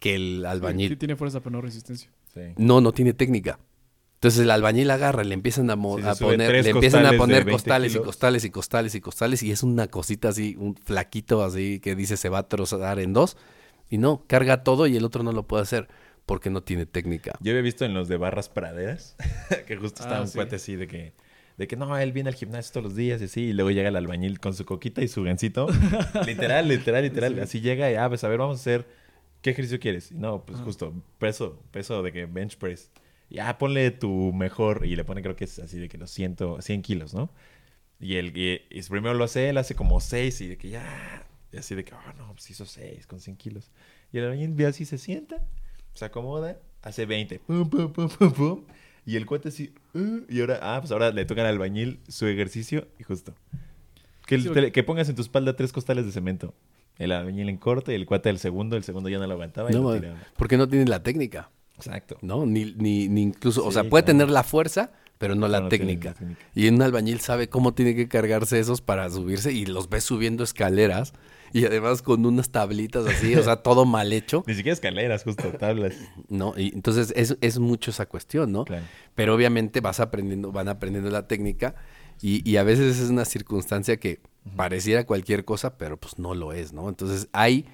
que 0.00 0.16
el 0.16 0.38
Sí, 0.40 0.46
albañil. 0.46 0.88
sí 0.88 0.96
tiene 0.96 1.14
fuerza, 1.16 1.38
pero 1.40 1.52
no 1.52 1.60
resistencia. 1.62 2.10
Sí. 2.36 2.52
No, 2.56 2.80
no 2.80 2.92
tiene 2.92 3.12
técnica. 3.14 3.58
Entonces 4.14 4.40
el 4.40 4.50
albañil 4.50 4.90
agarra, 4.90 5.24
le 5.24 5.34
empiezan 5.34 5.68
a, 5.70 5.76
mo- 5.76 5.96
Sí, 5.96 6.02
se 6.02 6.08
a 6.08 6.14
sube 6.14 6.32
poner, 6.32 6.64
le 6.64 6.70
empiezan 6.70 7.04
a 7.06 7.12
poner 7.16 7.44
20 7.44 7.50
costales 7.52 7.94
y 7.94 7.98
costales 7.98 8.44
y 8.44 8.50
costales 8.50 8.94
y 8.94 9.00
costales 9.00 9.42
y 9.42 9.50
es 9.50 9.62
una 9.62 9.88
cosita 9.88 10.28
así, 10.30 10.56
un 10.58 10.74
flaquito 10.76 11.42
así 11.44 11.80
que 11.80 11.94
dice 11.94 12.16
se 12.16 12.28
va 12.28 12.38
a 12.38 12.48
trozar 12.48 12.98
en 12.98 13.12
dos 13.12 13.36
y 13.90 13.98
no, 13.98 14.22
carga 14.26 14.62
todo 14.64 14.86
y 14.86 14.96
el 14.96 15.04
otro 15.04 15.22
no 15.22 15.32
lo 15.32 15.46
puede 15.46 15.62
hacer 15.64 15.88
porque 16.24 16.50
no 16.50 16.62
tiene 16.62 16.86
técnica. 16.86 17.32
Yo 17.40 17.52
había 17.52 17.62
visto 17.62 17.84
en 17.84 17.92
los 17.94 18.08
de 18.08 18.16
barras 18.16 18.48
praderas 18.48 19.16
que 19.66 19.76
justo 19.76 20.02
estaba 20.02 20.18
Ah, 20.18 20.22
un 20.22 20.28
sí. 20.28 20.34
cuate 20.36 20.56
así 20.56 20.76
de 20.76 20.88
que, 20.88 21.12
de 21.58 21.68
que 21.68 21.76
no, 21.76 21.96
él 21.98 22.12
viene 22.12 22.30
al 22.30 22.34
gimnasio 22.34 22.72
todos 22.72 22.84
los 22.84 22.96
días 22.96 23.20
y 23.20 23.26
así, 23.26 23.40
y 23.42 23.52
luego 23.52 23.70
llega 23.70 23.90
el 23.90 23.96
albañil 23.96 24.40
con 24.40 24.54
su 24.54 24.64
coquita 24.64 25.02
y 25.02 25.08
su 25.08 25.22
gancito. 25.22 25.66
literal, 26.26 26.66
literal, 26.68 27.02
literal. 27.04 27.38
Así 27.38 27.60
llega 27.60 27.90
y, 27.92 27.94
ah, 27.94 28.08
pues 28.08 28.24
a 28.24 28.28
ver, 28.28 28.38
vamos 28.38 28.58
a 28.58 28.60
hacer, 28.60 28.86
¿qué 29.46 29.50
ejercicio 29.52 29.78
quieres? 29.78 30.10
Y 30.10 30.16
no, 30.16 30.44
pues 30.44 30.58
justo, 30.60 30.92
peso, 31.18 31.62
peso 31.70 32.02
de 32.02 32.10
que 32.12 32.26
bench 32.26 32.56
press. 32.58 32.90
Ya, 33.30 33.56
ponle 33.58 33.92
tu 33.92 34.32
mejor, 34.32 34.84
y 34.84 34.96
le 34.96 35.04
pone 35.04 35.22
creo 35.22 35.36
que 35.36 35.44
es 35.44 35.58
así 35.60 35.78
de 35.78 35.88
que 35.88 35.98
los 35.98 36.10
100, 36.10 36.36
100 36.60 36.82
kilos, 36.82 37.14
¿no? 37.14 37.30
Y 38.00 38.16
él, 38.16 38.36
y, 38.36 38.60
y 38.70 38.82
primero 38.82 39.14
lo 39.14 39.22
hace 39.24 39.48
él, 39.48 39.56
hace 39.58 39.74
como 39.76 40.00
6 40.00 40.40
y 40.40 40.48
de 40.48 40.56
que 40.58 40.68
ya, 40.70 41.26
y 41.52 41.56
así 41.58 41.74
de 41.76 41.84
que, 41.84 41.94
oh, 41.94 42.12
no, 42.18 42.32
pues 42.32 42.50
hizo 42.50 42.66
6 42.66 43.06
con 43.06 43.20
100 43.20 43.36
kilos. 43.36 43.70
Y 44.12 44.18
el 44.18 44.24
albañil 44.24 44.50
ve 44.52 44.66
así, 44.66 44.84
se 44.84 44.98
sienta, 44.98 45.40
se 45.94 46.04
acomoda, 46.04 46.58
hace 46.82 47.06
20, 47.06 47.38
pum, 47.38 47.70
pum, 47.70 47.92
pum, 47.92 48.08
pum, 48.08 48.32
pum. 48.32 48.64
Y 49.06 49.14
el 49.14 49.26
cuate 49.26 49.48
así, 49.50 49.72
uh, 49.94 50.22
y 50.28 50.40
ahora, 50.40 50.58
ah, 50.60 50.80
pues 50.80 50.90
ahora 50.90 51.10
le 51.12 51.24
toca 51.24 51.42
al 51.42 51.46
albañil 51.46 52.00
su 52.08 52.26
ejercicio 52.26 52.88
y 52.98 53.04
justo. 53.04 53.32
Que, 54.26 54.40
Sí, 54.40 54.48
te- 54.50 54.72
que 54.72 54.82
pongas 54.82 55.08
en 55.08 55.14
tu 55.14 55.22
espalda 55.22 55.54
tres 55.54 55.72
costales 55.72 56.04
de 56.04 56.10
cemento. 56.10 56.52
El 56.98 57.12
albañil 57.12 57.48
en 57.48 57.58
corte 57.58 57.92
y 57.92 57.94
el 57.96 58.06
cuate 58.06 58.30
el 58.30 58.38
segundo, 58.38 58.76
el 58.76 58.84
segundo 58.84 59.08
ya 59.08 59.18
no 59.18 59.26
lo 59.26 59.34
aguantaba 59.34 59.70
y 59.70 59.74
No, 59.74 59.94
lo 59.94 60.14
porque 60.36 60.56
no 60.56 60.68
tiene 60.68 60.86
la 60.86 61.02
técnica, 61.02 61.50
Exacto. 61.76 62.16
¿no? 62.22 62.46
Ni, 62.46 62.74
ni, 62.76 63.08
ni 63.08 63.22
incluso, 63.22 63.66
o 63.66 63.70
sea, 63.72 63.82
puede 63.84 64.04
claro. 64.04 64.18
tener 64.18 64.30
la 64.30 64.42
fuerza, 64.42 64.92
pero 65.18 65.34
no 65.34 65.46
la 65.48 65.58
Pero 65.58 65.64
no 65.64 65.68
tiene 65.68 65.84
técnica. 65.86 66.08
la 66.10 66.14
técnica. 66.14 66.40
Y 66.54 66.68
un 66.68 66.80
albañil 66.82 67.20
sabe 67.20 67.48
cómo 67.48 67.74
tiene 67.74 67.94
que 67.94 68.08
cargarse 68.08 68.58
esos 68.58 68.80
para 68.80 69.08
subirse 69.10 69.52
y 69.52 69.66
los 69.66 69.88
ves 69.90 70.04
subiendo 70.04 70.42
escaleras 70.44 71.12
y 71.52 71.64
además 71.64 72.02
con 72.02 72.24
unas 72.26 72.50
tablitas 72.50 73.06
así, 73.06 73.34
o 73.36 73.42
sea, 73.42 73.56
todo 73.62 73.84
mal 73.84 74.12
hecho. 74.12 74.42
Ni 74.46 74.54
siquiera 74.54 74.74
escaleras, 74.74 75.24
justo, 75.24 75.48
tablas. 75.52 75.94
¿no? 76.28 76.54
Y 76.56 76.72
entonces 76.74 77.12
es, 77.16 77.36
es 77.40 77.58
mucho 77.58 77.90
esa 77.90 78.06
cuestión, 78.06 78.52
¿no? 78.52 78.64
Claro. 78.64 78.84
Pero 79.14 79.34
obviamente 79.34 79.80
vas 79.80 80.00
aprendiendo, 80.00 80.52
van 80.52 80.68
aprendiendo 80.68 81.10
la 81.10 81.26
técnica 81.26 81.74
y, 82.22 82.48
y 82.50 82.56
a 82.56 82.62
veces 82.62 82.98
es 82.98 83.10
una 83.10 83.24
circunstancia 83.24 83.96
que 83.98 84.20
pareciera 84.54 85.04
cualquier 85.04 85.44
cosa, 85.44 85.76
pero 85.76 85.96
pues 85.96 86.18
no 86.18 86.34
lo 86.34 86.52
es, 86.52 86.72
¿no? 86.72 86.88
Entonces 86.88 87.28
hay 87.32 87.66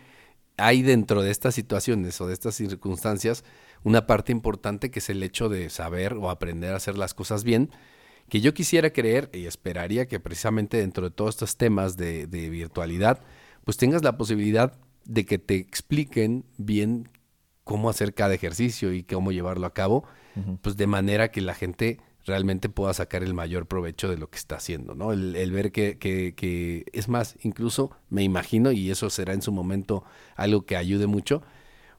hay 0.57 0.83
dentro 0.83 1.23
de 1.23 1.31
estas 1.31 1.55
situaciones 1.55 2.21
o 2.21 2.27
de 2.27 2.35
estas 2.35 2.55
circunstancias 2.55 3.45
una 3.85 4.07
parte 4.07 4.33
importante 4.33 4.91
que 4.91 5.01
es 5.01 5.11
el 5.11 5.23
hecho 5.23 5.49
de 5.49 5.71
saber 5.71 6.15
o 6.15 6.31
aprender 6.31 6.73
a 6.73 6.77
hacer 6.77 6.97
las 6.97 7.15
cosas 7.15 7.43
bien, 7.43 7.71
que 8.29 8.41
yo 8.41 8.55
quisiera 8.55 8.91
creer 8.91 9.29
y 9.33 9.47
esperaría 9.47 10.07
que 10.07 10.21
precisamente 10.21 10.77
dentro 10.77 11.09
de 11.09 11.15
todos 11.15 11.35
estos 11.35 11.57
temas 11.57 11.97
de, 11.97 12.27
de 12.27 12.49
virtualidad, 12.49 13.23
pues 13.65 13.77
tengas 13.77 14.05
la 14.05 14.17
posibilidad 14.17 14.79
de 15.05 15.27
que 15.27 15.39
te 15.39 15.57
expliquen 15.57 16.45
bien 16.59 17.09
cómo 17.65 17.91
hacer 17.91 18.15
cada 18.15 18.35
ejercicio 18.35 18.93
y 18.93 19.03
cómo 19.03 19.33
llevarlo 19.33 19.67
a 19.67 19.75
cabo, 19.75 20.05
pues 20.63 20.77
de 20.77 20.87
manera 20.87 21.31
que 21.31 21.41
la 21.41 21.55
gente 21.55 22.01
realmente 22.25 22.69
pueda 22.69 22.95
sacar 22.95 23.23
el 23.23 23.35
mayor 23.35 23.67
provecho 23.67 24.09
de 24.09 24.17
lo 24.17 24.31
que 24.31 24.39
está 24.39 24.57
haciendo, 24.57 24.95
¿no? 24.95 25.13
El, 25.13 25.35
el 25.37 25.51
ver 25.53 25.73
que, 25.73 25.99
que, 25.99 26.35
que, 26.35 26.85
es 26.93 27.09
más, 27.09 27.37
incluso 27.43 27.91
me 28.11 28.23
imagino, 28.23 28.73
y 28.73 28.91
eso 28.91 29.11
será 29.11 29.33
en 29.33 29.43
su 29.43 29.53
momento 29.53 30.05
algo 30.37 30.65
que 30.65 30.77
ayude 30.77 31.07
mucho, 31.07 31.43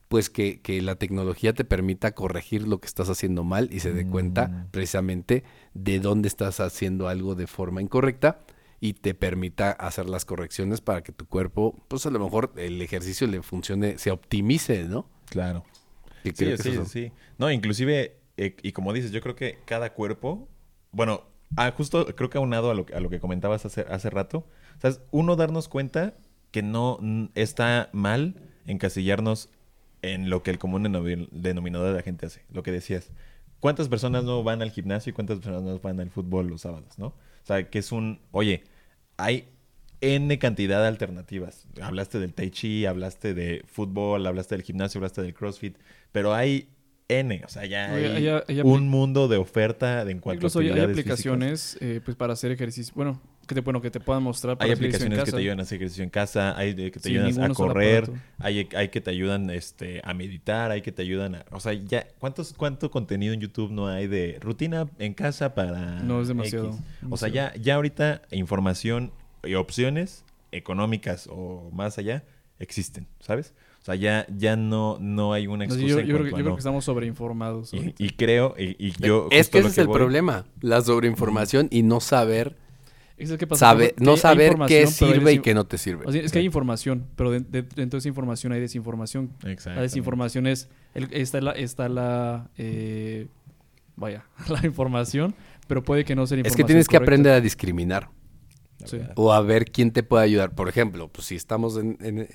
pues 0.08 0.30
que, 0.30 0.60
que 0.60 0.80
la 0.82 0.96
tecnología 0.96 1.54
te 1.54 1.64
permita 1.64 2.12
corregir 2.12 2.68
lo 2.68 2.78
que 2.80 2.86
estás 2.86 3.08
haciendo 3.08 3.42
mal 3.42 3.68
y 3.72 3.80
se 3.80 3.92
dé 3.92 4.06
cuenta 4.06 4.48
Mm. 4.48 4.66
precisamente 4.70 5.44
de 5.72 5.98
dónde 5.98 6.28
estás 6.28 6.60
haciendo 6.60 7.08
algo 7.08 7.34
de 7.34 7.46
forma 7.46 7.82
incorrecta 7.82 8.40
y 8.80 8.92
te 8.92 9.14
permita 9.14 9.70
hacer 9.72 10.08
las 10.08 10.24
correcciones 10.24 10.80
para 10.82 11.02
que 11.02 11.10
tu 11.12 11.26
cuerpo, 11.26 11.74
pues 11.88 12.04
a 12.06 12.10
lo 12.10 12.18
mejor 12.18 12.52
el 12.56 12.80
ejercicio 12.82 13.26
le 13.26 13.42
funcione, 13.42 13.98
se 13.98 14.10
optimice, 14.10 14.84
¿no? 14.84 15.08
Claro. 15.26 15.64
Sí, 16.22 16.32
sí, 16.56 16.78
sí. 16.86 17.12
No, 17.38 17.50
inclusive, 17.50 18.16
eh, 18.36 18.56
y 18.62 18.72
como 18.72 18.92
dices, 18.92 19.12
yo 19.12 19.20
creo 19.20 19.34
que 19.34 19.58
cada 19.64 19.92
cuerpo, 19.92 20.48
bueno, 20.92 21.22
ah, 21.56 21.72
justo 21.76 22.06
creo 22.16 22.30
que 22.30 22.38
aunado 22.38 22.70
a 22.70 22.74
lo, 22.74 22.86
a 22.94 23.00
lo 23.00 23.10
que 23.10 23.20
comentabas 23.20 23.64
hace, 23.66 23.82
hace 23.82 24.10
rato, 24.10 24.46
¿sabes? 24.80 25.00
Uno 25.10 25.36
darnos 25.36 25.68
cuenta 25.68 26.14
que 26.50 26.62
no 26.62 26.98
está 27.34 27.90
mal 27.92 28.36
encasillarnos 28.66 29.50
en 30.02 30.30
lo 30.30 30.42
que 30.42 30.50
el 30.50 30.58
común 30.58 30.84
denomi- 30.84 31.28
denominador 31.30 31.88
de 31.88 31.94
la 31.94 32.02
gente 32.02 32.26
hace, 32.26 32.42
lo 32.52 32.62
que 32.62 32.72
decías. 32.72 33.10
¿Cuántas 33.60 33.88
personas 33.88 34.24
no 34.24 34.42
van 34.42 34.60
al 34.60 34.70
gimnasio 34.70 35.10
y 35.10 35.14
cuántas 35.14 35.38
personas 35.38 35.62
no 35.62 35.78
van 35.78 35.98
al 35.98 36.10
fútbol 36.10 36.48
los 36.48 36.60
sábados, 36.60 36.98
no? 36.98 37.06
O 37.06 37.46
sea, 37.46 37.70
que 37.70 37.78
es 37.78 37.92
un, 37.92 38.20
oye, 38.30 38.64
hay 39.16 39.48
N 40.00 40.38
cantidad 40.38 40.82
de 40.82 40.88
alternativas. 40.88 41.66
Hablaste 41.80 42.18
del 42.18 42.34
Tai 42.34 42.50
Chi, 42.50 42.84
hablaste 42.84 43.32
de 43.32 43.64
fútbol, 43.66 44.26
hablaste 44.26 44.54
del 44.54 44.64
gimnasio, 44.64 44.98
hablaste 44.98 45.22
del 45.22 45.32
CrossFit, 45.32 45.78
pero 46.12 46.34
hay 46.34 46.68
N, 47.08 47.42
o 47.44 47.48
sea, 47.48 47.66
ya 47.66 47.92
hay, 47.92 48.04
hay- 48.06 48.28
hay 48.28 48.56
apli- 48.60 48.64
un 48.64 48.88
mundo 48.88 49.28
de 49.28 49.36
oferta 49.36 50.04
de 50.06 50.12
en 50.12 50.20
cuanto 50.20 50.38
Incluso 50.38 50.60
a 50.60 50.62
hay, 50.62 50.80
aplicaciones 50.80 51.76
eh, 51.82 52.00
pues 52.02 52.16
para 52.16 52.32
hacer 52.32 52.50
ejercicio. 52.50 52.94
Bueno, 52.96 53.20
que 53.46 53.54
te, 53.54 53.60
bueno, 53.60 53.82
que 53.82 53.90
te 53.90 54.00
puedan 54.00 54.22
mostrar 54.22 54.56
para 54.56 54.64
Hay 54.64 54.70
en 54.70 54.76
aplicaciones 54.78 55.22
que 55.22 55.30
te 55.30 55.36
ayudan 55.36 55.60
a 55.60 55.62
hacer 55.64 55.76
ejercicio 55.76 56.02
en 56.02 56.08
casa, 56.08 56.56
hay 56.56 56.74
que 56.74 56.90
te 56.92 57.00
Sin 57.00 57.18
ayudan 57.18 57.50
a 57.50 57.54
correr, 57.54 58.10
hay, 58.38 58.66
hay 58.74 58.88
que 58.88 59.02
te 59.02 59.10
ayudan 59.10 59.50
este, 59.50 60.00
a 60.02 60.14
meditar, 60.14 60.70
hay 60.70 60.80
que 60.80 60.92
te 60.92 61.02
ayudan 61.02 61.34
a... 61.34 61.44
O 61.50 61.60
sea, 61.60 61.74
ya, 61.74 62.06
¿cuántos, 62.18 62.54
¿cuánto 62.54 62.90
contenido 62.90 63.34
en 63.34 63.40
YouTube 63.40 63.70
no 63.70 63.86
hay 63.88 64.06
de 64.06 64.38
rutina 64.40 64.88
en 64.98 65.12
casa 65.12 65.54
para... 65.54 66.00
No, 66.00 66.22
es 66.22 66.28
demasiado, 66.28 66.68
X? 66.68 66.76
O 67.10 67.18
sea, 67.18 67.28
demasiado. 67.28 67.34
ya, 67.54 67.62
ya 67.62 67.74
ahorita 67.74 68.22
información 68.30 69.12
y 69.42 69.54
opciones 69.56 70.24
económicas 70.52 71.28
o 71.30 71.70
más 71.70 71.98
allá 71.98 72.24
existen, 72.58 73.06
¿sabes? 73.20 73.52
O 73.84 73.86
sea, 73.86 73.96
ya, 73.96 74.26
ya 74.34 74.56
no, 74.56 74.96
no 74.98 75.34
hay 75.34 75.46
una 75.46 75.66
excusa 75.66 75.86
yo, 75.86 75.98
en 75.98 76.06
yo 76.06 76.16
creo, 76.16 76.34
que- 76.34 76.42
creo 76.42 76.56
estamos 76.56 76.86
sobreinformados. 76.86 77.70
Y, 77.74 78.10
creo, 78.16 78.54
y, 78.58 78.76
y 78.78 78.92
yo... 78.92 79.28
es 79.30 79.50
que 79.50 79.58
ese 79.58 79.68
es 79.68 79.76
el 79.76 79.88
voy- 79.88 79.98
problema, 79.98 80.46
la 80.62 80.80
sobreinformación 80.80 81.68
y 81.70 81.82
no 81.82 82.00
saber, 82.00 82.56
Es 83.18 83.30
que 83.36 83.46
pasa, 83.46 83.66
sabe, 83.66 83.92
que 83.92 84.02
no 84.02 84.16
saber 84.16 84.56
qué 84.66 84.80
información, 84.80 85.12
sirve 85.12 85.32
y 85.34 85.38
qué 85.40 85.52
no 85.52 85.66
te 85.66 85.76
sirve. 85.76 86.06
o 86.06 86.12
sea, 86.12 86.22
es 86.22 86.32
que 86.32 86.38
hay 86.38 86.46
información, 86.46 87.04
pero 87.14 87.30
de- 87.30 87.40
de- 87.40 87.60
dentro 87.60 87.96
de 87.96 87.98
esa 87.98 88.08
información 88.08 88.54
hay 88.54 88.60
desinformación. 88.60 89.32
La 89.42 89.50
Exactamente. 89.52 89.82
desinformación 89.82 90.46
es, 90.46 90.70
el- 90.94 91.12
está 91.12 91.42
la, 91.42 91.50
está 91.52 91.88
la 91.90 92.48
eh, 92.56 93.26
vaya, 93.96 94.24
la 94.48 94.64
información, 94.64 95.34
pero 95.68 95.84
puede 95.84 96.06
que 96.06 96.16
no 96.16 96.26
sea 96.26 96.36
la 96.38 96.40
Es 96.40 96.46
información 96.46 96.66
que 96.66 96.68
tienes 96.72 96.88
que 96.88 96.96
aprender 96.96 97.32
a 97.34 97.40
discriminar 97.42 98.08
Sí. 98.86 98.98
o 99.14 99.30
a 99.34 99.42
ver 99.42 99.66
quién 99.66 99.90
te 99.92 100.02
puede 100.02 100.24
ayudar. 100.24 100.54
Por 100.54 100.70
ejemplo, 100.70 101.08
pues 101.08 101.26
si 101.26 101.34
estamos 101.36 101.76
en... 101.76 101.98
en- 102.00 102.28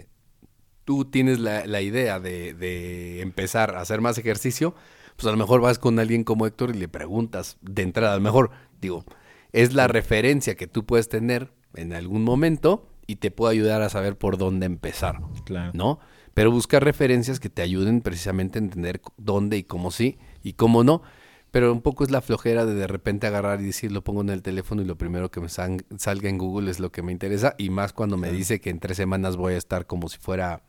tú 0.90 1.06
tienes 1.06 1.38
la, 1.38 1.68
la 1.68 1.82
idea 1.82 2.20
de, 2.20 2.56
de 2.56 3.22
empezar 3.22 3.76
a 3.76 3.82
hacer 3.82 4.02
más 4.02 4.18
ejercicio, 4.18 4.74
pues 5.16 5.28
a 5.28 5.30
lo 5.30 5.38
mejor 5.38 5.62
vas 5.62 5.78
con 5.78 6.00
alguien 6.00 6.24
como 6.24 6.48
Héctor 6.48 6.76
y 6.76 6.80
le 6.80 6.88
preguntas 6.88 7.60
de 7.62 7.84
entrada, 7.84 8.14
a 8.14 8.16
lo 8.16 8.24
mejor, 8.24 8.50
digo, 8.82 9.06
es 9.52 9.76
la 9.76 9.88
referencia 9.88 10.56
que 10.56 10.66
tú 10.66 10.88
puedes 10.88 11.08
tener 11.08 11.54
en 11.76 11.94
algún 11.94 12.24
momento 12.24 12.90
y 13.06 13.18
te 13.18 13.30
puede 13.30 13.54
ayudar 13.54 13.84
a 13.84 13.90
saber 13.90 14.18
por 14.18 14.40
dónde 14.40 14.66
empezar. 14.66 15.20
Claro. 15.46 15.74
¿no? 15.76 16.00
Pero 16.34 16.50
buscar 16.50 16.84
referencias 16.84 17.40
que 17.40 17.52
te 17.52 17.62
ayuden 17.62 18.02
precisamente 18.02 18.58
a 18.58 18.64
entender 18.64 19.00
dónde 19.16 19.58
y 19.58 19.64
cómo 19.66 19.92
sí 19.92 20.18
y 20.42 20.54
cómo 20.54 20.84
no. 20.84 21.04
Pero 21.52 21.72
un 21.72 21.84
poco 21.84 22.04
es 22.04 22.10
la 22.10 22.22
flojera 22.22 22.66
de 22.66 22.74
de 22.74 22.88
repente 22.88 23.28
agarrar 23.28 23.62
y 23.62 23.66
decir, 23.66 23.92
lo 23.92 24.04
pongo 24.04 24.22
en 24.22 24.30
el 24.30 24.42
teléfono 24.42 24.82
y 24.82 24.86
lo 24.86 24.98
primero 24.98 25.30
que 25.30 25.40
me 25.40 25.50
salga 25.50 26.30
en 26.30 26.40
Google 26.40 26.72
es 26.72 26.80
lo 26.80 26.92
que 26.92 27.04
me 27.04 27.12
interesa. 27.12 27.54
Y 27.60 27.70
más 27.70 27.94
cuando 27.94 28.18
me 28.18 28.32
dice 28.32 28.60
que 28.60 28.72
en 28.72 28.80
tres 28.80 28.98
semanas 28.98 29.38
voy 29.38 29.54
a 29.54 29.58
estar 29.58 29.86
como 29.86 30.10
si 30.10 30.18
fuera, 30.18 30.64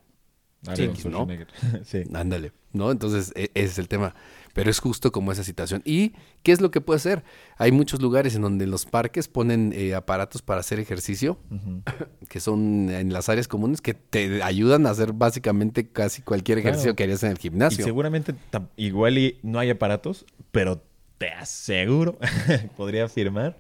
X, 0.63 1.07
¿no? 1.07 1.25
Schwarzenegger. 1.25 1.49
sí. 1.85 2.03
ándale, 2.15 2.53
¿no? 2.73 2.91
Entonces 2.91 3.33
e- 3.37 3.51
ese 3.55 3.67
es 3.73 3.79
el 3.79 3.89
tema. 3.89 4.15
Pero 4.53 4.69
es 4.69 4.81
justo 4.81 5.13
como 5.13 5.31
esa 5.31 5.45
situación. 5.45 5.81
¿Y 5.85 6.13
qué 6.43 6.51
es 6.51 6.61
lo 6.61 6.73
que 6.73 6.81
puede 6.81 6.97
hacer? 6.97 7.23
Hay 7.57 7.71
muchos 7.71 8.03
lugares 8.03 8.35
en 8.35 8.43
donde 8.43 8.67
los 8.67 8.85
parques 8.85 9.29
ponen 9.29 9.73
eh, 9.77 9.95
aparatos 9.95 10.43
para 10.43 10.59
hacer 10.61 10.81
ejercicio 10.81 11.39
que 12.29 12.41
son 12.41 12.91
en 12.91 13.13
las 13.13 13.29
áreas 13.29 13.47
comunes 13.47 13.81
que 13.81 13.95
te 13.95 14.43
ayudan 14.43 14.87
a 14.87 14.91
hacer 14.91 15.13
básicamente 15.13 15.87
casi 15.89 16.23
cualquier 16.23 16.59
ejercicio 16.59 16.87
Claro. 16.89 16.97
que 16.97 17.03
harías 17.05 17.23
en 17.23 17.31
el 17.31 17.37
Y 17.39 17.41
gimnasio. 17.43 17.85
seguramente 17.85 18.35
igual 18.77 19.19
y 19.19 19.39
no 19.43 19.61
hay 19.61 19.71
aparatos, 19.71 20.27
pero 20.51 20.83
te 21.19 21.29
aseguro, 21.31 22.19
podría 22.77 23.05
afirmar, 23.05 23.57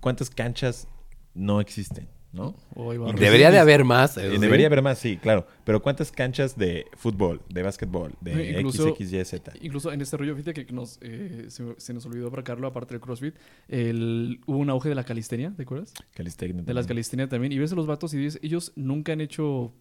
cuántas 0.00 0.28
canchas 0.28 0.86
no 1.34 1.60
existen, 1.62 2.08
¿no? 2.36 2.54
O 2.74 2.90
hay 2.90 2.96
Y 2.96 3.00
barras. 3.00 3.20
Debería 3.20 3.50
de 3.50 3.58
haber 3.58 3.84
más. 3.84 4.16
Eh, 4.16 4.30
sí. 4.32 4.38
Debería 4.38 4.66
haber 4.66 4.82
más, 4.82 4.98
sí, 4.98 5.16
claro. 5.16 5.46
Pero 5.64 5.82
cuántas 5.82 6.12
canchas 6.12 6.56
de 6.56 6.86
fútbol, 6.96 7.40
de 7.48 7.62
básquetbol, 7.62 8.12
de 8.20 8.52
incluso- 8.60 8.94
XXYZ. 8.94 9.40
Incluso 9.62 9.92
en 9.92 10.00
este 10.00 10.16
rollo, 10.16 10.36
fíjate 10.36 10.66
que 10.66 10.72
nos, 10.72 10.98
eh, 11.00 11.46
se, 11.48 11.64
se 11.78 11.92
nos 11.94 12.06
olvidó 12.06 12.30
para 12.30 12.44
Carlos, 12.44 12.70
aparte 12.70 12.94
del 12.94 13.00
CrossFit, 13.00 13.34
el, 13.68 14.40
hubo 14.46 14.58
un 14.58 14.70
auge 14.70 14.88
de 14.88 14.94
la 14.94 15.04
calistenia, 15.04 15.52
¿te 15.56 15.62
acuerdas? 15.62 15.92
Calistenia 16.14 16.62
De 16.62 16.74
las 16.74 16.86
calistenia 16.86 17.28
también. 17.28 17.52
Y 17.52 17.58
ves 17.58 17.72
a 17.72 17.74
los 17.74 17.86
vatos 17.86 18.14
y 18.14 18.18
dices, 18.18 18.38
ellos 18.42 18.72
nunca 18.76 19.12
han 19.12 19.20
hecho 19.20 19.72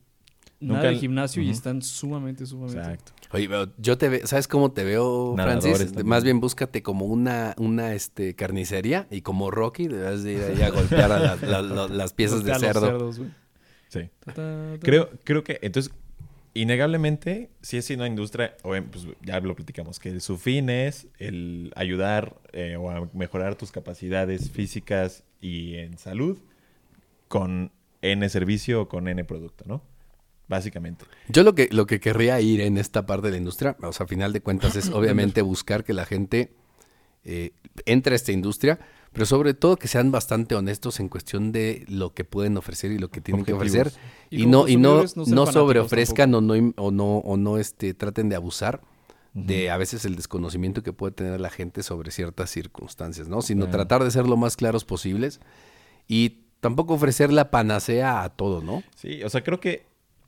nada 0.60 0.80
Nunca 0.80 0.88
de 0.90 0.96
gimnasio 0.98 1.44
y 1.44 1.50
están 1.50 1.82
sumamente, 1.82 2.46
sumamente. 2.46 2.80
Exacto. 2.80 3.12
Oye, 3.32 3.48
pero 3.50 3.72
yo 3.78 3.98
te 3.98 4.10
veo, 4.10 4.26
¿sabes 4.28 4.48
cómo 4.48 4.72
te 4.72 4.84
veo, 4.84 5.34
Nadadores 5.36 5.64
Francis? 5.64 5.88
también. 5.88 6.08
Más 6.08 6.24
bien 6.24 6.40
búscate 6.40 6.82
como 6.82 7.06
una, 7.06 7.54
una 7.58 7.94
este, 7.94 8.36
carnicería 8.36 9.08
y 9.12 9.22
como 9.22 9.52
Rocky 9.52 9.88
debes 9.88 10.24
de 10.24 10.34
ir 10.34 10.42
ahí 10.44 10.62
a 10.62 10.70
golpear 10.70 11.12
a 11.12 11.20
la- 11.20 11.36
la- 11.36 11.62
la- 11.62 11.88
las 11.90 12.14
piezas 12.14 12.44
de 12.44 12.56
cerdo. 12.56 12.82
cerdos, 12.82 13.18
güey. 13.20 13.32
Sí. 13.90 14.10
Ta, 14.24 14.34
ta, 14.34 14.74
ta. 14.74 14.80
Creo, 14.80 15.10
creo 15.24 15.44
que, 15.44 15.60
entonces, 15.62 15.94
innegablemente, 16.54 17.50
si 17.62 17.78
es 17.78 17.90
una 17.90 18.08
industria, 18.08 18.56
o 18.64 18.76
en- 18.76 18.86
pues 18.86 19.06
ya 19.22 19.40
lo 19.42 19.56
platicamos, 19.56 20.00
que 20.00 20.20
su 20.20 20.38
fin 20.38 20.70
es 20.70 21.08
el 21.20 21.72
ayudar 21.76 22.38
eh, 22.54 22.78
o 22.78 22.90
a 22.90 23.10
mejorar 23.14 23.56
tus 23.56 23.72
capacidades 23.72 24.50
físicas 24.52 25.24
y 25.42 25.76
en 25.76 25.98
salud 25.98 26.38
con 27.28 27.72
N 28.02 28.28
servicio 28.30 28.84
o 28.84 28.88
con 28.88 29.08
N 29.08 29.24
producto, 29.26 29.66
¿no? 29.68 29.82
Básicamente. 30.48 31.06
Yo 31.28 31.44
lo 31.44 31.56
que, 31.56 31.70
lo 31.72 31.88
que 31.88 32.00
querría 32.00 32.40
ir 32.40 32.62
en 32.62 32.78
esta 32.78 33.06
parte 33.06 33.28
de 33.28 33.32
la 33.32 33.38
industria, 33.38 33.76
o 33.82 33.92
sea, 33.92 34.06
a 34.06 34.08
final 34.08 34.32
de 34.34 34.42
cuentas, 34.42 34.76
es 34.76 34.90
obviamente 34.94 35.42
buscar 35.42 35.84
que 35.84 35.94
la 35.94 36.06
gente 36.06 36.54
eh, 37.24 37.52
entre 37.86 38.14
a 38.14 38.16
esta 38.16 38.32
industria, 38.32 38.80
pero 39.12 39.26
sobre 39.26 39.54
todo 39.54 39.78
que 39.78 39.88
sean 39.88 40.12
bastante 40.12 40.56
honestos 40.56 41.00
en 41.00 41.10
cuestión 41.10 41.52
de 41.52 41.86
lo 41.88 42.14
que 42.14 42.24
pueden 42.24 42.58
ofrecer 42.58 42.92
y 42.92 43.00
lo 43.00 43.10
que 43.10 43.22
tienen 43.22 43.42
Objetivos. 43.42 43.72
que 43.72 43.80
ofrecer. 43.80 44.00
Y 44.30 44.46
no, 44.46 44.68
y 44.68 44.78
no, 44.78 45.04
no 45.16 45.46
sobreofrezcan 45.48 46.36
o 46.36 46.42
no, 46.42 46.74
o 46.76 46.92
no, 46.92 47.18
o 47.18 47.38
no 47.38 47.58
este, 47.58 47.94
traten 47.94 48.30
de 48.30 48.36
abusar 48.36 48.82
de 49.34 49.70
a 49.70 49.76
veces 49.76 50.06
el 50.06 50.16
desconocimiento 50.16 50.82
que 50.82 50.94
puede 50.94 51.12
tener 51.12 51.42
la 51.42 51.50
gente 51.50 51.84
sobre 51.84 52.10
ciertas 52.12 52.50
circunstancias, 52.50 53.28
¿no? 53.28 53.42
Sino 53.42 53.70
tratar 53.70 54.04
de 54.04 54.10
ser 54.10 54.28
lo 54.28 54.38
más 54.38 54.56
claros 54.56 54.86
posibles 54.86 55.42
y 56.08 56.44
tampoco 56.62 56.94
ofrecer 56.94 57.34
la 57.34 57.52
panacea 57.52 58.24
a 58.24 58.30
todo, 58.30 58.62
¿no? 58.62 58.82
Sí, 58.96 59.24
o 59.24 59.30
sea, 59.30 59.44
creo 59.44 59.60
que 59.60 59.86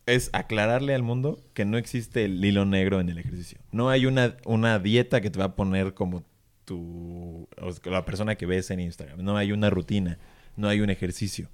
es 0.08 0.30
aclararle 0.34 0.96
al 0.96 1.04
mundo 1.04 1.44
que 1.54 1.66
no 1.66 1.78
existe 1.78 2.26
el 2.26 2.44
hilo 2.44 2.66
negro 2.66 3.00
en 3.00 3.10
el 3.10 3.20
ejercicio. 3.20 3.60
No 3.72 3.90
hay 3.90 4.06
una, 4.06 4.38
una 4.46 4.80
dieta 4.80 5.22
que 5.22 5.30
te 5.30 5.38
va 5.38 5.46
a 5.46 5.56
poner 5.56 5.94
como 5.94 6.24
tu, 6.66 7.48
o 7.62 7.90
la 7.90 8.06
persona 8.06 8.36
que 8.36 8.46
ves 8.46 8.72
en 8.72 8.80
Instagram. 8.80 9.22
No 9.22 9.38
hay 9.38 9.52
una 9.52 9.70
rutina, 9.70 10.18
no 10.56 10.70
hay 10.70 10.80
un 10.80 10.90
ejercicio. 10.90 11.50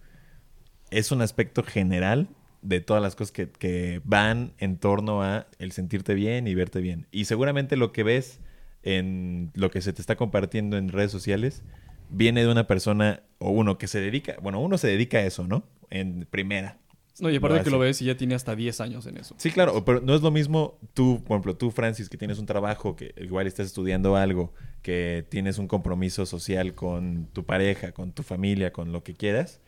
Es 0.91 1.11
un 1.11 1.21
aspecto 1.21 1.63
general 1.63 2.29
de 2.61 2.79
todas 2.79 3.01
las 3.01 3.15
cosas 3.15 3.31
que, 3.31 3.49
que 3.49 4.01
van 4.05 4.53
en 4.59 4.77
torno 4.77 5.23
a 5.23 5.47
el 5.57 5.71
sentirte 5.71 6.13
bien 6.13 6.47
y 6.47 6.53
verte 6.53 6.79
bien. 6.79 7.07
Y 7.11 7.25
seguramente 7.25 7.75
lo 7.75 7.91
que 7.91 8.03
ves 8.03 8.39
en 8.83 9.51
lo 9.55 9.71
que 9.71 9.81
se 9.81 9.93
te 9.93 10.01
está 10.01 10.15
compartiendo 10.15 10.77
en 10.77 10.89
redes 10.89 11.11
sociales 11.11 11.63
viene 12.09 12.41
de 12.41 12.51
una 12.51 12.67
persona 12.67 13.23
o 13.39 13.49
uno 13.49 13.79
que 13.79 13.87
se 13.87 13.99
dedica, 13.99 14.35
bueno, 14.41 14.61
uno 14.61 14.77
se 14.77 14.87
dedica 14.87 15.17
a 15.17 15.21
eso, 15.21 15.47
¿no? 15.47 15.63
En 15.89 16.27
primera, 16.29 16.77
No, 17.19 17.29
y 17.29 17.35
aparte 17.35 17.63
que 17.63 17.69
lo 17.69 17.77
ves 17.77 18.01
y 18.01 18.05
ya 18.05 18.17
tiene 18.17 18.33
hasta 18.33 18.55
10 18.55 18.81
años 18.81 19.05
en 19.05 19.17
eso. 19.17 19.35
Sí, 19.37 19.51
claro, 19.51 19.85
pero 19.85 20.01
no 20.01 20.15
es 20.15 20.21
lo 20.21 20.31
mismo 20.31 20.79
tú, 20.93 21.23
por 21.23 21.35
ejemplo, 21.35 21.55
tú, 21.55 21.69
Francis, 21.69 22.09
que 22.09 22.17
tienes 22.17 22.39
un 22.39 22.47
trabajo, 22.47 22.95
que 22.95 23.13
igual 23.17 23.45
estás 23.45 23.67
estudiando 23.67 24.15
algo, 24.15 24.53
que 24.81 25.25
tienes 25.29 25.59
un 25.59 25.67
compromiso 25.67 26.25
social 26.25 26.73
con 26.73 27.27
tu 27.31 27.45
pareja, 27.45 27.91
con 27.91 28.13
tu 28.13 28.23
familia, 28.23 28.73
con 28.73 28.91
lo 28.91 29.03
que 29.03 29.13
quieras, 29.13 29.61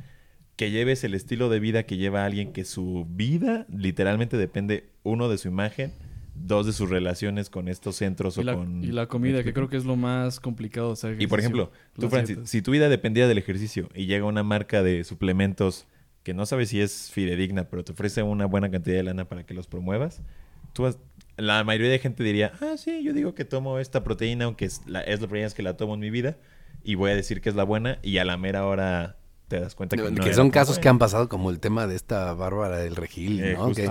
que 0.56 0.72
lleves 0.72 1.04
el 1.04 1.14
estilo 1.14 1.50
de 1.50 1.60
vida 1.60 1.84
que 1.84 1.98
lleva 1.98 2.26
alguien 2.26 2.52
que 2.52 2.66
su 2.66 3.06
vida 3.10 3.68
literalmente 3.70 4.38
depende, 4.38 4.90
uno, 5.04 5.30
de 5.30 5.38
su 5.38 5.48
imagen, 5.48 5.92
dos, 6.34 6.66
de 6.66 6.74
sus 6.74 6.90
relaciones 6.90 7.50
con 7.52 7.68
estos 7.68 7.98
centros 7.98 8.38
Y 8.38 8.42
o 8.42 8.44
la, 8.44 8.56
con... 8.56 8.84
y 8.84 8.88
la 8.88 9.08
comida, 9.08 9.44
que 9.44 9.54
creo 9.54 9.70
que 9.70 9.78
es 9.78 9.86
lo 9.86 9.96
más 9.96 10.40
complicado 10.40 10.88
de 10.88 10.94
hacer 10.94 11.22
Y 11.22 11.28
por 11.28 11.40
ejemplo, 11.40 11.72
tú, 11.94 12.10
Francis, 12.10 12.40
si 12.46 12.64
tu 12.64 12.72
vida 12.72 12.90
dependía 12.90 13.28
del 13.28 13.38
ejercicio 13.38 13.90
y 13.94 14.08
llega 14.08 14.26
una 14.26 14.44
marca 14.44 14.82
de 14.82 15.04
suplementos 15.04 15.86
que 16.26 16.34
no 16.34 16.48
sabes 16.48 16.70
si 16.70 16.82
es 16.82 17.12
fidedigna, 17.12 17.70
pero 17.70 17.84
te 17.86 17.92
ofrece 17.92 18.24
una 18.24 18.48
buena 18.48 18.72
cantidad 18.72 18.96
de 18.98 19.04
lana 19.04 19.26
para 19.30 19.46
que 19.46 19.54
los 19.54 19.68
promuevas, 19.68 20.24
tú 20.74 20.92
la 21.38 21.64
mayoría 21.64 21.92
de 21.92 22.00
gente 22.00 22.24
diría, 22.24 22.52
ah, 22.62 22.78
sí, 22.78 23.04
yo 23.04 23.14
digo 23.14 23.36
que 23.36 23.46
tomo 23.46 23.78
esta 23.78 24.04
proteína, 24.04 24.46
aunque 24.46 24.66
es 24.66 24.82
la, 24.88 25.02
es 25.02 25.22
la 25.22 25.28
primera 25.28 25.46
vez 25.46 25.54
que 25.54 25.62
la 25.62 25.78
tomo 25.78 25.94
en 25.94 26.00
mi 26.00 26.10
vida, 26.10 26.38
y 26.84 26.96
voy 26.96 27.12
a 27.12 27.16
decir 27.16 27.42
que 27.42 27.50
es 27.50 27.56
la 27.56 27.64
buena, 27.64 28.00
y 28.02 28.18
a 28.18 28.26
la 28.26 28.38
mera 28.38 28.66
hora 28.66 29.18
te 29.50 29.60
das 29.60 29.76
cuenta 29.76 29.96
que, 29.96 30.02
no 30.10 30.34
son 30.34 30.50
casos 30.50 30.76
buena. 30.78 30.82
que 30.82 30.90
han 30.90 30.98
pasado 30.98 31.30
como 31.30 31.52
el 31.52 31.60
tema 31.60 31.86
de 31.86 31.96
esta 31.96 32.34
Bárbara 32.34 32.78
del 32.78 32.96
Regil, 32.96 33.44
Eh, 33.44 33.54
¿no? 33.54 33.66
justo. 33.66 33.84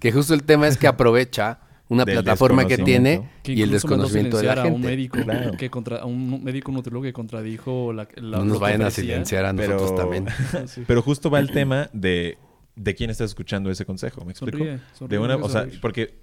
Que 0.00 0.12
justo 0.12 0.32
el 0.32 0.44
tema 0.44 0.68
es 0.68 0.78
que 0.78 0.86
aprovecha 0.88 1.60
una 1.88 2.04
Del 2.04 2.16
plataforma 2.16 2.66
que 2.66 2.78
tiene. 2.78 3.28
Que 3.42 3.52
y 3.52 3.62
el 3.62 3.70
desconocimiento 3.70 4.38
de 4.38 4.42
la 4.44 4.54
silenciar 4.54 4.58
a 4.58 4.74
un 4.74 4.82
gente. 4.82 4.88
médico 4.88 5.18
Claro. 5.22 5.52
que 5.56 5.70
contra 5.70 5.96
a 5.98 6.04
un 6.06 6.42
médico 6.42 6.72
nutriólogo 6.72 7.04
que 7.04 7.12
contradijo 7.12 7.92
la, 7.92 8.08
la- 8.16 8.38
No 8.38 8.44
nos 8.44 8.58
vayan 8.58 8.82
a 8.82 8.90
silenciar 8.90 9.44
a 9.46 9.52
nosotros 9.52 9.92
Pero- 9.92 9.94
también. 9.94 10.26
Sí. 10.66 10.82
Pero 10.86 11.02
justo 11.02 11.30
va 11.30 11.38
el 11.38 11.50
tema 11.52 11.88
de, 11.92 12.38
de 12.74 12.94
quién 12.94 13.10
está 13.10 13.24
escuchando 13.24 13.70
ese 13.70 13.84
consejo, 13.84 14.24
¿me 14.24 14.32
explico? 14.32 14.58
Sonríe, 14.58 14.78
sonríe, 14.94 15.18
De 15.18 15.24
una, 15.24 15.36
o 15.36 15.48
sea, 15.48 15.66
porque 15.80 16.18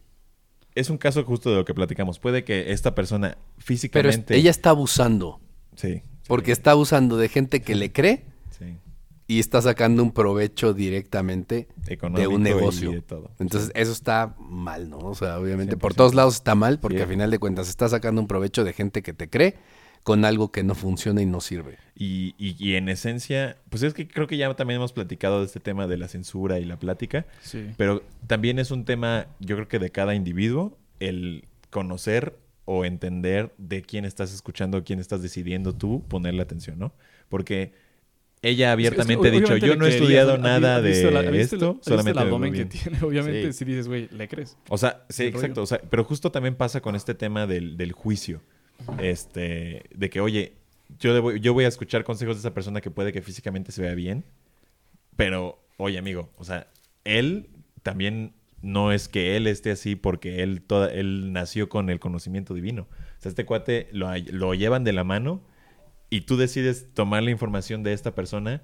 es 0.75 0.89
un 0.89 0.97
caso 0.97 1.23
justo 1.23 1.49
de 1.51 1.55
lo 1.57 1.65
que 1.65 1.73
platicamos. 1.73 2.19
Puede 2.19 2.43
que 2.43 2.71
esta 2.71 2.93
persona 2.95 3.29
Pero 3.37 3.39
es- 3.59 3.65
físicamente... 3.65 4.35
ella 4.35 4.49
está 4.51 4.71
abusando. 4.71 5.39
Sí. 5.75 6.01
Porque 6.27 6.51
está 6.51 6.71
abusando 6.71 7.15
de 7.17 7.29
gente 7.29 7.61
que 7.61 7.75
le 7.75 7.91
cree 7.91 8.17
Sí. 8.17 8.32
Y 9.27 9.39
está 9.39 9.61
sacando 9.61 10.03
un 10.03 10.11
provecho 10.11 10.73
directamente 10.73 11.67
de 12.15 12.27
un 12.27 12.43
negocio. 12.43 12.91
de 12.91 13.01
todo. 13.01 13.31
Entonces, 13.39 13.71
eso 13.73 13.91
está 13.91 14.35
mal, 14.39 14.89
¿no? 14.89 14.97
O 14.99 15.15
sea, 15.15 15.39
obviamente, 15.39 15.77
por 15.77 15.93
100%. 15.93 15.95
todos 15.95 16.13
lados 16.15 16.35
está 16.35 16.55
mal, 16.55 16.79
porque 16.79 16.97
Sí. 16.97 17.03
a 17.03 17.07
final 17.07 17.31
de 17.31 17.39
cuentas 17.39 17.69
está 17.69 17.87
sacando 17.87 18.19
un 18.21 18.27
provecho 18.27 18.63
de 18.63 18.73
gente 18.73 19.01
que 19.01 19.13
te 19.13 19.29
cree 19.29 19.55
con 20.03 20.25
algo 20.25 20.51
que 20.51 20.63
no 20.63 20.75
funciona 20.75 21.21
y 21.21 21.25
no 21.25 21.39
sirve. 21.39 21.77
Y, 21.95 22.35
y- 22.37 22.57
y 22.59 22.75
en 22.75 22.89
esencia, 22.89 23.55
pues 23.69 23.83
es 23.83 23.93
que 23.93 24.05
creo 24.09 24.27
que 24.27 24.35
ya 24.35 24.53
también 24.55 24.75
hemos 24.77 24.91
platicado 24.91 25.39
de 25.39 25.45
este 25.45 25.61
tema 25.61 25.87
de 25.87 25.95
la 25.95 26.09
censura 26.09 26.59
y 26.59 26.65
la 26.65 26.77
plática, 26.77 27.25
Sí. 27.41 27.67
pero 27.77 28.03
también 28.27 28.59
es 28.59 28.71
un 28.71 28.83
tema, 28.83 29.27
yo 29.39 29.55
creo 29.55 29.69
que 29.69 29.79
de 29.79 29.91
cada 29.91 30.13
individuo, 30.15 30.77
el 30.99 31.45
conocer 31.69 32.37
o 32.65 32.83
entender 32.83 33.53
de 33.57 33.81
quién 33.81 34.03
estás 34.03 34.33
escuchando, 34.33 34.83
quién 34.83 34.99
estás 34.99 35.21
decidiendo 35.21 35.73
tú 35.73 36.03
ponerle 36.09 36.41
atención, 36.41 36.79
¿no? 36.79 36.93
Porque 37.29 37.73
ella 38.43 38.71
abiertamente 38.73 39.27
ha 39.29 39.31
dicho, 39.31 39.57
yo 39.57 39.75
no 39.75 39.85
he 39.85 39.89
estudiado 39.89 40.33
¿has 40.33 40.37
vi- 40.37 40.43
nada 40.43 40.75
has 40.77 40.83
visto 40.83 41.07
de 41.07 41.11
la- 41.13 41.21
visto 41.31 41.55
esto, 41.55 41.73
visto 41.75 41.89
solamente 41.89 42.19
el 42.19 42.25
me 42.25 42.29
abdomen 42.31 42.51
que 42.53 42.65
bien". 42.65 42.69
tiene, 42.69 42.99
obviamente, 43.01 43.51
Sí. 43.53 43.59
si 43.59 43.65
dices, 43.65 43.87
güey, 43.87 44.07
¿le 44.11 44.27
crees? 44.27 44.57
O 44.69 44.77
sea, 44.77 45.05
sí, 45.09 45.23
exacto. 45.23 45.61
o 45.63 45.65
sea, 45.65 45.79
pero 45.89 46.03
justo 46.03 46.31
también 46.31 46.55
pasa 46.55 46.81
con 46.81 46.95
este 46.95 47.15
tema 47.15 47.47
del, 47.47 47.75
del 47.77 47.91
juicio. 47.93 48.41
Este, 48.99 49.83
de 49.95 50.09
que, 50.09 50.19
oye, 50.21 50.53
yo, 50.99 51.15
debo- 51.19 51.35
yo 51.37 51.53
voy 51.53 51.65
a 51.65 51.67
escuchar 51.67 52.03
consejos 52.03 52.35
de 52.35 52.39
esa 52.41 52.53
persona 52.53 52.81
que 52.81 52.91
puede 52.91 53.11
que 53.13 53.21
físicamente 53.21 53.71
se 53.71 53.81
vea 53.81 53.95
bien, 53.95 54.23
pero, 55.15 55.59
oye, 55.77 55.97
amigo, 55.97 56.29
o 56.37 56.43
sea, 56.43 56.67
él 57.03 57.49
también 57.81 58.33
no 58.61 58.91
es 58.91 59.07
que 59.07 59.35
él 59.35 59.47
esté 59.47 59.71
así 59.71 59.95
porque 59.95 60.41
él, 60.43 60.61
toda, 60.61 60.91
él 60.91 61.33
nació 61.33 61.69
con 61.69 61.89
el 61.89 61.99
conocimiento 61.99 62.53
divino. 62.53 62.87
O 62.91 63.21
sea, 63.21 63.29
este 63.29 63.45
cuate 63.45 63.87
lo, 63.91 64.09
lo 64.31 64.53
llevan 64.53 64.83
de 64.83 64.93
la 64.93 65.03
mano 65.03 65.41
y 66.15 66.21
tú 66.21 66.37
decides 66.37 66.87
tomar 66.93 67.23
la 67.23 67.31
información 67.31 67.83
de 67.83 67.93
esta 67.93 68.13
persona 68.13 68.61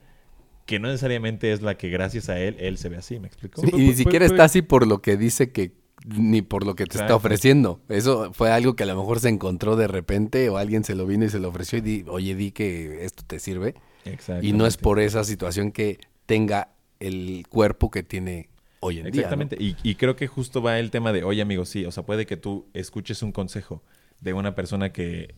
que 0.66 0.78
no 0.80 0.88
necesariamente 0.88 1.52
es 1.52 1.62
la 1.62 1.78
que 1.78 1.90
gracias 1.90 2.30
a 2.30 2.40
él, 2.40 2.56
él 2.60 2.78
se 2.78 2.90
ve 2.90 2.98
así, 2.98 3.20
¿me 3.20 3.28
explico? 3.28 3.62
Sí, 3.62 3.68
y 3.68 3.72
puede- 3.72 3.84
ni 3.86 3.94
siquiera 3.94 4.26
puede- 4.26 4.36
está 4.36 4.44
así 4.44 4.62
por 4.62 4.86
lo 4.86 5.02
que 5.02 5.18
dice 5.18 5.52
que 5.52 5.72
ni 6.06 6.42
por 6.42 6.66
lo 6.66 6.76
que 6.76 6.86
te 6.86 6.98
está 6.98 7.14
ofreciendo. 7.16 7.82
Eso 7.90 8.32
fue 8.34 8.52
algo 8.52 8.76
que 8.76 8.84
a 8.84 8.86
lo 8.86 8.96
mejor 8.96 9.20
se 9.20 9.28
encontró 9.30 9.76
de 9.76 9.88
repente 9.88 10.48
o 10.50 10.58
alguien 10.58 10.84
se 10.86 10.96
lo 10.96 11.06
vino 11.06 11.26
y 11.26 11.30
se 11.30 11.40
lo 11.40 11.50
ofreció 11.50 11.80
y 11.80 11.82
di, 11.82 12.06
oye, 12.08 12.36
di 12.36 12.52
que 12.52 13.04
esto 13.04 13.24
te 13.28 13.40
sirve. 13.40 13.74
Y 14.06 14.10
no 14.10 14.14
es 14.14 14.14
Exactamente. 14.14 14.78
por 14.82 15.00
esa 15.00 15.24
situación 15.26 15.72
que 15.74 16.00
tenga 16.26 16.70
el 17.02 17.44
cuerpo 17.50 17.92
que 17.92 18.04
tiene 18.04 18.48
hoy 18.80 19.00
en 19.00 19.06
día. 19.06 19.12
¿no? 19.12 19.18
Exactamente. 19.18 19.58
Y, 19.60 19.76
y 19.84 19.96
creo 19.96 20.16
que 20.16 20.28
justo 20.28 20.62
va 20.62 20.80
el 20.80 20.90
tema 20.92 21.12
de, 21.12 21.24
oye 21.24 21.42
amigo, 21.42 21.66
sí, 21.66 21.84
o 21.86 21.92
sea, 21.92 22.04
puede 22.06 22.26
que 22.26 22.38
tú 22.38 22.68
escuches 22.74 23.22
un 23.24 23.32
consejo 23.34 23.84
de 24.22 24.32
una 24.34 24.56
persona 24.56 24.94
que 24.94 25.36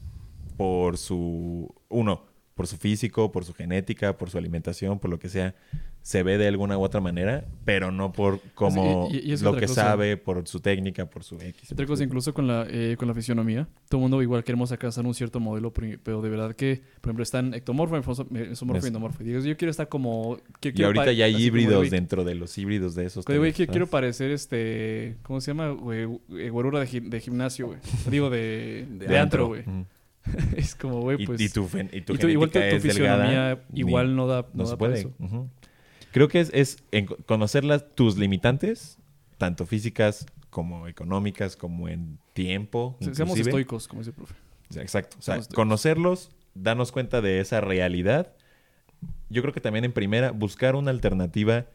por 0.58 0.98
su, 0.98 1.74
uno, 1.90 2.26
por 2.56 2.68
su 2.68 2.78
físico, 2.78 3.32
por 3.32 3.46
su 3.46 3.54
genética, 3.54 4.18
por 4.18 4.30
su 4.30 4.38
alimentación, 4.38 5.00
por 5.00 5.10
lo 5.10 5.20
que 5.20 5.30
sea, 5.30 5.56
se 6.04 6.24
ve 6.24 6.40
de 6.40 6.48
alguna 6.48 6.78
u 6.80 6.82
otra 6.82 7.00
manera, 7.00 7.46
pero 7.64 7.92
no 7.92 8.12
por 8.12 8.40
como 8.56 9.08
y- 9.12 9.20
y 9.30 9.32
es 9.34 9.42
lo 9.44 9.54
que 9.56 9.68
cosa. 9.68 9.84
sabe, 9.84 10.18
por 10.18 10.48
su 10.48 10.60
técnica, 10.60 11.06
por 11.08 11.24
su 11.24 11.36
X. 11.40 11.72
Otra 11.72 11.86
cosa, 11.86 12.04
incluso 12.04 12.34
con 12.34 12.48
la, 12.48 12.66
eh, 12.70 12.96
con 12.98 13.08
la 13.08 13.14
fisionomía, 13.14 13.68
todo 13.88 14.00
el 14.00 14.02
mundo 14.04 14.22
igual 14.24 14.44
queremos 14.44 14.72
alcanzar 14.72 15.06
un 15.06 15.14
cierto 15.14 15.40
modelo, 15.40 15.72
pero 15.72 16.22
de 16.24 16.30
verdad 16.30 16.56
que, 16.56 16.82
por 17.02 17.10
ejemplo, 17.10 17.22
están 17.24 17.54
ectomorfo, 17.54 17.96
mesomorfo 17.96 18.26
mesomorfo 18.32 18.86
y 18.86 18.88
endomorfo. 18.88 19.24
Digo, 19.24 19.40
yo 19.42 19.56
quiero 19.58 19.70
estar 19.72 19.90
como... 19.90 20.38
que- 20.60 20.70
Y 20.70 20.74
quiero 20.74 20.88
ahorita 20.88 21.12
ya 21.14 21.26
hay 21.26 21.34
de, 21.34 21.40
híbridos 21.40 21.90
dentro 21.92 22.24
de 22.24 22.34
los 22.36 22.58
híbridos 22.58 22.96
de 22.96 23.06
esos. 23.06 23.24
Güey, 23.26 23.54
quiero 23.54 23.86
parecer 23.88 24.32
este... 24.32 25.18
¿Cómo 25.22 25.40
se 25.40 25.52
llama? 25.52 25.70
Güey, 25.70 26.08
eh, 26.32 26.50
güerura 26.50 26.80
de, 26.80 26.88
gi- 26.88 27.00
de 27.10 27.20
gimnasio, 27.20 27.68
güey. 27.68 27.80
Digo, 28.10 28.30
de, 28.32 28.88
De 28.90 29.06
de, 29.08 29.20
antro, 29.20 29.48
güey. 29.48 29.64
es 30.56 30.76
como, 30.76 31.02
güey, 31.02 31.26
pues... 31.26 31.42
y 31.42 31.50
tu, 31.50 31.66
y 31.92 32.02
tu 32.02 32.14
y 32.14 32.18
tu- 32.18 32.28
igual 32.30 32.52
tu, 32.52 32.60
es 32.60 32.82
fisionomía 32.82 33.64
igual 33.74 34.16
no 34.16 34.28
da, 34.28 34.42
no 34.42 34.48
no 34.54 34.66
se 34.66 34.72
da 34.72 34.78
para 34.78 34.92
puede. 34.94 35.00
eso. 35.02 35.48
Creo 36.12 36.28
que 36.28 36.40
es, 36.42 36.52
es 36.54 36.78
en- 36.92 37.06
conocer 37.06 37.64
las, 37.64 37.96
tus 37.96 38.18
limitantes, 38.18 38.98
tanto 39.38 39.66
físicas 39.66 40.26
como 40.50 40.88
económicas, 40.88 41.56
como 41.56 41.88
en 41.90 42.20
tiempo. 42.34 42.98
Se- 43.02 43.16
Seamos 43.16 43.40
estoicos, 43.40 43.88
como 43.88 44.02
dice 44.02 44.10
el 44.12 44.16
profe. 44.16 44.36
Exacto. 44.76 45.18
O 45.20 45.22
sea, 45.22 45.36
Seamos 45.36 45.48
conocerlos, 45.54 46.30
darnos 46.54 46.92
cuenta 46.92 47.22
de 47.22 47.40
esa 47.40 47.62
realidad. 47.62 48.34
Yo 49.30 49.42
creo 49.42 49.54
que 49.54 49.62
también 49.62 49.86
en 49.86 49.94
primera, 49.94 50.32
buscar 50.32 50.76
una 50.76 50.92
alternativa 50.92 51.66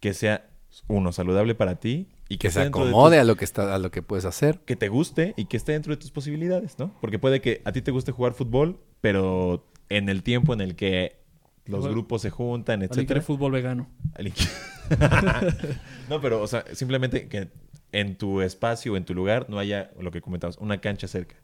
que 0.00 0.12
sea, 0.12 0.48
uno, 0.88 1.12
saludable 1.12 1.54
para 1.54 1.76
ti 1.76 2.08
y 2.28 2.38
que, 2.38 2.48
Que 2.48 2.52
se 2.52 2.60
acomode 2.62 3.18
a 3.18 3.24
lo 3.24 3.36
que 3.36 3.44
está, 3.44 3.74
a 3.74 3.78
lo 3.78 3.90
que 3.90 4.02
puedes 4.02 4.24
hacer. 4.24 4.60
que 4.60 4.76
te 4.76 4.88
guste 4.88 5.34
y 5.36 5.46
que 5.46 5.56
esté 5.56 5.72
dentro 5.72 5.92
de 5.92 5.98
tus 5.98 6.10
posibilidades, 6.10 6.78
¿no? 6.78 6.94
Porque 7.00 7.18
puede 7.18 7.40
que 7.40 7.60
a 7.64 7.72
ti 7.72 7.82
te 7.82 7.90
guste 7.90 8.12
jugar 8.12 8.34
fútbol, 8.34 8.80
pero 9.00 9.66
en 9.88 10.08
el 10.08 10.22
tiempo 10.22 10.54
en 10.54 10.60
el 10.60 10.76
que 10.76 11.24
los 11.66 11.86
grupos 11.88 12.22
se 12.22 12.30
juntan, 12.30 12.82
etcétera. 12.82 13.20
fútbol 13.20 13.52
vegano. 13.52 13.88
No, 16.10 16.20
pero, 16.20 16.42
o 16.42 16.46
sea, 16.46 16.66
simplemente 16.74 17.26
que 17.28 17.48
en 17.92 18.16
tu 18.16 18.42
espacio, 18.42 18.98
en 18.98 19.06
tu 19.06 19.14
lugar, 19.14 19.48
no 19.48 19.58
haya, 19.58 19.90
lo 19.98 20.10
que 20.10 20.20
comentabas, 20.20 20.58
una 20.58 20.82
cancha 20.82 21.08
cerca. 21.08 21.36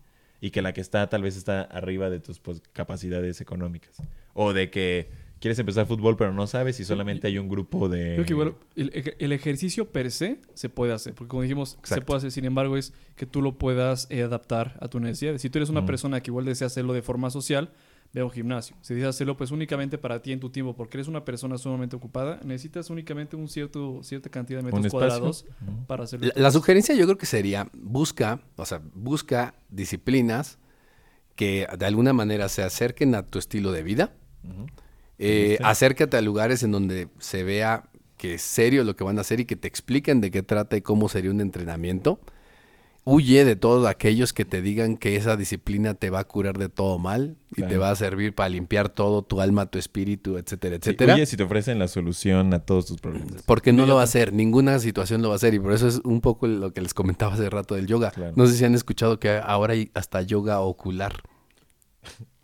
Y 0.42 0.50
que 0.50 0.60
la 0.60 0.74
que 0.74 0.82
está 0.82 1.08
tal 1.08 1.22
vez 1.22 1.36
está 1.36 1.62
arriba 1.62 2.10
de 2.10 2.20
tus 2.20 2.38
pues, 2.38 2.60
capacidades 2.74 3.40
económicas. 3.40 3.96
O 4.34 4.52
de 4.52 4.70
que 4.70 5.10
quieres 5.40 5.58
empezar 5.58 5.86
fútbol, 5.86 6.16
pero 6.16 6.32
no 6.32 6.46
sabes 6.46 6.78
y 6.80 6.84
solamente 6.84 7.26
hay 7.26 7.38
un 7.38 7.48
grupo 7.48 7.88
de... 7.88 8.12
Creo 8.14 8.24
que 8.26 8.32
igual 8.34 8.54
el, 8.76 8.92
ej- 8.92 9.16
el 9.18 9.32
ejercicio 9.32 9.90
per 9.90 10.10
se 10.10 10.38
se 10.54 10.68
puede 10.68 10.92
hacer, 10.92 11.14
porque 11.14 11.30
como 11.30 11.42
dijimos, 11.42 11.78
se 11.82 12.00
puede 12.02 12.18
hacer, 12.18 12.30
sin 12.30 12.44
embargo, 12.44 12.76
es 12.76 12.92
que 13.16 13.26
tú 13.26 13.40
lo 13.42 13.56
puedas 13.58 14.06
eh, 14.10 14.22
adaptar 14.22 14.76
a 14.80 14.88
tu 14.88 15.00
necesidad. 15.00 15.36
Si 15.38 15.48
tú 15.50 15.58
eres 15.58 15.70
una 15.70 15.80
persona 15.86 16.20
que 16.22 16.30
igual 16.30 16.44
desea 16.44 16.66
hacerlo 16.66 16.92
de 16.92 17.02
forma 17.02 17.30
social, 17.30 17.70
ve 18.12 18.20
a 18.22 18.24
un 18.24 18.30
gimnasio. 18.32 18.76
Si 18.82 18.92
deseas 18.92 19.14
hacerlo 19.14 19.36
pues 19.36 19.50
únicamente 19.52 19.96
para 19.96 20.20
ti 20.20 20.32
en 20.32 20.40
tu 20.40 20.50
tiempo, 20.50 20.74
porque 20.76 20.96
eres 20.98 21.06
una 21.08 21.24
persona 21.24 21.56
sumamente 21.58 21.94
ocupada, 21.96 22.40
necesitas 22.44 22.90
únicamente 22.90 23.36
un 23.36 23.48
cierto 23.48 24.02
cierta 24.02 24.28
cantidad 24.30 24.58
de 24.58 24.64
metros 24.64 24.80
cuadrados 24.90 25.44
para 25.86 26.04
hacerlo. 26.04 26.26
La, 26.34 26.42
la 26.42 26.50
sugerencia 26.50 26.94
yo 26.96 27.04
creo 27.06 27.16
que 27.16 27.26
sería, 27.26 27.68
busca, 27.72 28.42
o 28.56 28.66
sea, 28.66 28.82
busca 28.94 29.54
disciplinas 29.70 30.58
que 31.36 31.66
de 31.78 31.86
alguna 31.86 32.12
manera 32.12 32.48
se 32.48 32.62
acerquen 32.62 33.14
a 33.14 33.24
tu 33.24 33.38
estilo 33.38 33.70
de 33.72 33.82
vida. 33.84 34.12
Eh, 35.22 35.50
gusta. 35.58 35.68
acércate 35.70 36.16
a 36.16 36.20
lugares 36.22 36.62
en 36.62 36.72
donde 36.72 37.08
se 37.18 37.44
vea 37.44 37.84
que 38.16 38.34
es 38.34 38.42
serio 38.42 38.84
lo 38.84 38.96
que 38.96 39.04
van 39.04 39.18
a 39.18 39.20
hacer 39.22 39.40
y 39.40 39.44
que 39.44 39.56
te 39.56 39.68
expliquen 39.68 40.20
de 40.20 40.30
qué 40.30 40.42
trata 40.42 40.76
y 40.76 40.82
cómo 40.82 41.08
sería 41.08 41.30
un 41.30 41.40
entrenamiento. 41.40 42.20
Huye 43.04 43.46
de 43.46 43.56
todos 43.56 43.86
aquellos 43.88 44.34
que 44.34 44.44
te 44.44 44.60
digan 44.60 44.98
que 44.98 45.16
esa 45.16 45.34
disciplina 45.38 45.94
te 45.94 46.10
va 46.10 46.20
a 46.20 46.24
curar 46.24 46.58
de 46.58 46.68
todo 46.68 46.98
mal 46.98 47.36
y 47.56 47.62
te 47.62 47.78
va 47.78 47.90
a 47.90 47.96
servir 47.96 48.34
para 48.34 48.50
limpiar 48.50 48.90
todo, 48.90 49.22
tu 49.22 49.40
alma, 49.40 49.66
tu 49.70 49.78
espíritu, 49.78 50.36
etcétera, 50.36 50.76
Sí, 50.76 50.90
etcétera. 50.90 51.14
oye, 51.14 51.24
si 51.24 51.38
te 51.38 51.42
ofrecen 51.42 51.78
la 51.78 51.88
solución 51.88 52.52
a 52.52 52.58
todos 52.60 52.84
tus 52.84 53.00
problemas. 53.00 53.42
Porque 53.46 53.72
no 53.72 53.86
lo 53.86 53.94
va 53.94 54.02
a 54.02 54.04
hacer, 54.04 54.34
ninguna 54.34 54.78
situación 54.80 55.22
lo 55.22 55.28
va 55.28 55.34
a 55.34 55.36
hacer 55.36 55.54
y 55.54 55.58
por 55.58 55.72
eso 55.72 55.88
es 55.88 55.96
un 56.04 56.20
poco 56.20 56.46
lo 56.46 56.74
que 56.74 56.82
les 56.82 56.92
comentaba 56.92 57.32
hace 57.34 57.48
rato 57.48 57.74
del 57.74 57.86
yoga. 57.86 58.10
Claro. 58.10 58.32
No 58.36 58.46
sé 58.46 58.54
si 58.54 58.64
han 58.66 58.74
escuchado 58.74 59.18
que 59.18 59.30
ahora 59.30 59.72
hay 59.72 59.90
hasta 59.94 60.20
yoga 60.20 60.60
ocular. 60.60 61.22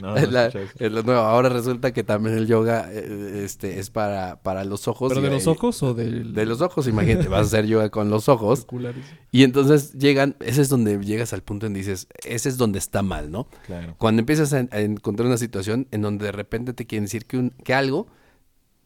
No, 0.00 0.12
no, 0.12 0.16
Es 0.16 0.30
la- 0.30 0.46
escuché 0.46 0.64
eso. 0.64 0.74
es 0.78 0.92
lo 0.92 1.02
nuevo. 1.02 1.20
Ahora 1.20 1.48
resulta 1.48 1.92
que 1.92 2.04
también 2.04 2.36
el 2.36 2.46
yoga 2.46 2.88
eh, 2.92 3.42
este, 3.44 3.78
es 3.80 3.90
para, 3.90 4.40
para 4.42 4.64
los 4.64 4.86
ojos. 4.88 5.10
¿Pero 5.12 5.20
de 5.20 5.30
los 5.30 5.46
ojos 5.46 5.82
o 5.82 5.94
del... 5.94 6.32
De 6.32 6.46
los 6.46 6.60
ojos, 6.60 6.86
imagínate, 6.86 7.28
vas 7.28 7.40
a 7.40 7.42
hacer 7.42 7.66
yoga 7.66 7.90
con 7.90 8.08
los 8.10 8.28
ojos. 8.28 8.60
oculares? 8.62 9.04
Y 9.32 9.42
entonces 9.42 9.92
llegan, 9.94 10.36
ese 10.40 10.62
es 10.62 10.68
donde 10.68 10.98
llegas 11.04 11.32
al 11.32 11.42
punto 11.42 11.66
en 11.66 11.74
dices, 11.74 12.06
ese 12.24 12.48
es 12.48 12.56
donde 12.56 12.78
está 12.78 13.02
mal, 13.02 13.30
¿no? 13.30 13.48
Claro. 13.66 13.96
Cuando 13.98 14.20
empiezas 14.20 14.52
a, 14.52 14.66
a 14.70 14.80
encontrar 14.80 15.26
una 15.26 15.38
situación 15.38 15.88
en 15.90 16.02
donde 16.02 16.26
de 16.26 16.32
repente 16.32 16.72
te 16.72 16.86
quieren 16.86 17.04
decir 17.06 17.26
que, 17.26 17.38
un- 17.38 17.50
que 17.64 17.74
algo 17.74 18.06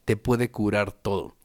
te 0.07 0.17
puede 0.17 0.51
curar 0.51 0.93
todo. 0.93 1.37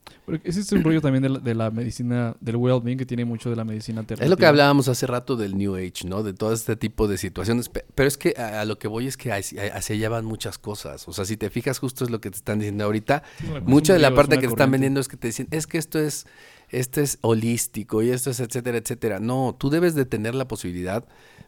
Ese 0.44 0.60
es 0.62 0.72
un 0.72 0.84
rollo 0.84 1.02
también 1.02 1.24
de 1.24 1.30
la, 1.30 1.40
de 1.40 1.56
la 1.56 1.72
medicina, 1.72 2.36
del 2.40 2.56
well-being, 2.56 2.98
que 2.98 3.06
tiene 3.06 3.26
mucho 3.26 3.50
de 3.50 3.56
la 3.56 3.64
medicina 3.64 4.00
alternativa. 4.02 4.26
Es 4.26 4.30
lo 4.30 4.38
que 4.38 4.46
hablábamos 4.46 4.88
hace 4.88 5.08
rato 5.08 5.36
del 5.36 5.58
New 5.58 5.76
Age, 5.76 6.06
¿no? 6.08 6.24
De 6.24 6.34
todo 6.34 6.54
este 6.54 6.76
tipo 6.76 7.08
de 7.08 7.18
situaciones. 7.18 7.70
Pe- 7.70 7.86
Pero 7.96 8.08
es 8.08 8.18
que 8.18 8.32
a, 8.32 8.64
lo 8.66 8.78
que 8.80 8.88
voy 8.88 9.08
es 9.08 9.18
que 9.18 9.32
hacia 9.32 9.72
allá 9.96 10.10
van 10.10 10.26
muchas 10.26 10.58
cosas. 10.58 11.08
O 11.08 11.14
sea, 11.14 11.26
si 11.26 11.38
te 11.38 11.50
fijas, 11.50 11.80
justo 11.80 12.04
es 12.04 12.10
lo 12.12 12.22
que 12.22 12.30
te 12.30 12.38
están 12.38 12.60
diciendo 12.60 12.84
ahorita. 12.86 13.24
Mucha 13.66 13.94
de 13.94 14.00
la 14.00 14.14
parte 14.16 14.36
que 14.36 14.42
te 14.42 14.48
están 14.48 14.72
vendiendo 14.72 15.00
es 15.00 15.08
que 15.08 15.18
te 15.18 15.28
dicen, 15.28 15.48
es 15.52 15.68
que 15.68 15.78
esto 15.78 16.00
es, 16.00 16.26
esto 16.72 17.02
es 17.02 17.18
holístico 17.22 18.02
y 18.02 18.10
esto 18.10 18.32
es 18.32 18.40
etcétera, 18.40 18.78
etcétera. 18.78 19.20
No, 19.20 19.56
tú 19.58 19.70
debes 19.70 19.94
de 19.96 20.06
tener 20.06 20.34
la 20.36 20.48
posibilidad 20.48 21.06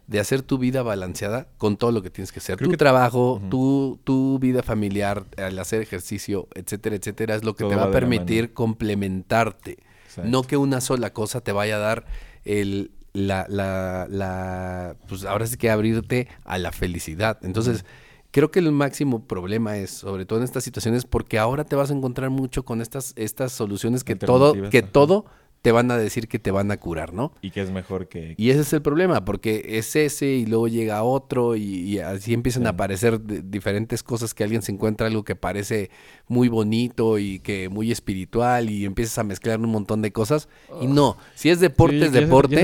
de 0.08 0.20
hacer 0.20 0.42
tu 0.42 0.58
vida 0.58 0.84
balanceada 0.84 1.48
con 1.58 1.78
todo 1.78 1.92
lo 1.94 2.02
que 2.04 2.10
tienes 2.10 2.32
que 2.34 2.40
hacer. 2.40 2.58
Creo 2.58 2.68
tu 2.68 2.72
que- 2.72 2.78
trabajo, 2.78 3.42
tu, 3.50 4.00
tu 4.04 4.38
vida 4.40 4.62
familiar, 4.62 5.24
al 5.38 5.58
hacer 5.60 5.82
ejercicio, 5.82 6.48
etcétera, 6.56 6.96
etcétera, 6.98 7.36
es 7.36 7.44
lo 7.46 7.56
que 7.56 7.64
Todo 7.64 7.70
te 7.72 7.76
va 7.78 7.84
a 7.86 7.92
permitir 7.92 8.54
complementarte. 8.54 9.78
Exacto. 10.06 10.30
No 10.30 10.44
que 10.44 10.58
una 10.58 10.82
sola 10.82 11.14
cosa 11.14 11.42
te 11.42 11.52
vaya 11.52 11.78
a 11.78 11.80
dar 11.80 12.06
el, 12.46 12.92
la, 13.14 13.46
la, 13.50 14.08
la, 14.10 14.96
pues 15.08 15.24
ahora 15.26 15.48
sí 15.48 15.58
que 15.58 15.70
abrirte 15.70 16.28
a 16.44 16.58
la 16.58 16.72
felicidad. 16.72 17.38
Entonces, 17.42 17.86
creo 18.34 18.50
que 18.50 18.60
el 18.60 18.72
máximo 18.72 19.26
problema 19.26 19.78
es, 19.78 19.92
sobre 19.92 20.26
todo 20.26 20.40
en 20.40 20.44
estas 20.44 20.64
situaciones, 20.64 21.06
porque 21.06 21.38
ahora 21.38 21.64
te 21.64 21.76
vas 21.76 21.92
a 21.92 21.94
encontrar 21.94 22.32
mucho 22.32 22.66
con 22.66 22.82
estas, 22.82 23.14
estas 23.16 23.54
soluciones 23.54 24.04
que 24.04 24.16
todo, 24.16 24.54
que 24.70 24.80
ajá. 24.80 24.88
todo 24.92 25.26
te 25.62 25.72
van 25.72 25.92
a 25.92 25.98
decir 25.98 26.28
que 26.28 26.40
te 26.40 26.50
van 26.52 26.72
a 26.72 26.78
curar, 26.78 27.14
¿no? 27.14 27.32
Y 27.42 27.52
que 27.52 27.62
es 27.62 27.72
mejor 27.72 28.10
que... 28.10 28.34
Y 28.36 28.50
ese 28.50 28.62
es 28.62 28.74
el 28.74 28.82
problema, 28.82 29.24
porque 29.24 29.78
es 29.78 29.96
ese 29.96 30.26
y 30.26 30.46
luego 30.48 30.68
llega 30.68 31.04
otro 31.04 31.56
y, 31.56 31.62
y 31.64 32.00
así 32.00 32.34
empiezan 32.34 32.66
a 32.66 32.72
aparecer 32.72 33.22
diferentes 33.50 34.02
cosas 34.02 34.34
que 34.34 34.44
alguien 34.44 34.64
se 34.64 34.74
encuentra 34.74 35.08
algo 35.08 35.24
que 35.24 35.36
parece 35.36 35.92
muy 36.28 36.50
bonito 36.50 37.20
y 37.20 37.40
que 37.40 37.70
muy 37.70 37.92
espiritual 37.92 38.70
y 38.70 38.84
empiezas 38.84 39.20
a 39.20 39.24
mezclar 39.24 39.60
un 39.60 39.70
montón 39.70 40.02
de 40.02 40.12
cosas. 40.12 40.50
Y 40.82 40.88
no, 40.88 41.18
si 41.36 41.50
es 41.50 41.60
deporte, 41.62 42.00
Sí, 42.00 42.06
es 42.06 42.12
deporte. 42.12 42.56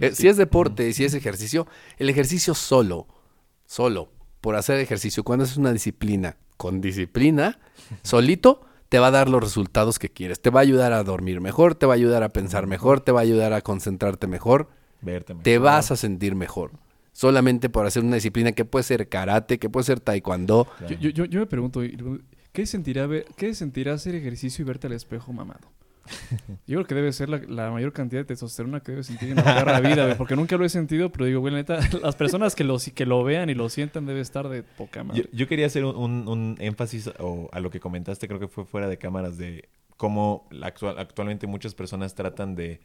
Eh, 0.00 0.12
si 0.12 0.28
es 0.28 0.36
deporte 0.38 0.88
y 0.88 0.94
si 0.94 1.04
es 1.04 1.12
ejercicio, 1.12 1.68
el 1.98 2.08
ejercicio 2.08 2.54
solo, 2.54 3.06
solo, 3.66 4.08
por 4.42 4.56
hacer 4.56 4.78
ejercicio, 4.80 5.22
cuando 5.24 5.46
es 5.46 5.56
una 5.56 5.72
disciplina, 5.72 6.36
con 6.58 6.82
disciplina, 6.82 7.58
solito, 8.02 8.66
te 8.90 8.98
va 8.98 9.06
a 9.06 9.10
dar 9.10 9.28
los 9.30 9.40
resultados 9.40 9.98
que 9.98 10.10
quieres. 10.10 10.42
Te 10.42 10.50
va 10.50 10.60
a 10.60 10.62
ayudar 10.64 10.92
a 10.92 11.02
dormir 11.04 11.40
mejor, 11.40 11.74
te 11.76 11.86
va 11.86 11.94
a 11.94 11.96
ayudar 11.96 12.22
a 12.24 12.28
pensar 12.28 12.66
mejor, 12.66 13.00
te 13.00 13.12
va 13.12 13.20
a 13.20 13.22
ayudar 13.22 13.52
a 13.54 13.62
concentrarte 13.62 14.26
mejor, 14.26 14.68
Verte 15.00 15.32
mejor. 15.32 15.44
te 15.44 15.58
vas 15.58 15.90
a 15.90 15.96
sentir 15.96 16.34
mejor. 16.34 16.72
Solamente 17.12 17.70
por 17.70 17.86
hacer 17.86 18.02
una 18.02 18.16
disciplina 18.16 18.52
que 18.52 18.64
puede 18.64 18.82
ser 18.82 19.08
karate, 19.08 19.58
que 19.58 19.70
puede 19.70 19.84
ser 19.84 20.00
taekwondo. 20.00 20.66
Yo, 21.00 21.10
yo, 21.10 21.24
yo 21.24 21.40
me 21.40 21.46
pregunto, 21.46 21.80
¿qué 22.52 22.66
sentirá, 22.66 23.06
ver, 23.06 23.26
¿qué 23.36 23.54
sentirá 23.54 23.94
hacer 23.94 24.14
ejercicio 24.16 24.62
y 24.62 24.66
verte 24.66 24.88
al 24.88 24.94
espejo 24.94 25.32
mamado? 25.32 25.68
Yo 26.66 26.76
creo 26.76 26.86
que 26.86 26.94
debe 26.94 27.12
ser 27.12 27.28
la, 27.28 27.70
mayor 27.70 27.92
cantidad 27.92 28.20
de 28.22 28.24
testosterona 28.24 28.80
que 28.80 28.92
debe 28.92 29.04
sentir 29.04 29.30
en 29.30 29.36
la 29.36 29.44
perra 29.44 29.80
vida, 29.80 30.16
porque 30.16 30.36
nunca 30.36 30.56
lo 30.56 30.64
he 30.64 30.68
sentido, 30.68 31.10
pero 31.10 31.26
digo, 31.26 31.40
güey, 31.40 31.54
neta, 31.54 31.78
las 32.02 32.16
personas 32.16 32.54
que 32.54 32.64
lo, 32.64 32.76
que 32.94 33.06
lo 33.06 33.22
vean 33.24 33.50
y 33.50 33.54
lo 33.54 33.68
sientan 33.68 34.06
debe 34.06 34.20
estar 34.20 34.48
de 34.48 34.62
poca 34.62 35.04
madre. 35.04 35.28
yo 35.32 35.46
quería 35.48 35.66
hacer 35.66 35.84
un, 35.84 36.56
énfasis 36.58 37.10
o, 37.18 37.48
a 37.52 37.60
lo 37.60 37.70
que 37.70 37.80
comentaste, 37.80 38.28
creo 38.28 38.40
que 38.40 38.48
fue 38.48 38.64
fuera 38.64 38.88
de 38.88 38.98
cámaras, 38.98 39.38
de 39.38 39.68
cómo 39.96 40.48
actual, 40.62 40.98
actualmente 40.98 41.46
muchas 41.46 41.74
personas 41.74 42.14
tratan 42.14 42.54
de 42.54 42.80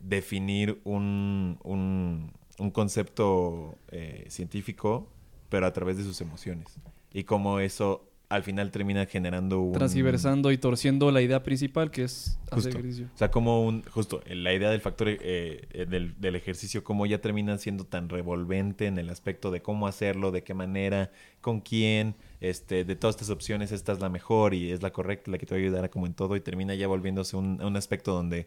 definir 0.00 0.80
un, 0.84 1.58
un- 1.64 2.32
un 2.60 2.70
concepto 2.70 3.76
eh, 3.90 4.26
científico, 4.28 5.08
pero 5.48 5.66
a 5.66 5.72
través 5.72 5.96
de 5.96 6.04
sus 6.04 6.20
emociones. 6.20 6.78
Y 7.12 7.24
cómo 7.24 7.58
eso 7.58 8.09
al 8.30 8.44
final 8.44 8.70
termina 8.70 9.06
generando 9.06 9.60
un... 9.60 9.72
Transgiversando 9.72 10.52
y 10.52 10.56
torciendo 10.56 11.10
la 11.10 11.20
idea 11.20 11.42
principal 11.42 11.90
que 11.90 12.04
es 12.04 12.38
hacer 12.44 12.54
Justo. 12.54 12.68
ejercicio. 12.70 13.08
O 13.12 13.18
sea, 13.18 13.30
como 13.32 13.66
un, 13.66 13.82
justo, 13.82 14.22
la 14.26 14.54
idea 14.54 14.70
del 14.70 14.80
factor 14.80 15.08
eh, 15.08 15.18
eh, 15.20 15.86
del, 15.90 16.14
del 16.20 16.36
ejercicio, 16.36 16.84
cómo 16.84 17.06
ya 17.06 17.20
termina 17.20 17.58
siendo 17.58 17.84
tan 17.84 18.08
revolvente 18.08 18.86
en 18.86 18.98
el 18.98 19.10
aspecto 19.10 19.50
de 19.50 19.62
cómo 19.62 19.88
hacerlo, 19.88 20.30
de 20.30 20.44
qué 20.44 20.54
manera, 20.54 21.10
con 21.40 21.60
quién, 21.60 22.14
este, 22.40 22.84
de 22.84 22.94
todas 22.94 23.16
estas 23.16 23.30
opciones, 23.30 23.72
esta 23.72 23.92
es 23.92 23.98
la 23.98 24.08
mejor 24.08 24.54
y 24.54 24.70
es 24.70 24.80
la 24.80 24.92
correcta, 24.92 25.32
la 25.32 25.38
que 25.38 25.46
te 25.46 25.56
va 25.56 25.58
a 25.60 25.62
ayudar 25.64 25.84
a 25.84 25.90
como 25.90 26.06
en 26.06 26.14
todo, 26.14 26.36
y 26.36 26.40
termina 26.40 26.76
ya 26.76 26.86
volviéndose 26.86 27.36
un, 27.36 27.60
un 27.60 27.76
aspecto 27.76 28.12
donde 28.14 28.46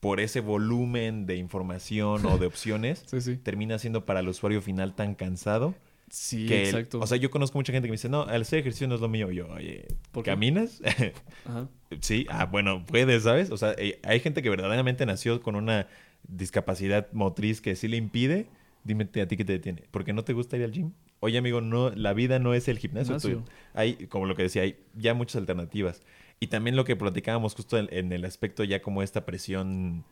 por 0.00 0.18
ese 0.18 0.40
volumen 0.40 1.26
de 1.26 1.36
información 1.36 2.26
o 2.26 2.38
de 2.38 2.46
opciones, 2.46 3.04
Sí, 3.06 3.20
sí. 3.20 3.36
termina 3.36 3.78
siendo 3.78 4.04
para 4.04 4.18
el 4.18 4.26
usuario 4.28 4.60
final 4.60 4.96
tan 4.96 5.14
cansado 5.14 5.76
Sí, 6.14 6.44
que, 6.46 6.60
el- 6.60 6.66
exacto. 6.66 7.00
o 7.00 7.06
sea, 7.06 7.16
yo 7.16 7.30
conozco 7.30 7.56
mucha 7.58 7.72
gente 7.72 7.86
que 7.88 7.90
me 7.90 7.94
dice, 7.96 8.10
no, 8.10 8.28
el 8.28 8.42
hacer 8.42 8.58
ejercicio 8.58 8.86
no 8.86 8.96
es 8.96 9.00
lo 9.00 9.08
mío. 9.08 9.30
Yo, 9.30 9.48
oye, 9.48 9.86
¿Por 10.10 10.22
qué? 10.22 10.30
¿caminas? 10.30 10.82
Ajá. 11.46 11.68
Sí, 12.02 12.26
ah, 12.28 12.44
bueno, 12.44 12.84
puedes, 12.84 13.22
¿sabes? 13.22 13.50
O 13.50 13.56
sea, 13.56 13.74
eh, 13.78 13.98
hay 14.02 14.20
gente 14.20 14.42
que 14.42 14.50
verdaderamente 14.50 15.06
nació 15.06 15.40
con 15.40 15.56
una 15.56 15.86
discapacidad 16.28 17.10
motriz 17.12 17.62
que 17.62 17.76
sí 17.76 17.88
le 17.88 17.96
impide. 17.96 18.46
Dime 18.84 19.04
a 19.04 19.26
ti 19.26 19.36
qué 19.38 19.44
te 19.46 19.52
detiene. 19.54 19.84
¿Porque 19.90 20.12
no 20.12 20.22
te 20.22 20.34
gusta 20.34 20.58
ir 20.58 20.64
al 20.64 20.72
gym? 20.72 20.92
Oye, 21.20 21.38
amigo, 21.38 21.62
no, 21.62 21.88
la 21.90 22.12
vida 22.12 22.38
no 22.38 22.52
es 22.52 22.68
el 22.68 22.78
gimnasio. 22.78 23.16
Tú- 23.18 23.42
hay, 23.72 23.94
como 24.08 24.26
lo 24.26 24.34
que 24.36 24.42
decía, 24.42 24.62
hay 24.62 24.76
ya 24.94 25.14
muchas 25.14 25.36
alternativas. 25.36 26.02
Y 26.40 26.48
también 26.48 26.76
lo 26.76 26.84
que 26.84 26.94
platicábamos 26.94 27.54
justo 27.54 27.78
en, 27.78 27.88
en 27.90 28.12
el 28.12 28.26
aspecto 28.26 28.64
ya 28.64 28.82
como 28.82 29.02
esta 29.02 29.24
presión 29.24 30.04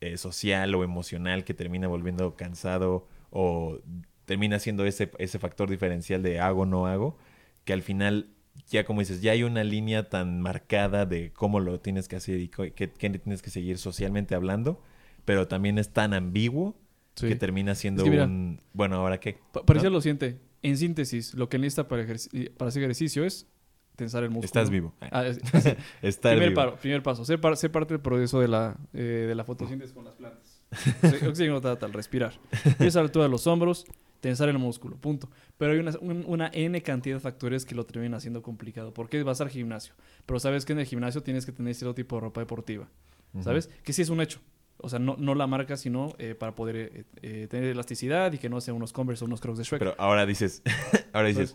eh, 0.00 0.16
social 0.16 0.74
o 0.74 0.82
emocional 0.82 1.44
que 1.44 1.52
termina 1.52 1.88
volviendo 1.88 2.36
cansado 2.36 3.06
o 3.30 3.80
termina 4.24 4.58
siendo 4.58 4.84
ese, 4.84 5.10
ese 5.18 5.38
factor 5.38 5.68
diferencial 5.70 6.22
de 6.22 6.40
hago, 6.40 6.66
no 6.66 6.86
hago, 6.86 7.16
que 7.64 7.72
al 7.72 7.82
final 7.82 8.28
ya 8.68 8.84
como 8.84 9.00
dices, 9.00 9.22
ya 9.22 9.32
hay 9.32 9.42
una 9.44 9.64
línea 9.64 10.08
tan 10.10 10.40
marcada 10.42 11.06
de 11.06 11.32
cómo 11.32 11.58
lo 11.60 11.80
tienes 11.80 12.06
que 12.08 12.16
hacer 12.16 12.38
y 12.38 12.48
qué, 12.48 12.70
tienes 12.88 13.40
que 13.42 13.50
seguir 13.50 13.78
socialmente 13.78 14.34
hablando, 14.34 14.80
pero 15.24 15.48
también 15.48 15.78
es 15.78 15.90
tan 15.92 16.12
ambiguo 16.14 16.76
Sí. 17.14 17.28
que 17.28 17.36
termina 17.36 17.74
siendo 17.74 18.00
Es 18.02 18.04
que 18.04 18.10
mira, 18.10 18.24
un... 18.24 18.58
Bueno, 18.72 18.96
¿ahora 18.96 19.20
qué? 19.20 19.36
Pa- 19.52 19.62
Parecía 19.66 19.90
¿No? 19.90 19.96
lo 19.96 20.00
siguiente. 20.00 20.38
En 20.62 20.78
síntesis, 20.78 21.34
lo 21.34 21.50
que 21.50 21.58
necesita 21.58 21.86
para, 21.86 22.06
para 22.56 22.68
hacer 22.70 22.82
ejercicio 22.82 23.22
es 23.26 23.46
tensar 23.96 24.22
el 24.24 24.30
músculo. 24.30 24.46
Estás 24.46 24.70
vivo. 24.70 24.94
Ah, 25.00 25.26
es- 25.26 25.38
Estar 26.02 26.32
primer, 26.32 26.48
vivo. 26.50 26.60
paro- 26.62 26.76
primer 26.76 27.02
paso, 27.02 27.26
ser, 27.26 27.38
par- 27.38 27.56
ser 27.58 27.70
parte 27.70 27.92
del 27.92 28.00
proceso 28.00 28.40
de 28.40 28.48
la, 28.48 28.78
eh, 28.94 29.26
de 29.28 29.34
la 29.34 29.44
fotosíntesis 29.44 29.92
con 29.92 30.06
las 30.06 30.14
plantas. 30.14 30.62
Oxígeno 31.28 31.60
tal, 31.60 31.92
respirar. 31.92 32.32
Empieza 32.64 33.00
a 33.00 33.02
la 33.02 33.06
altura 33.08 33.24
de 33.24 33.30
los 33.30 33.46
hombros, 33.46 33.84
tensar 34.22 34.48
el 34.48 34.56
músculo, 34.56 34.96
punto. 34.96 35.28
Pero 35.58 35.72
hay 35.72 35.78
una, 35.80 35.92
un- 36.00 36.24
una 36.26 36.48
N 36.54 36.80
cantidad 36.82 37.16
de 37.16 37.20
factores 37.20 37.66
que 37.66 37.74
lo 37.74 37.84
terminan 37.84 38.14
haciendo 38.14 38.40
complicado. 38.40 38.94
¿Por 38.94 39.10
qué 39.10 39.22
vas 39.22 39.42
al 39.42 39.50
gimnasio? 39.50 39.92
Pero 40.24 40.40
sabes 40.40 40.64
que 40.64 40.72
en 40.72 40.78
el 40.78 40.86
gimnasio 40.86 41.22
tienes 41.22 41.44
que 41.44 41.52
tener 41.52 41.74
cierto 41.74 41.94
tipo 41.94 42.16
de 42.16 42.20
ropa 42.22 42.40
deportiva. 42.40 42.88
¿Sabes? 43.40 43.68
Que 43.82 43.92
sí 43.92 44.00
es 44.02 44.08
un 44.10 44.20
hecho. 44.20 44.40
O 44.78 44.88
sea, 44.88 44.98
no, 44.98 45.16
no 45.18 45.34
la 45.34 45.46
marca, 45.46 45.76
sino 45.76 46.14
eh, 46.18 46.34
para 46.34 46.54
poder 46.54 46.76
eh, 46.76 47.04
eh, 47.22 47.46
tener 47.48 47.66
elasticidad 47.70 48.32
y 48.32 48.38
que 48.38 48.48
no 48.48 48.60
sean 48.60 48.76
unos 48.76 48.92
Converse 48.92 49.24
o 49.24 49.26
unos 49.26 49.40
Crocs 49.40 49.58
de 49.58 49.64
Shrek. 49.64 49.78
Pero 49.80 49.94
ahora 49.98 50.24
dices, 50.26 50.62
ahora 51.12 51.28
dices, 51.28 51.54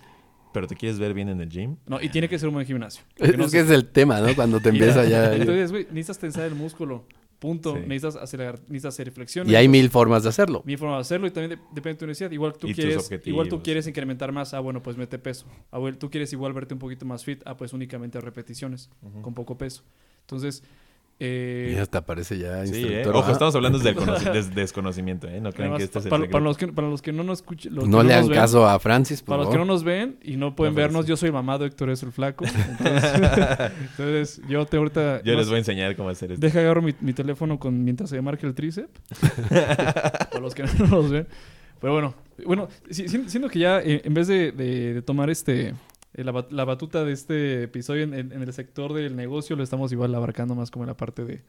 ¿pero 0.54 0.66
te 0.68 0.76
quieres 0.76 0.98
ver 1.00 1.14
bien 1.14 1.30
en 1.30 1.40
el 1.42 1.50
gym? 1.50 1.76
no, 1.86 2.02
y 2.02 2.10
tiene 2.10 2.28
que 2.30 2.38
ser 2.40 2.48
un 2.50 2.56
buen 2.56 2.66
gimnasio. 2.66 3.04
Es, 3.16 3.18
Porque 3.20 3.38
no 3.38 3.46
es 3.46 3.52
se- 3.52 3.58
que 3.58 3.64
es 3.64 3.70
el 3.70 3.86
tema, 3.90 4.20
¿no? 4.22 4.34
Cuando 4.36 4.60
te 4.60 4.70
empieza 4.78 5.06
ya... 5.06 5.34
Entonces, 5.34 5.72
güey, 5.72 5.84
necesitas 5.86 6.20
tensar 6.20 6.44
el 6.46 6.56
músculo. 6.56 7.06
Punto. 7.40 7.76
Sí. 7.76 7.82
Necesitas, 7.86 8.16
hacer, 8.16 8.60
necesitas 8.68 8.96
hacer 8.96 9.12
flexiones. 9.12 9.52
Y 9.52 9.56
hay 9.56 9.68
mil 9.68 9.90
formas 9.90 10.24
de 10.24 10.30
hacerlo. 10.30 10.64
Mil 10.66 10.78
formas 10.78 10.98
de 10.98 11.02
hacerlo 11.02 11.28
y 11.28 11.32
también 11.32 11.52
de- 11.60 11.66
depende 11.72 11.94
de 11.94 12.00
tu 12.00 12.08
necesidad. 12.08 12.32
Igual 12.32 12.54
tú 12.54 12.68
quieres, 12.74 13.12
igual 13.26 13.48
tú 13.50 13.62
quieres 13.62 13.86
incrementar 13.88 14.32
más, 14.32 14.54
ah, 14.56 14.60
bueno, 14.60 14.82
pues 14.82 14.98
mete 14.98 15.20
peso. 15.20 15.46
Ah, 15.70 15.78
bueno, 15.78 15.98
tú 15.98 16.10
quieres 16.10 16.34
igual 16.34 16.54
verte 16.54 16.74
un 16.74 16.80
poquito 16.80 17.06
más 17.06 17.24
fit, 17.24 17.42
ah, 17.46 17.56
pues 17.56 17.74
únicamente 17.74 18.20
repeticiones, 18.20 18.90
con 19.22 19.34
poco 19.36 19.58
peso. 19.58 19.84
Entonces, 20.22 20.64
eh, 21.20 21.74
Y 21.76 21.80
hasta 21.80 22.06
parece 22.06 22.38
ya 22.38 22.66
Sí, 22.66 22.76
¿eh? 22.76 22.80
instructor. 22.82 23.16
Ojo, 23.16 23.32
estamos 23.32 23.56
hablando 23.56 23.80
desde 23.80 23.94
des- 24.34 24.54
desconocimiento, 24.54 25.28
¿eh? 25.28 25.42
No 25.42 25.52
crean 25.52 25.72
además, 25.74 25.78
que 25.80 25.84
este 25.86 26.00
es 26.00 26.06
el 26.06 26.10
para, 26.10 26.30
para 26.30 26.44
los 26.44 26.58
que, 26.58 26.68
para 26.68 26.88
los 26.90 27.02
que 27.02 27.12
no 27.12 27.24
nos 27.24 27.40
escuchen, 27.40 27.74
los 27.76 27.86
que 27.86 27.90
No 27.90 28.04
le 28.04 28.16
ven, 28.16 28.30
caso 28.30 28.68
a 28.68 28.80
Francis, 28.80 29.22
por 29.22 29.34
Para 29.34 29.44
los 29.44 29.52
que 29.52 29.58
no 29.58 29.66
nos 29.66 29.84
ven 29.84 30.18
y 30.24 30.38
no 30.38 30.56
pueden 30.56 30.74
No, 30.76 30.82
vernos, 30.82 31.06
yo 31.08 31.18
soy 31.18 31.32
mamado, 31.32 31.66
Héctor 31.66 31.90
es 31.90 32.04
el 32.04 32.12
flaco. 32.12 32.46
Entonces, 32.80 33.72
entonces, 33.82 34.42
yo 34.48 34.66
te 34.66 34.78
ahorita... 34.78 35.22
Yo 35.24 35.34
no 35.34 35.40
les 35.40 35.48
voy 35.48 35.56
a 35.56 35.60
enseñar 35.60 35.96
cómo 35.96 36.10
hacer 36.10 36.32
esto. 36.34 36.46
Deja 36.46 36.60
agarro 36.60 36.82
mi, 36.82 36.94
mi 37.02 37.14
teléfono 37.14 37.58
con, 37.60 37.84
mientras 37.84 38.10
se 38.10 38.22
marque 38.22 38.46
el 38.46 38.54
tríceps. 38.54 38.90
Para 39.50 40.40
los 40.40 40.54
que 40.54 40.64
no 40.64 40.88
nos 40.88 41.10
ven. 41.10 41.28
Pero 41.80 41.94
bueno, 41.94 42.16
bueno, 42.46 42.68
si- 42.90 43.08
si- 43.08 43.30
siento 43.30 43.50
que 43.50 43.60
ya 43.60 43.80
eh, 43.82 44.02
en 44.04 44.14
vez 44.14 44.28
de, 44.28 44.52
de- 44.52 44.94
de 44.96 45.02
tomar 45.02 45.30
este 45.30 45.74
la, 46.14 46.32
bat- 46.32 46.52
la 46.52 46.66
batuta 46.66 47.04
de 47.06 47.12
este 47.14 47.64
episodio 47.64 48.04
en, 48.04 48.14
en- 48.14 48.32
en 48.32 48.42
el 48.42 48.54
sector 48.54 48.94
del 48.94 49.16
negocio, 49.16 49.56
lo 49.56 49.64
estamos 49.64 49.92
igual 49.92 50.14
abarcando 50.16 50.56
más 50.56 50.72
como 50.72 50.84
en 50.84 50.88
la 50.90 50.98
parte 50.98 51.26
de... 51.26 51.42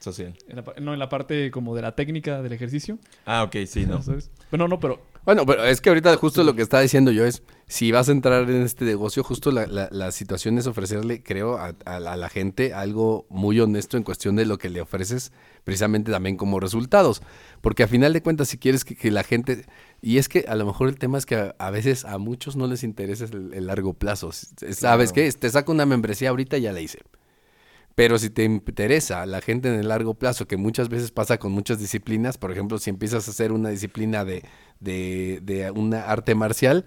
Social. 0.00 0.34
en 0.48 0.56
la 0.56 0.64
no, 0.80 0.92
en 0.92 0.98
la 0.98 1.08
parte 1.08 1.50
como 1.50 1.74
de 1.74 1.80
la 1.80 1.94
técnica 1.94 2.42
del 2.42 2.52
ejercicio. 2.52 2.98
Ah, 3.24 3.42
ok, 3.42 3.56
sí, 3.66 3.86
no. 3.86 4.02
¿sabes? 4.02 4.30
Bueno, 4.50 4.68
no, 4.68 4.78
pero 4.78 5.00
Bueno, 5.24 5.46
pero 5.46 5.64
es 5.64 5.80
que 5.80 5.88
ahorita 5.88 6.14
justo 6.16 6.44
lo 6.44 6.54
que 6.54 6.60
estaba 6.60 6.82
diciendo 6.82 7.10
yo 7.10 7.24
es, 7.24 7.42
si 7.66 7.90
vas 7.92 8.10
a 8.10 8.12
entrar 8.12 8.42
en 8.50 8.60
este 8.62 8.84
negocio, 8.84 9.24
justo 9.24 9.50
la, 9.50 9.66
la- 9.66 9.88
la 9.90 10.12
situación 10.12 10.58
es 10.58 10.66
ofrecerle, 10.66 11.22
creo, 11.22 11.56
a, 11.56 11.74
a 11.86 11.98
la- 11.98 12.12
a 12.12 12.16
la 12.16 12.28
gente 12.28 12.74
algo 12.74 13.24
muy 13.30 13.58
honesto 13.58 13.96
en 13.96 14.02
cuestión 14.02 14.36
de 14.36 14.44
lo 14.44 14.58
que 14.58 14.68
le 14.68 14.82
ofreces, 14.82 15.32
precisamente 15.64 16.12
también 16.12 16.36
como 16.36 16.60
resultados. 16.60 17.22
Porque 17.62 17.84
a 17.84 17.88
final 17.88 18.12
de 18.12 18.22
cuentas, 18.22 18.48
si 18.48 18.58
quieres 18.58 18.84
que, 18.84 18.96
que 18.96 19.10
la 19.10 19.22
gente... 19.24 19.64
Y 20.02 20.18
es 20.18 20.28
que 20.28 20.44
a 20.46 20.54
lo 20.56 20.66
mejor 20.66 20.88
el 20.90 20.98
tema 20.98 21.16
es 21.16 21.24
que 21.24 21.36
a, 21.36 21.54
a 21.58 21.70
veces 21.70 22.04
a 22.04 22.18
muchos 22.18 22.54
no 22.56 22.66
les 22.66 22.84
interesa 22.84 23.24
el, 23.24 23.54
el 23.54 23.66
largo 23.68 23.94
plazo. 23.94 24.30
¿Sabes 24.32 25.12
qué? 25.12 25.32
Te 25.32 25.48
saco 25.48 25.72
una 25.72 25.86
membresía 25.86 26.28
ahorita, 26.28 26.58
ya 26.58 26.72
la 26.72 26.82
hice. 26.82 26.98
Pero 27.94 28.18
si 28.18 28.28
te 28.30 28.44
interesa 28.44 29.24
la 29.26 29.40
gente 29.40 29.68
en 29.68 29.78
el 29.78 29.88
largo 29.88 30.14
plazo, 30.14 30.48
que 30.48 30.56
muchas 30.56 30.88
veces 30.88 31.12
pasa 31.12 31.38
con 31.38 31.52
muchas 31.52 31.78
disciplinas, 31.78 32.38
por 32.38 32.50
ejemplo, 32.50 32.78
si 32.78 32.90
empiezas 32.90 33.28
a 33.28 33.30
hacer 33.30 33.52
una 33.52 33.68
disciplina 33.68 34.24
de, 34.24 34.42
de, 34.80 35.40
de 35.42 35.70
una 35.70 36.02
arte 36.02 36.34
marcial, 36.34 36.86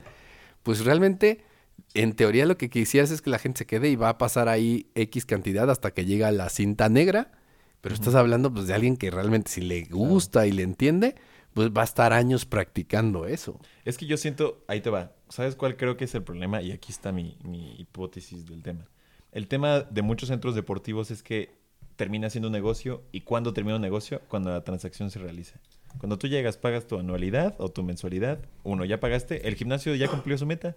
pues 0.63 0.83
realmente, 0.83 1.45
en 1.93 2.13
teoría 2.13 2.45
lo 2.45 2.57
que 2.57 2.69
quisieras 2.69 3.11
es 3.11 3.21
que 3.21 3.29
la 3.29 3.39
gente 3.39 3.59
se 3.59 3.65
quede 3.65 3.89
y 3.89 3.95
va 3.95 4.09
a 4.09 4.17
pasar 4.17 4.49
ahí 4.49 4.91
X 4.95 5.25
cantidad 5.25 5.69
hasta 5.69 5.91
que 5.91 6.05
llega 6.05 6.29
la 6.31 6.49
cinta 6.49 6.89
negra, 6.89 7.31
pero 7.79 7.95
estás 7.95 8.15
hablando 8.15 8.53
pues 8.53 8.67
de 8.67 8.73
alguien 8.73 8.97
que 8.97 9.09
realmente 9.09 9.49
si 9.49 9.61
le 9.61 9.85
gusta 9.85 10.45
y 10.45 10.51
le 10.51 10.63
entiende, 10.63 11.15
pues 11.53 11.69
va 11.69 11.81
a 11.81 11.85
estar 11.85 12.11
años 12.11 12.45
practicando 12.45 13.25
eso. 13.27 13.59
Es 13.85 13.97
que 13.97 14.07
yo 14.07 14.17
siento, 14.17 14.63
ahí 14.67 14.81
te 14.81 14.89
va. 14.89 15.13
¿Sabes 15.29 15.55
cuál 15.55 15.77
creo 15.77 15.95
que 15.95 16.03
es 16.03 16.15
el 16.15 16.23
problema? 16.23 16.61
Y 16.61 16.71
aquí 16.71 16.91
está 16.91 17.13
mi, 17.13 17.37
mi 17.43 17.75
hipótesis 17.79 18.45
del 18.45 18.61
tema. 18.61 18.85
El 19.31 19.47
tema 19.47 19.81
de 19.81 20.01
muchos 20.01 20.29
centros 20.29 20.55
deportivos 20.55 21.11
es 21.11 21.23
que 21.23 21.55
termina 21.95 22.29
siendo 22.29 22.47
un 22.47 22.53
negocio 22.53 23.03
y 23.11 23.21
cuando 23.21 23.53
termina 23.53 23.75
un 23.75 23.81
negocio, 23.81 24.21
cuando 24.29 24.51
la 24.51 24.63
transacción 24.63 25.11
se 25.11 25.19
realiza. 25.19 25.59
Cuando 25.97 26.17
tú 26.17 26.27
llegas, 26.27 26.57
pagas 26.57 26.85
tu 26.85 26.97
anualidad 26.97 27.55
o 27.57 27.69
tu 27.69 27.83
mensualidad, 27.83 28.39
uno, 28.63 28.85
ya 28.85 28.99
pagaste, 28.99 29.47
el 29.47 29.55
gimnasio 29.55 29.95
ya 29.95 30.07
cumplió 30.07 30.37
su 30.37 30.45
meta. 30.45 30.75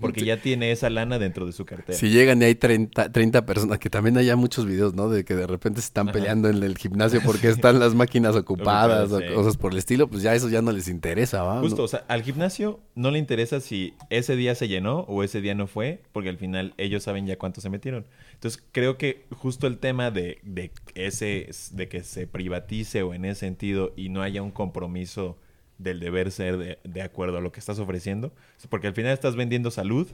Porque 0.00 0.24
ya 0.24 0.36
tiene 0.36 0.70
esa 0.70 0.90
lana 0.90 1.18
dentro 1.18 1.46
de 1.46 1.52
su 1.52 1.64
cartera. 1.64 1.96
Si 1.96 2.10
llegan 2.10 2.42
y 2.42 2.44
hay 2.44 2.54
30, 2.54 3.10
30 3.10 3.46
personas, 3.46 3.78
que 3.78 3.88
también 3.88 4.18
haya 4.18 4.36
muchos 4.36 4.66
videos, 4.66 4.94
¿no? 4.94 5.08
De 5.08 5.24
que 5.24 5.34
de 5.34 5.46
repente 5.46 5.80
se 5.80 5.86
están 5.86 6.08
Ajá. 6.08 6.12
peleando 6.12 6.50
en 6.50 6.62
el 6.62 6.76
gimnasio 6.76 7.20
porque 7.24 7.48
están 7.48 7.78
las 7.78 7.94
máquinas 7.94 8.36
ocupadas 8.36 9.10
o 9.10 9.20
cosas 9.34 9.56
por 9.56 9.72
el 9.72 9.78
estilo, 9.78 10.06
pues 10.08 10.22
ya 10.22 10.34
eso 10.34 10.50
ya 10.50 10.60
no 10.60 10.72
les 10.72 10.88
interesa, 10.88 11.42
¿va? 11.42 11.60
Justo, 11.60 11.78
¿No? 11.78 11.84
o 11.84 11.88
sea, 11.88 12.04
al 12.08 12.22
gimnasio 12.22 12.80
no 12.94 13.10
le 13.10 13.18
interesa 13.18 13.60
si 13.60 13.94
ese 14.10 14.36
día 14.36 14.54
se 14.54 14.68
llenó 14.68 15.00
o 15.08 15.22
ese 15.22 15.40
día 15.40 15.54
no 15.54 15.66
fue, 15.66 16.02
porque 16.12 16.28
al 16.28 16.36
final 16.36 16.74
ellos 16.76 17.02
saben 17.02 17.26
ya 17.26 17.38
cuánto 17.38 17.62
se 17.62 17.70
metieron. 17.70 18.04
Entonces, 18.34 18.62
creo 18.72 18.98
que 18.98 19.24
justo 19.30 19.66
el 19.66 19.78
tema 19.78 20.10
de, 20.10 20.38
de 20.42 20.70
ese, 20.96 21.48
de 21.72 21.88
que 21.88 22.02
se 22.02 22.26
privatice 22.26 23.02
o 23.02 23.14
en 23.14 23.24
ese 23.24 23.40
sentido 23.40 23.94
y 23.96 24.10
no 24.10 24.20
haya 24.22 24.42
un 24.42 24.50
compromiso 24.50 25.38
del 25.78 26.00
deber 26.00 26.30
ser 26.30 26.56
de, 26.58 26.78
de 26.84 27.02
acuerdo 27.02 27.38
a 27.38 27.40
lo 27.40 27.52
que 27.52 27.60
estás 27.60 27.78
ofreciendo, 27.78 28.32
porque 28.68 28.88
al 28.88 28.94
final 28.94 29.12
estás 29.12 29.36
vendiendo 29.36 29.70
salud, 29.70 30.08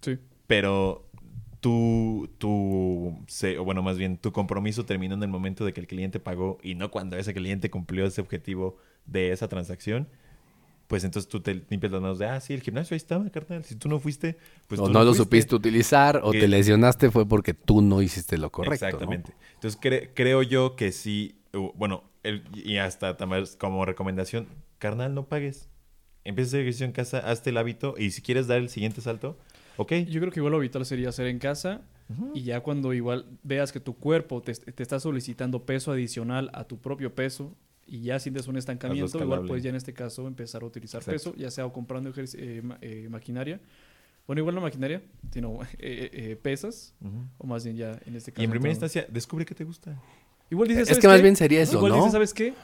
Sí. 0.00 0.18
pero 0.46 1.06
tu, 1.60 2.30
tu, 2.38 3.18
se- 3.26 3.58
o 3.58 3.64
bueno, 3.64 3.82
más 3.82 3.98
bien, 3.98 4.16
tu 4.16 4.32
compromiso 4.32 4.86
terminó 4.86 5.14
en 5.14 5.22
el 5.22 5.28
momento 5.28 5.64
de 5.66 5.72
que 5.74 5.80
el 5.80 5.86
cliente 5.86 6.18
pagó 6.18 6.58
y 6.62 6.74
no 6.74 6.90
cuando 6.90 7.16
ese 7.18 7.34
cliente 7.34 7.68
cumplió 7.70 8.06
ese 8.06 8.20
objetivo 8.22 8.78
de 9.06 9.32
esa 9.32 9.48
transacción. 9.48 10.08
Pues 10.86 11.04
entonces 11.04 11.28
tú 11.28 11.40
te 11.40 11.54
limpias 11.68 11.92
las 11.92 12.00
manos 12.00 12.18
de, 12.18 12.26
ah, 12.26 12.40
sí, 12.40 12.52
el 12.54 12.62
gimnasio 12.62 12.94
ahí 12.94 12.96
estaba, 12.96 13.28
carnal. 13.30 13.62
Si 13.64 13.76
tú 13.76 13.88
no 13.88 14.00
fuiste, 14.00 14.38
pues 14.66 14.80
o 14.80 14.86
tú 14.86 14.90
no 14.92 15.00
lo 15.00 15.04
fuiste". 15.10 15.22
supiste 15.22 15.54
utilizar 15.54 16.20
o 16.24 16.32
Que- 16.32 16.40
te 16.40 16.48
lesionaste 16.48 17.10
fue 17.12 17.28
porque 17.28 17.54
tú 17.54 17.80
no 17.82 18.02
hiciste 18.02 18.38
lo 18.38 18.50
correcto. 18.50 18.84
¿no? 18.86 18.88
Exactamente. 18.88 19.32
Entonces 19.54 19.78
cre- 19.80 20.10
creo 20.14 20.42
yo 20.42 20.74
que 20.74 20.90
sí, 20.92 21.36
bueno, 21.76 22.02
el- 22.24 22.42
y 22.54 22.78
hasta 22.78 23.16
también 23.16 23.44
como 23.58 23.84
recomendación, 23.84 24.48
carnal, 24.80 25.14
no 25.14 25.28
pagues. 25.28 25.68
Empieza 26.24 26.48
a 26.48 26.50
hacer 26.50 26.60
ejercicio 26.62 26.86
en 26.86 26.92
casa, 26.92 27.18
hazte 27.20 27.50
el 27.50 27.56
hábito 27.56 27.94
y 27.96 28.10
si 28.10 28.20
quieres 28.22 28.46
dar 28.48 28.58
el 28.58 28.68
siguiente 28.68 29.00
salto, 29.00 29.38
ok. 29.76 29.92
Yo 30.08 30.20
creo 30.20 30.32
que 30.32 30.40
igual 30.40 30.52
lo 30.52 30.58
vital 30.58 30.84
sería 30.84 31.08
hacer 31.10 31.28
en 31.28 31.38
casa 31.38 31.82
y 32.34 32.42
ya 32.42 32.60
cuando 32.60 32.92
igual 32.92 33.24
veas 33.44 33.70
que 33.70 33.78
tu 33.78 33.96
cuerpo 33.96 34.42
te, 34.42 34.52
te 34.52 34.82
está 34.82 34.98
solicitando 34.98 35.64
peso 35.64 35.92
adicional 35.92 36.50
a 36.52 36.64
tu 36.64 36.80
propio 36.80 37.14
peso 37.14 37.56
y 37.86 38.02
ya 38.02 38.18
sientes 38.18 38.48
un 38.48 38.56
estancamiento, 38.56 39.22
igual 39.22 39.44
puedes 39.46 39.62
ya 39.62 39.70
en 39.70 39.76
este 39.76 39.92
caso 39.94 40.26
empezar 40.26 40.62
a 40.62 40.66
utilizar 40.66 41.00
Exacto. 41.02 41.30
peso, 41.30 41.36
ya 41.40 41.50
sea 41.52 41.66
o 41.66 41.72
comprando 41.72 42.12
eh, 42.16 42.60
ma- 42.64 42.78
eh, 42.80 43.06
maquinaria, 43.08 43.60
bueno, 44.26 44.40
igual 44.40 44.54
no 44.56 44.60
maquinaria, 44.60 45.02
sino 45.32 45.60
eh, 45.78 46.10
eh, 46.12 46.36
pesas, 46.40 46.94
o 47.38 47.46
más 47.46 47.64
bien 47.64 47.76
ya 47.76 47.98
en 48.04 48.16
este 48.16 48.32
caso. 48.32 48.42
Y 48.42 48.44
en 48.44 48.50
primera 48.50 48.68
todo. 48.74 48.84
instancia, 48.86 49.06
descubre 49.10 49.44
qué 49.46 49.54
te 49.54 49.64
gusta. 49.64 49.96
Igual 50.50 50.66
dices, 50.68 50.82
Es 50.82 50.88
¿sabes 50.88 51.00
que 51.02 51.08
más 51.08 51.16
qué? 51.18 51.22
bien 51.22 51.36
sería 51.36 51.62
eso, 51.62 51.76
Igual 51.76 51.92
¿no? 51.92 51.96
dices, 51.98 52.12
¿sabes 52.12 52.34
qué? 52.34 52.54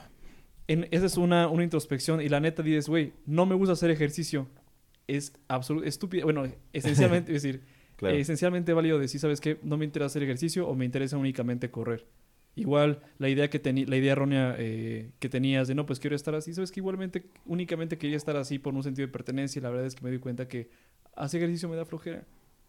En, 0.69 0.89
esa 0.91 1.07
es 1.07 1.17
una, 1.17 1.49
una 1.49 1.63
introspección 1.65 2.21
y 2.21 2.29
la 2.29 2.41
neta 2.41 2.63
dices, 2.63 2.89
güey, 2.89 3.13
no 3.25 3.47
me 3.47 3.55
gusta 3.55 3.73
hacer 3.75 3.91
ejercicio. 3.91 4.49
Es 5.07 5.33
absolutamente 5.49 5.89
estúpido. 5.91 6.25
Bueno, 6.25 6.45
esencialmente, 6.73 7.35
es 7.35 7.43
decir, 7.43 7.63
Claro. 7.97 8.15
esencialmente 8.17 8.75
válido 8.75 8.99
decir, 8.99 9.21
¿sabes 9.21 9.41
qué? 9.41 9.59
No 9.63 9.79
me 9.79 9.85
interesa 9.87 10.07
hacer 10.07 10.23
ejercicio 10.23 10.69
o 10.69 10.75
me 10.75 10.85
interesa 10.85 11.17
únicamente 11.17 11.71
correr. 11.71 12.05
Igual 12.55 13.01
la 13.19 13.29
idea 13.31 13.49
que 13.49 13.59
la 13.87 13.97
idea 13.97 14.13
errónea 14.13 14.55
eh, 14.59 15.13
que 15.19 15.29
tenías 15.31 15.67
de 15.69 15.75
no, 15.75 15.87
pues 15.87 15.99
quiero 16.01 16.15
estar 16.17 16.35
así, 16.35 16.53
sabes 16.55 16.73
que 16.73 16.81
igualmente 16.81 17.27
únicamente 17.47 17.97
quería 17.99 18.17
estar 18.17 18.37
así 18.37 18.59
por 18.59 18.75
un 18.75 18.83
sentido 18.83 19.07
de 19.07 19.13
pertenencia 19.13 19.59
y 19.61 19.63
la 19.63 19.71
verdad 19.71 19.87
es 19.87 19.95
que 19.95 20.03
me 20.05 20.11
di 20.11 20.19
cuenta 20.19 20.47
que 20.49 20.69
hacer 21.15 21.43
ejercicio 21.43 21.69
me 21.71 21.77
da 21.77 21.85
flojera 21.87 22.25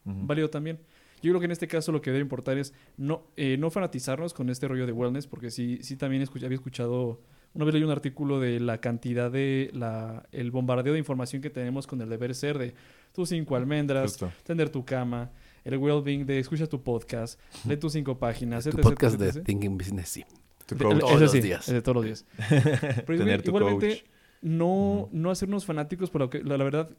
válido 0.06 0.50
también. 0.50 0.80
Yo 1.22 1.32
creo 1.32 1.40
que 1.40 1.46
en 1.46 1.52
este 1.52 1.68
caso 1.68 1.92
lo 1.92 2.02
que 2.02 2.12
debe 2.12 2.22
importar 2.22 2.58
es 2.58 2.74
no, 2.96 3.28
eh, 3.36 3.58
no 3.58 3.70
fanatizarnos 3.70 4.34
con 4.34 4.50
este 4.50 4.68
rollo 4.68 4.86
de 4.86 4.92
wellness, 4.94 5.28
porque 5.28 5.52
sí, 5.52 5.80
sí 5.82 5.96
también 5.98 6.22
escuch- 6.24 6.44
había 6.46 6.56
escuchado, 6.56 7.22
una 7.58 7.66
vez 7.66 7.74
leí 7.74 7.84
un 7.84 7.92
artículo 7.92 8.40
de 8.40 8.60
la 8.62 8.80
cantidad 8.80 9.30
de 9.30 9.70
la, 9.74 10.26
el 10.32 10.52
bombardeo 10.52 10.94
de 10.94 11.00
información 11.00 11.42
que 11.42 11.50
tenemos 11.50 11.86
con 11.88 12.00
el 12.02 12.08
deber 12.08 12.34
ser 12.36 12.58
de 12.58 12.74
tus 13.12 13.30
cinco 13.30 13.56
almendras, 13.56 14.12
Justo. 14.12 14.32
tender 14.44 14.70
tu 14.70 14.86
cama, 14.86 15.32
el 15.66 15.78
well-being 15.78 16.24
de 16.26 16.40
escucha 16.40 16.68
tu 16.68 16.82
podcast, 16.84 17.40
lee 17.68 17.76
tus 17.78 17.94
cinco 17.94 18.18
páginas, 18.18 18.64
Tu 18.64 18.70
etc, 18.70 18.82
podcast 18.82 19.20
de 19.20 19.30
etc. 19.30 19.44
Thinking 19.44 19.78
Business, 19.78 20.08
sí. 20.10 20.24
Tu 20.68 20.76
De- 20.76 20.84
coach. 20.86 21.00
Todos 21.00 21.20
los 21.22 21.32
sí, 21.32 21.42
días. 21.42 21.68
ese 21.68 21.82
todos 21.82 21.96
los 21.96 22.06
días. 22.06 22.26
Pero 23.06 23.18
Tener 23.20 23.42
tu 23.42 23.50
igualmente, 23.50 23.90
coach. 23.90 24.04
no, 24.42 25.10
no 25.12 25.32
hacernos 25.32 25.66
fanáticos, 25.66 26.10
por 26.12 26.22
lo 26.22 26.30
que 26.30 26.44
la, 26.44 26.58
la 26.58 26.64
verdad, 26.64 26.90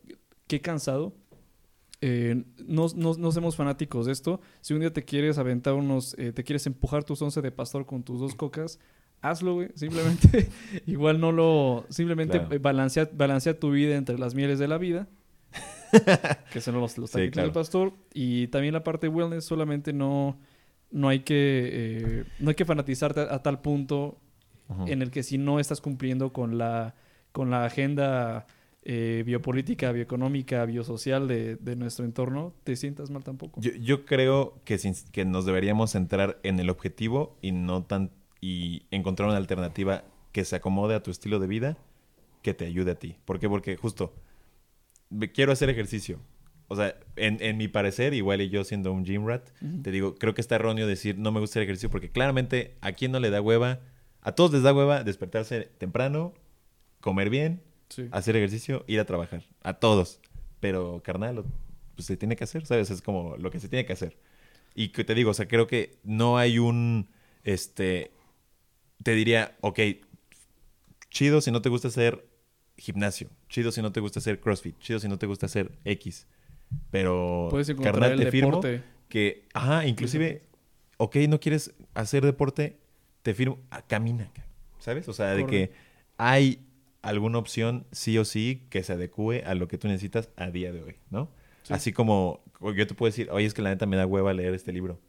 qué 0.49 0.61
cansado. 0.61 1.15
Eh, 2.01 2.45
no, 2.65 2.87
no, 2.95 3.15
no 3.15 3.33
seamos 3.33 3.57
fanáticos 3.57 4.07
de 4.07 4.13
esto. 4.13 4.41
Si 4.61 4.73
un 4.75 4.81
día 4.81 4.93
te 4.93 5.05
quieres 5.05 5.37
aventar 5.39 5.75
unos, 5.75 6.15
eh, 6.19 6.33
te 6.33 6.45
quieres 6.45 6.67
empujar 6.67 7.05
tus 7.05 7.21
once 7.23 7.41
de 7.43 7.51
pastor 7.51 7.87
con 7.87 8.03
tus 8.05 8.21
dos 8.21 8.35
cocas, 8.35 8.79
hazlo, 9.23 9.55
güey. 9.55 9.69
Simplemente, 9.75 10.49
igual 10.87 11.21
no 11.21 11.33
lo, 11.33 11.87
simplemente 11.89 12.39
Claro. 12.39 12.55
eh, 12.55 12.59
balancea, 12.59 13.09
balancea 13.13 13.59
tu 13.59 13.71
vida 13.71 13.97
entre 13.97 14.19
las 14.19 14.35
mieles 14.35 14.59
de 14.59 14.69
la 14.69 14.79
vida. 14.79 15.09
que 16.53 16.61
son 16.61 16.81
los, 16.81 16.99
los 16.99 17.11
Sí, 17.11 17.31
claro. 17.31 17.49
del 17.49 17.53
pastor. 17.55 17.93
Y 18.13 18.49
también 18.49 18.75
la 18.75 18.85
parte 18.85 19.09
de 19.09 19.15
wellness, 19.15 19.45
solamente 19.45 19.93
no, 19.93 20.39
no 20.91 21.09
hay 21.09 21.21
que, 21.21 21.71
eh, 21.73 22.25
no 22.41 22.51
hay 22.51 22.55
que 22.55 22.65
fanatizarte 22.65 23.21
a, 23.21 23.35
a 23.35 23.43
tal 23.43 23.61
punto 23.61 24.19
en 24.87 25.01
el 25.01 25.11
que 25.11 25.23
si 25.23 25.39
no 25.39 25.61
estás 25.61 25.81
cumpliendo 25.81 26.31
con 26.35 26.59
la, 26.59 26.95
con 27.33 27.49
la 27.49 27.65
agenda 27.65 28.47
eh, 28.83 29.23
biopolítica, 29.25 29.93
bioeconómica, 29.93 30.63
biosocial 30.67 31.27
de, 31.27 31.57
de 31.57 31.75
nuestro 31.75 32.05
entorno, 32.05 32.53
te 32.65 32.77
sientas 32.77 33.09
mal 33.11 33.25
tampoco. 33.25 33.59
Yo, 33.63 33.71
yo 33.81 34.05
creo 34.05 34.61
que, 34.67 34.77
sin- 34.77 34.95
que 35.11 35.25
nos 35.25 35.47
deberíamos 35.47 35.93
centrar 35.93 36.39
en 36.43 36.61
el 36.61 36.69
objetivo 36.69 37.39
y 37.41 37.53
no 37.53 37.85
tan 37.85 38.11
y 38.41 38.83
encontrar 38.91 39.29
una 39.29 39.39
alternativa 39.39 40.05
que 40.33 40.45
se 40.45 40.57
acomode 40.57 40.95
a 40.95 41.03
tu 41.03 41.11
estilo 41.11 41.39
de 41.39 41.47
vida 41.47 41.79
que 42.43 42.55
te 42.55 42.67
ayude 42.67 42.93
a 42.93 42.99
ti. 42.99 43.17
¿Por 43.25 43.39
qué? 43.41 43.49
Porque 43.49 43.77
justo 43.77 44.15
quiero 45.35 45.53
hacer 45.53 45.71
ejercicio. 45.71 46.21
O 46.69 46.77
sea, 46.77 46.95
en, 47.17 47.43
en 47.43 47.57
mi 47.57 47.67
parecer, 47.67 48.13
igual 48.13 48.43
y 48.43 48.51
yo 48.51 48.63
siendo 48.63 48.93
un 48.93 49.05
gym 49.05 49.27
rat, 49.27 49.49
te 49.83 49.91
digo, 49.91 50.15
creo 50.17 50.35
que 50.35 50.43
está 50.43 50.57
erróneo 50.57 50.87
decir 50.87 51.17
no 51.19 51.33
me 51.33 51.41
gusta 51.41 51.59
el 51.59 51.63
ejercicio 51.65 51.91
porque 51.91 52.11
claramente 52.11 52.77
a 52.83 52.93
quién 52.93 53.11
no 53.11 53.21
le 53.21 53.31
da 53.31 53.41
hueva, 53.41 53.81
a 54.21 54.33
todos 54.33 54.53
les 54.53 54.63
da 54.63 54.75
hueva 54.75 55.03
despertarse 55.03 55.71
temprano, 55.79 56.35
comer 57.01 57.31
bien, 57.31 57.63
Sí. 57.89 58.07
hacer 58.13 58.37
ejercicio, 58.37 58.85
ir 58.87 59.01
a 59.01 59.07
trabajar. 59.07 59.45
A 59.63 59.73
todos. 59.75 60.21
Pero, 60.61 61.01
carnal, 61.03 61.43
pues 61.95 62.05
se 62.07 62.19
tiene 62.19 62.37
que 62.37 62.45
hacer, 62.45 62.67
¿sabes? 62.67 62.91
Es 62.91 63.01
como 63.01 63.39
lo 63.39 63.51
que 63.51 63.61
se 63.61 63.71
tiene 63.71 63.87
que 63.87 63.95
hacer. 63.95 64.19
Y 64.75 64.89
que 64.91 65.05
te 65.05 65.15
digo, 65.15 65.31
o 65.31 65.35
sea, 65.35 65.49
creo 65.49 65.67
que 65.67 65.97
no 66.05 66.37
hay 66.37 66.59
un, 66.59 67.09
este, 67.45 68.11
te 69.03 69.13
diría, 69.15 69.57
ok, 69.61 69.81
chido 71.11 71.41
si 71.41 71.51
no 71.51 71.63
te 71.63 71.69
gusta 71.69 71.89
hacer 71.89 72.27
gimnasio, 72.77 73.31
chido 73.49 73.73
si 73.73 73.83
no 73.83 73.93
te 73.93 74.01
gusta 74.01 74.21
hacer 74.21 74.41
CrossFit, 74.41 74.79
chido 74.79 74.99
si 75.01 75.09
no 75.09 75.19
te 75.19 75.27
gusta 75.27 75.47
hacer 75.47 75.73
X. 75.85 76.27
Pero, 76.91 77.49
carnal, 77.83 78.13
el 78.13 78.19
te 78.25 78.31
firmo 78.31 78.51
deporte. 78.61 78.83
que, 79.09 79.47
ajá, 79.55 79.87
inclusive, 79.87 80.43
ok, 80.99 81.17
no 81.29 81.41
quieres 81.41 81.75
hacer 81.95 82.25
deporte, 82.25 82.79
te 83.23 83.35
firmo, 83.35 83.59
ah, 83.71 83.83
camina, 83.87 84.31
ca- 84.33 84.47
¿sabes? 84.79 85.09
O 85.09 85.13
sea, 85.13 85.35
de 85.35 85.47
que 85.47 85.73
hay 86.19 86.67
alguna 87.03 87.39
opción 87.39 87.87
sí 87.91 88.19
o 88.19 88.25
sí 88.25 88.67
que 88.71 88.83
se 88.83 88.93
adecue 88.93 89.43
a 89.45 89.55
lo 89.55 89.67
que 89.67 89.79
tú 89.79 89.89
necesitas 89.89 90.29
a 90.37 90.51
día 90.51 90.73
de 90.73 90.83
hoy, 90.83 90.97
¿no? 91.11 91.31
Sí. 91.63 91.73
Así 91.73 91.93
como 91.93 92.45
yo 92.61 92.87
te 92.87 92.95
puedo 92.95 93.11
decir, 93.11 93.29
oye, 93.31 93.47
es 93.47 93.55
que 93.55 93.63
la 93.63 93.71
neta 93.71 93.87
me 93.87 93.97
da 93.97 94.07
hueva 94.07 94.33
leer 94.35 94.55
este 94.55 94.73
libro. 94.73 95.01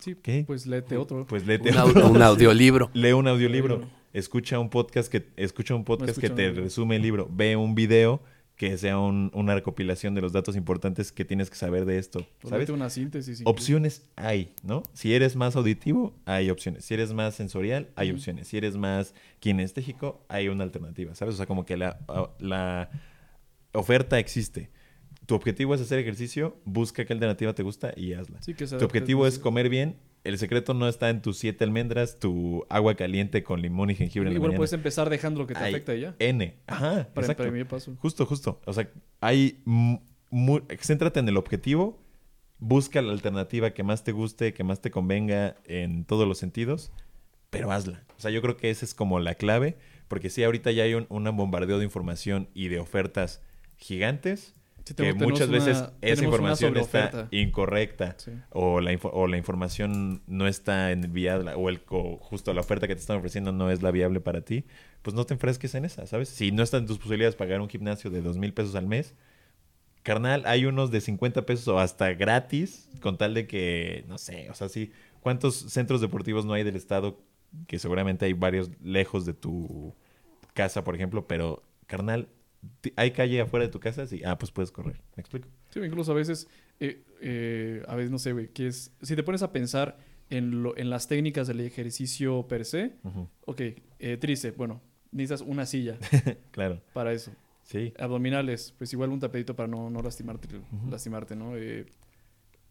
Sí, 0.00 0.14
¿Qué? 0.22 0.44
pues 0.46 0.66
léete 0.66 0.96
otro. 0.96 1.26
Pues 1.26 1.46
léete 1.46 1.70
Un, 1.70 1.76
otro. 1.78 2.08
un 2.10 2.22
audiolibro. 2.22 2.90
Lee 2.94 3.12
un 3.12 3.26
audiolibro. 3.28 3.82
Escucha 4.12 4.58
un 4.58 4.70
podcast 4.70 5.10
que, 5.10 5.26
escucha 5.36 5.74
un 5.74 5.84
podcast 5.84 6.18
que 6.18 6.30
te 6.30 6.50
resume 6.52 6.96
el 6.96 7.02
libro, 7.02 7.28
ve 7.30 7.56
un 7.56 7.74
video 7.74 8.22
que 8.56 8.78
sea 8.78 8.98
un- 8.98 9.30
una 9.34 9.54
recopilación 9.54 10.14
de 10.14 10.22
los 10.22 10.32
datos 10.32 10.56
importantes 10.56 11.12
que 11.12 11.26
tienes 11.26 11.50
que 11.50 11.56
saber 11.56 11.84
de 11.84 11.98
esto, 11.98 12.26
Pues 12.40 12.48
¿sabes? 12.50 12.70
una 12.70 12.88
síntesis. 12.88 13.40
incluso. 13.40 13.50
Opciones 13.50 14.06
hay, 14.16 14.54
¿no? 14.62 14.82
Si 14.94 15.12
eres 15.12 15.36
más 15.36 15.56
auditivo, 15.56 16.14
hay 16.24 16.48
opciones. 16.48 16.86
Si 16.86 16.94
eres 16.94 17.12
más 17.12 17.34
sensorial, 17.34 17.90
hay 17.96 18.10
opciones. 18.10 18.48
Si 18.48 18.56
eres 18.56 18.78
más 18.78 19.12
kinestésico, 19.40 20.24
hay 20.28 20.48
una 20.48 20.64
alternativa, 20.64 21.14
¿sabes? 21.14 21.34
O 21.34 21.36
sea, 21.36 21.44
como 21.44 21.66
que 21.66 21.76
la, 21.76 21.98
la 22.38 22.88
oferta 23.72 24.18
existe. 24.18 24.70
Tu 25.26 25.34
objetivo 25.34 25.74
es 25.74 25.80
hacer 25.80 25.98
ejercicio, 25.98 26.56
busca 26.64 27.04
qué 27.04 27.12
alternativa 27.12 27.52
te 27.54 27.62
gusta 27.64 27.92
y 27.96 28.12
hazla. 28.14 28.40
Sí, 28.42 28.54
que 28.54 28.66
se 28.66 28.78
Tu 28.78 28.84
objetivo 28.84 29.24
al- 29.24 29.28
es 29.28 29.38
comer 29.38 29.68
bien. 29.68 29.96
El 30.24 30.38
secreto 30.38 30.74
no 30.74 30.88
está 30.88 31.08
en 31.10 31.22
tus 31.22 31.38
siete 31.38 31.62
almendras, 31.64 32.18
tu 32.18 32.64
agua 32.68 32.94
caliente 32.96 33.42
con 33.44 33.62
limón 33.62 33.90
y 33.90 33.94
jengibre 33.94 34.28
en 34.28 34.34
la 34.34 34.38
Igual 34.38 34.48
mañana. 34.50 34.58
puedes 34.58 34.72
empezar 34.72 35.08
dejando 35.10 35.40
lo 35.40 35.46
que 35.46 35.54
te 35.54 35.60
afecta 35.60 35.94
y 35.94 36.00
ya. 36.00 36.16
N. 36.18 36.56
Ajá, 36.66 37.08
Para, 37.14 37.26
exacto. 37.26 37.44
para 37.44 37.68
paso. 37.68 37.96
Justo, 38.00 38.26
justo. 38.26 38.60
O 38.66 38.72
sea, 38.72 38.88
hay... 39.20 39.60
céntrate 40.80 41.20
en 41.20 41.28
el 41.28 41.36
objetivo, 41.36 41.98
busca 42.58 43.02
la 43.02 43.12
alternativa 43.12 43.70
que 43.72 43.82
más 43.84 44.02
te 44.02 44.12
guste, 44.12 44.52
que 44.52 44.64
más 44.64 44.80
te 44.80 44.90
convenga 44.90 45.56
en 45.64 46.04
todos 46.04 46.26
los 46.26 46.38
sentidos, 46.38 46.90
pero 47.50 47.70
hazla. 47.70 48.04
O 48.16 48.20
sea, 48.20 48.30
yo 48.32 48.42
creo 48.42 48.56
que 48.56 48.70
esa 48.70 48.84
es 48.84 48.94
como 48.94 49.20
la 49.20 49.34
clave, 49.34 49.76
porque 50.08 50.28
sí, 50.30 50.42
ahorita 50.42 50.72
ya 50.72 50.82
hay 50.84 50.94
un, 50.94 51.06
un 51.08 51.36
bombardeo 51.36 51.78
de 51.78 51.84
información 51.84 52.48
y 52.52 52.66
de 52.68 52.80
ofertas 52.80 53.42
gigantes, 53.76 54.54
Sí, 54.86 54.94
que 54.94 55.12
muchas 55.14 55.48
veces 55.48 55.78
una- 55.78 55.92
esa 56.00 56.24
información 56.24 56.76
está 56.76 57.26
incorrecta 57.32 58.14
Sí. 58.18 58.30
o 58.50 58.80
la, 58.80 58.96
o 59.02 59.26
la 59.26 59.36
información 59.36 60.22
no 60.28 60.46
está 60.46 60.92
enviada 60.92 61.56
o, 61.56 61.68
el, 61.68 61.80
o 61.88 62.18
justo 62.18 62.54
la 62.54 62.60
oferta 62.60 62.86
que 62.86 62.94
te 62.94 63.00
están 63.00 63.16
ofreciendo 63.18 63.50
no 63.52 63.70
es 63.70 63.82
la 63.82 63.90
viable 63.90 64.20
para 64.20 64.42
ti, 64.42 64.64
pues 65.02 65.14
no 65.14 65.24
te 65.26 65.34
enfresques 65.34 65.74
en 65.74 65.84
esa, 65.84 66.06
¿sabes? 66.06 66.28
Si 66.28 66.52
no 66.52 66.62
están 66.62 66.86
tus 66.86 66.98
posibilidades 66.98 67.34
pagar 67.34 67.60
un 67.60 67.68
gimnasio 67.68 68.10
de 68.10 68.22
dos 68.22 68.38
mil 68.38 68.52
pesos 68.54 68.76
al 68.76 68.86
mes, 68.86 69.14
carnal, 70.02 70.42
hay 70.46 70.66
unos 70.66 70.90
de 70.92 71.00
50 71.00 71.44
pesos 71.46 71.66
o 71.68 71.78
hasta 71.80 72.12
gratis, 72.14 72.88
con 73.00 73.18
tal 73.18 73.34
de 73.34 73.46
que, 73.48 74.04
no 74.06 74.18
sé, 74.18 74.48
o 74.50 74.54
sea, 74.54 74.68
sí, 74.68 74.92
¿cuántos 75.20 75.56
centros 75.56 76.00
deportivos 76.00 76.44
no 76.46 76.52
hay 76.52 76.62
del 76.62 76.76
estado? 76.76 77.18
Que 77.66 77.78
seguramente 77.80 78.24
hay 78.24 78.32
varios 78.34 78.70
lejos 78.80 79.26
de 79.26 79.32
tu 79.34 79.94
casa, 80.54 80.84
por 80.84 80.94
ejemplo, 80.94 81.26
pero, 81.26 81.62
carnal, 81.88 82.28
hay 82.96 83.10
calle 83.12 83.40
afuera 83.40 83.66
de 83.66 83.72
tu 83.72 83.80
casa, 83.80 84.06
sí, 84.06 84.22
ah, 84.24 84.38
pues 84.38 84.50
puedes 84.52 84.70
correr, 84.70 85.00
¿me 85.16 85.20
explico? 85.20 85.48
Sí, 85.70 85.80
incluso 85.80 86.12
a 86.12 86.14
veces, 86.14 86.48
eh, 86.80 87.02
eh, 87.20 87.82
a 87.88 87.94
veces 87.96 88.10
no 88.10 88.18
sé, 88.18 88.32
güey, 88.32 88.48
que 88.48 88.66
es, 88.68 88.92
si 89.02 89.16
te 89.16 89.22
pones 89.22 89.42
a 89.42 89.52
pensar 89.52 89.98
en, 90.30 90.62
lo, 90.62 90.76
en 90.76 90.90
las 90.90 91.08
técnicas 91.08 91.46
del 91.46 91.60
ejercicio 91.60 92.46
per 92.48 92.64
se, 92.64 92.96
Ujú, 93.04 93.28
ok, 93.46 93.60
eh, 93.98 94.16
tríceps, 94.18 94.56
bueno, 94.56 94.80
necesitas 95.12 95.40
una 95.46 95.66
silla 95.66 95.98
Claro, 96.50 96.80
para 96.92 97.12
eso. 97.12 97.32
sí. 97.62 97.92
Abdominales, 97.98 98.74
pues 98.78 98.92
igual 98.92 99.10
un 99.10 99.20
tapetito 99.20 99.54
para 99.56 99.68
no, 99.68 99.88
no 99.90 100.02
lastimarte, 100.02 100.48
lastimarte, 100.90 101.36
¿no? 101.36 101.56
Eh, 101.56 101.86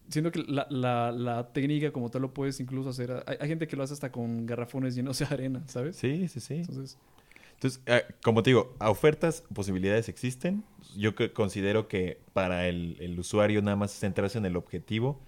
siento 0.09 0.31
que 0.31 0.43
la, 0.47 0.67
la, 0.69 1.11
la 1.11 1.51
técnica 1.53 1.91
como 1.91 2.09
tal 2.11 2.21
lo 2.23 2.33
puedes 2.33 2.59
incluso 2.59 2.89
hacer. 2.89 3.23
Hay, 3.25 3.37
hay 3.39 3.47
gente 3.47 3.67
que 3.67 3.75
lo 3.75 3.83
hace 3.83 3.93
hasta 3.93 4.11
con 4.11 4.45
garrafones 4.45 4.93
llenos 4.95 5.17
de 5.19 5.25
arena, 5.29 5.63
¿sabes? 5.67 5.95
Sí, 5.95 6.27
sí, 6.27 6.39
sí. 6.39 6.55
Entonces, 6.55 6.97
Entonces, 7.65 7.81
ah, 7.87 8.13
como 8.21 8.43
te 8.43 8.51
digo, 8.51 8.75
ofertas, 8.79 9.43
posibilidades 9.51 10.07
existen. 10.07 10.63
Yo 10.95 11.13
considero 11.33 11.87
que 11.87 12.21
para 12.33 12.67
el, 12.67 12.95
el 12.99 13.17
usuario 13.17 13.63
nada 13.63 13.75
más 13.75 13.91
centrarse 13.91 14.37
en 14.37 14.45
el 14.45 14.55
objetivo. 14.55 15.19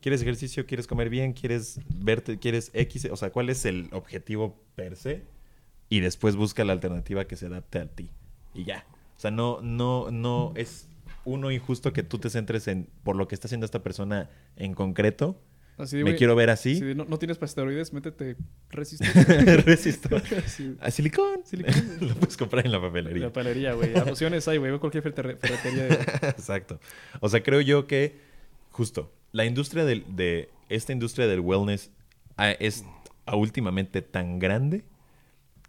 ¿Quieres 0.00 0.20
ejercicio? 0.20 0.66
¿Quieres 0.66 0.88
comer 0.88 1.08
bien? 1.08 1.34
¿Quieres 1.34 1.78
verte? 1.88 2.38
¿Quieres 2.40 2.72
X? 2.74 3.08
O 3.12 3.16
sea, 3.16 3.30
¿cuál 3.30 3.48
es 3.48 3.64
el 3.64 3.88
objetivo 3.92 4.60
per 4.74 4.96
se? 4.96 5.22
Y 5.88 6.00
después 6.00 6.34
busca 6.34 6.64
la 6.64 6.72
alternativa 6.72 7.26
que 7.26 7.36
se 7.36 7.46
adapte 7.46 7.78
a 7.78 7.86
ti. 7.86 8.10
Y 8.54 8.64
ya. 8.64 8.84
O 9.16 9.20
sea, 9.20 9.30
no, 9.30 9.60
no, 9.62 10.10
no 10.10 10.52
es 10.56 10.88
uno 11.24 11.52
injusto 11.52 11.92
que 11.92 12.02
tú 12.02 12.18
te 12.18 12.28
centres 12.28 12.66
en 12.66 12.88
por 13.04 13.14
lo 13.14 13.28
que 13.28 13.36
está 13.36 13.46
haciendo 13.46 13.66
esta 13.66 13.84
persona 13.84 14.30
en 14.56 14.74
concreto. 14.74 15.40
Así 15.78 15.96
de, 15.98 16.04
Me 16.04 16.16
quiero 16.16 16.34
ver 16.36 16.50
así 16.50 16.72
así. 16.72 16.80
de, 16.84 16.94
no, 16.94 17.04
no 17.04 17.18
tienes 17.18 17.38
para 17.38 17.46
esteroides, 17.48 17.92
métete 17.92 18.36
resistencia. 18.70 19.56
Resisto. 19.64 20.08
Sí. 20.46 20.76
A 20.80 20.90
silicón. 20.90 21.40
Silicón. 21.44 21.74
lo 22.00 22.14
puedes 22.14 22.36
comprar 22.36 22.64
en 22.66 22.72
la 22.72 22.80
papelería. 22.80 23.24
La 23.26 23.32
palería, 23.32 23.72
güey. 23.74 23.94
Opciones 23.96 24.46
hay, 24.48 24.58
güey. 24.58 24.70
Ve 24.72 24.78
cualquier 24.78 25.02
ferre- 25.02 25.36
ferretería. 25.36 25.84
de- 25.84 26.28
Exacto. 26.28 26.80
O 27.20 27.28
sea, 27.28 27.42
creo 27.42 27.60
yo 27.60 27.86
que 27.86 28.16
justo 28.70 29.12
la 29.32 29.44
industria 29.44 29.84
del, 29.84 30.04
de 30.16 30.50
esta 30.68 30.92
industria 30.92 31.26
del 31.26 31.40
wellness 31.40 31.90
ah, 32.36 32.50
es 32.52 32.84
ah, 33.26 33.36
últimamente 33.36 34.02
tan 34.02 34.38
grande 34.38 34.84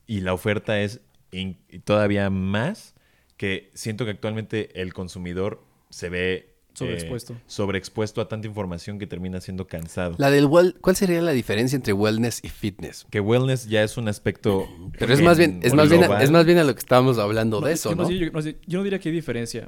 y 0.07 0.21
la 0.21 0.33
oferta 0.33 0.79
es 0.81 1.01
in- 1.31 1.57
todavía 1.83 2.29
más 2.29 2.93
que 3.37 3.71
siento 3.73 4.05
que 4.05 4.11
actualmente 4.11 4.81
el 4.81 4.93
consumidor 4.93 5.63
se 5.89 6.09
ve 6.09 6.54
Sobreexpuesto. 6.75 7.33
eh, 7.33 7.37
sobreexpuesto 7.47 8.21
a 8.21 8.27
tanta 8.27 8.47
información 8.47 8.99
que 8.99 9.07
termina 9.07 9.41
siendo 9.41 9.67
cansado. 9.67 10.15
La 10.17 10.29
del 10.29 10.45
well- 10.45 10.75
¿Cuál 10.81 10.95
sería 10.95 11.21
la 11.21 11.31
diferencia 11.31 11.75
entre 11.75 11.93
wellness 11.93 12.41
y 12.43 12.49
fitness? 12.49 13.05
Que 13.09 13.19
wellness 13.19 13.67
ya 13.67 13.83
es 13.83 13.97
un 13.97 14.07
aspecto 14.07 14.67
Pero 14.99 15.13
es 15.13 15.21
más 15.21 15.37
bien, 15.37 15.59
es 15.63 15.73
más 15.73 15.89
bien, 15.89 16.01
global. 16.01 16.21
es 16.21 16.31
más 16.31 16.45
bien 16.45 16.57
a 16.57 16.63
lo 16.63 16.73
que 16.73 16.79
estábamos 16.79 17.17
hablando 17.17 17.61
No, 17.61 17.67
de 17.67 17.73
es 17.73 17.79
eso, 17.79 17.89
que 17.89 17.95
¿no? 17.95 18.09
yo, 18.11 18.31
no 18.31 18.41
sé, 18.41 18.57
yo 18.67 18.77
no 18.79 18.83
diría 18.83 18.99
que 18.99 19.09
hay 19.09 19.15
diferencia. 19.15 19.65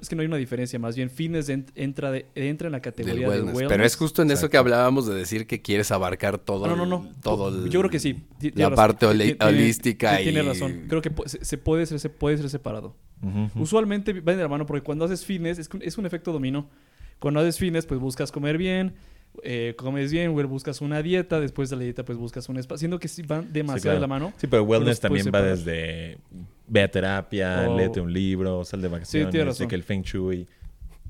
es 0.00 0.08
que 0.08 0.16
no 0.16 0.22
hay 0.22 0.26
una 0.28 0.36
diferencia. 0.36 0.78
Más 0.78 0.96
bien, 0.96 1.10
fitness 1.10 1.48
en- 1.48 1.66
entra, 1.74 2.10
de- 2.10 2.26
entra 2.34 2.68
en 2.68 2.72
la 2.72 2.78
Del 2.78 2.82
categoría 2.82 3.28
wellness. 3.28 3.46
de 3.46 3.52
wellness. 3.52 3.68
Pero 3.68 3.84
es 3.84 3.96
justo 3.96 4.22
en 4.22 4.30
eso 4.30 4.48
que 4.48 4.56
hablábamos 4.56 5.06
de 5.06 5.14
decir 5.14 5.46
que 5.46 5.62
quieres 5.62 5.90
abarcar 5.90 6.38
todo. 6.38 6.66
No, 6.66 6.76
no, 6.76 6.86
no. 6.86 7.06
el- 7.08 7.20
todo 7.20 7.48
el- 7.48 7.70
Yo 7.70 7.80
creo 7.80 7.90
que 7.90 7.98
sí. 8.00 8.22
Tiene 8.38 8.56
la 8.56 8.64
razón. 8.70 8.76
parte 8.76 9.06
tiene- 9.06 9.36
holística 9.40 10.16
ti- 10.18 10.22
Tiene 10.24 10.42
y- 10.42 10.46
razón. 10.46 10.84
Creo 10.88 11.02
que 11.02 11.10
se 11.26 11.58
puede 11.58 11.86
ser, 11.86 11.98
se 12.00 12.08
puede 12.08 12.36
ser 12.36 12.50
separado. 12.50 12.94
Usualmente 13.54 14.12
va 14.20 14.34
de 14.36 14.42
la 14.42 14.48
mano 14.48 14.66
porque 14.66 14.82
cuando 14.82 15.04
haces 15.04 15.24
fitness 15.24 15.58
es, 15.58 15.68
es 15.80 15.98
un 15.98 16.06
efecto 16.06 16.32
dominó. 16.32 16.68
Cuando 17.18 17.40
haces 17.40 17.58
fitness, 17.58 17.86
pues 17.86 17.98
buscas 17.98 18.30
comer 18.30 18.58
bien, 18.58 18.94
eh, 19.42 19.74
comes 19.76 20.12
bien, 20.12 20.32
güey, 20.32 20.46
buscas 20.46 20.80
una 20.80 21.02
dieta, 21.02 21.40
después 21.40 21.70
de 21.70 21.76
la 21.76 21.82
dieta, 21.82 22.04
pues 22.04 22.18
buscas 22.18 22.48
un 22.48 22.58
espacio. 22.58 22.78
Siendo 22.80 22.98
que 22.98 23.08
sí 23.08 23.22
van 23.22 23.52
demasiado 23.52 23.82
claro. 23.82 23.96
de 23.96 24.00
la 24.02 24.06
mano. 24.06 24.32
Sí, 24.36 24.46
pero 24.46 24.62
wellness 24.64 25.00
los 25.02 25.10
puedes 25.10 25.24
también 25.24 25.34
va 25.34 25.42
desde 25.56 26.18
ve 26.68 26.82
a 26.82 26.90
terapia, 26.90 27.66
O- 27.68 27.76
léete 27.76 28.00
un 28.00 28.12
libro, 28.12 28.64
sal 28.64 28.82
de 28.82 28.88
vacaciones, 28.88 29.30
tienes 29.30 29.48
razón. 29.48 29.68
que 29.68 29.74
el 29.76 29.82
Feng 29.82 30.02
Shui, 30.02 30.46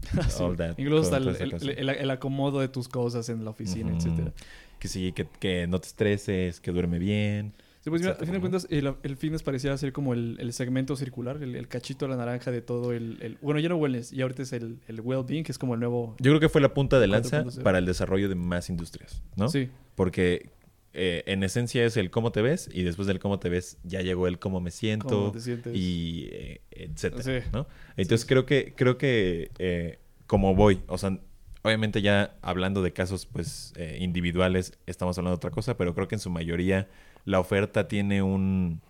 Sí. 0.29 0.43
all 0.43 0.57
that, 0.57 0.79
Incluso 0.79 1.03
hasta 1.15 1.17
el, 1.17 1.89
el- 1.89 2.11
acomodo 2.11 2.61
de 2.61 2.69
tus 2.69 2.87
cosas 2.89 3.29
en 3.29 3.45
la 3.45 3.51
oficina, 3.51 3.89
Ujú. 3.89 3.97
etcétera. 3.97 4.33
Que 4.79 4.89
sí, 4.89 5.13
que, 5.13 5.27
que 5.41 5.67
no 5.67 5.81
te 5.81 5.89
estreses, 5.89 6.61
que 6.61 6.71
duerme 6.71 6.99
bien. 6.99 7.53
Sí, 7.87 7.91
pues 7.91 8.05
a 8.05 8.15
fin 8.17 8.33
de 8.33 8.41
cuentas, 8.41 8.67
el, 8.69 8.93
el 9.05 9.17
fitness 9.17 9.45
pareciera 9.45 9.79
ser 9.79 9.93
como 9.93 10.13
el, 10.13 10.37
el 10.41 10.53
segmento 10.53 10.97
circular, 10.97 11.41
el, 11.41 11.55
el 11.55 11.69
cachito 11.69 12.05
de 12.07 12.11
la 12.11 12.17
naranja 12.17 12.51
de 12.51 12.61
todo 12.61 12.93
el, 12.93 13.19
el- 13.23 13.39
Bueno, 13.41 13.61
ya 13.61 13.69
no 13.69 13.77
wellness, 13.77 14.13
y 14.13 14.23
ahorita 14.23 14.43
es 14.43 14.53
el, 14.53 14.81
el 14.89 15.01
well-being, 15.01 15.45
que 15.45 15.53
es 15.53 15.59
como 15.59 15.75
el 15.75 15.81
nuevo... 15.81 16.17
Yo 16.19 16.33
creo 16.33 16.41
que 16.41 16.49
fue 16.49 16.61
la 16.61 16.75
punta 16.75 16.99
de 16.99 17.07
lanza 17.07 17.45
4.0. 17.45 17.63
para 17.63 17.79
el 17.79 17.87
desarrollo 17.87 18.29
de 18.29 18.35
más 18.35 18.71
industrias, 18.71 19.23
¿no? 19.37 19.49
Sí, 19.49 19.69
Porque 19.95 20.51
eh, 20.95 21.23
en 21.27 21.45
esencia 21.45 21.85
es 21.85 21.97
el 21.97 22.11
cómo 22.11 22.33
te 22.33 22.43
ves 22.43 22.69
y 22.73 22.83
después 22.83 23.07
del 23.07 23.21
cómo 23.21 23.39
te 23.39 23.51
ves 23.51 23.79
ya 23.85 24.01
llegó 24.03 24.27
el 24.27 24.41
cómo 24.41 24.61
me 24.61 24.73
siento 24.73 25.07
cómo 25.09 25.31
te 25.33 25.41
sientes. 25.41 25.77
y 25.77 26.29
eh, 26.33 26.61
etcétera, 26.73 27.23
Sí. 27.23 27.49
¿no? 27.53 27.67
Entonces 27.97 28.27
creo 28.27 28.47
que 28.47 28.73
creo 28.75 28.99
que 28.99 29.51
eh, 29.61 30.01
como 30.27 30.57
voy, 30.57 30.81
o 30.89 30.99
sea, 30.99 31.21
obviamente 31.63 32.01
ya 32.03 32.37
hablando 32.43 32.83
de 32.83 32.93
casos 32.93 33.27
pues 33.27 33.73
eh, 33.77 33.99
individuales 34.01 34.73
estamos 34.87 35.17
hablando 35.19 35.37
de 35.37 35.37
otra 35.37 35.51
cosa, 35.51 35.77
pero 35.77 35.95
creo 35.95 36.09
que 36.09 36.15
en 36.17 36.21
su 36.21 36.31
mayoría 36.31 36.89
la 37.27 37.39
oferta 37.41 37.87
tiene 37.89 38.23
un 38.23 38.81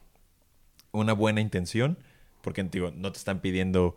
una 0.92 1.12
buena 1.12 1.40
intención, 1.40 1.98
porque 2.42 2.62
digo, 2.62 2.90
no 2.94 3.10
te 3.12 3.18
están 3.18 3.40
pidiendo 3.40 3.96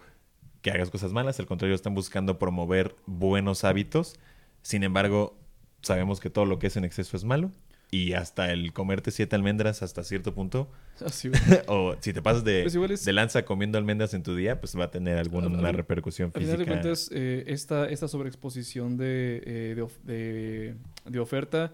que 0.62 0.72
hagas 0.72 0.90
cosas 0.90 1.14
malas, 1.14 1.40
al 1.40 1.46
contrario, 1.46 1.74
están 1.76 1.94
buscando 1.94 2.38
promover 2.40 2.96
buenos 3.06 3.64
hábitos. 3.64 4.16
Sin 4.64 4.84
embargo, 4.84 5.38
sabemos 5.82 6.20
que 6.20 6.30
todo 6.30 6.46
lo 6.46 6.60
que 6.60 6.68
es 6.68 6.76
en 6.76 6.84
exceso 6.84 7.16
es 7.16 7.24
malo 7.24 7.52
y 7.92 8.14
hasta 8.14 8.52
el 8.52 8.74
comerte 8.74 9.12
siete 9.12 9.36
almendras 9.38 9.82
hasta 9.82 10.04
cierto 10.04 10.34
punto 10.36 10.70
o 11.68 11.96
si 12.02 12.12
te 12.12 12.22
pasas 12.22 12.44
de, 12.44 12.64
Pues 12.70 12.92
es- 12.92 13.06
de 13.06 13.14
lanza 13.14 13.46
comiendo 13.46 13.78
almendras 13.78 14.14
en 14.14 14.22
tu 14.24 14.36
día, 14.36 14.60
pues 14.60 14.78
va 14.78 14.86
a 14.86 14.92
tener 14.92 15.18
alguna 15.18 15.48
Al- 15.48 15.66
al- 15.66 15.74
repercusión 15.74 16.32
Al 16.36 16.42
final 16.42 16.58
de 16.58 16.66
física. 16.66 16.82
cuentas, 16.82 17.10
eh, 17.14 17.46
esta, 17.48 17.88
esta 17.90 18.10
sobreexposición 18.10 18.98
de, 18.98 19.42
eh, 19.46 19.74
de, 19.76 19.82
of- 19.82 20.00
de- 20.04 20.76
de 21.06 21.20
oferta, 21.20 21.74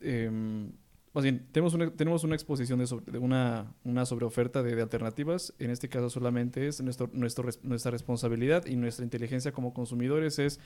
em, 0.00 0.72
más 1.12 1.24
bien, 1.24 1.46
tenemos 1.52 1.74
una, 1.74 1.90
tenemos 1.90 2.22
una 2.24 2.34
exposición 2.34 2.78
de, 2.78 2.86
sobre- 2.86 3.10
de 3.10 3.18
una, 3.18 3.72
una 3.84 4.06
sobreoferta 4.06 4.62
de, 4.62 4.76
de 4.76 4.82
alternativas. 4.82 5.52
En 5.58 5.70
este 5.70 5.88
caso 5.88 6.08
solamente 6.10 6.66
es 6.68 6.80
nuestro, 6.82 7.10
nuestro, 7.12 7.48
nuestra 7.62 7.90
responsabilidad 7.90 8.66
y 8.66 8.76
nuestra 8.76 9.04
inteligencia 9.04 9.50
como 9.52 9.74
consumidores 9.74 10.38
es 10.38 10.60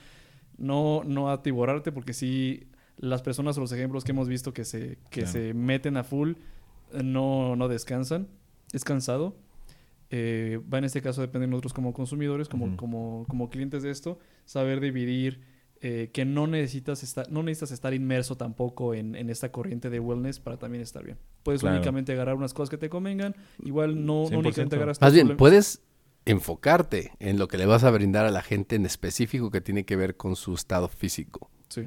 no, 0.57 1.03
no 1.03 1.29
atiborrarte 1.31 1.91
porque 1.91 2.13
si 2.13 2.67
las 2.97 3.21
personas 3.21 3.57
o 3.57 3.61
los 3.61 3.71
ejemplos 3.71 4.03
que 4.03 4.11
hemos 4.11 4.27
visto 4.29 4.53
que 4.53 4.63
se, 4.65 4.97
que 5.09 5.21
Claro. 5.21 5.31
se 5.31 5.53
meten 5.53 5.97
a 5.97 6.03
full 6.03 6.33
eh, 6.93 7.03
no, 7.03 7.55
no 7.55 7.67
descansan. 7.67 8.27
Es 8.71 8.83
cansado. 8.83 9.35
Eh, 10.11 10.61
va 10.71 10.77
en 10.77 10.83
este 10.85 11.01
caso 11.01 11.21
a 11.21 11.25
depender 11.25 11.47
de 11.47 11.51
nosotros 11.51 11.73
como 11.73 11.91
consumidores, 11.91 12.47
como, 12.47 12.65
Ujú. 12.67 12.75
como, 12.77 13.25
como 13.27 13.49
clientes 13.49 13.81
de 13.83 13.89
esto, 13.89 14.19
saber 14.45 14.79
dividir 14.79 15.41
eh, 15.87 16.09
que 16.11 16.25
no 16.25 16.47
necesitas 16.47 17.03
estar, 17.03 17.31
no 17.31 17.43
necesitas 17.43 17.69
estar 17.71 17.93
inmerso 17.93 18.35
tampoco 18.37 18.95
en, 18.95 19.13
en 19.15 19.29
esta 19.29 19.51
corriente 19.51 19.91
de 19.91 19.99
wellness 19.99 20.39
para 20.39 20.57
también 20.57 20.81
estar 20.81 21.03
bien. 21.03 21.17
Puedes 21.43 21.61
Claro. 21.61 21.75
únicamente 21.75 22.11
agarrar 22.11 22.33
unas 22.35 22.55
cosas 22.55 22.71
que 22.71 22.77
te 22.77 22.89
convengan, 22.89 23.35
igual 23.63 24.03
no, 24.03 24.23
no 24.23 24.29
100%. 24.29 24.37
únicamente 24.39 24.75
agarras 24.77 24.99
Más 24.99 25.13
bien, 25.13 25.27
problemas. 25.27 25.37
puedes 25.39 25.81
enfocarte 26.25 27.11
en 27.19 27.37
lo 27.37 27.47
que 27.47 27.57
le 27.59 27.65
vas 27.67 27.83
a 27.83 27.91
brindar 27.91 28.25
a 28.25 28.31
la 28.31 28.41
gente 28.41 28.75
en 28.75 28.85
específico 28.85 29.51
que 29.51 29.61
tiene 29.61 29.85
que 29.85 29.95
ver 29.95 30.17
con 30.17 30.35
su 30.35 30.55
estado 30.55 30.87
físico. 30.87 31.51
Sí. 31.69 31.83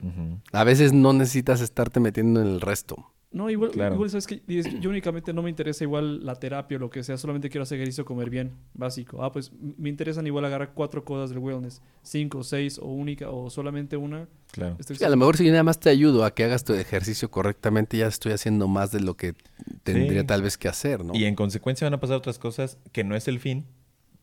A 0.52 0.64
veces 0.64 0.92
no 0.92 1.12
necesitas 1.12 1.60
estarte 1.60 1.98
metiendo 2.00 2.40
en 2.40 2.46
el 2.46 2.60
resto. 2.60 3.12
No, 3.30 3.50
igual, 3.50 3.72
Claro. 3.72 3.94
igual 3.94 4.08
sabes 4.08 4.26
que 4.26 4.40
yo 4.80 4.88
únicamente 4.88 5.34
no 5.34 5.42
me 5.42 5.50
interesa 5.50 5.84
igual 5.84 6.24
la 6.24 6.34
terapia 6.36 6.78
o 6.78 6.80
lo 6.80 6.88
que 6.88 7.02
sea, 7.04 7.18
solamente 7.18 7.50
quiero 7.50 7.62
hacer 7.64 7.76
ejercicio, 7.76 8.06
comer 8.06 8.30
bien, 8.30 8.52
básico. 8.72 9.22
Ah, 9.22 9.30
pues 9.30 9.52
me 9.60 9.90
interesan 9.90 10.26
igual 10.26 10.46
agarrar 10.46 10.72
cuatro 10.72 11.04
cosas 11.04 11.28
del 11.28 11.38
wellness, 11.40 11.82
cinco, 12.02 12.42
seis 12.42 12.78
o 12.78 12.86
única 12.86 13.28
o 13.30 13.50
solamente 13.50 13.98
una. 13.98 14.26
Claro. 14.50 14.76
Estoy 14.78 14.96
Sí, 14.96 15.04
a 15.04 15.10
lo 15.10 15.16
mejor 15.18 15.36
si 15.36 15.46
nada 15.50 15.62
más 15.62 15.78
te 15.78 15.90
ayudo 15.90 16.24
a 16.24 16.34
que 16.34 16.44
hagas 16.44 16.64
tu 16.64 16.72
ejercicio 16.72 17.30
correctamente, 17.30 17.98
ya 17.98 18.06
estoy 18.06 18.32
haciendo 18.32 18.66
más 18.66 18.92
de 18.92 19.00
lo 19.00 19.14
que 19.14 19.34
tendría 19.82 20.22
Sí. 20.22 20.26
tal 20.26 20.40
vez 20.42 20.56
que 20.56 20.68
hacer, 20.68 21.04
¿no? 21.04 21.14
Y 21.14 21.26
en 21.26 21.34
consecuencia 21.34 21.84
van 21.84 21.94
a 21.94 22.00
pasar 22.00 22.16
otras 22.16 22.38
cosas 22.38 22.78
que 22.92 23.04
no 23.04 23.14
es 23.14 23.28
el 23.28 23.40
fin, 23.40 23.66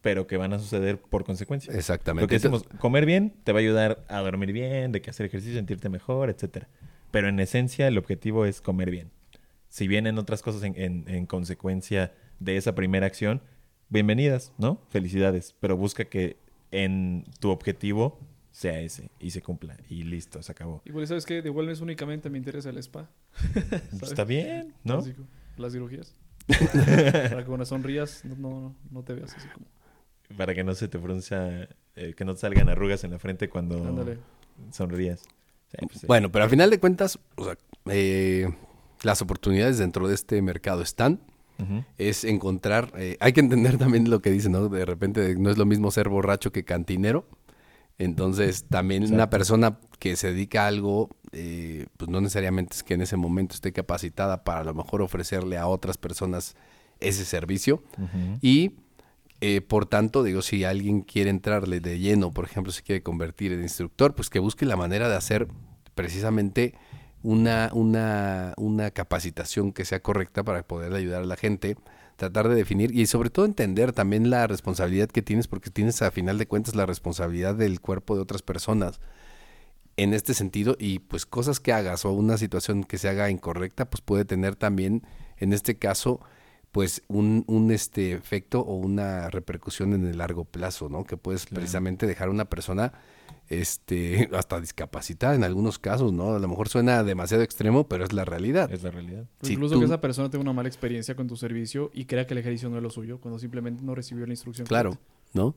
pero 0.02 0.26
que 0.26 0.38
van 0.38 0.52
a 0.53 0.57
suceder 0.57 0.99
por 0.99 1.23
consecuencia. 1.26 1.72
Exactamente. 1.76 2.23
Lo 2.23 2.27
que 2.27 2.36
decimos, 2.36 2.61
Entonces, 2.64 2.80
comer 2.82 3.06
bien 3.06 3.36
te 3.44 3.52
va 3.52 3.60
a 3.60 3.61
ayudar 3.61 4.03
a 4.07 4.19
dormir 4.22 4.52
bien, 4.52 4.91
de 4.91 5.02
que 5.02 5.11
hacer 5.11 5.27
ejercicio, 5.27 5.56
sentirte 5.56 5.90
mejor, 5.90 6.32
etcétera. 6.32 6.68
Pero 7.11 7.30
en 7.30 7.40
esencia 7.40 7.88
el 7.88 7.98
objetivo 7.98 8.45
es 8.45 8.61
comer 8.61 8.91
bien. 8.91 9.11
Si 9.69 9.88
vienen 9.88 10.18
otras 10.18 10.41
cosas 10.41 10.64
en, 10.64 10.73
en- 10.80 11.06
en 11.07 11.26
consecuencia 11.26 12.14
de 12.40 12.57
esa 12.57 12.76
primera 12.76 13.06
acción, 13.06 13.41
bienvenidas, 13.90 14.53
¿no? 14.57 14.82
Felicidades. 14.90 15.56
Pero 15.60 15.77
busca 15.77 16.06
que 16.06 16.38
en 16.72 17.26
tu 17.40 17.49
objetivo 17.52 18.19
sea 18.52 18.80
ese 18.80 19.10
y 19.19 19.32
se 19.32 19.41
cumpla. 19.41 19.77
Y 19.90 20.03
listo, 20.03 20.41
se 20.41 20.52
acabó. 20.52 20.82
Igual 20.86 21.07
sabes 21.07 21.26
que 21.26 21.41
de 21.41 21.49
wellness 21.49 21.82
únicamente 21.82 22.30
me 22.30 22.38
interesa 22.38 22.69
el 22.69 22.77
spa. 22.77 23.10
Está 24.02 24.23
bien, 24.23 24.73
¿no? 24.84 25.03
Las 25.57 25.73
cirugías. 25.73 26.15
Para 26.48 27.38
que 27.40 27.45
cuando 27.45 27.65
sonrías 27.65 28.23
no, 28.26 28.36
no, 28.36 28.76
no 28.91 29.03
te 29.03 29.14
veas 29.14 29.34
así 29.36 29.48
como. 29.49 29.65
Para 30.38 30.53
que 30.56 30.64
no 30.64 30.73
se 30.73 30.88
te 30.88 30.99
frunza, 30.99 31.68
eh, 31.95 32.14
que 32.15 32.26
no 32.26 32.34
te 32.34 32.41
salgan 32.41 32.69
arrugas 32.69 33.03
en 33.03 33.11
la 33.11 33.19
frente 33.19 33.48
cuando 33.49 33.77
Ándale. 33.86 34.18
sonrías. 34.72 35.23
Sí, 35.80 35.85
pues. 35.88 36.07
Bueno, 36.07 36.31
pero 36.31 36.43
al 36.43 36.49
final 36.49 36.69
de 36.69 36.80
cuentas, 36.80 37.19
o 37.35 37.45
sea, 37.45 37.57
eh, 37.88 38.49
las 39.03 39.22
oportunidades 39.22 39.77
dentro 39.77 40.07
de 40.07 40.15
este 40.15 40.41
mercado 40.41 40.81
están. 40.81 41.22
Es 41.97 42.26
encontrar, 42.26 42.91
eh, 42.97 43.15
hay 43.22 43.31
que 43.31 43.39
entender 43.39 43.77
también 43.77 44.10
lo 44.10 44.22
que 44.22 44.30
dicen, 44.30 44.52
¿no? 44.52 44.68
De 44.68 44.84
repente 44.84 45.38
no 45.38 45.49
es 45.49 45.57
lo 45.57 45.65
mismo 45.65 45.89
ser 45.89 46.10
borracho 46.10 46.52
que 46.52 46.65
cantinero. 46.65 47.26
Entonces, 47.97 48.65
también 48.69 49.14
una 49.14 49.30
persona 49.30 49.80
que 49.99 50.18
se 50.18 50.34
dedica 50.34 50.65
a 50.65 50.68
algo, 50.68 51.10
eh, 51.31 51.85
pues 51.95 52.10
no 52.10 52.19
necesariamente 52.19 52.76
es 52.76 52.84
que 52.84 52.95
en 52.95 53.02
ese 53.03 53.15
momento 53.15 53.56
esté 53.56 53.72
capacitada 53.72 54.43
para 54.43 54.60
a 54.60 54.64
lo 54.65 54.73
mejor 54.73 55.02
ofrecerle 55.02 55.57
a 55.57 55.68
otras 55.68 55.97
personas 55.97 56.57
ese 56.99 57.23
servicio. 57.23 57.84
Y 58.41 58.73
eh, 59.41 59.62
por 59.62 59.86
tanto, 59.86 60.24
digo, 60.24 60.41
si 60.41 60.64
alguien 60.64 61.02
quiere 61.02 61.30
entrarle 61.30 61.80
de 61.80 61.99
lleno, 61.99 62.34
por 62.34 62.45
ejemplo, 62.45 62.72
se 62.72 62.84
quiere 62.84 63.03
convertir 63.03 63.52
en 63.52 63.62
instructor, 63.62 64.16
pues 64.16 64.30
que 64.30 64.40
busque 64.40 64.66
la 64.66 64.78
manera 64.78 65.10
de 65.10 65.16
hacer 65.16 65.48
precisamente 65.94 66.76
una, 67.22 67.70
una, 67.74 68.53
una 68.57 68.91
capacitación 68.91 69.74
que 69.74 69.86
sea 69.86 70.02
correcta 70.02 70.44
para 70.44 70.64
poder 70.64 70.94
ayudar 70.94 71.24
a 71.24 71.26
la 71.26 71.36
gente, 71.36 71.76
tratar 72.16 72.48
de 72.48 72.56
definir 72.56 72.95
y 72.95 73.07
sobre 73.07 73.30
todo 73.30 73.45
entender 73.45 73.91
también 73.91 74.30
la 74.30 74.48
responsabilidad 74.48 75.10
que 75.10 75.22
tienes, 75.22 75.48
porque 75.48 75.70
tienes 75.70 76.02
a 76.02 76.12
final 76.12 76.38
de 76.38 76.48
cuentas 76.48 76.76
la 76.76 76.86
responsabilidad 76.86 77.56
del 77.56 77.82
cuerpo 77.82 78.16
de 78.16 78.22
otras 78.22 78.41
personas 78.41 78.99
en 79.98 80.14
este 80.14 80.34
sentido 80.34 80.76
y 80.80 80.99
pues 80.99 81.26
cosas 81.26 81.60
que 81.60 81.74
hagas 81.74 82.06
o 82.06 82.12
una 82.12 82.38
situación 82.38 82.84
que 82.84 82.98
se 82.98 83.10
haga 83.10 83.30
incorrecta, 83.30 83.90
pues 83.90 84.02
puede 84.02 84.26
tener 84.26 84.56
también, 84.56 85.03
en 85.38 85.53
este 85.53 85.78
caso, 85.78 86.20
pues 86.76 87.03
un, 87.07 87.45
un 87.47 87.72
este 87.72 88.11
efecto 88.11 88.60
o 88.60 88.76
una 88.76 89.30
repercusión 89.30 89.93
en 89.93 90.06
el 90.06 90.18
largo 90.18 90.43
plazo, 90.43 90.89
¿no? 90.89 91.06
Que 91.06 91.15
puedes 91.15 91.45
Claro. 91.45 91.61
precisamente 91.61 92.06
dejar 92.06 92.27
a 92.27 92.31
una 92.31 92.43
persona 92.49 92.91
este 93.47 94.30
hasta 94.35 94.60
discapacitada 94.60 95.35
en 95.35 95.45
algunos 95.45 95.80
casos, 95.80 96.11
¿no? 96.11 96.35
A 96.35 96.39
lo 96.39 96.47
mejor 96.49 96.68
suena 96.68 97.02
demasiado 97.03 97.43
extremo, 97.43 97.88
pero 97.88 98.03
es 98.03 98.11
la 98.11 98.26
realidad. 98.26 98.69
Es 98.73 98.84
la 98.84 98.91
realidad. 98.91 99.23
Si 99.41 99.53
incluso 99.53 99.76
tú- 99.76 99.80
que 99.80 99.85
esa 99.85 100.02
persona 100.02 100.30
tenga 100.30 100.41
una 100.41 100.52
mala 100.52 100.68
experiencia 100.68 101.15
con 101.15 101.27
tu 101.30 101.38
servicio 101.38 101.91
y 101.93 102.06
crea 102.06 102.27
que 102.27 102.34
el 102.34 102.39
ejercicio 102.39 102.69
no 102.69 102.76
es 102.76 102.84
lo 102.84 102.89
suyo, 102.89 103.22
cuando 103.22 103.39
simplemente 103.39 103.81
no 103.81 103.95
recibió 103.95 104.26
la 104.26 104.34
instrucción. 104.34 104.68
Claro, 104.68 104.89
correcta. 104.89 105.10
¿no? 105.34 105.56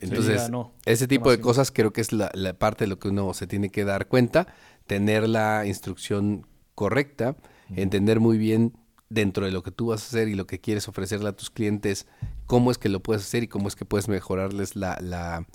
Entonces, 0.00 0.50
no, 0.50 0.72
ese 0.84 1.06
tipo 1.06 1.30
de 1.30 1.40
cosas 1.40 1.70
creo 1.70 1.92
que 1.92 2.00
es 2.00 2.12
la, 2.12 2.30
la 2.34 2.52
parte 2.58 2.84
de 2.84 2.88
lo 2.88 2.98
que 2.98 3.06
uno 3.08 3.32
se 3.34 3.46
tiene 3.46 3.70
que 3.70 3.84
dar 3.84 4.08
cuenta, 4.08 4.48
tener 4.88 5.28
la 5.28 5.64
instrucción 5.64 6.44
correcta, 6.74 7.36
entender 7.70 8.18
muy 8.20 8.36
bien 8.36 8.72
dentro 9.08 9.46
de 9.46 9.52
lo 9.52 9.62
que 9.62 9.70
tú 9.70 9.86
vas 9.88 10.02
a 10.02 10.06
hacer 10.06 10.28
y 10.28 10.34
lo 10.34 10.46
que 10.46 10.60
quieres 10.60 10.88
ofrecerle 10.88 11.28
a 11.28 11.32
tus 11.32 11.50
clientes, 11.50 12.06
cómo 12.46 12.70
es 12.70 12.78
que 12.78 12.88
lo 12.88 13.00
puedes 13.00 13.22
hacer 13.22 13.42
y 13.44 13.48
cómo 13.48 13.68
es 13.68 13.76
que 13.76 13.84
puedes 13.84 14.08
mejorarles 14.08 14.74
la, 14.76 14.98
la, 15.00 15.46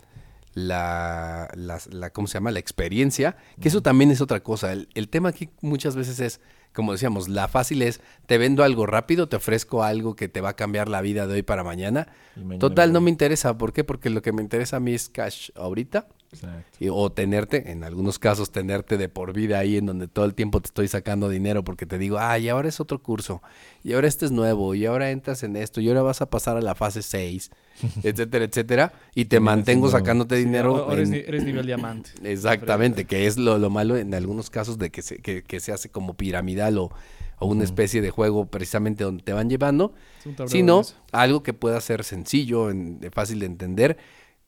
la, 0.53 1.49
la, 1.55 1.79
la- 1.89 2.09
¿cómo 2.11 2.27
se 2.27 2.35
llama? 2.35 2.51
La 2.51 2.59
experiencia, 2.59 3.37
que 3.59 3.67
eso 3.69 3.81
también 3.81 4.11
es 4.11 4.21
otra 4.21 4.41
cosa. 4.41 4.71
El, 4.73 4.89
el 4.93 5.09
tema 5.09 5.29
aquí 5.29 5.49
muchas 5.61 5.95
veces 5.95 6.19
es, 6.19 6.41
como 6.73 6.91
decíamos, 6.93 7.29
la 7.29 7.47
fácil 7.47 7.81
es, 7.81 8.01
te 8.25 8.37
vendo 8.37 8.63
algo 8.63 8.85
rápido, 8.85 9.27
te 9.29 9.35
ofrezco 9.37 9.83
algo 9.83 10.15
que 10.15 10.27
te 10.29 10.41
va 10.41 10.49
a 10.49 10.55
cambiar 10.55 10.87
la 10.89 11.01
vida 11.01 11.27
de 11.27 11.35
hoy 11.35 11.43
para 11.43 11.63
mañana. 11.63 12.07
Total, 12.59 12.93
no 12.93 13.01
me 13.01 13.09
interesa. 13.09 13.57
¿Por 13.57 13.73
qué? 13.73 13.83
Porque 13.83 14.09
lo 14.09 14.21
que 14.21 14.31
me 14.31 14.41
interesa 14.41 14.77
a 14.77 14.79
mí 14.79 14.93
es 14.93 15.09
cash 15.09 15.49
ahorita. 15.55 16.07
Y- 16.79 16.87
o 16.89 17.11
tenerte, 17.11 17.71
en 17.71 17.83
algunos 17.83 18.17
casos, 18.17 18.51
tenerte 18.51 18.97
de 18.97 19.09
por 19.09 19.33
vida 19.33 19.59
ahí 19.59 19.77
en 19.77 19.85
donde 19.85 20.07
todo 20.07 20.25
el 20.25 20.33
tiempo 20.33 20.61
te 20.61 20.67
estoy 20.67 20.87
sacando 20.87 21.27
dinero 21.29 21.63
porque 21.63 21.85
te 21.85 21.97
digo, 21.97 22.17
ah, 22.19 22.39
y 22.39 22.47
ahora 22.49 22.69
es 22.69 22.79
otro 22.79 23.01
curso, 23.03 23.41
y 23.83 23.93
ahora 23.93 24.07
este 24.07 24.25
es 24.25 24.31
nuevo, 24.31 24.73
y 24.73 24.85
ahora 24.85 25.11
entras 25.11 25.43
en 25.43 25.55
esto, 25.57 25.81
y 25.81 25.89
ahora 25.89 26.01
vas 26.03 26.21
a 26.21 26.29
pasar 26.29 26.55
a 26.57 26.61
la 26.61 26.73
fase 26.75 27.01
6, 27.01 27.51
etcétera, 28.03 28.45
etcétera, 28.45 28.93
y 29.13 29.25
te 29.25 29.39
mantengo 29.39 29.89
sacándote 29.89 30.37
Sí, 30.37 30.45
dinero. 30.45 30.77
ahora 30.77 30.93
eres, 30.93 31.09
en- 31.09 31.13
ni- 31.15 31.19
eres 31.19 31.43
nivel 31.43 31.65
diamante. 31.65 32.11
Exactamente, 32.23 33.05
que 33.05 33.27
es 33.27 33.37
lo, 33.37 33.57
lo 33.57 33.69
malo 33.69 33.97
en 33.97 34.13
algunos 34.13 34.49
casos 34.49 34.77
de 34.77 34.89
que 34.89 35.01
se, 35.01 35.17
que, 35.17 35.43
que 35.43 35.59
se 35.59 35.73
hace 35.73 35.89
como 35.89 36.13
piramidal 36.15 36.77
o, 36.77 36.91
o 37.39 37.47
una 37.47 37.63
especie 37.63 38.01
de 38.01 38.09
juego 38.11 38.45
precisamente 38.45 39.03
donde 39.03 39.23
te 39.23 39.33
van 39.33 39.49
llevando, 39.49 39.93
sino 40.47 40.81
algo 41.11 41.43
que 41.43 41.53
pueda 41.53 41.81
ser 41.81 42.03
sencillo, 42.03 42.69
en- 42.69 42.99
fácil 43.11 43.39
de 43.39 43.47
entender, 43.47 43.97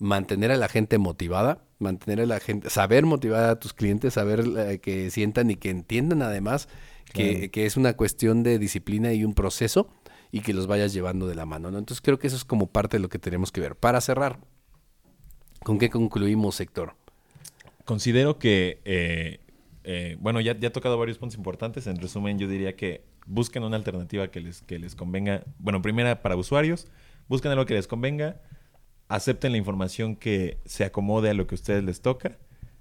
mantener 0.04 0.52
a 0.52 0.58
la 0.58 0.68
gente 0.68 0.98
motivada, 0.98 1.64
mantener 1.80 2.20
a 2.22 2.26
la 2.26 2.40
gente, 2.42 2.70
saber 2.70 3.06
motivar 3.06 3.50
a 3.50 3.60
tus 3.60 3.74
clientes, 3.74 4.14
saber 4.16 4.44
eh, 4.58 4.80
que 4.80 5.10
sientan 5.10 5.50
y 5.50 5.56
que 5.56 5.70
entiendan 5.70 6.22
además 6.22 6.68
que, 7.14 7.36
Claro. 7.36 7.52
que 7.52 7.66
es 7.66 7.78
una 7.78 7.94
cuestión 7.94 8.44
de 8.44 8.60
disciplina 8.60 9.14
y 9.14 9.24
un 9.24 9.34
proceso 9.34 9.90
y 10.30 10.42
que 10.42 10.54
los 10.54 10.68
vayas 10.68 10.94
llevando 10.94 11.26
de 11.26 11.36
la 11.36 11.46
mano, 11.46 11.72
¿no? 11.72 11.78
Entonces 11.78 12.02
creo 12.02 12.20
que 12.20 12.28
eso 12.28 12.36
es 12.36 12.44
como 12.44 12.68
parte 12.68 12.98
de 12.98 13.02
lo 13.02 13.08
que 13.08 13.18
tenemos 13.18 13.52
que 13.52 13.62
ver. 13.62 13.76
Para 13.76 14.02
cerrar, 14.02 14.40
¿con 15.64 15.78
qué 15.80 15.90
concluimos, 15.90 16.56
sector? 16.56 16.96
Considero 17.86 18.40
que, 18.40 18.82
eh, 18.84 19.40
eh, 19.86 20.18
bueno, 20.20 20.42
ya, 20.42 20.58
ya 20.60 20.68
he 20.68 20.72
tocado 20.72 20.98
varios 20.98 21.18
puntos 21.18 21.38
importantes. 21.38 21.88
En 21.88 21.98
resumen, 21.98 22.40
yo 22.40 22.48
diría 22.50 22.76
que 22.76 23.06
busquen 23.26 23.64
una 23.64 23.78
alternativa 23.78 24.28
que 24.30 24.42
les, 24.42 24.62
que 24.64 24.80
les 24.80 24.96
convenga. 24.96 25.44
Bueno, 25.60 25.82
primera 25.82 26.22
para 26.22 26.36
usuarios, 26.36 26.88
busquen 27.30 27.52
algo 27.52 27.66
que 27.66 27.74
les 27.76 27.88
convenga, 27.88 28.42
acepten 29.08 29.52
la 29.52 29.58
información 29.58 30.16
que 30.16 30.60
se 30.66 30.84
acomode 30.84 31.30
a 31.30 31.34
lo 31.34 31.48
que 31.48 31.56
a 31.56 31.58
ustedes 31.58 31.84
les 31.84 32.02
toca. 32.02 32.38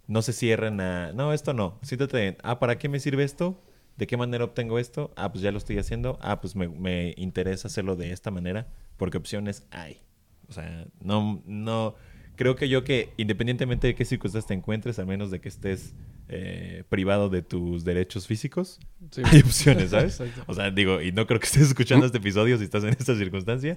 No 0.07 0.23
se 0.23 0.33
cierren 0.33 0.81
a, 0.81 1.13
no, 1.13 1.33
esto 1.33 1.55
no. 1.55 1.79
Siéntate 1.83 2.37
ah, 2.43 2.59
¿para 2.59 2.79
qué 2.79 2.89
me 2.89 3.01
sirve 3.01 3.25
esto? 3.25 3.63
¿De 3.97 4.07
qué 4.07 4.17
manera 4.17 4.45
obtengo 4.45 4.79
esto? 4.79 5.13
Ah, 5.17 5.31
pues 5.33 5.43
ya 5.43 5.53
lo 5.53 5.59
estoy 5.59 5.79
haciendo. 5.79 6.19
Ah, 6.21 6.41
pues 6.41 6.57
me, 6.57 6.69
me 6.69 7.15
interesa 7.17 7.69
hacerlo 7.69 7.97
de 7.97 8.13
esta 8.13 8.31
manera, 8.31 8.69
porque 8.97 9.19
opciones 9.19 9.67
hay. 9.71 10.01
O 10.49 10.53
sea, 10.53 10.87
no, 11.01 11.43
no, 11.47 11.95
creo 12.37 12.57
que 12.57 12.69
yo 12.69 12.85
que 12.85 13.13
independientemente 13.17 13.87
de 13.89 13.95
qué 13.95 14.05
circunstancias 14.05 14.47
te 14.49 14.55
encuentres, 14.55 14.99
al 14.99 15.07
menos 15.07 15.31
de 15.31 15.41
que 15.41 15.49
estés 15.49 15.95
eh, 16.29 16.85
privado 16.89 17.29
de 17.29 17.43
tus 17.43 17.85
derechos 17.85 18.27
físicos, 18.27 18.79
Sí, 19.11 19.21
hay 19.25 19.41
opciones, 19.41 19.91
¿sabes? 19.91 20.19
Exacto. 20.21 20.45
O 20.47 20.55
sea, 20.55 20.71
digo, 20.71 21.03
y 21.03 21.13
no 21.13 21.27
creo 21.27 21.39
que 21.41 21.47
estés 21.47 21.63
escuchando 21.69 22.07
este 22.07 22.19
episodio 22.19 22.57
si 22.59 22.65
estás 22.65 22.85
en 22.85 22.91
esta 22.91 23.15
circunstancia, 23.17 23.77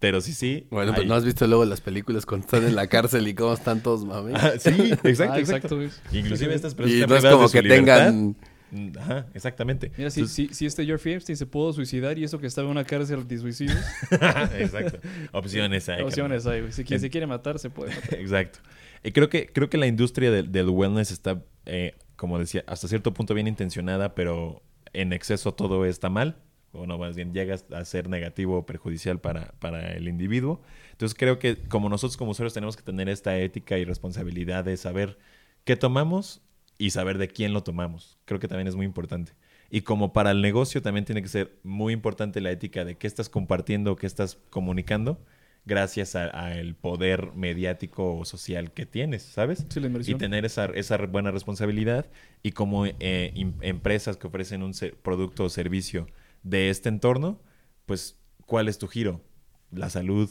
pero 0.00 0.20
sí, 0.20 0.32
sí. 0.32 0.66
Bueno, 0.70 0.92
pues 0.92 1.02
hay- 1.04 1.08
no 1.08 1.14
has 1.14 1.24
visto 1.24 1.46
luego 1.46 1.64
las 1.64 1.80
películas 1.80 2.26
cuando 2.26 2.44
están 2.44 2.64
en 2.64 2.74
la 2.74 2.88
cárcel 2.88 3.26
y 3.28 3.34
cómo 3.34 3.54
están 3.54 3.82
todos 3.82 4.04
mami. 4.04 4.32
Ah, 4.34 4.52
sí, 4.58 4.70
exacto, 5.04 5.34
Ah, 5.34 5.38
exacto. 5.40 5.76
güey. 5.76 5.88
Inclusive 6.12 6.54
estas 6.54 6.74
personas 6.74 7.04
Y 7.04 7.06
no 7.08 7.16
es 7.16 7.24
como 7.24 7.46
de 7.46 7.52
que 7.52 7.62
libertad. 7.62 7.84
tengan 8.08 8.36
Ajá, 8.98 9.26
exactamente. 9.34 9.92
Mira, 9.96 10.10
si, 10.10 10.26
si, 10.26 10.48
si 10.48 10.66
este 10.66 10.84
Geoffrey 10.84 11.14
Epstein 11.14 11.36
se 11.36 11.46
pudo 11.46 11.72
suicidar 11.72 12.18
y 12.18 12.24
eso 12.24 12.38
que 12.38 12.46
estaba 12.46 12.66
en 12.66 12.72
una 12.72 12.84
cárcel 12.84 13.26
de 13.26 13.38
suicidios, 13.38 13.78
exacto. 14.58 14.98
Opciones 15.32 15.88
hay. 15.88 16.02
opciones 16.02 16.46
hay, 16.46 16.60
güey. 16.60 16.72
Si 16.72 16.84
se 16.84 17.10
quiere 17.10 17.26
matar, 17.26 17.58
se 17.58 17.70
puede 17.70 17.94
matar. 17.94 18.14
Exacto. 18.18 18.58
Y 19.02 19.12
creo 19.12 19.28
que, 19.28 19.46
creo 19.46 19.68
que 19.68 19.76
la 19.76 19.86
industria 19.86 20.30
del, 20.30 20.50
del 20.50 20.68
wellness 20.70 21.10
está, 21.10 21.42
eh, 21.66 21.94
como 22.16 22.38
decía, 22.38 22.64
hasta 22.66 22.88
cierto 22.88 23.12
punto 23.12 23.34
bien 23.34 23.46
intencionada, 23.46 24.14
pero 24.14 24.62
en 24.92 25.12
exceso 25.12 25.52
todo 25.52 25.84
está 25.84 26.08
mal. 26.08 26.36
O 26.72 26.86
no, 26.86 26.98
más 26.98 27.14
bien 27.14 27.32
llega 27.32 27.56
a 27.72 27.84
ser 27.84 28.08
negativo 28.08 28.58
o 28.58 28.66
perjudicial 28.66 29.20
para, 29.20 29.52
para 29.60 29.92
el 29.92 30.08
individuo. 30.08 30.60
Entonces 30.90 31.16
creo 31.16 31.38
que 31.38 31.56
como 31.56 31.88
nosotros 31.88 32.16
como 32.16 32.32
usuarios 32.32 32.52
tenemos 32.52 32.76
que 32.76 32.82
tener 32.82 33.08
esta 33.08 33.38
ética 33.38 33.78
y 33.78 33.84
responsabilidad 33.84 34.64
de 34.64 34.76
saber 34.76 35.16
qué 35.64 35.76
tomamos, 35.76 36.42
y 36.78 36.90
saber 36.90 37.18
de 37.18 37.28
quién 37.28 37.52
lo 37.52 37.62
tomamos. 37.62 38.18
Creo 38.24 38.40
que 38.40 38.48
también 38.48 38.68
es 38.68 38.76
muy 38.76 38.86
importante. 38.86 39.32
Y 39.70 39.82
como 39.82 40.12
para 40.12 40.30
el 40.30 40.40
negocio 40.40 40.82
también 40.82 41.04
tiene 41.04 41.22
que 41.22 41.28
ser 41.28 41.58
muy 41.62 41.92
importante 41.92 42.40
la 42.40 42.50
ética 42.50 42.84
de 42.84 42.96
qué 42.96 43.06
estás 43.06 43.28
compartiendo, 43.28 43.96
qué 43.96 44.06
estás 44.06 44.38
comunicando, 44.50 45.18
gracias 45.66 46.14
al 46.14 46.74
poder 46.74 47.32
mediático 47.34 48.16
o 48.16 48.24
social 48.24 48.72
que 48.72 48.86
tienes, 48.86 49.22
¿sabes? 49.22 49.66
Sí, 49.68 49.80
la 49.80 49.90
y 50.04 50.14
tener 50.14 50.44
esa, 50.44 50.66
esa 50.66 50.98
buena 51.06 51.30
responsabilidad 51.30 52.06
y 52.42 52.52
como 52.52 52.86
eh, 52.86 53.32
empresas 53.62 54.16
que 54.16 54.26
ofrecen 54.26 54.62
un 54.62 54.72
producto 55.02 55.44
o 55.44 55.48
servicio 55.48 56.06
de 56.42 56.70
este 56.70 56.90
entorno, 56.90 57.40
pues 57.86 58.18
¿cuál 58.46 58.68
es 58.68 58.78
tu 58.78 58.88
giro? 58.88 59.22
La 59.70 59.88
salud 59.88 60.30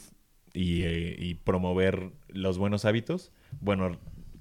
y, 0.52 0.82
eh, 0.82 1.16
y 1.18 1.34
promover 1.34 2.12
los 2.28 2.58
buenos 2.58 2.84
hábitos. 2.84 3.32
Bueno, 3.60 3.98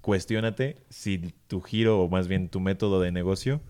cuestiónate 0.07 0.75
si 0.89 1.34
tu 1.47 1.61
giro 1.61 2.01
o 2.01 2.09
más 2.09 2.27
bien 2.27 2.49
tu 2.49 2.59
método 2.59 2.99
de 2.99 3.11
negocio 3.13 3.61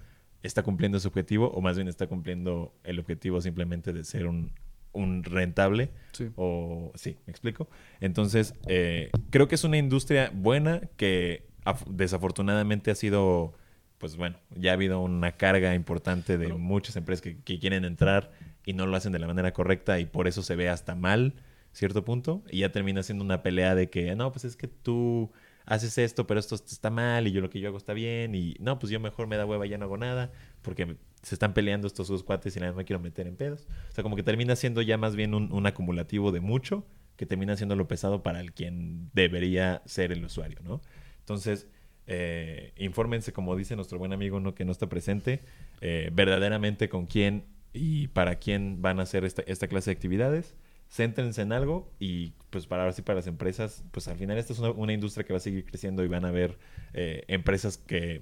está 0.42 0.64
cumpliendo 0.64 0.98
ese 0.98 1.08
objetivo 1.08 1.50
o 1.52 1.62
más 1.62 1.76
bien 1.78 1.88
está 1.88 2.08
cumpliendo 2.08 2.74
el 2.84 2.98
objetivo 3.00 3.40
simplemente 3.40 3.94
de 3.94 4.04
ser 4.04 4.26
un, 4.26 4.52
un 4.94 5.24
rentable 5.24 5.92
Sí. 6.12 6.30
o 6.36 6.92
sí, 6.96 7.18
¿me 7.28 7.32
explico? 7.32 7.70
Entonces, 8.02 8.56
eh, 8.68 9.12
creo 9.30 9.48
que 9.48 9.56
es 9.56 9.64
una 9.64 9.78
industria 9.78 10.32
buena 10.34 10.82
que 10.98 11.46
af- 11.66 11.86
desafortunadamente 11.88 12.90
ha 12.90 12.96
sido, 12.96 13.54
pues 14.00 14.18
bueno, 14.18 14.38
ya 14.56 14.72
ha 14.72 14.74
habido 14.74 15.02
una 15.02 15.34
carga 15.34 15.76
importante 15.76 16.40
de 16.40 16.52
muchas 16.54 16.96
empresas 16.96 17.22
que, 17.22 17.38
que 17.38 17.60
quieren 17.60 17.86
entrar 17.86 18.32
y 18.66 18.74
no 18.74 18.88
lo 18.88 18.98
hacen 18.98 19.12
de 19.14 19.20
la 19.20 19.28
manera 19.28 19.54
correcta 19.54 20.00
y 20.00 20.06
por 20.06 20.28
eso 20.28 20.42
se 20.42 20.56
ve 20.56 20.68
hasta 20.68 20.96
mal, 20.96 21.36
cierto 21.74 22.04
punto, 22.04 22.44
y 22.52 22.60
ya 22.60 22.72
termina 22.72 23.02
siendo 23.04 23.24
una 23.24 23.44
pelea 23.44 23.76
de 23.76 23.90
que, 23.90 24.16
no, 24.16 24.32
pues 24.32 24.46
es 24.46 24.56
que 24.56 24.68
tú 24.68 25.32
haces 25.66 25.98
esto, 25.98 26.28
pero 26.28 26.40
esto 26.40 26.56
está 26.56 26.90
mal 26.90 27.28
y 27.28 27.32
yo 27.32 27.42
lo 27.42 27.50
que 27.50 27.60
yo 27.60 27.70
hago 27.70 27.78
está 27.78 27.94
bien 27.94 28.36
y 28.36 28.56
no, 28.60 28.80
pues 28.80 28.92
yo 28.92 29.00
mejor 29.00 29.28
me 29.28 29.38
da 29.38 29.46
hueva 29.46 29.66
ya 29.66 29.78
no 29.78 29.86
hago 29.86 29.98
nada 29.98 30.32
porque 30.62 30.98
se 31.22 31.36
están 31.36 31.54
peleando 31.54 31.88
estos 31.88 32.08
dos 32.08 32.24
cuates 32.24 32.56
y 32.56 32.60
nada 32.60 32.72
más 32.72 32.78
me 32.78 32.86
quiero 32.86 33.00
meter 33.00 33.28
en 33.28 33.36
pedos. 33.36 33.68
O 33.90 33.94
sea, 33.94 34.04
como 34.04 34.16
que 34.16 34.24
termina 34.24 34.56
siendo 34.56 34.82
ya 34.82 34.98
más 34.98 35.16
bien 35.16 35.34
un, 35.34 35.66
acumulativo 35.68 36.32
de 36.32 36.42
mucho 36.42 36.86
que 37.16 37.26
termina 37.26 37.56
siendo 37.56 37.76
lo 37.76 37.88
pesado 37.88 38.24
para 38.24 38.42
el 38.42 38.54
quien 38.54 39.10
debería 39.14 39.82
ser 39.86 40.12
el 40.12 40.26
usuario, 40.26 40.60
¿no? 40.64 40.82
Entonces, 41.20 41.68
eh, 42.08 42.74
infórmense, 42.78 43.32
como 43.32 43.56
dice 43.56 43.76
nuestro 43.76 43.98
buen 43.98 44.12
amigo 44.12 44.40
¿no? 44.40 44.56
que 44.56 44.66
no 44.66 44.72
está 44.72 44.90
presente, 44.90 45.42
eh, 45.80 46.10
verdaderamente 46.12 46.90
con 46.90 47.06
quién 47.06 47.46
y 47.72 48.08
para 48.08 48.36
quién 48.36 48.82
van 48.82 49.00
a 49.00 49.04
hacer 49.04 49.24
esta 49.24 49.68
clase 49.68 49.92
de 49.92 49.96
actividades. 49.96 50.56
Céntrense 50.94 51.42
en 51.42 51.52
algo 51.54 51.92
y 52.00 52.34
pues 52.52 52.68
para 52.68 52.84
ahora 52.84 52.94
sí 52.94 53.02
para 53.02 53.16
las 53.16 53.26
empresas, 53.26 53.84
pues 53.92 54.08
al 54.08 54.16
final 54.16 54.38
esta 54.38 54.54
es 54.54 54.60
una, 54.60 54.70
una 54.70 54.94
industria 54.94 55.26
que 55.26 55.34
va 55.34 55.38
a 55.38 55.40
seguir 55.40 55.66
creciendo 55.66 56.04
y 56.04 56.08
van 56.08 56.24
a 56.24 56.28
haber 56.28 56.60
eh, 56.94 57.24
empresas 57.28 57.78
que 57.80 58.22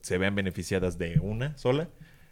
se 0.00 0.16
vean 0.16 0.34
beneficiadas 0.34 0.96
de 0.96 1.18
una 1.20 1.58
sola. 1.58 1.90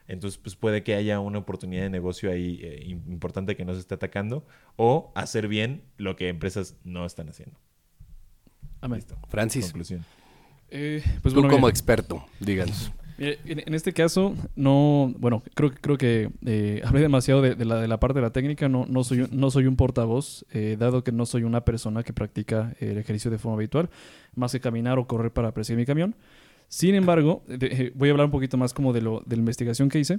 Entonces, 0.09 0.39
pues 0.39 0.57
puede 0.57 0.83
que 0.83 0.95
haya 0.95 1.21
una 1.21 1.39
oportunidad 1.39 1.83
de 1.83 1.91
negocio 1.91 2.31
ahí 2.31 2.61
eh, 2.63 2.83
im- 2.87 3.11
importante 3.13 3.57
que 3.57 3.67
no 3.67 3.75
se 3.75 3.81
esté 3.81 3.95
atacando 3.95 4.47
o 4.77 5.13
hacer 5.15 5.49
bien 5.49 5.83
lo 5.99 6.17
que 6.17 6.29
empresas 6.29 6.77
no 6.85 7.05
están 7.05 7.29
haciendo. 7.29 7.59
Amén. 8.81 8.99
Listo. 9.01 9.19
Francis, 9.29 9.67
Conclusión. 9.67 10.03
Eh, 10.71 11.03
pues 11.23 11.35
tú 11.35 11.41
bueno, 11.41 11.49
como 11.55 11.67
mira, 11.67 11.71
experto, 11.71 12.25
díganos. 12.41 12.91
En, 13.19 13.75
este 13.75 13.93
caso, 13.93 14.35
no, 14.57 15.15
bueno, 15.19 15.43
creo, 15.55 15.73
creo 15.81 15.97
que 15.97 16.31
eh, 16.45 16.83
hablé 16.85 17.01
demasiado 17.01 17.43
de, 17.43 17.55
de 17.55 17.65
la, 17.65 17.81
de 17.81 17.87
la 17.89 18.01
parte 18.01 18.19
de 18.19 18.23
la 18.23 18.33
técnica, 18.33 18.69
no, 18.69 18.87
no, 18.89 19.05
soy, 19.05 19.29
no 19.31 19.51
soy 19.51 19.67
un 19.67 19.77
portavoz, 19.77 20.45
eh, 20.53 20.77
dado 20.79 21.05
que 21.05 21.13
no 21.13 21.25
soy 21.27 21.45
una 21.45 21.65
persona 21.65 22.03
que 22.03 22.13
practica 22.13 22.75
el 22.81 22.99
ejercicio 22.99 23.31
de 23.31 23.39
forma 23.39 23.57
habitual, 23.57 23.89
más 24.35 24.53
que 24.53 24.61
caminar 24.61 24.99
o 24.99 25.07
correr 25.07 25.33
para 25.33 25.53
perseguir 25.55 25.79
mi 25.79 25.87
camión. 25.87 26.17
Sin 26.69 26.95
embargo, 26.95 27.45
de- 27.47 27.67
eh, 27.67 27.93
voy 27.95 28.09
a 28.09 28.13
hablar 28.13 28.27
un 28.27 28.33
poquito 28.33 28.57
más 28.57 28.75
como 28.75 28.93
de, 28.93 29.03
lo, 29.03 29.23
de 29.27 29.37
la 29.37 29.41
investigación 29.41 29.89
que 29.89 30.01
hice 30.01 30.19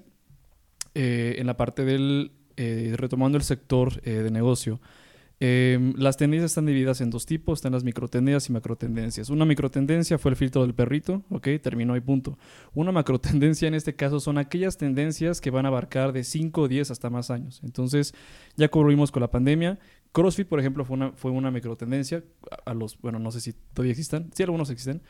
eh, 0.94 1.36
en 1.38 1.48
la 1.48 1.58
parte 1.58 1.84
del, 1.84 2.32
eh, 2.56 2.94
retomando 2.96 3.38
el 3.38 3.44
sector 3.44 4.00
eh, 4.04 4.12
de 4.12 4.32
negocio. 4.32 4.80
Eh, 5.40 5.94
las 5.98 6.16
tendencias 6.16 6.52
están 6.52 6.66
divididas 6.66 7.02
en 7.02 7.10
dos 7.10 7.26
tipos, 7.26 7.60
están 7.60 7.74
las 7.74 7.84
microtendencias 7.84 8.50
y 8.50 8.54
macrotendencias. 8.54 9.30
Una 9.30 9.46
microtendencia 9.46 10.18
fue 10.18 10.32
el 10.32 10.38
filtro 10.38 10.62
del 10.62 10.74
perrito, 10.74 11.24
ok, 11.30 11.48
terminó 11.62 11.96
y 11.98 12.02
punto. 12.02 12.38
Una 12.74 12.92
macrotendencia 12.92 13.68
en 13.68 13.74
este 13.74 13.96
caso 13.96 14.20
son 14.20 14.38
aquellas 14.38 14.78
tendencias 14.78 15.42
que 15.42 15.52
van 15.52 15.66
a 15.66 15.70
abarcar 15.70 16.14
de 16.14 16.24
5, 16.24 16.68
10 16.68 16.92
hasta 16.92 17.10
más 17.10 17.32
años. 17.32 17.62
Entonces, 17.64 18.14
ya 18.56 18.70
vimos 18.74 19.12
con 19.12 19.22
la 19.22 19.30
pandemia, 19.32 19.80
CrossFit, 20.14 20.48
por 20.48 20.60
ejemplo, 20.60 20.86
fue 20.86 20.96
una, 20.96 21.12
fue 21.12 21.32
una 21.32 21.52
microtendencia 21.52 22.24
los, 22.74 22.98
bueno, 23.00 23.20
no 23.20 23.32
sé 23.32 23.42
si 23.42 23.54
todavía 23.74 23.92
existan, 23.92 24.32
sí, 24.34 24.44
algunos 24.44 24.70
existen. 24.70 25.02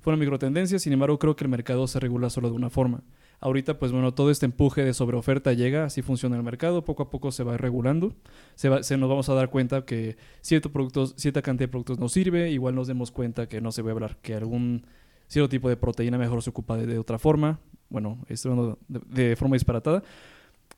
Fue 0.00 0.12
una 0.12 0.20
microtendencia, 0.20 0.78
sin 0.78 0.92
embargo, 0.92 1.18
creo 1.18 1.36
que 1.36 1.44
el 1.44 1.50
mercado 1.50 1.86
se 1.86 2.00
regula 2.00 2.30
solo 2.30 2.50
de 2.50 2.56
una 2.56 2.70
forma. 2.70 3.02
Ahorita, 3.42 3.78
pues 3.78 3.90
bueno, 3.90 4.12
todo 4.12 4.30
este 4.30 4.44
empuje 4.46 4.84
de 4.84 4.92
sobreoferta 4.92 5.54
llega, 5.54 5.84
así 5.84 6.02
funciona 6.02 6.36
el 6.36 6.42
mercado, 6.42 6.84
poco 6.84 7.04
a 7.04 7.10
poco 7.10 7.32
se 7.32 7.42
va 7.42 7.56
regulando, 7.56 8.14
se, 8.54 8.68
va- 8.68 8.82
se 8.82 8.98
nos 8.98 9.08
vamos 9.08 9.30
a 9.30 9.34
dar 9.34 9.48
cuenta 9.48 9.86
que 9.86 10.18
cierto 10.42 10.70
productos, 10.70 11.14
cierta 11.16 11.40
cantidad 11.40 11.66
de 11.68 11.70
productos 11.70 11.98
nos 11.98 12.12
sirve, 12.12 12.50
igual 12.50 12.74
nos 12.74 12.86
demos 12.86 13.10
cuenta 13.10 13.48
que 13.48 13.62
no 13.62 13.72
se 13.72 13.80
va 13.80 13.90
a 13.90 13.92
hablar, 13.92 14.18
que 14.20 14.34
algún 14.34 14.84
cierto 15.26 15.48
tipo 15.48 15.70
de 15.70 15.78
proteína 15.78 16.18
mejor 16.18 16.42
se 16.42 16.50
ocupa 16.50 16.76
de, 16.76 16.98
otra 16.98 17.18
forma, 17.18 17.60
bueno, 17.88 18.18
estoy 18.28 18.52
hablando 18.52 18.78
de, 18.88 19.34
forma 19.36 19.56
disparatada, 19.56 20.02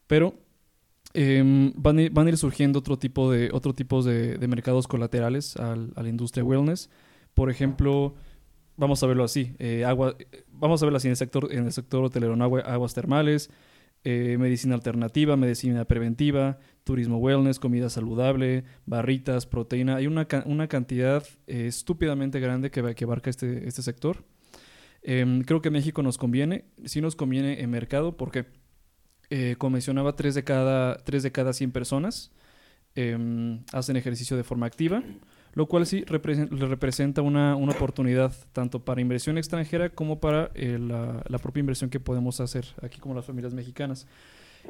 pero 0.06 0.34
em, 1.14 1.72
van, 1.76 1.98
van 2.12 2.26
a 2.26 2.30
ir 2.30 2.36
surgiendo 2.36 2.78
otro 2.78 2.96
tipo 2.98 3.30
de, 3.32 3.50
otro 3.52 3.74
tipos 3.74 4.04
de, 4.04 4.38
de 4.38 4.48
mercados 4.48 4.86
colaterales 4.86 5.56
al- 5.56 5.92
a 5.96 6.02
la 6.02 6.08
industria 6.08 6.44
wellness, 6.44 6.90
por 7.34 7.50
ejemplo, 7.50 8.14
vamos 8.82 9.00
a 9.02 9.06
verlo 9.06 9.22
así, 9.24 9.54
eh, 9.60 9.84
agua, 9.84 10.16
vamos 10.50 10.82
a 10.82 10.86
verlo 10.86 10.96
así 10.96 11.06
en 11.06 11.12
el 11.12 11.16
sector, 11.16 11.52
en 11.52 11.66
el 11.66 11.72
sector 11.72 12.02
hotelero. 12.04 12.34
Agua- 12.42 12.60
aguas 12.62 12.94
termales, 12.94 13.48
eh, 14.04 14.36
medicina 14.40 14.74
alternativa, 14.74 15.36
medicina 15.36 15.84
preventiva, 15.84 16.58
turismo 16.82 17.18
wellness, 17.18 17.60
comida 17.60 17.88
saludable, 17.88 18.64
barritas, 18.84 19.46
proteína. 19.46 19.96
Hay 19.96 20.08
una, 20.08 20.26
una 20.46 20.66
cantidad 20.66 21.24
eh, 21.46 21.66
estúpidamente 21.68 22.40
grande 22.40 22.72
que, 22.72 22.94
que 22.96 23.04
abarca 23.04 23.30
este, 23.30 23.68
este 23.68 23.82
sector. 23.82 24.24
Em, 25.04 25.42
creo 25.42 25.62
que 25.62 25.70
México 25.70 26.02
nos 26.02 26.18
conviene, 26.18 26.64
sí 26.84 27.00
nos 27.00 27.14
conviene 27.14 27.60
en 27.62 27.70
mercado 27.70 28.16
porque, 28.16 28.46
eh, 29.30 29.54
como 29.58 29.74
mencionaba, 29.74 30.16
3 30.16 30.34
de 30.34 30.42
cada, 30.42 30.96
tres 30.98 31.22
de 31.22 31.30
cada 31.30 31.52
100 31.52 31.70
personas 31.70 32.32
em, 32.96 33.62
hacen 33.72 33.96
ejercicio 33.96 34.36
de 34.36 34.42
forma 34.44 34.66
activa, 34.66 35.02
lo 35.54 35.66
cual 35.66 35.84
sí 35.86 36.04
le 36.08 36.66
representa 36.66 37.22
una, 37.22 37.56
una 37.56 37.72
oportunidad 37.72 38.32
tanto 38.52 38.84
para 38.84 39.00
inversión 39.00 39.36
extranjera 39.38 39.90
como 39.90 40.18
para 40.18 40.50
eh, 40.54 40.78
la, 40.80 41.22
la 41.28 41.38
propia 41.38 41.60
inversión 41.60 41.90
que 41.90 42.00
podemos 42.00 42.40
hacer 42.40 42.64
aquí 42.82 42.98
como 42.98 43.14
las 43.14 43.26
familias 43.26 43.52
mexicanas. 43.52 44.06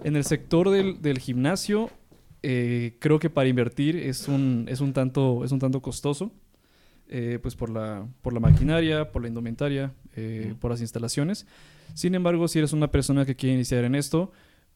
En 0.04 0.16
el 0.16 0.24
sector 0.24 0.70
del, 0.70 1.00
del 1.02 1.18
gimnasio, 1.18 1.90
eh, 2.42 2.96
creo 2.98 3.18
que 3.18 3.30
para 3.30 3.48
invertir 3.48 3.96
es 3.96 4.26
un, 4.26 4.66
es 4.68 4.80
un, 4.80 4.92
tanto, 4.92 5.44
es 5.44 5.52
un 5.52 5.58
tanto 5.60 5.80
costoso, 5.80 6.32
eh, 7.08 7.38
pues 7.40 7.54
por 7.54 7.70
la, 7.70 8.06
por 8.22 8.32
la 8.32 8.40
maquinaria, 8.40 9.12
por 9.12 9.22
la 9.22 9.28
indumentaria, 9.28 9.92
Ujú. 10.16 10.56
por 10.56 10.70
las 10.70 10.80
instalaciones. 10.80 11.46
Sin 11.94 12.14
embargo, 12.14 12.48
si 12.48 12.58
eres 12.58 12.72
una 12.72 12.90
persona 12.90 13.24
que 13.24 13.36
quiere 13.36 13.54
iniciar 13.54 13.84
en 13.84 13.94
esto, 13.94 14.32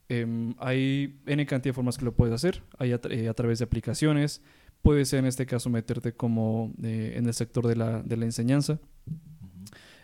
em, 0.09 0.55
hay 0.59 1.19
N 1.27 1.45
cantidad 1.47 1.73
de 1.73 1.75
formas 1.75 1.99
que 1.99 2.05
lo 2.05 2.13
puedes 2.13 2.35
hacer. 2.35 2.63
Hay 2.79 2.93
a, 2.93 3.01
tra- 3.01 3.13
eh, 3.13 3.29
a 3.29 3.35
través 3.35 3.59
de 3.59 3.65
aplicaciones, 3.65 4.43
puede 4.83 5.05
ser 5.05 5.19
en 5.21 5.27
este 5.27 5.47
caso 5.47 5.69
meterte 5.71 6.13
como 6.13 6.73
eh, 6.83 7.15
en 7.17 7.27
el 7.27 7.35
sector 7.35 7.67
de 7.67 7.77
la, 7.77 8.03
de 8.03 8.17
la 8.17 8.25
enseñanza. 8.25 8.79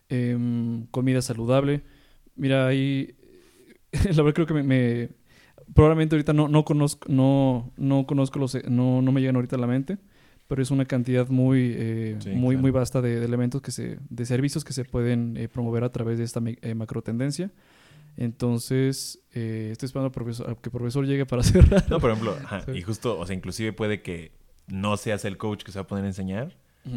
Em, 0.08 0.86
comida 0.90 1.22
saludable. 1.22 1.82
Mira, 2.36 2.66
ahí 2.66 3.14
la 3.92 4.22
verdad 4.22 4.34
creo 4.34 4.46
que 4.46 4.54
me, 4.54 4.62
me- 4.62 5.08
probablemente 5.74 6.14
ahorita 6.16 6.32
no, 6.32 6.48
no 6.48 6.64
conozco, 6.64 7.08
no, 7.10 7.72
no 7.76 8.06
conozco 8.06 8.38
los, 8.38 8.56
no, 8.68 9.00
no 9.00 9.12
me 9.12 9.20
llegan 9.20 9.36
ahorita 9.36 9.56
a 9.56 9.58
la 9.60 9.66
mente, 9.66 9.98
pero 10.48 10.60
es 10.62 10.70
una 10.70 10.84
cantidad 10.84 11.28
muy, 11.28 11.72
eh, 11.74 12.16
Sí, 12.20 12.30
muy, 12.30 12.54
claro. 12.56 12.62
muy 12.62 12.70
vasta 12.72 13.00
de, 13.00 13.20
de 13.20 13.24
elementos 13.24 13.62
que 13.62 13.70
se, 13.70 13.98
de 14.10 14.26
servicios 14.26 14.64
que 14.64 14.72
se 14.74 14.84
pueden 14.84 15.36
eh, 15.38 15.48
promover 15.48 15.84
a 15.84 15.92
través 15.92 16.18
de 16.18 16.24
esta 16.24 16.40
eh, 16.44 16.74
macro 16.74 17.00
tendencia. 17.02 17.50
Entonces, 18.18 19.20
eh, 19.32 19.70
estoy 19.72 19.86
esperando 19.86 20.08
al 20.08 20.12
profesor, 20.12 20.50
a 20.50 20.54
que 20.56 20.68
el 20.68 20.72
profesor 20.72 21.06
llegue 21.06 21.24
para 21.24 21.42
cerrar. 21.42 21.88
No, 21.90 22.00
por 22.00 22.10
ejemplo, 22.10 22.36
ajá, 22.44 22.60
Sí. 22.66 22.72
y 22.72 22.82
justo, 22.82 23.18
o 23.18 23.24
sea, 23.26 23.34
inclusive 23.34 23.72
puede 23.72 24.02
que 24.02 24.32
no 24.68 24.96
seas 24.96 25.24
el 25.24 25.36
coach 25.36 25.62
que 25.64 25.72
se 25.72 25.78
va 25.78 25.82
a 25.82 25.86
poner 25.86 26.04
a 26.04 26.08
enseñar, 26.08 26.56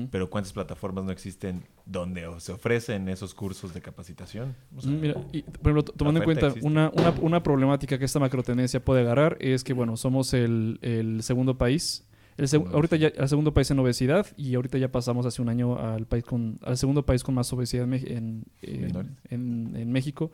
pero 0.09 0.31
¿cuántas 0.31 0.51
plataformas 0.51 1.03
no 1.03 1.11
existen 1.11 1.63
donde 1.85 2.25
se 2.39 2.51
ofrecen 2.51 3.07
esos 3.07 3.35
cursos 3.35 3.71
de 3.73 3.81
capacitación? 3.81 4.55
O 4.75 4.81
sea, 4.81 4.89
Mm, 4.91 4.99
Mira, 4.99 5.15
y, 5.31 5.43
por 5.43 5.71
ejemplo, 5.71 5.83
tomando 5.83 6.19
en 6.21 6.23
cuenta 6.23 6.53
una, 6.63 6.89
una, 6.95 7.11
una 7.21 7.43
problemática 7.43 7.99
que 7.99 8.05
esta 8.05 8.19
macrotendencia 8.19 8.83
puede 8.83 9.01
agarrar 9.01 9.37
es 9.39 9.63
que, 9.63 9.73
bueno, 9.73 9.95
somos 9.95 10.33
el, 10.33 10.79
el 10.81 11.21
segundo 11.21 11.57
país. 11.59 12.03
El 12.37 12.45
seg- 12.45 12.49
Segundo, 12.49 12.75
ahorita 12.75 12.95
ya 12.97 13.07
el 13.09 13.29
segundo 13.29 13.53
país 13.53 13.69
en 13.71 13.77
obesidad 13.79 14.25
y 14.35 14.55
ahorita 14.55 14.77
ya 14.79 14.91
pasamos 14.91 15.25
hace 15.27 15.41
un 15.41 15.49
año 15.49 15.77
al 15.79 16.05
país 16.07 16.23
con 16.23 16.59
al 16.63 16.77
segundo 16.77 17.05
país 17.05 17.23
con 17.23 17.35
más 17.35 17.53
obesidad 17.53 17.83
en, 17.93 18.43
en- 18.61 19.75
en 19.77 19.91
México. 19.91 20.31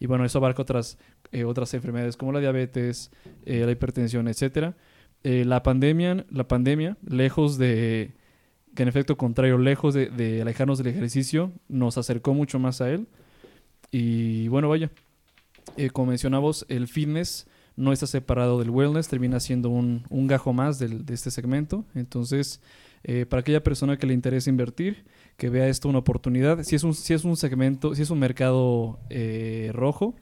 Y 0.00 0.06
bueno 0.06 0.24
eso 0.24 0.38
abarca 0.38 0.62
otras 0.62 0.98
eh, 1.30 1.44
otras 1.44 1.72
enfermedades 1.74 2.16
como 2.16 2.32
la 2.32 2.40
diabetes 2.40 3.10
eh, 3.46 3.64
la 3.64 3.70
hipertensión 3.72 4.26
etcétera 4.28 4.74
Eh, 5.24 5.44
la 5.44 5.62
pandemia 5.62 6.24
la 6.30 6.46
pandemia 6.46 6.96
lejos 7.06 7.56
de 7.58 8.12
que 8.74 8.82
en 8.82 8.88
efecto 8.88 9.16
contrario 9.16 9.56
lejos 9.58 9.94
de, 9.94 10.08
de 10.10 10.42
alejarnos 10.42 10.78
del 10.78 10.88
ejercicio 10.88 11.50
nos 11.68 11.96
acercó 11.98 12.34
mucho 12.34 12.58
más 12.58 12.80
a 12.80 12.90
él 12.90 13.06
Y 13.90 14.48
bueno, 14.48 14.68
vaya, 14.68 14.90
eh, 15.76 15.90
como 15.90 16.08
mencionamos, 16.10 16.66
el 16.68 16.88
fitness 16.88 17.46
no 17.76 17.92
está 17.92 18.06
separado 18.06 18.58
del 18.58 18.70
wellness, 18.70 19.08
termina 19.08 19.40
siendo 19.40 19.68
un, 19.70 20.04
un 20.10 20.26
gajo 20.26 20.52
más 20.52 20.78
del- 20.78 21.04
de 21.06 21.14
este 21.14 21.30
segmento. 21.30 21.84
Entonces, 21.94 22.60
eh, 23.04 23.26
para 23.26 23.40
aquella 23.40 23.62
persona 23.62 23.96
que 23.96 24.06
le 24.06 24.14
interese 24.14 24.50
invertir, 24.50 25.04
que 25.36 25.48
vea 25.50 25.68
esto 25.68 25.88
una 25.88 25.98
oportunidad, 25.98 26.62
si 26.64 26.74
es 26.76 26.84
un, 26.84 26.94
si 26.94 27.14
es 27.14 27.24
un 27.24 27.36
segmento, 27.36 27.94
si 27.94 28.02
es 28.02 28.10
un 28.10 28.18
mercado 28.18 28.98
eh, 29.10 29.70
rojo, 29.74 30.14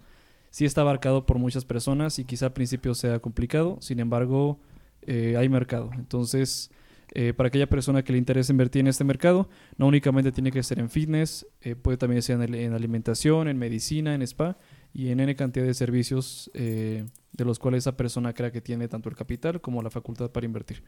sí 0.51 0.65
está 0.67 0.83
abarcado 0.83 1.25
por 1.27 1.39
muchas 1.39 1.65
personas 1.65 2.19
y 2.19 2.25
quizá 2.25 2.47
al 2.47 2.53
principio 2.53 2.95
sea 2.95 3.21
complicado, 3.21 3.79
sin 3.81 4.01
embargo, 4.01 4.59
eh, 5.07 5.37
hay 5.37 5.49
mercado. 5.49 5.91
Entonces, 5.95 6.71
eh, 7.13 7.33
para 7.35 7.49
aquella 7.49 7.69
persona 7.69 8.03
que 8.03 8.13
le 8.13 8.19
interese 8.19 8.53
invertir 8.53 8.81
en 8.81 8.87
este 8.87 9.05
mercado, 9.05 9.49
no 9.77 9.87
únicamente 9.87 10.33
tiene 10.33 10.51
que 10.51 10.63
ser 10.63 10.79
en 10.79 10.89
fitness, 10.89 11.47
eh, 11.61 11.75
puede 11.75 11.99
también 11.99 12.23
ser 12.23 12.41
en, 12.41 12.73
alimentación, 12.73 13.49
en 13.49 13.59
medicina, 13.59 14.15
en 14.15 14.23
spa 14.23 14.57
y 14.95 15.11
en 15.11 15.21
N 15.21 15.35
cantidad 15.35 15.67
de 15.67 15.75
servicios 15.75 16.51
de 16.53 17.45
los 17.45 17.59
cuales 17.59 17.85
esa 17.85 17.97
persona 17.97 18.35
crea 18.35 18.53
que 18.53 18.61
tiene 18.61 18.89
tanto 18.89 19.09
el 19.09 19.17
capital 19.17 19.61
como 19.61 19.83
la 19.83 19.91
facultad 19.91 20.31
para 20.31 20.45
invertir. 20.47 20.83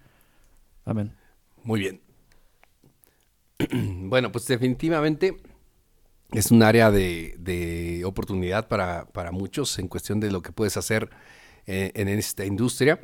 Amén. 0.85 1.13
Muy 1.63 1.81
bien. 1.81 2.01
Bueno, 4.07 4.31
pues 4.31 4.47
definitivamente 4.47 5.39
es 6.31 6.51
un 6.51 6.63
área 6.63 6.91
de, 6.91 7.35
de 7.39 8.05
oportunidad 8.05 8.69
para, 8.69 9.07
para 9.07 9.33
muchos 9.33 9.79
en 9.79 9.89
cuestión 9.89 10.21
de 10.21 10.31
lo 10.31 10.43
que 10.43 10.53
puedes 10.53 10.77
hacer 10.77 11.09
en 11.67 12.09
esta 12.09 12.45
industria. 12.45 13.01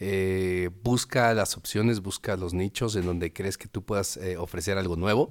Eh, 0.00 0.70
busca 0.84 1.34
las 1.34 1.56
opciones, 1.56 2.00
busca 2.00 2.36
los 2.36 2.54
nichos 2.54 2.94
en 2.94 3.04
donde 3.04 3.32
crees 3.32 3.58
que 3.58 3.66
tú 3.66 3.82
puedas 3.84 4.16
eh, 4.16 4.36
ofrecer 4.36 4.78
algo 4.78 4.96
nuevo. 4.96 5.30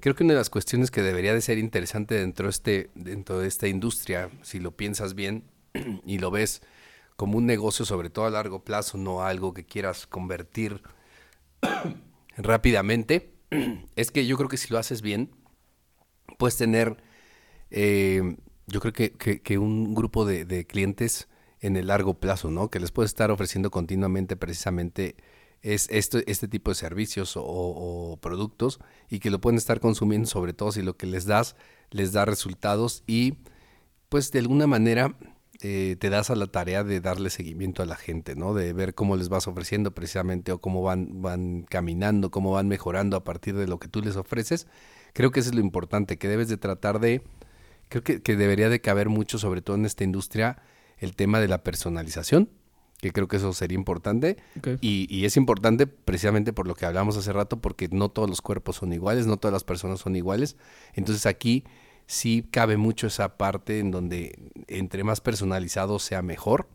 Creo 0.00 0.14
que 0.14 0.22
una 0.22 0.34
de 0.34 0.38
las 0.38 0.50
cuestiones 0.50 0.90
que 0.90 1.02
debería 1.02 1.34
de 1.34 1.40
ser 1.40 1.58
interesante 1.58 2.14
dentro 2.14 2.46
de, 2.46 2.50
este, 2.50 2.90
dentro 2.94 3.40
de 3.40 3.48
esta 3.48 3.66
industria, 3.66 4.30
si 4.42 4.60
lo 4.60 4.76
piensas 4.76 5.14
bien 5.14 5.44
y 6.06 6.18
lo 6.18 6.30
ves 6.30 6.62
como 7.16 7.38
un 7.38 7.46
negocio, 7.46 7.84
sobre 7.84 8.10
todo 8.10 8.26
a 8.26 8.30
largo 8.30 8.64
plazo, 8.64 8.98
no 8.98 9.22
algo 9.22 9.52
que 9.52 9.64
quieras 9.64 10.06
convertir 10.06 10.82
rápidamente, 12.36 13.32
es 13.96 14.10
que 14.12 14.26
yo 14.26 14.36
creo 14.36 14.48
que 14.48 14.56
si 14.56 14.72
lo 14.72 14.78
haces 14.78 15.02
bien, 15.02 15.30
puedes 16.38 16.56
tener, 16.56 16.96
eh, 17.70 18.36
yo 18.66 18.80
creo 18.80 18.92
que, 18.92 19.58
un 19.58 19.94
grupo 19.94 20.24
de 20.24 20.66
clientes 20.66 21.28
en 21.66 21.76
el 21.76 21.86
largo 21.86 22.14
plazo, 22.14 22.50
¿no? 22.50 22.68
Que 22.68 22.78
les 22.78 22.92
puedes 22.92 23.10
estar 23.10 23.30
ofreciendo 23.30 23.70
continuamente 23.70 24.36
precisamente 24.36 25.16
es 25.62 25.88
esto, 25.90 26.18
este 26.26 26.46
tipo 26.46 26.70
de 26.70 26.74
servicios 26.74 27.38
o, 27.38 27.42
o 27.42 28.18
productos 28.18 28.80
y 29.08 29.18
que 29.18 29.30
lo 29.30 29.40
pueden 29.40 29.56
estar 29.56 29.80
consumiendo 29.80 30.28
sobre 30.28 30.52
todo 30.52 30.72
si 30.72 30.82
lo 30.82 30.98
que 30.98 31.06
les 31.06 31.24
das 31.24 31.56
les 31.90 32.12
da 32.12 32.26
resultados 32.26 33.02
y 33.06 33.38
pues 34.10 34.30
de 34.30 34.40
alguna 34.40 34.66
manera 34.66 35.16
eh, 35.62 35.96
te 35.98 36.10
das 36.10 36.28
a 36.28 36.34
la 36.34 36.48
tarea 36.48 36.84
de 36.84 37.00
darle 37.00 37.30
seguimiento 37.30 37.82
a 37.82 37.86
la 37.86 37.96
gente, 37.96 38.36
¿no? 38.36 38.52
De 38.52 38.74
ver 38.74 38.94
cómo 38.94 39.16
les 39.16 39.30
vas 39.30 39.48
ofreciendo 39.48 39.94
precisamente 39.94 40.52
o 40.52 40.58
cómo 40.58 40.82
van, 40.82 41.22
van 41.22 41.62
caminando, 41.62 42.30
cómo 42.30 42.50
van 42.50 42.68
mejorando 42.68 43.16
a 43.16 43.24
partir 43.24 43.56
de 43.56 43.66
lo 43.66 43.78
que 43.78 43.88
tú 43.88 44.02
les 44.02 44.16
ofreces. 44.16 44.66
Creo 45.14 45.30
que 45.30 45.40
eso 45.40 45.48
es 45.48 45.54
lo 45.54 45.62
importante, 45.62 46.18
que 46.18 46.28
debes 46.28 46.48
de 46.48 46.58
tratar 46.58 47.00
de, 47.00 47.22
creo 47.88 48.02
que, 48.02 48.20
que 48.20 48.36
debería 48.36 48.68
de 48.68 48.82
caber 48.82 49.08
mucho, 49.08 49.38
sobre 49.38 49.62
todo 49.62 49.76
en 49.76 49.86
esta 49.86 50.04
industria, 50.04 50.58
el 50.98 51.14
tema 51.16 51.40
de 51.40 51.48
la 51.48 51.62
personalización, 51.62 52.50
que 53.00 53.12
creo 53.12 53.28
que 53.28 53.36
eso 53.36 53.52
sería 53.52 53.76
importante. 53.76 54.36
Y 54.80 55.24
es 55.24 55.36
importante 55.36 55.86
precisamente 55.86 56.52
por 56.52 56.66
lo 56.66 56.74
que 56.74 56.86
hablamos 56.86 57.16
hace 57.16 57.32
rato, 57.32 57.60
porque 57.60 57.88
no 57.90 58.08
todos 58.08 58.28
los 58.28 58.40
cuerpos 58.40 58.76
son 58.76 58.92
iguales, 58.92 59.26
no 59.26 59.36
todas 59.36 59.52
las 59.52 59.64
personas 59.64 60.00
son 60.00 60.16
iguales. 60.16 60.56
Entonces 60.94 61.26
aquí 61.26 61.64
sí 62.06 62.48
cabe 62.50 62.76
mucho 62.76 63.06
esa 63.06 63.36
parte 63.36 63.78
en 63.78 63.90
donde 63.90 64.38
entre 64.68 65.04
más 65.04 65.20
personalizado 65.20 65.98
sea 65.98 66.22
mejor, 66.22 66.68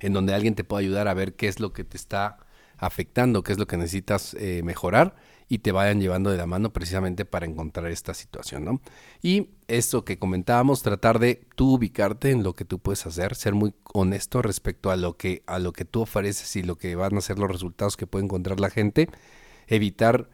en 0.00 0.12
donde 0.12 0.34
alguien 0.34 0.54
te 0.54 0.64
pueda 0.64 0.80
ayudar 0.80 1.08
a 1.08 1.14
ver 1.14 1.34
qué 1.34 1.48
es 1.48 1.60
lo 1.60 1.72
que 1.72 1.84
te 1.84 1.96
está 1.96 2.38
afectando, 2.76 3.42
qué 3.42 3.52
es 3.52 3.58
lo 3.58 3.66
que 3.66 3.76
necesitas 3.76 4.34
eh, 4.34 4.62
mejorar 4.62 5.16
y 5.48 5.58
te 5.58 5.72
vayan 5.72 6.00
llevando 6.00 6.30
de 6.30 6.36
la 6.36 6.46
mano 6.46 6.72
precisamente 6.72 7.24
para 7.24 7.46
encontrar 7.46 7.90
esta 7.90 8.12
situación, 8.12 8.64
¿no? 8.64 8.80
Y 9.22 9.50
esto 9.66 10.04
que 10.04 10.18
comentábamos, 10.18 10.82
tratar 10.82 11.18
de 11.18 11.46
tú 11.56 11.74
ubicarte 11.74 12.30
en 12.30 12.42
lo 12.42 12.54
que 12.54 12.64
tú 12.64 12.78
puedes 12.78 13.06
hacer, 13.06 13.34
ser 13.34 13.54
muy 13.54 13.74
honesto 13.94 14.42
respecto 14.42 14.90
a 14.90 14.96
lo 14.96 15.16
que 15.16 15.42
a 15.46 15.58
lo 15.58 15.72
que 15.72 15.84
tú 15.84 16.02
ofreces 16.02 16.54
y 16.56 16.62
lo 16.62 16.76
que 16.76 16.94
van 16.96 17.16
a 17.16 17.22
ser 17.22 17.38
los 17.38 17.50
resultados 17.50 17.96
que 17.96 18.06
puede 18.06 18.26
encontrar 18.26 18.60
la 18.60 18.70
gente, 18.70 19.08
evitar 19.66 20.28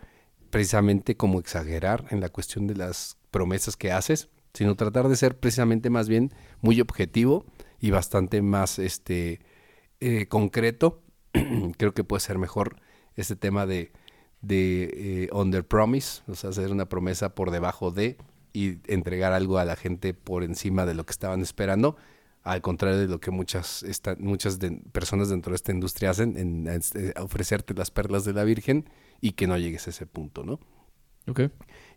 precisamente 0.51 1.16
como 1.16 1.39
exagerar 1.39 2.07
en 2.11 2.20
la 2.20 2.28
cuestión 2.28 2.66
de 2.66 2.77
las 2.77 3.16
promesas 3.31 3.77
que 3.77 3.93
haces, 3.93 4.28
sino 4.53 4.77
tratar 4.77 5.09
de 5.09 5.16
ser 5.16 5.39
precisamente 5.39 5.91
más 5.91 6.09
bien 6.09 6.32
muy 6.61 6.81
objetivo 6.81 7.45
y 7.81 7.91
bastante 7.91 8.43
más 8.43 8.78
este 8.78 9.41
eh, 10.01 10.27
concreto. 10.27 11.03
Creo 11.77 11.95
que 11.95 12.05
puede 12.05 12.20
ser 12.20 12.39
mejor 12.39 12.77
este 13.16 13.36
tema 13.36 13.66
de, 13.66 13.93
de 14.47 15.25
eh, 15.25 15.29
under 15.33 15.65
promise, 15.66 16.23
o 16.29 16.35
sea, 16.35 16.51
hacer 16.51 16.71
una 16.71 16.89
promesa 16.89 17.35
por 17.35 17.51
debajo 17.51 17.91
de 17.91 18.16
y 18.53 18.79
entregar 18.87 19.33
algo 19.33 19.59
a 19.59 19.65
la 19.65 19.75
gente 19.77 20.15
por 20.15 20.45
encima 20.45 20.87
de 20.87 20.95
lo 20.95 21.05
que 21.05 21.11
estaban 21.12 21.41
esperando, 21.43 21.97
al 22.43 22.61
contrario 22.61 22.99
de 22.99 23.07
lo 23.09 23.19
que 23.21 23.31
muchas, 23.31 23.83
esta- 23.83 24.16
muchas 24.19 24.59
de- 24.59 24.81
personas 24.93 25.29
dentro 25.31 25.51
de 25.51 25.57
esta 25.57 25.73
industria 25.73 26.11
hacen, 26.11 26.37
en, 26.37 26.69
este, 26.69 27.15
ofrecerte 27.21 27.75
las 27.75 27.91
perlas 27.91 28.25
de 28.25 28.33
la 28.35 28.45
Virgen 28.45 28.89
y 29.21 29.33
que 29.33 29.47
no 29.47 29.57
llegues 29.57 29.87
a 29.87 29.91
ese 29.91 30.07
punto, 30.07 30.45
¿no? 30.45 30.61
Ok. 31.27 31.41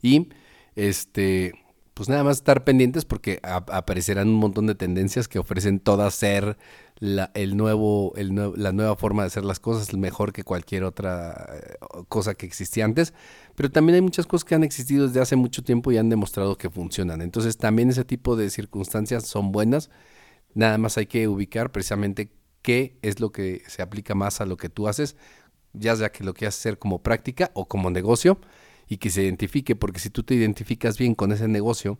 Y 0.01 0.29
este, 0.75 1.53
pues 1.93 2.07
nada 2.09 2.23
más 2.23 2.37
estar 2.37 2.63
pendientes 2.63 3.05
porque 3.05 3.39
a- 3.43 3.57
aparecerán 3.71 4.29
un 4.29 4.35
montón 4.35 4.67
de 4.67 4.75
tendencias 4.75 5.27
que 5.27 5.39
ofrecen 5.39 5.79
todas 5.79 6.13
ser 6.15 6.57
la, 6.99 7.31
el 7.35 7.55
nuevo, 7.57 8.13
el 8.15 8.35
la 8.55 8.71
nueva 8.71 8.95
forma 8.95 9.23
de 9.23 9.27
hacer 9.27 9.45
las 9.45 9.59
cosas, 9.59 9.93
mejor 9.93 10.33
que 10.33 10.43
cualquier 10.43 10.83
otra 10.83 11.47
eh, 11.53 11.75
cosa 12.07 12.33
que 12.35 12.45
existía 12.45 12.85
antes. 12.85 13.13
Pero 13.55 13.71
también 13.71 13.95
hay 13.95 14.01
muchas 14.01 14.25
cosas 14.25 14.45
que 14.45 14.55
han 14.55 14.63
existido 14.63 15.07
desde 15.07 15.21
hace 15.21 15.35
mucho 15.35 15.63
tiempo 15.63 15.91
y 15.91 15.97
han 15.97 16.09
demostrado 16.09 16.57
que 16.57 16.69
funcionan. 16.69 17.21
Entonces 17.21 17.57
también 17.57 17.89
ese 17.89 18.05
tipo 18.05 18.35
de 18.35 18.49
circunstancias 18.49 19.25
son 19.25 19.51
buenas. 19.51 19.89
Nada 20.53 20.77
más 20.77 20.97
hay 20.97 21.05
que 21.07 21.27
ubicar 21.27 21.71
precisamente 21.71 22.31
qué 22.61 22.97
es 23.01 23.19
lo 23.19 23.31
que 23.31 23.63
se 23.67 23.81
aplica 23.81 24.15
más 24.15 24.41
a 24.41 24.45
lo 24.45 24.57
que 24.57 24.69
tú 24.69 24.87
haces, 24.87 25.15
ya 25.73 25.95
sea 25.95 26.11
que 26.11 26.23
lo 26.23 26.33
quieras 26.33 26.57
hacer 26.57 26.79
como 26.79 27.01
práctica 27.03 27.51
o 27.53 27.67
como 27.67 27.89
negocio 27.91 28.39
y 28.87 28.97
que 28.97 29.09
se 29.09 29.23
identifique, 29.23 29.75
porque 29.75 29.99
si 29.99 30.09
tú 30.09 30.23
te 30.23 30.35
identificas 30.35 30.97
bien 30.97 31.13
con 31.15 31.31
ese 31.31 31.47
negocio 31.47 31.99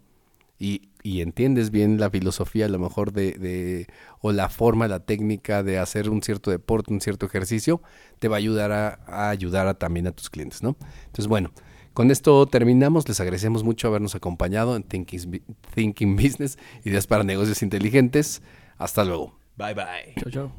y, 0.59 0.89
y 1.03 1.21
entiendes 1.21 1.71
bien 1.71 1.99
la 1.99 2.09
filosofía 2.09 2.65
a 2.65 2.69
lo 2.69 2.79
mejor 2.79 3.11
de, 3.13 3.33
de- 3.33 3.87
o 4.21 4.31
la 4.31 4.49
forma, 4.49 4.87
la 4.87 4.99
técnica 5.01 5.63
de 5.63 5.77
hacer 5.79 6.09
un 6.09 6.21
cierto 6.23 6.51
deporte, 6.51 6.91
un 6.93 7.01
cierto 7.01 7.25
ejercicio, 7.25 7.81
te 8.19 8.27
va 8.27 8.37
a 8.37 8.39
ayudar 8.39 8.71
a, 8.71 8.99
a 9.07 9.29
ayudar 9.29 9.67
a, 9.67 9.75
también 9.75 10.07
a 10.07 10.11
tus 10.11 10.29
clientes, 10.29 10.63
¿no? 10.63 10.75
Entonces, 11.05 11.27
bueno, 11.27 11.51
con 11.93 12.11
esto 12.11 12.45
terminamos. 12.45 13.07
Les 13.07 13.19
agradecemos 13.19 13.63
mucho 13.63 13.87
habernos 13.87 14.13
acompañado 14.15 14.75
en 14.75 14.83
Thinking, 14.83 15.41
Thinking 15.73 16.15
Business, 16.15 16.57
ideas 16.83 17.07
para 17.07 17.23
negocios 17.23 17.63
inteligentes. 17.63 18.41
Hasta 18.77 19.03
luego. 19.03 19.37
Bye 19.57 19.73
bye. 19.73 20.13
Chao, 20.21 20.31
chao. 20.31 20.51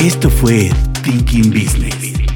Esto 0.00 0.28
fue 0.28 0.70
Thinking 1.04 1.50
Business. 1.50 2.35